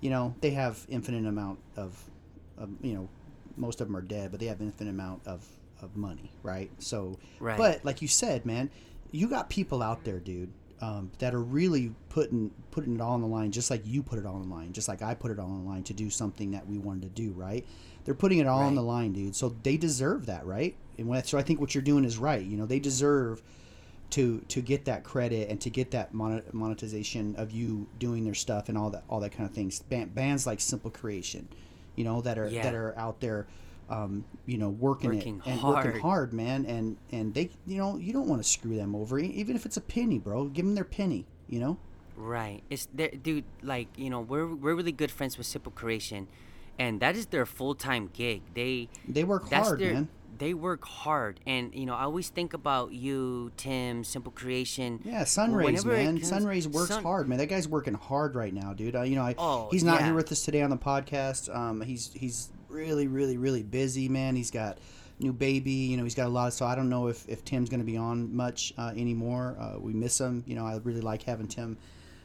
You 0.01 0.09
know, 0.09 0.35
they 0.41 0.51
have 0.51 0.85
infinite 0.89 1.25
amount 1.27 1.59
of, 1.77 2.03
of 2.57 2.69
you 2.81 2.93
know, 2.93 3.09
most 3.55 3.81
of 3.81 3.87
them 3.87 3.95
are 3.95 4.01
dead, 4.01 4.31
but 4.31 4.39
they 4.39 4.47
have 4.47 4.61
infinite 4.61 4.89
amount 4.91 5.21
of 5.25 5.47
of 5.81 5.95
money, 5.95 6.31
right? 6.43 6.69
So, 6.77 7.17
Right. 7.39 7.57
but 7.57 7.83
like 7.83 8.01
you 8.01 8.07
said, 8.07 8.45
man, 8.45 8.69
you 9.11 9.27
got 9.27 9.49
people 9.49 9.81
out 9.81 10.03
there, 10.03 10.19
dude, 10.19 10.51
um, 10.79 11.11
that 11.19 11.33
are 11.33 11.41
really 11.41 11.93
putting 12.09 12.51
putting 12.71 12.95
it 12.95 13.01
all 13.01 13.13
on 13.13 13.21
the 13.21 13.27
line, 13.27 13.51
just 13.51 13.69
like 13.69 13.81
you 13.85 14.01
put 14.03 14.19
it 14.19 14.25
all 14.25 14.35
on 14.35 14.47
the 14.47 14.53
line, 14.53 14.73
just 14.73 14.87
like 14.87 15.01
I 15.01 15.13
put 15.13 15.31
it 15.31 15.39
all 15.39 15.49
on 15.49 15.63
the 15.63 15.69
line 15.69 15.83
to 15.83 15.93
do 15.93 16.09
something 16.09 16.51
that 16.51 16.67
we 16.67 16.77
wanted 16.77 17.03
to 17.03 17.21
do, 17.21 17.31
right? 17.31 17.65
They're 18.05 18.15
putting 18.15 18.39
it 18.39 18.47
all 18.47 18.63
on 18.63 18.75
the 18.75 18.81
line, 18.83 19.13
dude. 19.13 19.35
So 19.35 19.55
they 19.61 19.77
deserve 19.77 20.25
that, 20.25 20.45
right? 20.45 20.75
And 20.97 21.07
when, 21.07 21.23
so 21.23 21.37
I 21.37 21.43
think 21.43 21.59
what 21.59 21.75
you're 21.75 21.83
doing 21.83 22.03
is 22.03 22.17
right. 22.17 22.43
You 22.43 22.57
know, 22.57 22.65
they 22.65 22.79
deserve 22.79 23.43
to 24.11 24.39
to 24.49 24.61
get 24.61 24.85
that 24.85 25.03
credit 25.03 25.49
and 25.49 25.59
to 25.61 25.69
get 25.69 25.91
that 25.91 26.13
monet, 26.13 26.43
monetization 26.53 27.35
of 27.37 27.51
you 27.51 27.87
doing 27.99 28.23
their 28.23 28.33
stuff 28.33 28.69
and 28.69 28.77
all 28.77 28.89
that 28.91 29.03
all 29.09 29.19
that 29.21 29.31
kind 29.31 29.47
of 29.49 29.55
things. 29.55 29.79
Band, 29.79 30.13
bands 30.15 30.45
like 30.45 30.59
Simple 30.59 30.91
Creation, 30.91 31.47
you 31.95 32.03
know, 32.03 32.21
that 32.21 32.37
are 32.37 32.47
Yeah. 32.47 32.63
that 32.63 32.73
are 32.75 32.97
out 32.97 33.19
there, 33.21 33.47
um, 33.89 34.23
you 34.45 34.57
know, 34.57 34.69
working, 34.69 35.11
Working 35.15 35.41
it 35.45 35.49
and 35.49 35.61
working 35.63 35.91
hard. 35.91 36.01
hard, 36.01 36.33
man. 36.33 36.65
And 36.65 36.97
and 37.11 37.33
they, 37.33 37.49
you 37.65 37.77
know, 37.77 37.97
you 37.97 38.13
don't 38.13 38.27
want 38.27 38.41
to 38.43 38.47
screw 38.47 38.75
them 38.75 38.95
over, 38.95 39.17
even 39.19 39.55
if 39.55 39.65
it's 39.65 39.77
a 39.77 39.81
penny, 39.81 40.19
bro. 40.19 40.45
Give 40.45 40.65
them 40.65 40.75
their 40.75 40.83
penny, 40.85 41.25
you 41.49 41.59
know. 41.59 41.77
Right. 42.15 42.61
It's 42.69 42.87
there, 42.93 43.09
dude. 43.09 43.45
Like 43.63 43.87
you 43.97 44.09
know, 44.09 44.21
we're 44.21 44.47
we're 44.53 44.75
really 44.75 44.91
good 44.91 45.09
friends 45.11 45.37
with 45.37 45.47
Simple 45.47 45.71
Creation, 45.71 46.27
and 46.77 46.99
that 46.99 47.15
is 47.15 47.27
their 47.27 47.45
full 47.45 47.73
time 47.75 48.09
gig. 48.13 48.41
They 48.53 48.89
They 49.07 49.23
work 49.23 49.49
hard, 49.51 49.79
their, 49.79 49.93
man. 49.93 50.09
They 50.41 50.55
work 50.55 50.83
hard, 50.85 51.39
and 51.45 51.71
you 51.75 51.85
know, 51.85 51.93
I 51.93 52.01
always 52.01 52.29
think 52.29 52.55
about 52.55 52.93
you, 52.93 53.51
Tim, 53.57 54.03
Simple 54.03 54.31
Creation. 54.31 54.99
Yeah, 55.05 55.23
Sunrays, 55.23 55.85
man. 55.85 56.17
comes- 56.17 56.29
Sunrays 56.29 56.67
works 56.67 56.89
Sun- 56.89 57.03
hard, 57.03 57.29
man. 57.29 57.37
That 57.37 57.45
guy's 57.45 57.67
working 57.67 57.93
hard 57.93 58.33
right 58.33 58.51
now, 58.51 58.73
dude. 58.73 58.95
Uh, 58.95 59.03
you 59.03 59.15
know, 59.15 59.21
I, 59.21 59.35
Oh, 59.37 59.67
he's 59.69 59.83
not 59.83 59.99
yeah. 59.99 60.07
here 60.07 60.15
with 60.15 60.31
us 60.31 60.43
today 60.43 60.63
on 60.63 60.71
the 60.71 60.77
podcast. 60.77 61.55
Um, 61.55 61.79
he's 61.81 62.11
he's 62.15 62.49
really, 62.69 63.05
really, 63.07 63.37
really 63.37 63.61
busy, 63.61 64.09
man. 64.09 64.35
He's 64.35 64.49
got 64.49 64.79
new 65.19 65.31
baby. 65.31 65.69
You 65.71 65.97
know, 65.97 66.03
he's 66.05 66.15
got 66.15 66.25
a 66.25 66.29
lot. 66.29 66.47
Of, 66.47 66.53
so 66.53 66.65
I 66.65 66.73
don't 66.73 66.89
know 66.89 67.05
if, 67.05 67.29
if 67.29 67.45
Tim's 67.45 67.69
going 67.69 67.81
to 67.81 67.85
be 67.85 67.97
on 67.97 68.35
much 68.35 68.73
uh, 68.79 68.93
anymore. 68.97 69.55
Uh, 69.59 69.77
we 69.79 69.93
miss 69.93 70.19
him. 70.19 70.43
You 70.47 70.55
know, 70.55 70.65
I 70.65 70.75
really 70.83 71.01
like 71.01 71.21
having 71.21 71.49
Tim 71.49 71.77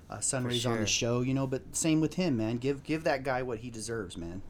uh, 0.08 0.20
Sunrays 0.20 0.64
on 0.64 0.78
the 0.80 0.86
show. 0.86 1.20
You 1.20 1.34
know, 1.34 1.46
but 1.46 1.76
same 1.76 2.00
with 2.00 2.14
him, 2.14 2.38
man. 2.38 2.56
Give 2.56 2.82
give 2.82 3.04
that 3.04 3.24
guy 3.24 3.42
what 3.42 3.58
he 3.58 3.68
deserves, 3.68 4.16
man. 4.16 4.40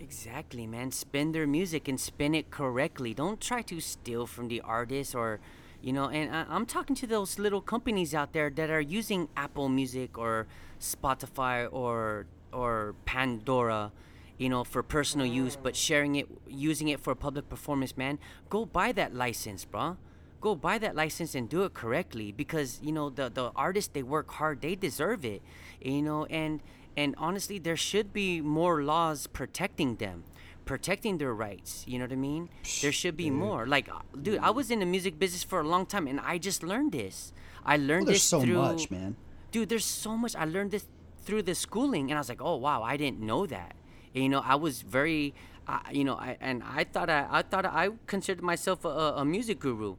Exactly, 0.00 0.66
man. 0.66 0.90
Spin 0.92 1.32
their 1.32 1.46
music 1.46 1.86
and 1.86 2.00
spin 2.00 2.34
it 2.34 2.50
correctly. 2.50 3.12
Don't 3.12 3.40
try 3.40 3.60
to 3.62 3.80
steal 3.80 4.26
from 4.26 4.48
the 4.48 4.62
artist 4.62 5.14
or, 5.14 5.40
you 5.82 5.92
know. 5.92 6.08
And 6.08 6.34
I, 6.34 6.46
I'm 6.48 6.64
talking 6.64 6.96
to 6.96 7.06
those 7.06 7.38
little 7.38 7.60
companies 7.60 8.14
out 8.14 8.32
there 8.32 8.48
that 8.48 8.70
are 8.70 8.80
using 8.80 9.28
Apple 9.36 9.68
Music 9.68 10.16
or 10.16 10.46
Spotify 10.80 11.68
or 11.70 12.26
or 12.50 12.94
Pandora, 13.04 13.92
you 14.38 14.48
know, 14.48 14.64
for 14.64 14.82
personal 14.82 15.26
use, 15.26 15.54
but 15.54 15.74
mm. 15.74 15.76
sharing 15.76 16.16
it, 16.16 16.26
using 16.48 16.88
it 16.88 16.98
for 16.98 17.14
public 17.14 17.50
performance. 17.50 17.94
Man, 17.96 18.18
go 18.48 18.64
buy 18.64 18.92
that 18.92 19.14
license, 19.14 19.66
bro. 19.66 19.98
Go 20.40 20.54
buy 20.54 20.78
that 20.78 20.96
license 20.96 21.34
and 21.34 21.46
do 21.46 21.64
it 21.64 21.74
correctly 21.74 22.32
because 22.32 22.80
you 22.82 22.92
know 22.92 23.10
the 23.10 23.28
the 23.28 23.52
artists 23.54 23.90
they 23.92 24.02
work 24.02 24.30
hard, 24.32 24.62
they 24.62 24.74
deserve 24.74 25.26
it, 25.26 25.42
you 25.82 26.00
know, 26.00 26.24
and 26.24 26.62
and 26.96 27.14
honestly 27.18 27.58
there 27.58 27.76
should 27.76 28.12
be 28.12 28.40
more 28.40 28.82
laws 28.82 29.26
protecting 29.26 29.96
them 29.96 30.24
protecting 30.66 31.18
their 31.18 31.34
rights. 31.34 31.84
You 31.88 31.98
know 31.98 32.04
what 32.04 32.12
I 32.12 32.16
mean? 32.16 32.48
There 32.80 32.92
should 32.92 33.16
be 33.16 33.28
more. 33.28 33.66
Like, 33.66 33.88
uh, 33.88 34.02
dude, 34.22 34.38
I 34.38 34.50
was 34.50 34.70
in 34.70 34.78
the 34.78 34.86
music 34.86 35.18
business 35.18 35.42
for 35.42 35.58
a 35.58 35.66
long 35.66 35.84
time, 35.84 36.06
and 36.06 36.20
I 36.20 36.38
just 36.38 36.62
learned 36.62 36.92
this. 36.92 37.32
I 37.64 37.76
learned 37.76 38.06
Well, 38.06 38.12
there's 38.14 38.18
this 38.18 38.22
so 38.22 38.40
through 38.42 38.54
much, 38.62 38.88
man. 38.90 39.16
dude 39.50 39.68
there's 39.68 39.84
so 39.84 40.16
much 40.16 40.36
i 40.36 40.44
learned 40.44 40.70
this 40.70 40.86
through 41.24 41.42
the 41.42 41.54
schooling 41.56 42.10
and 42.10 42.16
i 42.16 42.20
was 42.20 42.28
like 42.28 42.40
oh 42.40 42.54
wow 42.56 42.82
i 42.84 42.96
didn't 42.96 43.18
know 43.20 43.46
that 43.46 43.74
and, 44.14 44.22
you 44.22 44.28
know 44.30 44.42
i 44.46 44.54
was 44.54 44.80
very 44.82 45.34
uh, 45.66 45.80
you 45.90 46.04
know 46.04 46.14
I, 46.14 46.36
and 46.40 46.62
i 46.62 46.84
thought 46.84 47.10
i, 47.10 47.26
I 47.28 47.42
thought 47.42 47.66
i 47.66 47.90
considered 48.06 48.42
myself 48.44 48.84
a, 48.84 48.88
a 48.88 49.24
music 49.24 49.58
guru 49.58 49.96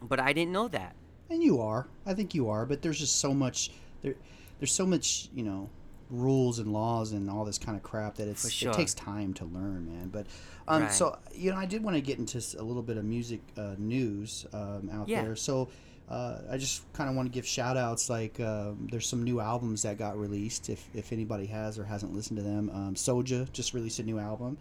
but 0.00 0.20
i 0.20 0.32
didn't 0.32 0.52
know 0.52 0.68
that 0.68 0.94
And 1.28 1.42
you 1.42 1.60
are. 1.60 1.88
I 2.06 2.14
think 2.14 2.34
you 2.38 2.48
are. 2.48 2.64
But 2.70 2.80
there's 2.82 3.00
just 3.00 3.16
so 3.18 3.34
much. 3.34 3.72
There, 4.02 4.14
there's 4.60 4.70
so 4.72 4.86
much. 4.86 5.28
You 5.34 5.42
know, 5.42 5.68
rules 6.10 6.58
and 6.58 6.72
laws 6.72 7.12
and 7.12 7.28
all 7.30 7.44
this 7.44 7.58
kind 7.58 7.76
of 7.76 7.82
crap 7.82 8.16
that 8.16 8.28
it's 8.28 8.48
sure. 8.50 8.70
it 8.70 8.74
takes 8.76 8.94
time 8.94 9.34
to 9.34 9.44
learn, 9.44 9.86
man. 9.86 10.08
But 10.08 10.26
um, 10.68 10.82
Right. 10.82 10.92
so 10.92 11.18
you 11.34 11.50
know, 11.50 11.56
I 11.56 11.66
did 11.66 11.82
want 11.82 11.96
to 11.96 12.00
get 12.00 12.18
into 12.18 12.38
a 12.58 12.62
little 12.62 12.82
bit 12.82 12.96
of 12.96 13.04
music 13.04 13.40
uh, 13.56 13.74
news 13.78 14.46
um, 14.52 14.90
out 14.92 15.08
Yeah. 15.08 15.22
there. 15.22 15.36
So. 15.36 15.68
Uh, 16.08 16.38
I 16.52 16.56
just 16.56 16.84
kind 16.92 17.10
of 17.10 17.16
want 17.16 17.26
to 17.26 17.32
give 17.34 17.44
shout 17.44 17.76
outs. 17.76 18.08
Like, 18.08 18.38
um, 18.38 18.86
there's 18.92 19.08
some 19.08 19.24
new 19.24 19.40
albums 19.40 19.82
that 19.82 19.98
got 19.98 20.16
released. 20.16 20.68
If, 20.70 20.88
if 20.94 21.12
anybody 21.12 21.46
has 21.46 21.80
or 21.80 21.84
hasn't 21.84 22.14
listened 22.14 22.36
to 22.36 22.44
them, 22.44 22.70
um, 22.72 22.94
Soja 22.94 23.52
just 23.52 23.74
released 23.74 23.98
a 23.98 24.04
new 24.04 24.20
album. 24.20 24.56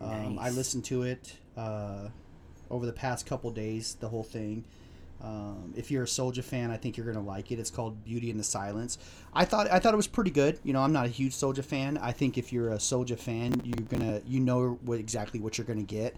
Um, 0.00 0.38
I 0.38 0.48
listened 0.48 0.86
to 0.86 1.02
it 1.02 1.34
uh, 1.54 2.08
over 2.70 2.86
the 2.86 2.94
past 2.94 3.26
couple 3.26 3.50
days, 3.50 3.98
the 4.00 4.08
whole 4.08 4.22
thing. 4.22 4.64
Um, 5.22 5.74
if 5.76 5.90
you're 5.90 6.04
a 6.04 6.06
Soja 6.06 6.42
fan, 6.42 6.70
I 6.70 6.76
think 6.76 6.96
you're 6.96 7.06
gonna 7.06 7.24
like 7.24 7.52
it. 7.52 7.58
It's 7.58 7.70
called 7.70 8.04
Beauty 8.04 8.30
in 8.30 8.38
the 8.38 8.44
Silence. 8.44 8.98
I 9.34 9.44
thought 9.44 9.70
I 9.70 9.78
thought 9.78 9.92
it 9.92 9.98
was 9.98 10.06
pretty 10.06 10.30
good. 10.30 10.58
You 10.64 10.72
know, 10.72 10.80
I'm 10.80 10.92
not 10.92 11.06
a 11.06 11.10
huge 11.10 11.32
Soja 11.32 11.64
fan. 11.64 11.98
I 11.98 12.12
think 12.12 12.38
if 12.38 12.52
you're 12.52 12.70
a 12.70 12.78
Soja 12.78 13.18
fan, 13.18 13.60
you're 13.64 13.86
gonna 13.88 14.22
you 14.26 14.40
know 14.40 14.78
what 14.82 14.98
exactly 14.98 15.40
what 15.40 15.58
you're 15.58 15.66
gonna 15.66 15.82
get. 15.82 16.16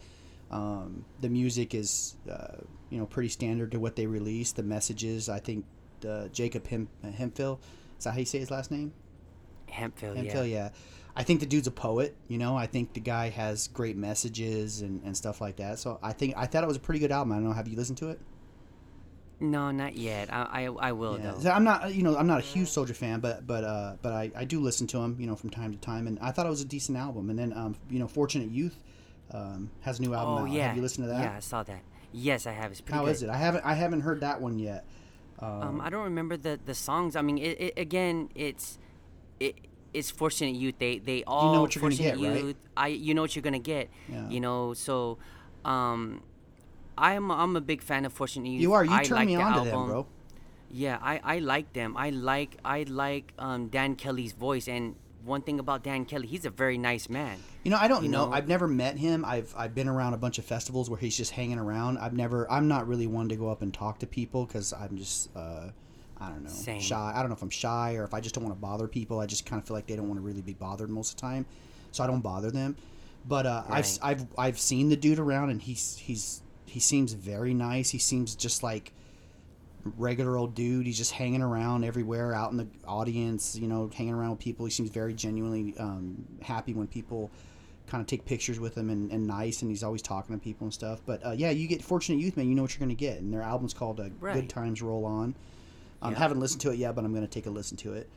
Um, 0.50 1.04
the 1.20 1.28
music 1.28 1.74
is 1.74 2.16
uh, 2.30 2.58
you 2.90 2.98
know 2.98 3.06
pretty 3.06 3.28
standard 3.28 3.72
to 3.72 3.80
what 3.80 3.96
they 3.96 4.06
release. 4.06 4.52
The 4.52 4.62
messages, 4.62 5.28
I 5.28 5.40
think, 5.40 5.64
uh, 6.06 6.28
Jacob 6.28 6.66
Hem- 6.66 6.88
Hemphill, 7.16 7.60
is 7.98 8.04
that 8.04 8.12
how 8.12 8.18
you 8.18 8.24
say 8.26 8.38
his 8.38 8.50
last 8.50 8.70
name? 8.70 8.92
hemphill 9.72 10.14
Hemphill, 10.14 10.46
yeah 10.46 10.64
yeah. 10.64 10.68
I 11.14 11.24
think 11.24 11.40
the 11.40 11.46
dude's 11.46 11.66
a 11.66 11.72
poet. 11.72 12.16
You 12.28 12.38
know, 12.38 12.56
I 12.56 12.66
think 12.66 12.94
the 12.94 13.00
guy 13.00 13.28
has 13.30 13.68
great 13.68 13.96
messages 13.96 14.80
and, 14.80 15.02
and 15.04 15.14
stuff 15.16 15.40
like 15.40 15.56
that. 15.56 15.78
So 15.78 15.98
I 16.02 16.12
think 16.12 16.34
I 16.36 16.46
thought 16.46 16.64
it 16.64 16.66
was 16.66 16.76
a 16.76 16.80
pretty 16.80 17.00
good 17.00 17.12
album. 17.12 17.32
I 17.32 17.36
don't 17.36 17.44
know. 17.44 17.52
Have 17.52 17.68
you 17.68 17.76
listened 17.76 17.98
to 17.98 18.08
it? 18.10 18.20
No 19.42 19.70
not 19.70 19.96
yet 19.96 20.32
i 20.32 20.64
i, 20.64 20.88
I 20.88 20.92
will 20.92 21.18
Yeah. 21.18 21.34
though 21.36 21.50
I'm 21.50 21.64
not, 21.64 21.92
you 21.94 22.02
know, 22.02 22.16
I'm 22.16 22.26
not 22.26 22.38
a 22.38 22.42
huge 22.42 22.68
Soja 22.68 22.94
fan, 22.94 23.20
but 23.20 23.46
but 23.46 23.64
uh, 23.64 23.96
but 24.00 24.12
I, 24.12 24.30
I 24.36 24.44
do 24.44 24.60
listen 24.60 24.86
to 24.88 24.98
him, 24.98 25.16
you 25.18 25.26
know, 25.26 25.36
from 25.36 25.50
time 25.50 25.72
to 25.72 25.78
time, 25.78 26.06
and 26.06 26.18
I 26.20 26.30
thought 26.30 26.46
it 26.46 26.50
was 26.50 26.60
a 26.62 26.66
decent 26.76 26.96
album. 26.96 27.28
And 27.30 27.38
then, 27.38 27.52
um, 27.52 27.74
you 27.90 27.98
know, 27.98 28.06
Fortunate 28.08 28.50
Youth 28.50 28.76
um, 29.32 29.70
has 29.80 29.98
a 29.98 30.02
new 30.02 30.14
album 30.14 30.34
oh 30.34 30.38
out. 30.46 30.50
yeah 30.52 30.68
Have 30.68 30.76
you 30.76 30.82
listened 30.82 31.06
to 31.06 31.12
that? 31.12 31.22
yeah 31.22 31.36
i 31.36 31.40
saw 31.40 31.62
that 31.62 31.80
yes 32.12 32.46
i 32.46 32.52
have 32.52 32.70
it's 32.70 32.80
pretty 32.80 32.96
How 32.96 33.04
good 33.04 33.12
is 33.12 33.22
it? 33.22 33.30
I 33.30 33.36
haven't 33.36 33.64
I 33.64 33.74
haven't 33.74 34.02
heard 34.02 34.20
that 34.20 34.40
one 34.40 34.58
yet. 34.58 34.84
Um, 35.38 35.80
I 35.80 35.90
don't 35.90 36.04
remember 36.04 36.36
the 36.36 36.60
the 36.64 36.74
songs. 36.74 37.16
I 37.16 37.22
mean, 37.22 37.38
it, 37.38 37.60
it, 37.60 37.74
again, 37.76 38.28
it's 38.36 38.78
it 39.40 39.56
it's 39.92 40.10
Fortunate 40.10 40.54
Youth. 40.54 40.76
They 40.78 40.98
they 40.98 41.24
all 41.24 41.46
you 41.46 41.52
know 41.54 41.62
what 41.62 41.74
you're 41.74 41.82
gonna 41.82 41.96
get, 41.96 42.18
right? 42.18 42.56
I 42.76 42.88
you 42.88 43.14
know 43.14 43.22
what 43.22 43.34
you're 43.34 43.42
gonna 43.42 43.58
get. 43.58 43.90
Yeah. 44.08 44.28
You 44.28 44.40
know, 44.40 44.72
so 44.74 45.18
um, 45.64 46.22
I'm 46.96 47.30
I'm 47.30 47.56
a 47.56 47.60
big 47.60 47.82
fan 47.82 48.04
of 48.04 48.12
Fortune 48.12 48.44
Youth. 48.46 48.60
You 48.62 48.72
are. 48.74 48.84
You 48.84 48.92
I 48.92 49.04
turn 49.04 49.16
like 49.18 49.26
me 49.26 49.36
on 49.36 49.64
to 49.64 49.70
them, 49.70 49.86
bro. 49.86 50.06
Yeah, 50.70 50.98
I, 51.02 51.20
I 51.22 51.38
like 51.40 51.72
them. 51.74 51.96
I 51.96 52.10
like 52.10 52.56
I 52.64 52.84
like 52.88 53.32
um, 53.38 53.68
Dan 53.68 53.94
Kelly's 53.94 54.32
voice. 54.32 54.68
And 54.68 54.96
one 55.24 55.42
thing 55.42 55.58
about 55.60 55.84
Dan 55.84 56.04
Kelly, 56.06 56.26
he's 56.26 56.44
a 56.46 56.50
very 56.50 56.78
nice 56.78 57.08
man. 57.10 57.38
You 57.62 57.70
know, 57.70 57.76
I 57.78 57.88
don't 57.88 58.02
You 58.04 58.08
know. 58.08 58.26
know? 58.26 58.32
I've 58.32 58.48
never 58.48 58.66
met 58.66 58.96
him. 58.96 59.24
I've 59.24 59.54
I've 59.56 59.74
been 59.74 59.88
around 59.88 60.14
a 60.14 60.16
bunch 60.16 60.38
of 60.38 60.44
festivals 60.44 60.88
where 60.88 60.98
he's 60.98 61.16
just 61.16 61.32
hanging 61.32 61.58
around. 61.58 61.98
I've 61.98 62.14
never. 62.14 62.50
I'm 62.50 62.68
not 62.68 62.88
really 62.88 63.06
one 63.06 63.28
to 63.28 63.36
go 63.36 63.50
up 63.50 63.62
and 63.62 63.72
talk 63.72 63.98
to 64.00 64.06
people 64.06 64.46
because 64.46 64.72
I'm 64.72 64.96
just. 64.96 65.28
Uh, 65.36 65.68
I 66.20 66.28
don't 66.28 66.44
know. 66.44 66.50
Same. 66.50 66.80
Shy. 66.80 67.12
I 67.14 67.18
don't 67.20 67.28
know 67.30 67.34
if 67.36 67.42
I'm 67.42 67.50
shy 67.50 67.96
or 67.96 68.04
if 68.04 68.14
I 68.14 68.20
just 68.20 68.34
don't 68.34 68.44
want 68.44 68.56
to 68.56 68.60
bother 68.60 68.86
people. 68.86 69.18
I 69.18 69.26
just 69.26 69.44
kind 69.44 69.60
of 69.60 69.66
feel 69.66 69.74
like 69.76 69.86
they 69.88 69.96
don't 69.96 70.08
want 70.08 70.20
to 70.20 70.24
really 70.24 70.40
be 70.42 70.54
bothered 70.54 70.88
most 70.88 71.10
of 71.10 71.16
the 71.16 71.20
time, 71.22 71.46
so 71.90 72.04
I 72.04 72.06
don't 72.06 72.20
bother 72.20 72.50
them. 72.50 72.76
But 73.28 73.44
uh, 73.46 73.62
I've 73.68 73.86
I've 74.02 74.26
I've 74.38 74.58
seen 74.58 74.88
the 74.88 74.96
dude 74.96 75.18
around 75.18 75.50
and 75.50 75.60
he's 75.60 75.96
he's 75.96 76.42
he 76.72 76.80
seems 76.80 77.12
very 77.12 77.52
nice. 77.54 77.90
He 77.90 77.98
seems 77.98 78.34
just 78.34 78.62
like 78.62 78.92
regular 79.98 80.36
old 80.36 80.54
dude. 80.54 80.86
He's 80.86 80.96
just 80.96 81.12
hanging 81.12 81.42
around 81.42 81.84
everywhere, 81.84 82.34
out 82.34 82.50
in 82.50 82.56
the 82.56 82.66
audience, 82.86 83.56
you 83.56 83.66
know, 83.68 83.90
hanging 83.94 84.14
around 84.14 84.30
with 84.30 84.38
people. 84.38 84.64
He 84.64 84.70
seems 84.70 84.90
very 84.90 85.12
genuinely 85.14 85.74
um, 85.78 86.24
happy 86.40 86.72
when 86.72 86.86
people 86.86 87.30
kind 87.88 88.00
of 88.00 88.06
take 88.06 88.24
pictures 88.24 88.58
with 88.58 88.76
him 88.76 88.88
and, 88.90 89.10
and 89.10 89.26
nice, 89.26 89.60
and 89.62 89.70
he's 89.70 89.82
always 89.82 90.00
talking 90.02 90.34
to 90.34 90.42
people 90.42 90.64
and 90.64 90.72
stuff. 90.72 91.00
But 91.04 91.24
uh, 91.26 91.32
yeah, 91.32 91.50
you 91.50 91.68
get 91.68 91.82
Fortunate 91.82 92.18
Youth, 92.20 92.36
man. 92.36 92.48
You 92.48 92.54
know 92.54 92.62
what 92.62 92.72
you're 92.72 92.78
going 92.86 92.96
to 92.96 93.00
get, 93.00 93.20
and 93.20 93.32
their 93.32 93.42
album's 93.42 93.74
called 93.74 94.00
uh, 94.00 94.04
Right. 94.20 94.34
"Good 94.34 94.48
Times 94.48 94.80
Roll 94.80 95.04
On." 95.04 95.34
I 96.00 96.06
um, 96.06 96.12
Yeah. 96.12 96.18
haven't 96.18 96.40
listened 96.40 96.60
to 96.62 96.70
it 96.70 96.78
yet, 96.78 96.94
but 96.94 97.04
I'm 97.04 97.12
going 97.12 97.26
to 97.26 97.30
take 97.30 97.46
a 97.46 97.50
listen 97.50 97.76
to 97.78 97.94
it 97.94 98.08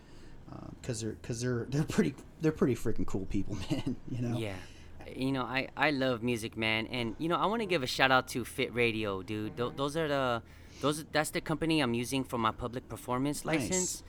because 0.79 1.01
they're 1.01 1.11
because 1.21 1.41
they're 1.41 1.65
they're 1.69 1.83
pretty 1.83 2.13
they're 2.41 2.51
pretty 2.51 2.75
freaking 2.75 3.05
cool 3.05 3.25
people, 3.25 3.57
man. 3.71 3.95
You 4.09 4.21
know. 4.21 4.37
Yeah. 4.37 4.53
You 5.13 5.31
know, 5.31 5.43
I, 5.43 5.67
I 5.77 5.91
love 5.91 6.23
music, 6.23 6.57
man, 6.57 6.87
and 6.87 7.15
you 7.19 7.27
know, 7.29 7.35
I 7.35 7.45
want 7.45 7.61
to 7.61 7.65
give 7.65 7.83
a 7.83 7.87
shout 7.87 8.11
out 8.11 8.27
to 8.29 8.43
Fit 8.45 8.73
Radio, 8.73 9.21
dude. 9.21 9.55
Th- 9.57 9.71
those 9.75 9.95
are 9.97 10.07
the 10.07 10.41
those 10.81 11.05
that's 11.11 11.29
the 11.31 11.41
company 11.41 11.79
I'm 11.81 11.93
using 11.93 12.23
for 12.23 12.37
my 12.37 12.51
public 12.51 12.87
performance 12.89 13.45
Nice. 13.45 13.61
license, 13.69 14.03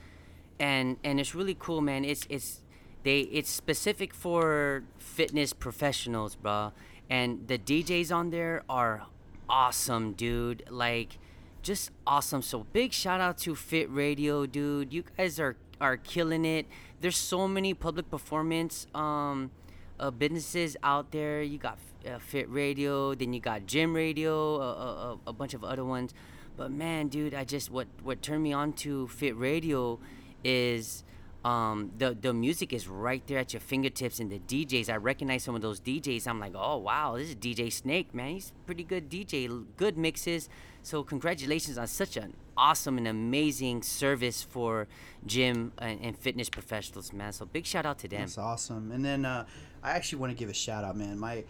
and 0.58 0.96
and 1.04 1.20
it's 1.20 1.34
really 1.34 1.56
cool, 1.58 1.80
man. 1.80 2.04
It's 2.04 2.26
it's 2.30 2.62
they 3.02 3.20
it's 3.20 3.50
specific 3.50 4.14
for 4.14 4.84
fitness 4.98 5.52
professionals, 5.52 6.34
bro. 6.34 6.72
And 7.08 7.46
the 7.46 7.58
DJs 7.58 8.10
on 8.14 8.30
there 8.30 8.62
are 8.68 9.06
awesome, 9.48 10.12
dude. 10.12 10.64
Like 10.70 11.18
just 11.62 11.90
awesome. 12.06 12.42
So 12.42 12.64
big 12.72 12.92
shout 12.92 13.20
out 13.20 13.38
to 13.38 13.54
Fit 13.54 13.88
Radio, 13.92 14.46
dude. 14.46 14.92
You 14.92 15.04
guys 15.16 15.38
are 15.38 15.56
are 15.80 15.96
killing 15.98 16.44
it. 16.44 16.66
There's 17.00 17.16
so 17.18 17.46
many 17.46 17.74
public 17.74 18.10
performance 18.10 18.86
um 18.94 19.50
uh, 19.98 20.10
businesses 20.10 20.76
out 20.82 21.10
there. 21.10 21.42
You 21.42 21.58
got 21.58 21.78
uh, 22.06 22.18
Fit 22.18 22.50
Radio, 22.50 23.14
then 23.14 23.32
you 23.32 23.40
got 23.40 23.66
Gym 23.66 23.94
Radio, 23.94 24.60
a, 24.60 25.18
a, 25.26 25.32
bunch 25.32 25.54
of 25.54 25.64
other 25.64 25.84
ones. 25.84 26.14
But 26.56 26.70
man, 26.70 27.08
dude, 27.08 27.34
I 27.34 27.44
just 27.44 27.70
what 27.70 27.86
what 28.02 28.22
turned 28.22 28.42
me 28.42 28.52
on 28.52 28.72
to 28.74 29.08
Fit 29.08 29.36
Radio 29.36 29.98
is 30.44 31.04
um, 31.44 31.92
the 31.98 32.16
the 32.18 32.32
music 32.32 32.72
is 32.72 32.88
right 32.88 33.24
there 33.26 33.38
at 33.38 33.52
your 33.52 33.60
fingertips, 33.60 34.18
and 34.20 34.30
the 34.30 34.38
DJs. 34.38 34.88
I 34.90 34.96
recognize 34.96 35.42
some 35.42 35.54
of 35.54 35.62
those 35.62 35.80
DJs. 35.80 36.26
I'm 36.26 36.40
like, 36.40 36.54
oh 36.54 36.78
wow, 36.78 37.16
this 37.16 37.28
is 37.28 37.36
DJ 37.36 37.72
Snake, 37.72 38.14
man. 38.14 38.34
He's 38.34 38.52
pretty 38.66 38.84
good 38.84 39.10
DJ, 39.10 39.64
good 39.76 39.96
mixes. 39.96 40.48
So 40.82 41.02
congratulations 41.02 41.78
on 41.78 41.86
such 41.88 42.16
an 42.16 42.34
awesome 42.56 42.96
and 42.96 43.06
amazing 43.06 43.82
service 43.82 44.42
for 44.42 44.88
gym 45.26 45.72
and, 45.78 46.00
and 46.00 46.18
fitness 46.18 46.48
professionals, 46.48 47.12
man. 47.12 47.32
So 47.32 47.44
big 47.44 47.66
shout 47.66 47.86
out 47.86 47.98
to 48.00 48.08
them. 48.08 48.20
That's 48.20 48.38
awesome. 48.38 48.90
And 48.92 49.04
then 49.04 49.24
uh, 49.24 49.46
I 49.82 49.92
actually 49.92 50.18
want 50.18 50.32
to 50.32 50.36
give 50.38 50.48
a 50.48 50.54
shout 50.54 50.84
out, 50.84 50.96
man. 50.96 51.18
My 51.18 51.44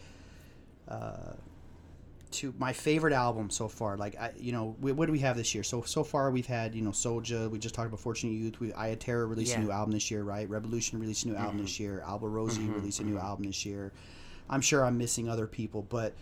uh, 0.88 1.32
to 2.32 2.52
my 2.58 2.72
favorite 2.72 3.12
album 3.12 3.50
so 3.50 3.68
far. 3.68 3.96
Like 3.96 4.16
I, 4.20 4.32
you 4.38 4.52
know, 4.52 4.76
we, 4.80 4.92
what 4.92 5.06
do 5.06 5.12
we 5.12 5.20
have 5.20 5.36
this 5.36 5.54
year? 5.54 5.62
So 5.64 5.82
so 5.82 6.02
far 6.04 6.30
we've 6.30 6.46
had 6.46 6.74
you 6.74 6.82
know 6.82 6.90
Soja. 6.90 7.48
We 7.50 7.58
just 7.58 7.74
talked 7.74 7.88
about 7.88 8.00
Fortunate 8.00 8.32
Youth. 8.32 8.60
We 8.60 8.72
Iya 8.74 8.96
Terra 8.96 9.26
released 9.26 9.52
Yeah. 9.52 9.60
a 9.60 9.64
new 9.64 9.70
album 9.70 9.92
this 9.92 10.10
year, 10.10 10.22
right? 10.22 10.48
Rebelution 10.48 11.00
released 11.00 11.24
a 11.24 11.28
new 11.28 11.36
album 11.36 11.58
this 11.62 11.78
year. 11.80 12.02
Alborosie 12.06 12.72
released 12.74 13.00
a 13.00 13.04
new 13.04 13.18
album 13.18 13.46
this 13.46 13.64
year. 13.64 13.92
I'm 14.50 14.60
sure 14.60 14.84
I'm 14.84 14.98
missing 14.98 15.28
other 15.28 15.46
people, 15.46 15.82
but 15.82 16.14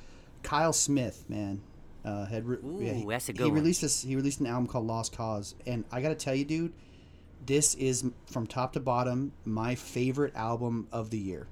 Kyle 0.43 0.73
Smith, 0.73 1.25
man. 1.29 1.61
Uh, 2.05 2.27
had 2.27 2.47
re- 2.47 2.59
Ooh, 2.59 2.79
he, 2.81 3.07
that's 3.09 3.31
a 3.31 3.33
he 3.33 3.43
one. 3.45 3.53
released 3.53 3.81
this. 3.81 4.03
He 4.03 4.15
released 4.15 4.39
an 4.41 4.47
album 4.47 4.67
called 4.67 4.87
Lost 4.87 5.17
Cause, 5.17 5.55
and 5.67 5.85
I 5.91 6.03
got 6.03 6.11
to 6.11 6.15
tell 6.15 6.35
you, 6.35 6.45
dude, 6.45 6.75
this 7.47 7.75
is 7.77 8.05
from 8.27 8.47
top 8.47 8.75
to 8.75 8.81
bottom 8.81 9.33
my 9.47 9.75
favorite 9.75 10.37
album 10.37 10.87
of 10.93 11.09
the 11.09 11.17
year. 11.19 11.47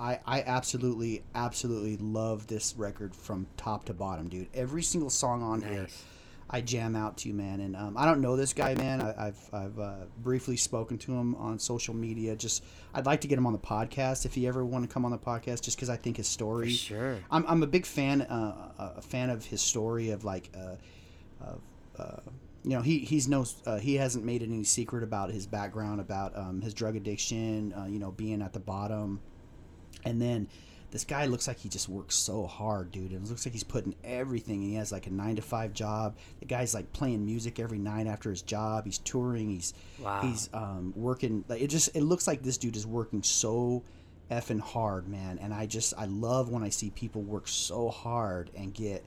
I, 0.00 0.18
I 0.26 0.42
absolutely 0.42 1.22
absolutely 1.34 1.98
love 1.98 2.46
this 2.46 2.74
record 2.76 3.14
from 3.14 3.46
top 3.58 3.84
to 3.84 3.94
bottom, 3.94 4.28
dude. 4.28 4.48
Every 4.54 4.82
single 4.82 5.10
song 5.10 5.42
on 5.42 5.60
here, 5.60 5.82
Nice. 5.82 6.04
I 6.48 6.62
jam 6.62 6.96
out 6.96 7.18
to, 7.18 7.32
man. 7.32 7.60
And 7.60 7.76
um, 7.76 7.96
I 7.96 8.06
don't 8.06 8.20
know 8.20 8.34
this 8.34 8.52
guy, 8.54 8.74
man. 8.74 9.02
I, 9.02 9.26
I've 9.28 9.50
I've 9.52 9.78
uh, 9.78 9.94
briefly 10.18 10.56
spoken 10.56 10.96
to 10.98 11.12
him 11.12 11.34
on 11.36 11.58
social 11.58 11.94
media. 11.94 12.34
Just 12.34 12.64
I'd 12.94 13.06
like 13.06 13.20
to 13.20 13.28
get 13.28 13.38
him 13.38 13.46
on 13.46 13.52
the 13.52 13.58
podcast 13.58 14.24
if 14.24 14.34
he 14.34 14.48
ever 14.48 14.64
want 14.64 14.88
to 14.88 14.92
come 14.92 15.04
on 15.04 15.10
the 15.10 15.18
podcast, 15.18 15.60
just 15.60 15.76
because 15.76 15.90
I 15.90 15.96
think 15.96 16.16
his 16.16 16.26
story. 16.26 16.70
sure. 16.70 17.18
I'm, 17.30 17.44
I'm 17.46 17.62
a 17.62 17.66
big 17.68 17.84
fan 17.86 18.22
uh, 18.22 18.92
a 18.96 19.02
fan 19.02 19.30
of 19.30 19.44
his 19.44 19.60
story 19.60 20.10
of 20.10 20.24
like 20.24 20.50
uh, 20.56 20.76
of 21.44 21.60
uh, 21.98 22.20
you 22.64 22.70
know 22.70 22.80
he 22.82 23.00
he's 23.00 23.28
no 23.28 23.44
uh, 23.66 23.78
he 23.78 23.96
hasn't 23.96 24.24
made 24.24 24.42
any 24.42 24.64
secret 24.64 25.02
about 25.04 25.30
his 25.30 25.46
background 25.46 26.00
about 26.00 26.36
um, 26.36 26.62
his 26.62 26.74
drug 26.74 26.96
addiction 26.96 27.72
uh, 27.74 27.84
you 27.84 27.98
know 27.98 28.10
being 28.12 28.42
at 28.42 28.52
the 28.52 28.60
bottom 28.60 29.20
and 30.04 30.20
then 30.20 30.48
this 30.90 31.04
guy 31.04 31.26
looks 31.26 31.46
like 31.46 31.58
he 31.60 31.68
just 31.68 31.88
works 31.88 32.16
so 32.16 32.46
hard 32.46 32.90
dude 32.90 33.12
and 33.12 33.24
it 33.24 33.28
looks 33.28 33.46
like 33.46 33.52
he's 33.52 33.62
putting 33.62 33.94
everything 34.02 34.56
and 34.62 34.70
he 34.70 34.74
has 34.74 34.90
like 34.90 35.06
a 35.06 35.10
nine 35.10 35.36
to 35.36 35.42
five 35.42 35.72
job 35.72 36.16
the 36.40 36.46
guy's 36.46 36.74
like 36.74 36.92
playing 36.92 37.24
music 37.24 37.60
every 37.60 37.78
night 37.78 38.06
after 38.08 38.28
his 38.30 38.42
job 38.42 38.84
he's 38.86 38.98
touring 38.98 39.50
he's 39.50 39.72
Wow. 40.00 40.20
he's 40.22 40.48
um, 40.52 40.92
working 40.96 41.44
like 41.48 41.60
it 41.62 41.68
just 41.68 41.94
it 41.94 42.02
looks 42.02 42.26
like 42.26 42.42
this 42.42 42.58
dude 42.58 42.74
is 42.76 42.86
working 42.86 43.22
so 43.22 43.82
effing 44.30 44.60
hard, 44.60 45.08
man. 45.08 45.38
And 45.42 45.52
I 45.52 45.66
just 45.66 45.92
I 45.98 46.04
love 46.04 46.50
when 46.50 46.62
I 46.62 46.68
see 46.68 46.90
people 46.90 47.20
work 47.22 47.48
so 47.48 47.88
hard 47.88 48.48
and 48.56 48.72
get 48.72 49.04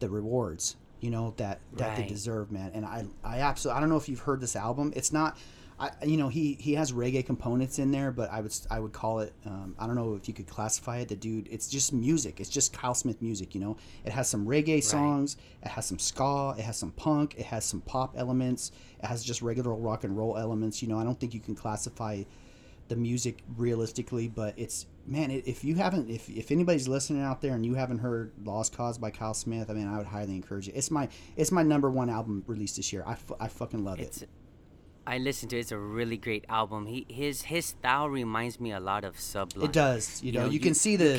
the 0.00 0.08
rewards, 0.08 0.76
you 1.00 1.10
know, 1.10 1.34
that 1.36 1.60
that 1.74 1.96
they 1.96 2.02
deserve, 2.08 2.50
man. 2.50 2.70
And 2.74 2.84
I 2.86 3.04
I 3.22 3.40
absolutely 3.40 3.76
I 3.76 3.80
don't 3.80 3.90
know 3.90 3.98
if 3.98 4.08
you've 4.08 4.20
heard 4.20 4.40
this 4.40 4.56
album. 4.56 4.90
It's 4.96 5.12
not 5.12 5.36
I, 5.78 5.90
you 6.04 6.16
know 6.16 6.28
he 6.28 6.54
he 6.60 6.74
has 6.74 6.92
reggae 6.92 7.26
components 7.26 7.78
in 7.78 7.90
there, 7.90 8.12
but 8.12 8.30
I 8.30 8.40
would 8.40 8.54
I 8.70 8.78
would 8.78 8.92
call 8.92 9.20
it 9.20 9.32
um, 9.44 9.74
I 9.78 9.86
don't 9.86 9.96
know 9.96 10.14
if 10.14 10.28
you 10.28 10.34
could 10.34 10.46
classify 10.46 10.98
it. 10.98 11.08
The 11.08 11.16
dude, 11.16 11.48
it's 11.50 11.68
just 11.68 11.92
music. 11.92 12.40
It's 12.40 12.48
just 12.48 12.72
Kyle 12.72 12.94
Smith 12.94 13.20
music. 13.20 13.54
You 13.54 13.60
know, 13.60 13.76
it 14.04 14.12
has 14.12 14.28
some 14.28 14.46
reggae 14.46 14.82
songs, 14.82 15.36
it 15.62 15.68
has 15.68 15.86
some 15.86 15.98
ska, 15.98 16.54
it 16.56 16.62
has 16.62 16.76
some 16.76 16.92
punk, 16.92 17.34
it 17.36 17.46
has 17.46 17.64
some 17.64 17.80
pop 17.80 18.14
elements, 18.16 18.70
it 19.02 19.06
has 19.06 19.24
just 19.24 19.42
regular 19.42 19.74
rock 19.74 20.04
and 20.04 20.16
roll 20.16 20.36
elements. 20.38 20.80
You 20.80 20.88
know, 20.88 20.98
I 20.98 21.04
don't 21.04 21.18
think 21.18 21.34
you 21.34 21.40
can 21.40 21.56
classify 21.56 22.22
the 22.88 22.96
music 22.96 23.42
realistically, 23.56 24.28
but 24.28 24.54
it's 24.56 24.86
man. 25.06 25.30
If 25.30 25.64
you 25.64 25.74
haven't, 25.74 26.10
if 26.10 26.28
if 26.28 26.50
anybody's 26.50 26.86
listening 26.86 27.22
out 27.22 27.40
there 27.40 27.54
and 27.54 27.64
you 27.64 27.74
haven't 27.74 27.98
heard 27.98 28.32
"Lost 28.44 28.76
Cause" 28.76 28.98
by 28.98 29.10
Kyle 29.10 29.34
Smith, 29.34 29.70
I 29.70 29.72
mean, 29.72 29.88
I 29.88 29.96
would 29.98 30.06
highly 30.06 30.34
encourage 30.36 30.68
it. 30.68 30.72
It's 30.76 30.90
my 30.90 31.08
it's 31.36 31.50
my 31.50 31.62
number 31.62 31.90
one 31.90 32.10
album 32.10 32.44
released 32.46 32.76
this 32.76 32.92
year. 32.92 33.02
I, 33.06 33.16
I 33.40 33.48
fucking 33.48 33.84
love 33.84 34.00
It's 34.00 34.22
it. 34.22 34.28
I 35.06 35.18
listened 35.18 35.50
to 35.50 35.56
it. 35.56 35.60
It's 35.60 35.72
a 35.72 35.78
really 35.78 36.16
great 36.16 36.44
album. 36.48 36.86
He 36.86 37.04
his 37.08 37.42
his 37.42 37.66
style 37.66 38.08
reminds 38.08 38.58
me 38.58 38.72
a 38.72 38.80
lot 38.80 39.04
of 39.04 39.18
Sublime. 39.20 39.66
It 39.66 39.72
does. 39.72 40.22
You 40.22 40.32
know, 40.32 40.46
you, 40.48 40.58
can 40.60 40.74
see 40.74 40.96
the 40.96 41.18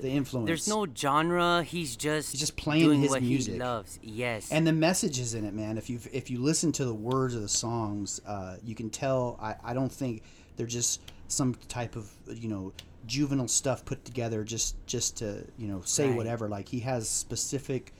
the 0.00 0.08
influence. 0.08 0.46
There's 0.46 0.68
no 0.68 0.86
genre. 0.96 1.62
He's 1.62 1.96
just 1.96 2.32
He's 2.32 2.40
just 2.40 2.56
playing 2.56 2.84
doing 2.84 3.00
his 3.02 3.10
what 3.10 3.22
music. 3.22 3.54
he 3.54 3.58
loves. 3.60 3.98
Yes. 4.02 4.50
and 4.50 4.66
the 4.66 4.72
messages 4.72 5.34
in 5.34 5.44
it, 5.44 5.52
man. 5.54 5.76
If 5.76 5.90
you 5.90 5.98
if 6.12 6.30
you 6.30 6.40
listen 6.40 6.72
to 6.72 6.84
the 6.86 6.94
words 6.94 7.34
of 7.34 7.42
the 7.42 7.48
songs, 7.48 8.20
uh, 8.26 8.56
you 8.64 8.74
can 8.74 8.88
tell. 8.90 9.38
I, 9.40 9.54
I 9.62 9.74
don't 9.74 9.92
think 9.92 10.22
they're 10.56 10.66
just 10.66 11.00
some 11.28 11.54
type 11.68 11.96
of 11.96 12.10
you 12.28 12.48
know 12.48 12.72
juvenile 13.06 13.48
stuff 13.48 13.84
put 13.84 14.04
together 14.04 14.42
just 14.44 14.74
just 14.86 15.18
to 15.18 15.44
you 15.58 15.68
know 15.68 15.82
say 15.84 16.06
Right. 16.08 16.16
whatever. 16.16 16.48
Like 16.48 16.68
he 16.68 16.80
has 16.80 17.08
specific, 17.08 17.92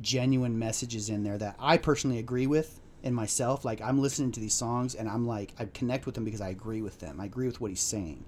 genuine 0.00 0.58
messages 0.58 1.10
in 1.10 1.24
there 1.24 1.38
that 1.38 1.56
I 1.58 1.76
personally 1.76 2.18
agree 2.18 2.46
with 2.46 2.80
in 3.02 3.14
myself. 3.14 3.64
Like 3.64 3.80
I'm 3.80 3.98
listening 4.00 4.32
to 4.32 4.40
these 4.40 4.54
songs 4.54 4.94
and 4.94 5.08
I'm 5.08 5.26
like 5.26 5.52
I 5.58 5.66
connect 5.66 6.06
with 6.06 6.14
them 6.14 6.24
because 6.24 6.40
I 6.40 6.48
agree 6.48 6.82
with 6.82 6.98
them. 7.00 7.20
I 7.20 7.24
agree 7.24 7.46
with 7.46 7.60
what 7.60 7.70
he's 7.70 7.80
saying 7.80 8.24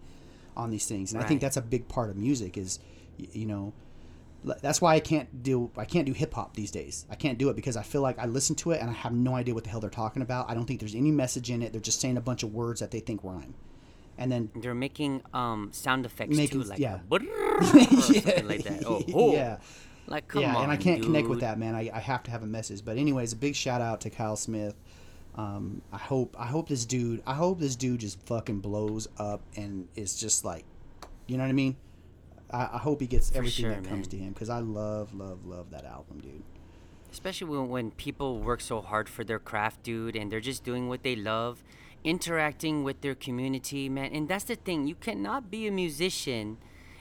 on 0.57 0.71
these 0.71 0.87
things, 0.87 1.13
and 1.13 1.23
I 1.23 1.27
think 1.27 1.41
that's 1.41 1.57
a 1.57 1.63
big 1.63 1.89
part 1.89 2.11
of 2.11 2.17
music. 2.17 2.57
Is 2.57 2.79
you 3.17 3.47
know 3.47 3.73
that's 4.63 4.81
why 4.81 4.95
I 4.95 5.01
can't 5.01 5.43
do 5.43 5.71
I 5.77 5.85
can't 5.85 6.07
do 6.07 6.13
hip 6.13 6.35
hop 6.35 6.55
these 6.55 6.71
days. 6.71 7.07
I 7.11 7.17
can't 7.17 7.39
do 7.39 7.49
it 7.49 7.57
because 7.57 7.77
I 7.77 7.83
feel 7.83 8.03
like 8.03 8.19
I 8.19 8.27
listen 8.27 8.55
to 8.57 8.71
it 8.71 8.81
and 8.81 8.89
I 8.89 8.93
have 8.93 9.13
no 9.13 9.35
idea 9.35 9.55
what 9.55 9.65
the 9.65 9.71
hell 9.71 9.81
they're 9.81 9.91
talking 9.91 10.23
about. 10.23 10.49
I 10.49 10.55
don't 10.55 10.65
think 10.65 10.81
there's 10.81 10.95
any 10.95 11.11
message 11.11 11.51
in 11.51 11.63
it. 11.63 11.73
They're 11.73 11.81
just 11.81 12.01
saying 12.01 12.17
a 12.17 12.21
bunch 12.21 12.43
of 12.43 12.53
words 12.55 12.81
that 12.81 12.91
they 12.91 13.01
think 13.01 13.25
rhyme, 13.25 13.55
and 14.17 14.31
then 14.31 14.51
They're 14.55 14.75
making 14.75 15.23
um 15.35 15.71
sound 15.73 16.07
effects 16.07 16.37
Making- 16.37 16.63
too, 16.63 16.69
like 16.69 16.79
yeah. 16.79 17.01
a 17.11 17.15
or 17.15 17.63
something 17.65 18.49
like 18.49 18.63
that. 18.65 18.85
Oh, 18.87 19.03
oh. 19.15 19.33
yeah, 19.33 19.59
like 20.11 20.29
come 20.29 20.43
yeah, 20.43 20.57
on, 20.57 20.65
and 20.65 20.73
I 20.73 20.77
can't 20.77 21.03
connect 21.03 21.29
with 21.29 21.41
that 21.41 21.59
man. 21.59 21.75
I, 21.75 21.91
I 21.93 22.01
have 22.01 22.23
to 22.25 22.31
have 22.31 22.43
a 22.43 22.47
message. 22.47 22.85
But 22.85 22.97
anyways, 22.97 23.33
a 23.33 23.37
big 23.37 23.55
shout 23.55 23.81
out 23.81 24.01
to 24.03 24.11
Kyle 24.11 24.37
Smith. 24.37 24.75
Um, 25.35 25.83
I 25.93 25.99
hope 25.99 26.35
I 26.39 26.47
hope 26.47 26.69
this 26.69 26.85
dude 26.85 27.23
I 27.27 27.35
hope 27.35 27.61
this 27.61 27.77
dude 27.77 28.01
just 28.01 28.21
fucking 28.27 28.61
blows 28.61 29.07
up 29.19 29.43
and 29.57 29.89
is 29.95 30.19
just 30.19 30.45
like, 30.45 30.65
you 31.27 31.37
know 31.37 31.45
what 31.45 31.51
I 31.51 31.53
mean. 31.53 31.77
I, 32.51 32.69
I 32.73 32.79
hope 32.79 33.01
he 33.01 33.07
gets 33.07 33.35
everything 33.35 33.67
sure, 33.67 33.75
that 33.75 33.85
comes 33.85 34.09
to 34.09 34.17
him 34.17 34.33
because 34.33 34.49
I 34.51 34.59
love 34.59 35.15
love 35.15 35.47
love 35.47 35.71
that 35.71 35.85
album, 35.85 36.21
dude. 36.21 36.43
Especially 37.11 37.49
when, 37.49 37.69
when 37.69 37.91
people 37.93 38.41
work 38.41 38.61
so 38.61 38.81
hard 38.81 39.09
for 39.09 39.25
their 39.25 39.39
craft, 39.39 39.83
dude, 39.83 40.15
and 40.15 40.31
they're 40.31 40.41
just 40.41 40.63
doing 40.63 40.89
what 40.89 41.03
they 41.03 41.17
love, 41.17 41.65
interacting 42.05 42.85
with 42.85 43.01
their 43.01 43.15
community, 43.15 43.89
man. 43.89 44.11
And 44.13 44.29
that's 44.29 44.45
the 44.45 44.57
thing. 44.57 44.87
You 44.87 44.95
cannot 44.95 45.51
be 45.51 45.67
a 45.67 45.71
musician 45.71 46.59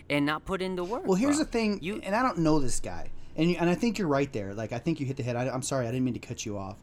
and 0.09 0.25
not 0.25 0.45
put 0.45 0.61
in 0.61 0.75
the 0.75 0.83
work. 0.83 1.05
Well, 1.05 1.15
here's 1.15 1.37
bro. 1.37 1.45
the 1.45 1.51
thing, 1.51 1.79
You 1.81 1.99
and 2.03 2.15
I 2.15 2.23
don't 2.23 2.39
know 2.39 2.59
this 2.59 2.79
guy, 2.79 3.09
and 3.35 3.51
you, 3.51 3.57
and 3.59 3.69
I 3.69 3.75
think 3.75 3.97
you're 3.97 4.07
right 4.07 4.31
there. 4.31 4.53
Like 4.53 4.71
I 4.71 4.79
think 4.79 4.99
you 4.99 5.05
hit 5.05 5.17
the 5.17 5.23
head. 5.23 5.35
I, 5.35 5.49
I'm 5.49 5.61
sorry, 5.61 5.87
I 5.87 5.91
didn't 5.91 6.05
mean 6.05 6.13
to 6.15 6.19
cut 6.19 6.45
you 6.45 6.57
off, 6.57 6.77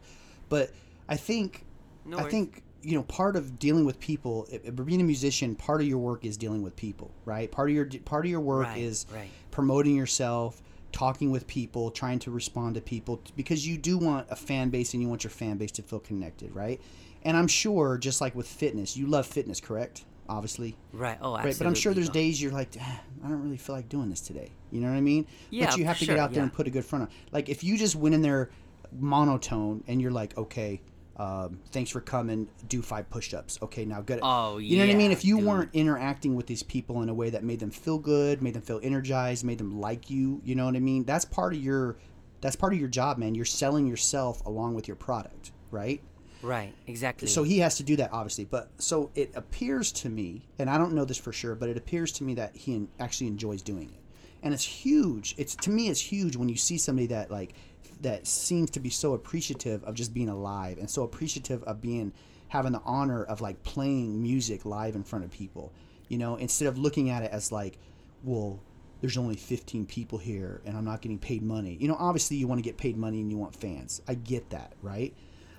but 0.49 0.71
I 1.09 1.17
think 1.17 1.63
No 2.05 2.17
I 2.17 2.23
think 2.23 2.61
you 2.81 2.95
know 2.95 3.03
part 3.03 3.35
of 3.35 3.57
dealing 3.59 3.85
with 3.85 3.99
people, 3.99 4.47
being 4.85 5.01
a 5.01 5.03
musician, 5.03 5.55
part 5.55 5.81
of 5.81 5.87
your 5.87 5.97
work 5.97 6.23
is 6.25 6.37
dealing 6.37 6.61
with 6.61 6.75
people, 6.75 7.11
right? 7.25 7.51
Part 7.51 7.69
of 7.69 7.75
your 7.75 7.85
part 8.05 8.25
of 8.25 8.31
your 8.31 8.41
work 8.41 8.67
Right, 8.67 8.77
is 8.81 9.05
right. 9.13 9.29
promoting 9.51 9.95
yourself, 9.95 10.61
talking 10.91 11.31
with 11.31 11.47
people, 11.47 11.89
trying 11.91 12.19
to 12.19 12.31
respond 12.31 12.75
to 12.75 12.81
people 12.81 13.21
because 13.35 13.67
you 13.67 13.77
do 13.77 13.97
want 13.97 14.27
a 14.29 14.35
fan 14.35 14.69
base 14.69 14.93
and 14.93 15.01
you 15.01 15.09
want 15.09 15.23
your 15.23 15.31
fan 15.31 15.57
base 15.57 15.71
to 15.71 15.81
feel 15.81 15.99
connected, 15.99 16.55
right? 16.55 16.79
And 17.23 17.35
I'm 17.35 17.47
sure, 17.47 17.97
just 17.97 18.21
like 18.21 18.35
with 18.35 18.47
fitness, 18.47 18.95
you 18.95 19.07
love 19.07 19.25
fitness, 19.25 19.59
correct? 19.59 20.05
Obviously. 20.27 20.75
right. 20.91 21.17
Oh, 21.21 21.35
Right, 21.35 21.55
but 21.57 21.67
I'm 21.67 21.75
sure 21.75 21.93
there's 21.93 22.09
days 22.09 22.41
you're 22.41 22.51
like, 22.51 22.69
"Ah, 22.81 23.01
I 23.23 23.27
don't 23.29 23.43
really 23.43 23.57
feel 23.57 23.75
like 23.75 23.89
doing 23.89 24.09
this 24.09 24.21
today. 24.21 24.49
You 24.71 24.81
know 24.81 24.89
what 24.89 24.97
I 24.97 25.01
mean? 25.01 25.27
Yeah, 25.51 25.67
But 25.67 25.77
you 25.77 25.85
have 25.85 25.99
to 25.99 26.05
sure, 26.05 26.15
get 26.15 26.21
out 26.21 26.31
there 26.31 26.39
yeah. 26.39 26.43
and 26.43 26.53
put 26.53 26.65
a 26.67 26.71
good 26.71 26.83
front 26.85 27.03
on. 27.03 27.09
Like 27.31 27.47
if 27.49 27.63
you 27.63 27.77
just 27.77 27.95
went 27.95 28.15
in 28.15 28.21
there 28.21 28.49
monotone 28.91 29.83
and 29.87 30.01
you're 30.01 30.11
like, 30.11 30.37
okay, 30.37 30.81
um, 31.17 31.59
thanks 31.71 31.89
for 31.91 32.01
coming, 32.01 32.47
do 32.67 32.81
five 32.81 33.09
push-ups. 33.09 33.59
Okay, 33.61 33.85
now 33.85 34.01
good. 34.01 34.19
Oh, 34.21 34.57
You 34.57 34.77
know 34.77 34.85
what 34.85 34.93
I 34.93 34.97
mean? 34.97 35.11
If 35.11 35.23
you 35.23 35.37
dude. 35.37 35.45
weren't 35.45 35.69
interacting 35.73 36.35
with 36.35 36.47
these 36.47 36.63
people 36.63 37.01
in 37.03 37.09
a 37.09 37.13
way 37.13 37.29
that 37.29 37.43
made 37.43 37.59
them 37.59 37.71
feel 37.71 37.97
good, 37.97 38.41
made 38.41 38.53
them 38.53 38.61
feel 38.63 38.79
energized, 38.83 39.43
made 39.45 39.57
them 39.57 39.79
like 39.79 40.09
you, 40.09 40.41
you 40.43 40.55
know 40.55 40.65
what 40.65 40.75
I 40.75 40.79
mean? 40.79 41.05
That's 41.05 41.23
part 41.23 41.53
of 41.53 41.59
your, 41.61 41.97
that's 42.41 42.55
part 42.55 42.73
of 42.73 42.79
your 42.79 42.89
job, 42.89 43.17
man. 43.17 43.33
You're 43.33 43.45
selling 43.45 43.87
yourself 43.87 44.45
along 44.45 44.73
with 44.73 44.87
your 44.87 44.95
product, 44.97 45.51
right? 45.71 46.01
Right. 46.45 46.73
Exactly. 46.85 47.27
So 47.27 47.43
he 47.43 47.59
has 47.59 47.77
to 47.77 47.83
do 47.83 47.95
that, 47.95 48.13
obviously. 48.13 48.45
But 48.45 48.69
so 48.77 49.09
it 49.15 49.31
appears 49.35 49.91
to 49.93 50.09
me, 50.09 50.43
and 50.59 50.69
I 50.69 50.77
don't 50.77 50.93
know 50.93 51.03
this 51.03 51.17
for 51.17 51.33
sure, 51.33 51.55
but 51.55 51.69
it 51.69 51.77
appears 51.77 52.11
to 52.13 52.23
me 52.23 52.35
that 52.35 52.55
he 52.55 52.87
actually 52.99 53.27
enjoys 53.27 53.61
doing 53.63 53.89
it, 53.89 53.99
and 54.43 54.53
it's 54.53 54.63
huge. 54.63 55.33
It's 55.37 55.55
to 55.55 55.71
me, 55.71 55.89
it's 55.89 55.99
huge 55.99 56.35
when 56.35 56.47
you 56.47 56.55
see 56.55 56.77
somebody 56.77 57.07
that 57.07 57.31
like 57.31 57.53
that 58.01 58.27
seems 58.27 58.69
to 58.71 58.79
be 58.79 58.89
so 58.89 59.13
appreciative 59.13 59.83
of 59.85 59.95
just 59.95 60.13
being 60.13 60.29
alive 60.29 60.77
and 60.77 60.89
so 60.89 61.03
appreciative 61.03 61.63
of 61.63 61.81
being 61.81 62.13
having 62.49 62.73
the 62.73 62.81
honor 62.85 63.23
of 63.23 63.41
like 63.41 63.63
playing 63.63 64.21
music 64.21 64.65
live 64.65 64.95
in 64.95 65.03
front 65.03 65.25
of 65.25 65.31
people. 65.31 65.73
You 66.09 66.19
know, 66.19 66.35
instead 66.35 66.67
of 66.67 66.77
looking 66.77 67.09
at 67.09 67.23
it 67.23 67.31
as 67.31 67.51
like, 67.51 67.77
well. 68.23 68.59
There's 69.01 69.17
only 69.17 69.35
15 69.35 69.85
people 69.85 70.17
here, 70.17 70.61
and 70.65 70.75
I'm 70.75 70.85
not 70.85 71.01
getting 71.01 71.19
paid 71.19 71.43
money. 71.43 71.77
You 71.79 71.89
know, 71.89 71.97
obviously, 71.99 72.37
you 72.37 72.47
want 72.47 72.59
to 72.59 72.63
get 72.63 72.77
paid 72.77 72.97
money 72.97 73.19
and 73.19 73.29
you 73.29 73.37
want 73.37 73.53
fans. 73.53 74.01
I 74.07 74.15
get 74.15 74.49
that, 74.49 74.71
right? 74.81 75.13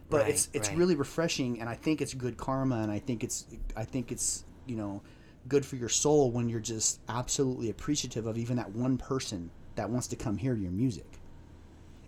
But 0.08 0.22
Right, 0.22 0.30
it's 0.30 0.48
it's 0.52 0.68
right. 0.68 0.78
really 0.78 0.94
refreshing 0.94 1.60
and 1.60 1.68
i 1.68 1.74
think 1.74 2.00
it's 2.00 2.14
good 2.14 2.36
karma 2.36 2.76
and 2.76 2.90
i 2.92 2.98
think 2.98 3.24
it's 3.24 3.46
i 3.76 3.84
think 3.84 4.12
it's 4.12 4.44
you 4.66 4.76
know 4.76 5.02
good 5.48 5.64
for 5.64 5.76
your 5.76 5.88
soul 5.88 6.30
when 6.30 6.48
you're 6.48 6.60
just 6.60 7.00
absolutely 7.08 7.70
appreciative 7.70 8.26
of 8.26 8.36
even 8.36 8.56
that 8.56 8.70
one 8.70 8.98
person 8.98 9.50
that 9.76 9.88
wants 9.88 10.08
to 10.08 10.16
come 10.16 10.36
hear 10.36 10.54
your 10.54 10.70
music. 10.72 11.06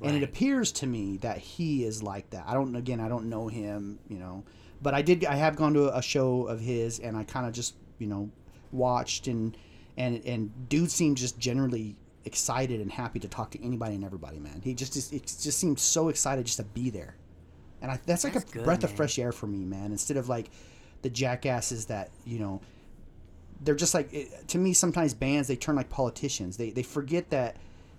And 0.01 0.16
it 0.16 0.22
appears 0.22 0.72
to 0.72 0.86
me 0.86 1.16
that 1.18 1.38
he 1.38 1.84
is 1.84 2.03
like 2.03 2.30
that. 2.30 2.44
I 2.46 2.55
don't 2.55 2.74
again 2.76 3.01
i 3.01 3.09
don't 3.09 3.28
know 3.28 3.49
him 3.49 3.99
you 4.09 4.18
know 4.18 4.44
but 4.80 4.95
i 4.95 5.03
did 5.03 5.25
i 5.25 5.34
have 5.34 5.57
gone 5.57 5.75
to 5.75 5.96
a 5.96 6.00
show 6.00 6.45
of 6.46 6.61
his 6.61 7.00
and 7.00 7.16
i 7.16 7.25
kind 7.25 7.46
of 7.46 7.53
just 7.53 7.75
you 7.99 8.07
know 8.07 8.30
watched 8.70 9.26
and 9.26 9.57
and 9.96 10.25
and 10.25 10.68
dude 10.68 10.91
seemed 10.91 11.16
just 11.16 11.37
generally 11.38 11.96
excited 12.25 12.80
and 12.80 12.92
happy 12.92 13.18
to 13.18 13.26
talk 13.29 13.50
to 13.50 13.64
anybody 13.64 13.96
and 13.96 14.04
everybody 14.04 14.38
man. 14.38 14.61
He 14.62 14.72
just 14.75 14.92
just, 14.92 15.12
it 15.12 15.25
just 15.26 15.58
seemed 15.58 15.80
so 15.80 16.08
excited 16.11 16.46
just 16.46 16.58
to 16.58 16.64
be 16.64 16.91
there 16.91 17.16
and 17.83 17.91
I, 17.91 18.00
that's 18.07 18.25
like 18.25 18.33
That's 18.34 18.50
a 18.50 18.53
good, 18.53 18.64
breath 18.64 18.84
of 18.84 18.91
fresh 18.91 19.18
air 19.18 19.33
for 19.33 19.46
me, 19.46 19.64
man. 19.64 19.92
Instead 19.92 20.17
of 20.17 20.29
like 20.29 20.50
the 21.03 21.11
jackasses 21.11 21.87
that 21.87 22.11
you 22.25 22.38
know, 22.38 22.61
they're 23.61 23.75
just 23.75 23.95
like 23.95 24.13
it, 24.13 24.49
to 24.49 24.59
me. 24.59 24.72
Sometimes 24.72 25.14
bands 25.14 25.49
they 25.49 25.57
turn 25.57 25.76
like 25.76 25.88
politicians. 25.91 26.57
They 26.57 26.71
they 26.71 26.83
forget 26.83 27.30
that 27.30 27.57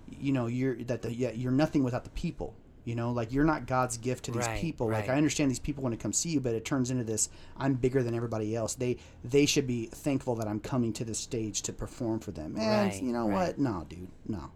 you 0.08 0.32
know 0.32 0.46
you're 0.46 0.76
that 0.84 1.02
the, 1.02 1.12
yeah, 1.12 1.30
you're 1.32 1.52
nothing 1.52 1.84
without 1.84 2.04
the 2.04 2.10
people. 2.10 2.54
You 2.84 2.94
know, 2.94 3.12
like 3.12 3.30
you're 3.30 3.44
not 3.44 3.66
God's 3.66 3.98
gift 3.98 4.24
to 4.24 4.30
these 4.32 4.46
Right, 4.46 4.60
people. 4.60 4.88
Like. 4.88 5.10
I 5.10 5.14
understand 5.14 5.50
these 5.50 5.58
people 5.58 5.82
want 5.82 5.92
to 5.94 6.02
come 6.02 6.14
see 6.14 6.30
you, 6.30 6.40
but 6.40 6.54
it 6.54 6.64
turns 6.64 6.90
into 6.90 7.04
this: 7.04 7.28
I'm 7.58 7.74
bigger 7.74 8.02
than 8.02 8.14
everybody 8.14 8.56
else. 8.56 8.74
They 8.74 8.96
they 9.22 9.44
should 9.44 9.66
be 9.66 9.86
thankful 9.86 10.34
that 10.36 10.48
I'm 10.48 10.60
coming 10.60 10.92
to 10.94 11.04
this 11.04 11.18
stage 11.18 11.60
to 11.62 11.74
perform 11.74 12.20
for 12.20 12.30
them. 12.32 12.56
And 12.56 12.90
Right, 12.92 13.02
you 13.02 13.12
know 13.12 13.28
right. 13.28 13.48
what? 13.48 13.58
No, 13.58 13.86
dude, 13.88 14.08
no. 14.26 14.50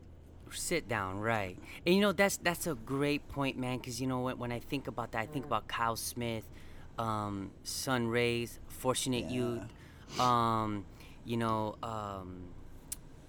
Sit 0.54 0.88
down 0.88 1.18
right 1.20 1.58
and 1.84 1.94
you 1.94 2.00
know 2.00 2.12
that's 2.12 2.36
that's 2.38 2.66
a 2.66 2.74
great 2.74 3.28
point 3.28 3.58
man 3.58 3.76
because 3.78 4.00
you 4.00 4.06
know 4.06 4.20
when, 4.20 4.38
when 4.38 4.52
i 4.52 4.58
think 4.58 4.86
about 4.88 5.12
that 5.12 5.20
i 5.22 5.26
think 5.26 5.44
about 5.44 5.68
kyle 5.68 5.96
smith 5.96 6.44
um, 6.98 7.50
sun 7.64 8.06
rays 8.08 8.58
fortunate 8.68 9.28
youth 9.30 9.62
um, 10.20 10.84
you 11.24 11.36
know 11.36 11.74
um, 11.82 12.44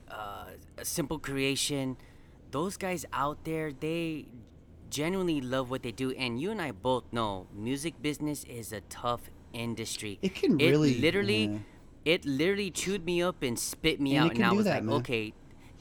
uh, 0.10 0.46
simple 0.84 1.18
creation 1.20 1.98
those 2.52 2.78
guys 2.78 3.06
out 3.12 3.44
there 3.44 3.72
they 3.74 4.26
genuinely 4.90 5.42
love 5.42 5.70
what 5.70 5.82
they 5.84 5.92
do 5.92 6.12
and 6.12 6.40
you 6.40 6.52
and 6.52 6.62
i 6.62 6.72
both 6.72 7.04
know 7.12 7.48
music 7.54 8.00
business 8.02 8.44
is 8.46 8.72
a 8.72 8.82
tough 8.82 9.22
industry 9.52 10.20
It 10.22 10.36
can 10.36 10.58
really- 10.58 11.00
literally 11.02 11.46
yeah. 11.46 11.58
it 12.06 12.26
literally 12.26 12.70
chewed 12.70 13.04
me 13.04 13.22
up 13.24 13.42
and 13.42 13.58
spit 13.58 14.00
me 14.00 14.16
And 14.16 14.26
out 14.30 14.36
and 14.36 14.46
i 14.46 14.52
was 14.54 14.66
that, 14.66 14.76
like 14.76 14.84
man. 14.84 14.96
okay 14.98 15.34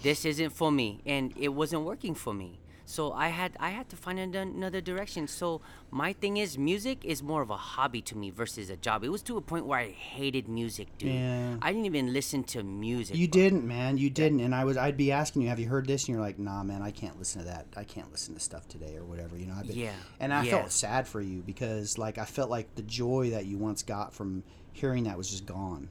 this 0.05 0.25
isn't 0.25 0.51
for 0.61 0.71
me 0.81 0.89
and 1.15 1.33
it 1.37 1.53
wasn't 1.61 1.83
working 1.93 2.15
for 2.25 2.35
me 2.35 2.51
So 2.87 3.03
I 3.27 3.29
had 3.41 3.53
I 3.69 3.71
had 3.79 3.87
to 3.93 3.97
find 3.97 4.19
another 4.21 4.83
direction. 4.91 5.25
So 5.27 5.49
my 5.91 6.11
thing 6.13 6.35
is 6.45 6.59
music 6.59 6.99
is 7.13 7.19
more 7.31 7.41
of 7.47 7.49
a 7.49 7.57
hobby 7.57 8.03
to 8.11 8.15
me 8.23 8.29
versus 8.41 8.69
a 8.69 8.77
job. 8.87 8.99
It 9.05 9.09
was 9.17 9.23
to 9.29 9.39
a 9.39 9.41
point 9.41 9.65
where 9.69 9.81
I 9.87 9.89
hated 10.17 10.45
music, 10.61 10.89
dude. 11.01 11.15
Yeah. 11.25 11.57
I 11.65 11.73
didn't 11.73 11.87
even 11.93 12.13
listen 12.19 12.45
to 12.53 12.59
music. 12.89 13.17
You 13.17 13.27
bro. 13.27 13.41
didn't, 13.41 13.65
man. 13.67 13.97
You 13.97 14.11
didn't. 14.11 14.41
And 14.41 14.53
I 14.55 14.65
was, 14.69 14.77
I'd 14.77 14.99
be 14.99 15.11
asking 15.13 15.43
you, 15.43 15.49
have 15.49 15.59
you 15.59 15.69
heard 15.75 15.87
this? 15.87 16.01
And 16.05 16.11
you're 16.13 16.27
like, 16.29 16.39
nah, 16.39 16.63
man, 16.63 16.83
I 16.83 16.91
can't 16.91 17.17
listen 17.19 17.41
to 17.43 17.49
that. 17.49 17.65
I 17.75 17.85
can't 17.85 18.11
listen 18.13 18.35
to 18.35 18.41
stuff 18.41 18.69
today 18.69 18.97
or 19.01 19.05
whatever. 19.05 19.35
You 19.41 19.47
know. 19.47 19.57
I've 19.59 19.67
been, 19.67 19.79
Yeah, 19.79 19.93
And 20.21 20.31
I 20.35 20.45
yeah. 20.45 20.51
felt 20.51 20.71
sad 20.71 21.09
for 21.09 21.23
you 21.23 21.41
because, 21.41 21.97
like, 21.97 22.19
I 22.19 22.27
felt 22.27 22.51
like 22.51 22.75
the 22.75 22.83
joy 22.83 23.31
that 23.31 23.47
you 23.47 23.57
once 23.57 23.83
got 23.83 24.13
from 24.13 24.45
hearing 24.73 25.05
that 25.05 25.17
was 25.17 25.31
just 25.31 25.47
gone. 25.47 25.89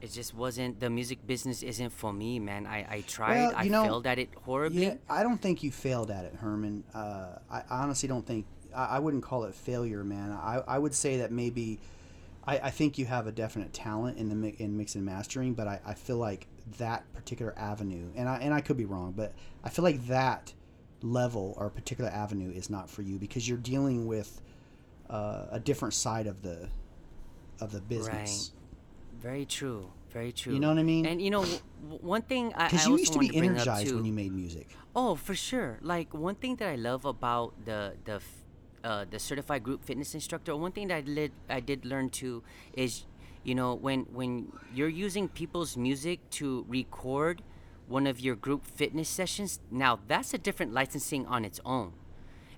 It 0.00 0.12
just 0.12 0.34
wasn't 0.34 0.80
the 0.80 0.88
music 0.88 1.26
business 1.26 1.62
isn't 1.62 1.90
for 1.90 2.12
me, 2.12 2.38
man. 2.38 2.66
I 2.66 2.86
I 2.88 3.00
tried. 3.06 3.34
Well, 3.34 3.52
I 3.54 3.68
know, 3.68 3.84
failed 3.84 4.06
at 4.06 4.18
it 4.18 4.30
horribly. 4.44 4.86
Yeah, 4.86 4.94
I 5.08 5.22
don't 5.22 5.40
think 5.40 5.62
you 5.62 5.70
failed 5.70 6.10
at 6.10 6.24
it, 6.24 6.34
Herman. 6.34 6.84
Uh, 6.94 7.38
I 7.50 7.62
honestly 7.70 8.08
don't 8.08 8.26
think. 8.26 8.46
I, 8.74 8.96
I 8.96 8.98
wouldn't 8.98 9.22
call 9.22 9.44
it 9.44 9.54
failure, 9.54 10.02
man. 10.02 10.32
I, 10.32 10.62
I 10.66 10.78
would 10.78 10.94
say 10.94 11.18
that 11.18 11.32
maybe. 11.32 11.78
I, 12.46 12.58
I 12.58 12.70
think 12.70 12.96
you 12.96 13.04
have 13.04 13.26
a 13.26 13.32
definite 13.32 13.74
talent 13.74 14.16
in 14.16 14.30
the 14.30 14.34
mi- 14.34 14.56
in 14.58 14.76
mix 14.76 14.94
and 14.94 15.04
mastering, 15.04 15.52
but 15.52 15.68
I, 15.68 15.80
I 15.84 15.92
feel 15.92 16.16
like 16.16 16.46
that 16.78 17.04
particular 17.12 17.52
avenue, 17.58 18.10
and 18.16 18.28
I 18.28 18.38
and 18.38 18.54
I 18.54 18.62
could 18.62 18.78
be 18.78 18.86
wrong, 18.86 19.12
but 19.14 19.34
I 19.62 19.68
feel 19.68 19.82
like 19.82 20.06
that 20.06 20.54
level 21.02 21.54
or 21.58 21.68
particular 21.68 22.10
avenue 22.10 22.50
is 22.50 22.70
not 22.70 22.88
for 22.88 23.02
you 23.02 23.18
because 23.18 23.46
you're 23.48 23.58
dealing 23.58 24.06
with 24.06 24.40
uh, 25.10 25.46
a 25.50 25.60
different 25.60 25.92
side 25.94 26.26
of 26.26 26.42
the 26.42 26.68
of 27.60 27.72
the 27.72 27.80
business. 27.80 28.52
Very 29.20 29.44
true. 29.44 29.90
Very 30.12 30.32
true. 30.32 30.54
You 30.54 30.60
know 30.60 30.68
what 30.70 30.78
I 30.78 30.82
mean? 30.82 31.06
And 31.06 31.22
you 31.22 31.30
know, 31.30 31.42
w- 31.42 31.60
one 32.02 32.22
thing 32.22 32.52
I, 32.54 32.68
Because 32.68 32.86
you 32.86 32.96
used 32.98 33.12
to 33.12 33.18
be 33.18 33.30
up, 33.30 33.36
energized 33.36 33.88
too- 33.88 33.96
when 33.96 34.04
you 34.06 34.12
made 34.12 34.32
music. 34.32 34.68
Oh, 34.96 35.14
for 35.14 35.34
sure. 35.34 35.78
Like 35.82 36.12
one 36.12 36.34
thing 36.34 36.56
that 36.56 36.68
I 36.68 36.74
love 36.74 37.04
about 37.04 37.54
the 37.64 37.94
the 38.04 38.20
uh, 38.82 39.04
the 39.08 39.18
certified 39.18 39.62
group 39.62 39.84
fitness 39.84 40.14
instructor. 40.14 40.56
One 40.56 40.72
thing 40.72 40.88
that 40.88 40.96
I 40.96 41.00
did 41.02 41.32
I 41.48 41.60
did 41.60 41.84
learn 41.84 42.10
too 42.10 42.42
is, 42.74 43.04
you 43.44 43.54
know, 43.54 43.74
when 43.74 44.06
when 44.12 44.50
you're 44.74 44.88
using 45.06 45.28
people's 45.28 45.76
music 45.76 46.18
to 46.40 46.64
record 46.68 47.42
one 47.86 48.06
of 48.08 48.18
your 48.18 48.34
group 48.34 48.64
fitness 48.66 49.08
sessions, 49.08 49.60
now 49.70 50.00
that's 50.08 50.34
a 50.34 50.38
different 50.38 50.72
licensing 50.72 51.26
on 51.26 51.44
its 51.44 51.60
own. 51.64 51.92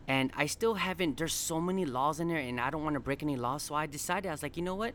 And 0.08 0.30
I 0.36 0.46
still 0.46 0.74
haven't. 0.74 1.16
There's 1.18 1.32
so 1.34 1.60
many 1.60 1.84
laws 1.84 2.18
in 2.18 2.28
there, 2.28 2.38
and 2.38 2.58
I 2.60 2.70
don't 2.70 2.82
want 2.82 2.94
to 2.94 3.00
break 3.00 3.22
any 3.22 3.36
laws. 3.36 3.62
So 3.64 3.74
I 3.74 3.86
decided 3.86 4.28
I 4.28 4.32
was 4.32 4.42
like, 4.42 4.56
you 4.56 4.62
know 4.62 4.74
what, 4.74 4.94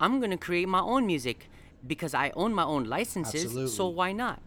I'm 0.00 0.20
gonna 0.20 0.36
create 0.36 0.68
my 0.68 0.80
own 0.80 1.06
music 1.06 1.48
because 1.86 2.14
I 2.14 2.32
own 2.36 2.52
my 2.54 2.64
own 2.64 2.84
licenses. 2.84 3.42
So 3.68 3.86
why 3.88 4.12
not? 4.12 4.40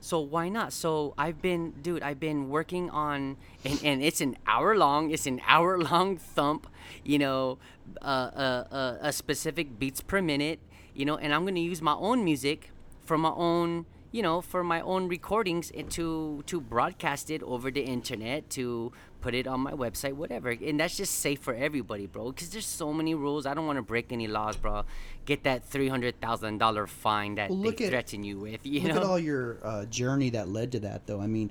So 0.00 0.18
why 0.18 0.48
not? 0.48 0.72
So 0.72 1.14
I've 1.16 1.40
been, 1.40 1.74
dude, 1.80 2.02
I've 2.02 2.18
been 2.18 2.48
working 2.48 2.90
on, 2.90 3.36
and, 3.64 3.80
and 3.84 4.02
it's 4.02 4.20
an 4.20 4.36
hour 4.46 4.76
long. 4.76 5.10
It's 5.10 5.26
an 5.26 5.40
hour 5.46 5.78
long 5.78 6.16
thump, 6.16 6.66
you 7.04 7.18
know, 7.18 7.58
uh, 8.02 8.04
uh, 8.04 8.64
uh, 8.70 8.96
a 9.00 9.12
specific 9.12 9.78
beats 9.78 10.00
per 10.00 10.20
minute, 10.20 10.58
you 10.94 11.04
know, 11.04 11.16
and 11.16 11.32
I'm 11.32 11.44
gonna 11.44 11.60
use 11.60 11.80
my 11.80 11.94
own 11.94 12.24
music 12.24 12.70
for 13.04 13.16
my 13.16 13.30
own, 13.30 13.86
you 14.10 14.22
know, 14.22 14.40
for 14.40 14.64
my 14.64 14.80
own 14.80 15.08
recordings 15.08 15.70
and 15.70 15.88
to 15.92 16.42
to 16.46 16.60
broadcast 16.60 17.30
it 17.30 17.42
over 17.44 17.70
the 17.70 17.82
internet 17.82 18.50
to 18.50 18.92
put 19.22 19.34
it 19.34 19.46
on 19.46 19.60
my 19.60 19.72
website, 19.72 20.14
whatever. 20.14 20.50
And 20.50 20.78
that's 20.80 20.96
just 20.96 21.14
safe 21.20 21.40
for 21.40 21.54
everybody, 21.54 22.06
bro. 22.06 22.32
Because 22.32 22.50
there's 22.50 22.66
so 22.66 22.92
many 22.92 23.14
rules. 23.14 23.46
I 23.46 23.54
don't 23.54 23.66
want 23.66 23.78
to 23.78 23.82
break 23.82 24.12
any 24.12 24.26
laws, 24.26 24.56
bro. 24.56 24.84
Get 25.24 25.44
that 25.44 25.64
three 25.64 25.88
hundred 25.88 26.20
thousand 26.20 26.58
dollar 26.58 26.86
fine 26.86 27.36
that 27.36 27.50
Well, 27.50 27.60
they 27.62 27.72
threaten 27.72 28.24
you 28.24 28.38
with. 28.38 28.66
You 28.66 28.80
Look 28.82 28.94
know. 28.94 28.96
at 28.96 29.02
all 29.04 29.18
your 29.18 29.58
uh, 29.62 29.84
journey 29.86 30.30
that 30.30 30.48
led 30.48 30.72
to 30.72 30.80
that, 30.80 31.06
though. 31.06 31.20
I 31.20 31.26
mean, 31.28 31.50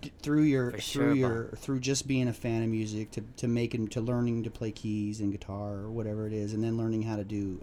d- 0.00 0.12
through 0.22 0.42
your 0.42 0.70
For 0.72 0.78
through 0.78 0.82
sure, 0.82 1.14
your 1.14 1.44
through 1.56 1.80
just 1.80 2.06
being 2.06 2.28
a 2.28 2.32
fan 2.32 2.62
of 2.62 2.68
music 2.68 3.10
to 3.12 3.22
to 3.38 3.48
making 3.48 3.88
to 3.88 4.00
learning 4.00 4.44
to 4.44 4.50
play 4.50 4.70
keys 4.70 5.20
and 5.20 5.32
guitar 5.32 5.74
or 5.74 5.90
whatever 5.90 6.26
it 6.26 6.32
is, 6.32 6.52
and 6.52 6.62
then 6.62 6.76
learning 6.76 7.02
how 7.02 7.16
to 7.16 7.24
do. 7.24 7.58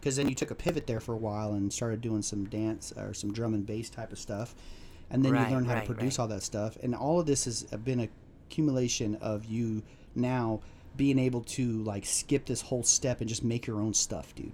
Because 0.00 0.16
then 0.16 0.28
you 0.28 0.36
took 0.36 0.52
a 0.52 0.54
pivot 0.54 0.86
there 0.86 1.00
for 1.00 1.14
a 1.14 1.16
while 1.16 1.54
and 1.54 1.72
started 1.72 2.00
doing 2.00 2.22
some 2.22 2.44
dance 2.44 2.92
or 2.96 3.12
some 3.12 3.32
drum 3.32 3.54
and 3.54 3.66
bass 3.66 3.90
type 3.90 4.12
of 4.12 4.18
stuff, 4.20 4.54
and 5.10 5.24
then 5.24 5.32
Right, 5.32 5.48
you 5.48 5.54
learned 5.54 5.66
how 5.66 5.74
right, 5.74 5.84
to 5.84 5.92
produce 5.94 6.18
right. 6.18 6.22
all 6.22 6.28
that 6.28 6.44
stuff. 6.44 6.76
And 6.80 6.94
all 6.94 7.18
of 7.18 7.26
this 7.26 7.44
has 7.46 7.64
been 7.64 8.00
a 8.00 8.08
accumulation 8.50 9.16
of 9.16 9.44
you 9.44 9.82
now 10.14 10.60
being 10.96 11.18
able 11.18 11.42
to 11.42 11.82
like 11.84 12.06
skip 12.06 12.46
this 12.46 12.62
whole 12.62 12.82
step 12.82 13.20
and 13.20 13.28
just 13.28 13.44
make 13.44 13.66
your 13.66 13.80
own 13.80 13.92
stuff, 13.94 14.34
dude. 14.34 14.52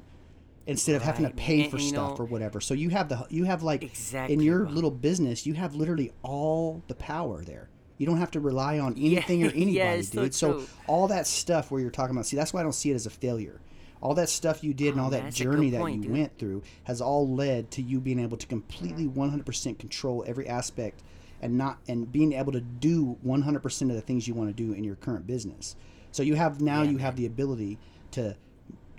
Instead 0.66 0.94
of 0.94 1.02
having 1.02 1.24
to 1.24 1.31
pay 1.32 1.62
and- 1.62 1.70
for 1.70 1.77
and, 1.77 1.85
stuff 1.86 2.19
know- 2.19 2.24
or 2.24 2.27
whatever. 2.27 2.60
So 2.60 2.74
you 2.74 2.90
have 2.90 3.09
the 3.09 3.27
you 3.31 3.44
have 3.44 3.62
like 3.62 3.82
Exactly, 3.82 4.35
in 4.35 4.40
your 4.40 4.60
bro. 4.64 4.73
little 4.73 4.90
business, 4.90 5.44
you 5.47 5.55
have 5.55 5.74
literally 5.74 6.12
all 6.23 6.82
the 6.89 6.94
power 6.94 7.43
there. 7.44 7.69
You 7.98 8.06
don't 8.06 8.19
have 8.19 8.31
to 8.32 8.40
rely 8.40 8.78
on 8.81 8.94
anything 8.97 9.44
or 9.44 9.51
anybody, 9.55 10.02
so 10.02 10.23
dude. 10.23 10.35
So 10.35 10.52
true. 10.55 10.66
all 10.89 11.09
that 11.09 11.27
stuff 11.27 11.70
where 11.70 11.81
you're 11.81 11.90
talking 11.90 12.14
about, 12.16 12.27
see, 12.27 12.36
that's 12.36 12.52
why 12.52 12.60
I 12.60 12.62
don't 12.64 12.73
see 12.74 12.90
it 12.90 12.94
as 12.94 13.06
a 13.06 13.10
failure. 13.10 13.60
All 14.01 14.14
that 14.14 14.28
stuff 14.28 14.64
you 14.64 14.74
did 14.74 14.93
and 14.94 15.01
Oh, 15.01 15.05
all 15.05 15.10
that 15.10 15.32
journey 15.32 15.70
that 15.70 15.81
point, 15.81 15.97
you 15.98 16.02
dude. 16.02 16.12
went 16.12 16.39
through 16.39 16.62
has 16.85 17.01
all 17.01 17.32
led 17.32 17.70
to 17.73 17.82
you 17.82 18.01
being 18.01 18.19
able 18.19 18.36
to 18.36 18.47
completely 18.48 19.06
100% 19.06 19.78
control 19.78 20.24
every 20.27 20.48
aspect 20.48 21.02
and 21.43 21.59
not 21.59 21.78
and 21.89 22.10
being 22.10 22.32
able 22.32 22.52
to 22.52 22.60
do 22.60 23.19
100% 23.27 23.82
of 23.90 23.94
the 23.97 24.01
things 24.01 24.27
you 24.28 24.35
want 24.35 24.48
to 24.48 24.55
do 24.55 24.73
in 24.73 24.85
your 24.85 24.94
current 24.97 25.27
business. 25.27 25.77
So 26.12 26.23
you 26.23 26.36
have 26.36 26.60
now 26.60 26.82
Yeah, 26.82 26.90
you 26.93 26.98
have 26.98 27.16
the 27.16 27.27
ability 27.27 27.78
to 28.12 28.36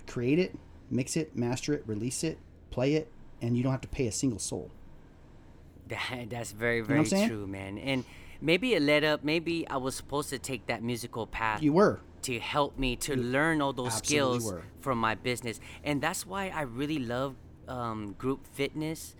create 0.06 0.38
it, 0.38 0.54
mix 0.90 1.16
it, 1.16 1.34
master 1.36 1.72
it, 1.72 1.82
release 1.86 2.22
it, 2.22 2.38
play 2.70 2.94
it, 2.94 3.10
and 3.40 3.56
you 3.56 3.62
don't 3.62 3.72
have 3.72 3.80
to 3.80 3.88
pay 3.88 4.06
a 4.06 4.12
single 4.12 4.38
soul. 4.38 4.70
That, 5.88 6.26
that's 6.30 6.52
very 6.52 6.80
very 6.80 7.00
I'm 7.00 7.06
saying? 7.06 7.28
true, 7.28 7.46
man. 7.46 7.78
And 7.78 8.04
maybe 8.40 8.74
it 8.74 8.82
led 8.82 9.04
up. 9.04 9.22
Maybe 9.24 9.66
I 9.68 9.76
was 9.76 9.94
supposed 9.94 10.30
to 10.30 10.38
take 10.38 10.66
that 10.66 10.82
musical 10.82 11.26
path 11.26 11.62
You 11.62 11.72
were. 11.72 12.00
to 12.22 12.38
help 12.38 12.78
me 12.78 12.96
to 12.96 13.16
learn 13.16 13.60
all 13.60 13.72
those 13.72 13.94
skills 13.94 14.44
were. 14.44 14.62
from 14.80 14.98
my 14.98 15.14
business, 15.14 15.60
and 15.82 16.00
that's 16.02 16.26
why 16.26 16.48
I 16.48 16.62
really 16.62 16.98
love 16.98 17.36
um, 17.68 18.14
group 18.18 18.46
fitness, 18.52 19.14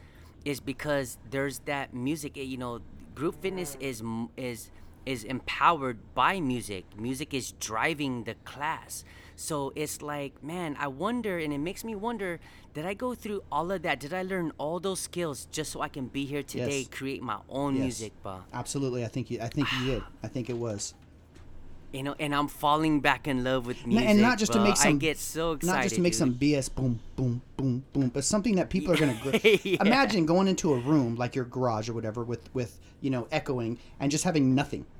is 0.44 0.60
because 0.60 1.16
there's 1.30 1.60
that 1.60 1.94
music. 1.94 2.36
eh, 2.38 2.42
You 2.42 2.56
know, 2.58 2.80
group 3.14 3.40
fitness 3.42 3.76
is 3.80 4.02
is 4.36 4.70
is 5.06 5.22
empowered 5.24 5.98
by 6.14 6.40
music. 6.40 6.84
Music 6.96 7.34
is 7.34 7.52
driving 7.60 8.24
the 8.24 8.34
class. 8.44 9.04
So 9.36 9.72
it's 9.76 10.00
like, 10.00 10.42
man, 10.42 10.76
I 10.78 10.86
wonder, 10.88 11.38
and 11.38 11.52
it 11.52 11.58
makes 11.58 11.84
me 11.84 11.94
wonder: 11.94 12.40
Did 12.72 12.86
I 12.86 12.94
go 12.94 13.14
through 13.14 13.42
all 13.52 13.70
of 13.70 13.82
that? 13.82 14.00
Did 14.00 14.14
I 14.14 14.22
learn 14.22 14.52
all 14.58 14.80
those 14.80 15.00
skills 15.00 15.46
just 15.50 15.72
so 15.72 15.80
I 15.82 15.88
can 15.88 16.06
be 16.06 16.24
here 16.24 16.42
today, 16.42 16.80
Yes. 16.80 16.88
create 16.88 17.22
my 17.22 17.38
own 17.48 17.74
Yes. 17.74 17.82
music, 17.82 18.12
bro? 18.22 18.44
Absolutely, 18.52 19.04
I 19.04 19.08
think 19.08 19.30
you. 19.30 19.40
I 19.40 19.48
think 19.48 19.72
you 19.72 19.86
did. 19.86 20.02
I 20.22 20.28
think 20.28 20.48
it 20.48 20.56
was. 20.56 20.94
You 21.94 22.02
know, 22.02 22.14
and 22.18 22.34
I'm 22.34 22.48
falling 22.48 23.00
back 23.00 23.28
in 23.28 23.44
love 23.44 23.66
with 23.66 23.86
music. 23.86 24.08
and 24.08 24.20
not 24.20 24.36
just 24.38 24.52
to 24.54 24.60
make 24.60 24.76
some. 24.76 24.94
I 24.94 24.96
get 24.96 25.16
so 25.16 25.52
excited. 25.52 25.76
Not 25.76 25.82
just 25.84 25.94
to 25.94 26.00
make 26.00 26.12
dude. 26.12 26.18
some 26.18 26.34
BS 26.34 26.74
boom, 26.74 26.98
boom, 27.14 27.40
boom, 27.56 27.84
boom, 27.92 28.08
but 28.08 28.24
something 28.24 28.56
that 28.56 28.68
people 28.68 28.92
are 28.92 28.96
gonna. 28.96 29.18
Gr- 29.22 29.36
Yeah. 29.62 29.76
Imagine 29.80 30.26
going 30.26 30.48
into 30.48 30.74
a 30.74 30.78
room 30.78 31.14
like 31.14 31.36
your 31.36 31.44
garage 31.44 31.88
or 31.88 31.92
whatever 31.92 32.24
with 32.24 32.52
with 32.52 32.80
you 33.00 33.10
know 33.10 33.28
echoing 33.30 33.78
and 34.00 34.10
just 34.10 34.24
having 34.24 34.54
nothing. 34.54 34.86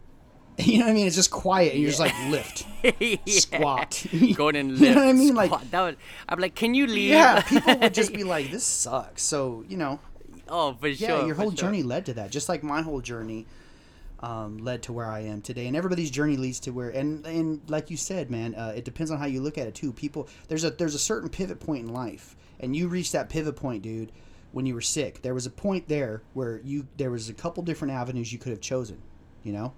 You 0.57 0.79
know 0.79 0.85
what 0.85 0.93
I 0.93 0.95
mean? 0.95 1.09
It's 1.09 1.17
just 1.17 1.33
quiet, 1.33 1.73
and 1.73 1.83
you're 1.83 1.91
just 1.91 1.99
like 1.99 2.15
lift, 2.29 2.65
Yeah. 3.01 3.17
squat. 3.27 4.07
Going 4.37 4.55
and 4.55 4.71
lift. 4.79 4.83
You 4.83 4.91
know 4.95 5.01
what 5.01 5.09
I 5.09 5.13
mean? 5.13 5.35
Like- 5.35 5.49
squat. 5.51 5.71
that 5.73 5.83
would, 5.83 5.97
I'm 6.29 6.39
like, 6.39 6.55
can 6.55 6.75
you 6.75 6.87
leave? 6.87 7.11
yeah, 7.11 7.41
people 7.43 7.77
would 7.77 7.93
just 7.93 8.13
be 8.15 8.23
like, 8.23 8.53
"This 8.53 8.63
sucks." 8.63 9.25
So 9.25 9.65
you 9.69 9.77
know, 9.77 9.99
oh, 10.49 10.75
for 10.75 10.87
yeah, 10.87 11.09
sure. 11.09 11.27
your 11.27 11.35
whole 11.35 11.51
sure. 11.51 11.57
journey 11.57 11.83
led 11.83 12.07
to 12.07 12.15
that. 12.15 12.31
Just 12.31 12.49
like 12.49 12.63
my 12.63 12.83
whole 12.83 13.01
journey 13.01 13.47
um, 14.25 14.57
led 14.57 14.83
to 14.85 14.93
where 14.93 15.05
I 15.05 15.21
am 15.21 15.43
today, 15.43 15.67
and 15.67 15.77
everybody's 15.77 16.11
journey 16.11 16.39
leads 16.39 16.59
to 16.61 16.71
where. 16.71 16.89
And 16.89 17.27
and 17.27 17.61
like 17.69 17.91
you 17.91 17.99
said, 17.99 18.31
man, 18.31 18.55
uh, 18.55 18.73
it 18.75 18.85
depends 18.85 19.11
on 19.11 19.19
how 19.19 19.27
you 19.27 19.43
look 19.43 19.59
at 19.59 19.67
it 19.67 19.75
too. 19.75 19.93
People, 19.93 20.29
there's 20.49 20.65
a 20.65 20.71
there's 20.71 20.95
a 20.95 20.99
certain 20.99 21.29
pivot 21.29 21.61
point 21.61 21.87
in 21.87 21.93
life, 21.93 22.35
and 22.59 22.75
you 22.75 22.89
reached 22.89 23.13
that 23.13 23.29
pivot 23.29 23.55
point, 23.55 23.83
dude, 23.83 24.13
when 24.53 24.65
you 24.65 24.73
were 24.75 24.81
sick. 24.81 25.21
There 25.21 25.35
was 25.35 25.45
a 25.45 25.51
point 25.51 25.89
there 25.89 26.23
where 26.33 26.61
you 26.65 26.87
there 26.97 27.11
was 27.11 27.29
a 27.29 27.35
couple 27.35 27.63
different 27.63 27.93
avenues 27.93 28.33
you 28.33 28.39
could 28.39 28.51
have 28.51 28.63
chosen, 28.63 29.03
you 29.43 29.53
know, 29.53 29.75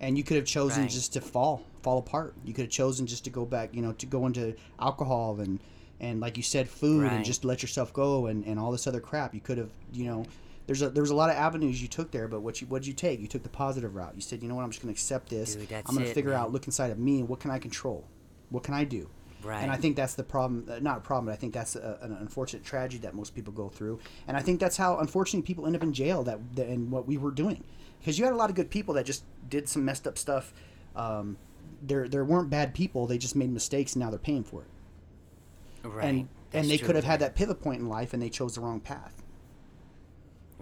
and 0.00 0.16
you 0.16 0.24
could 0.24 0.38
have 0.38 0.46
chosen 0.46 0.84
Right. 0.84 0.90
just 0.90 1.12
to 1.12 1.20
fall 1.20 1.62
fall 1.82 1.98
apart. 1.98 2.34
You 2.46 2.54
could 2.54 2.64
have 2.64 2.72
chosen 2.72 3.06
just 3.06 3.24
to 3.24 3.30
go 3.30 3.44
back, 3.44 3.74
you 3.74 3.82
know, 3.82 3.92
to 3.92 4.06
go 4.06 4.24
into 4.26 4.54
alcohol 4.80 5.38
and 5.40 5.60
and 6.00 6.18
like 6.18 6.38
you 6.38 6.42
said, 6.42 6.66
food 6.68 7.12
and 7.12 7.24
just 7.24 7.44
let 7.44 7.60
yourself 7.62 7.92
go 7.92 8.26
and, 8.26 8.44
and 8.46 8.58
all 8.58 8.72
this 8.72 8.86
other 8.86 9.00
crap. 9.00 9.34
You 9.34 9.40
could 9.40 9.58
have, 9.58 9.70
you 9.92 10.06
know, 10.06 10.24
there's 10.66 10.82
a 10.82 10.90
there 10.90 11.02
was 11.02 11.10
a 11.10 11.14
lot 11.14 11.30
of 11.30 11.36
avenues 11.36 11.82
you 11.82 11.88
took 11.88 12.10
there, 12.10 12.28
but 12.28 12.40
what 12.40 12.60
you 12.60 12.66
what 12.66 12.82
did 12.82 12.88
you 12.88 12.94
take? 12.94 13.20
You 13.20 13.26
took 13.28 13.42
the 13.42 13.48
positive 13.48 13.94
route. 13.94 14.14
You 14.14 14.22
said, 14.22 14.42
you 14.42 14.48
know 14.48 14.54
what, 14.54 14.62
I'm 14.62 14.70
just 14.70 14.82
going 14.82 14.94
to 14.94 14.98
accept 14.98 15.28
this. 15.28 15.56
Dude, 15.56 15.72
I'm 15.72 15.94
going 15.94 16.06
to 16.06 16.14
figure 16.14 16.30
man. 16.30 16.40
out, 16.40 16.52
look 16.52 16.66
inside 16.66 16.90
of 16.90 16.98
me, 16.98 17.20
and 17.20 17.28
what 17.28 17.40
can 17.40 17.50
I 17.50 17.58
control? 17.58 18.06
What 18.50 18.62
can 18.62 18.74
I 18.74 18.84
do? 18.84 19.08
Right. 19.42 19.62
And 19.62 19.72
I 19.72 19.76
think 19.76 19.96
that's 19.96 20.14
the 20.14 20.22
problem. 20.22 20.68
Uh, 20.70 20.78
not 20.78 20.98
a 20.98 21.00
problem, 21.00 21.26
but 21.26 21.32
I 21.32 21.36
think 21.36 21.52
that's 21.52 21.74
a, 21.74 21.98
an 22.00 22.16
unfortunate 22.20 22.64
tragedy 22.64 23.02
that 23.02 23.14
most 23.14 23.34
people 23.34 23.52
go 23.52 23.68
through. 23.68 23.98
And 24.28 24.36
I 24.36 24.40
think 24.40 24.60
that's 24.60 24.76
how, 24.76 24.98
unfortunately, 24.98 25.44
people 25.44 25.66
end 25.66 25.74
up 25.74 25.82
in 25.82 25.92
jail. 25.92 26.22
That, 26.22 26.38
that 26.54 26.68
and 26.68 26.90
what 26.90 27.08
we 27.08 27.16
were 27.16 27.32
doing, 27.32 27.64
because 27.98 28.18
you 28.18 28.24
had 28.24 28.34
a 28.34 28.36
lot 28.36 28.50
of 28.50 28.56
good 28.56 28.70
people 28.70 28.94
that 28.94 29.04
just 29.04 29.24
did 29.48 29.68
some 29.68 29.84
messed 29.84 30.06
up 30.06 30.16
stuff. 30.16 30.52
Um, 30.94 31.38
there, 31.82 32.06
there 32.06 32.24
weren't 32.24 32.50
bad 32.50 32.72
people. 32.72 33.06
They 33.06 33.18
just 33.18 33.34
made 33.34 33.50
mistakes, 33.50 33.94
and 33.94 34.04
now 34.04 34.10
they're 34.10 34.18
paying 34.18 34.44
for 34.44 34.62
it. 34.62 35.88
Right. 35.88 36.04
And 36.04 36.28
That's 36.50 36.62
and 36.62 36.70
they 36.70 36.76
true, 36.76 36.86
could 36.86 36.96
have 36.96 37.04
had 37.04 37.20
that 37.20 37.34
pivot 37.34 37.60
point 37.60 37.80
in 37.80 37.88
life, 37.88 38.12
and 38.12 38.22
they 38.22 38.30
chose 38.30 38.54
the 38.54 38.60
wrong 38.60 38.78
path. 38.78 39.21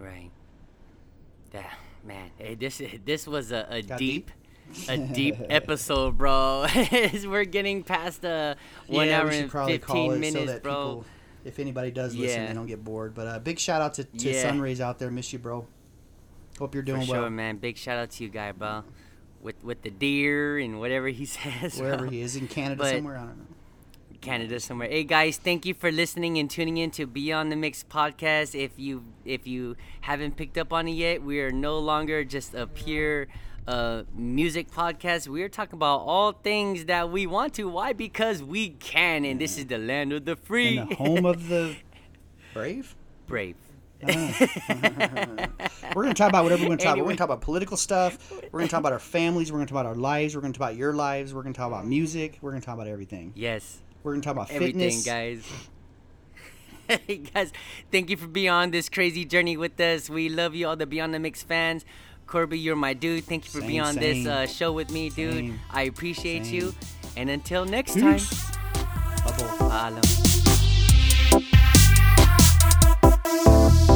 Right. 0.01 0.31
That 1.53 1.67
man, 2.05 2.31
hey, 2.39 2.55
this 2.55 2.81
this 3.05 3.27
was 3.27 3.53
a, 3.53 3.67
a 3.69 3.83
Got 3.83 3.99
deep, 3.99 4.31
a 4.89 4.97
deep 4.97 5.37
episode, 5.51 6.17
bro. 6.17 6.67
We're 7.25 7.45
getting 7.45 7.83
past 7.83 8.23
the 8.23 8.57
one 8.87 9.09
yeah, 9.09 9.21
hour 9.21 9.29
and 9.31 9.51
fifteen 9.51 10.21
minutes, 10.21 10.33
so 10.37 10.47
that 10.47 10.63
bro. 10.63 10.73
people, 10.75 11.05
if 11.45 11.59
anybody 11.59 11.91
does 11.91 12.15
listen, 12.15 12.41
Yeah. 12.43 12.49
they 12.49 12.55
don't 12.55 12.67
get 12.67 12.83
bored. 12.85 13.15
But 13.15 13.27
uh, 13.27 13.39
big 13.41 13.59
shout 13.59 13.83
out 13.83 13.95
to, 13.95 14.05
to 14.05 14.31
Yeah. 14.31 14.43
Sunrays 14.43 14.81
out 14.81 14.99
there. 14.99 15.11
Miss 15.11 15.33
you, 15.33 15.39
bro. 15.39 15.67
Hope 16.59 16.75
you're 16.75 16.83
For 16.83 16.87
doing 16.87 17.07
sure, 17.07 17.21
well 17.23 17.31
man. 17.31 17.57
Big 17.59 17.77
shout 17.77 17.99
out 17.99 18.11
to 18.13 18.25
you, 18.25 18.31
guy, 18.31 18.53
bro. 18.53 18.85
With 19.43 19.63
with 19.65 19.83
the 19.83 19.91
deer 19.91 20.59
and 20.59 20.79
whatever 20.79 21.09
he 21.09 21.25
says. 21.27 21.79
wherever 21.81 22.03
bro. 22.05 22.11
he 22.11 22.21
is 22.21 22.37
in 22.37 22.47
Canada 22.49 22.83
But- 22.83 22.95
somewhere. 22.95 23.17
I 23.17 23.21
don't 23.27 23.39
know. 23.39 23.45
Canada 24.21 24.61
somewhere. 24.61 24.89
Hey 24.89 25.05
guys, 25.05 25.37
thank 25.39 25.65
you 25.65 25.75
for 25.75 25.91
listening 25.91 26.39
and 26.39 26.51
tuning 26.51 26.77
in 26.77 26.91
to 26.93 27.07
Beyond 27.07 27.51
the 27.51 27.57
Mix 27.57 27.83
podcast. 27.83 28.55
If 28.55 28.73
you 28.79 29.05
if 29.25 29.47
you 29.47 29.77
haven't 30.03 30.37
picked 30.37 30.59
up 30.59 30.73
on 30.73 30.89
it 30.89 30.93
yet, 30.93 31.23
we 31.23 31.41
are 31.41 31.51
no 31.51 31.79
longer 31.79 32.23
just 32.25 32.55
a 32.55 32.67
pure 32.67 33.29
uh, 33.67 34.03
music 34.15 34.71
podcast. 34.71 35.29
We 35.29 35.43
are 35.43 35.49
talking 35.49 35.75
about 35.75 36.01
all 36.01 36.33
things 36.33 36.85
that 36.87 37.11
we 37.11 37.27
want 37.27 37.55
to. 37.55 37.69
Why? 37.69 37.93
Because 37.93 38.43
we 38.43 38.71
can, 38.71 39.25
and 39.25 39.41
this 39.41 39.57
is 39.57 39.67
the 39.67 39.79
land 39.79 40.13
of 40.13 40.25
the 40.25 40.37
free. 40.37 40.79
In 40.79 40.89
the 40.89 40.95
home 40.97 41.25
of 41.25 41.49
the 41.49 41.77
brave. 42.55 42.95
brave. 43.27 43.57
We're 44.07 46.05
gonna 46.05 46.15
talk 46.15 46.31
about 46.31 46.45
whatever 46.45 46.63
we 46.63 46.69
want 46.69 46.81
to 46.81 46.87
talk 46.87 46.95
about. 46.95 47.05
We're 47.05 47.11
gonna 47.11 47.17
talk 47.17 47.27
about 47.27 47.43
political 47.43 47.77
stuff. 47.77 48.33
We're 48.51 48.61
gonna 48.61 48.69
talk 48.69 48.81
about 48.81 48.93
our 48.95 48.99
families. 48.99 49.53
We're 49.53 49.59
gonna 49.59 49.67
talk 49.67 49.81
about 49.81 49.87
our 49.87 49.95
lives. 49.95 50.35
We're 50.35 50.41
gonna 50.41 50.55
talk 50.55 50.69
about 50.71 50.77
your 50.77 50.95
lives. 50.95 51.35
We're 51.35 51.43
gonna 51.43 51.55
talk 51.55 51.69
about 51.69 51.87
music. 51.87 52.39
We're 52.41 52.51
gonna 52.53 52.63
talk 52.63 52.75
about 52.75 52.87
everything. 52.87 53.33
Yes. 53.35 53.81
We're 54.03 54.13
gonna 54.13 54.23
talk 54.23 54.33
about 54.33 54.51
everything, 54.51 55.03
fitness. 55.03 55.05
guys. 55.05 55.47
hey 57.07 57.19
guys, 57.19 57.53
thank 57.93 58.11
you 58.11 58.17
for 58.17 58.27
being 58.27 58.51
on 58.51 58.71
this 58.71 58.89
crazy 58.89 59.25
journey 59.25 59.57
with 59.57 59.79
us. 59.81 60.09
We 60.09 60.29
love 60.29 60.55
you 60.55 60.69
all, 60.69 60.77
the 60.77 60.87
Beyond 60.87 61.15
the 61.15 61.19
Mix 61.19 61.43
fans. 61.43 61.85
Corby, 62.27 62.59
you're 62.59 62.77
my 62.77 62.95
dude. 62.95 63.25
Thank 63.25 63.45
you 63.45 63.51
for 63.51 63.61
same, 63.61 63.69
being 63.69 63.81
on 63.81 63.95
same. 63.95 64.25
this 64.25 64.27
uh, 64.27 64.47
show 64.47 64.73
with 64.73 64.91
me, 64.91 65.11
dude. 65.11 65.35
Same. 65.35 65.61
I 65.71 65.83
appreciate 65.83 66.47
you. 66.47 66.75
And 67.17 67.29
until 67.29 67.65
next 67.65 67.95
Peace. 67.95 68.31
time, 68.31 70.01
bye 73.29 73.87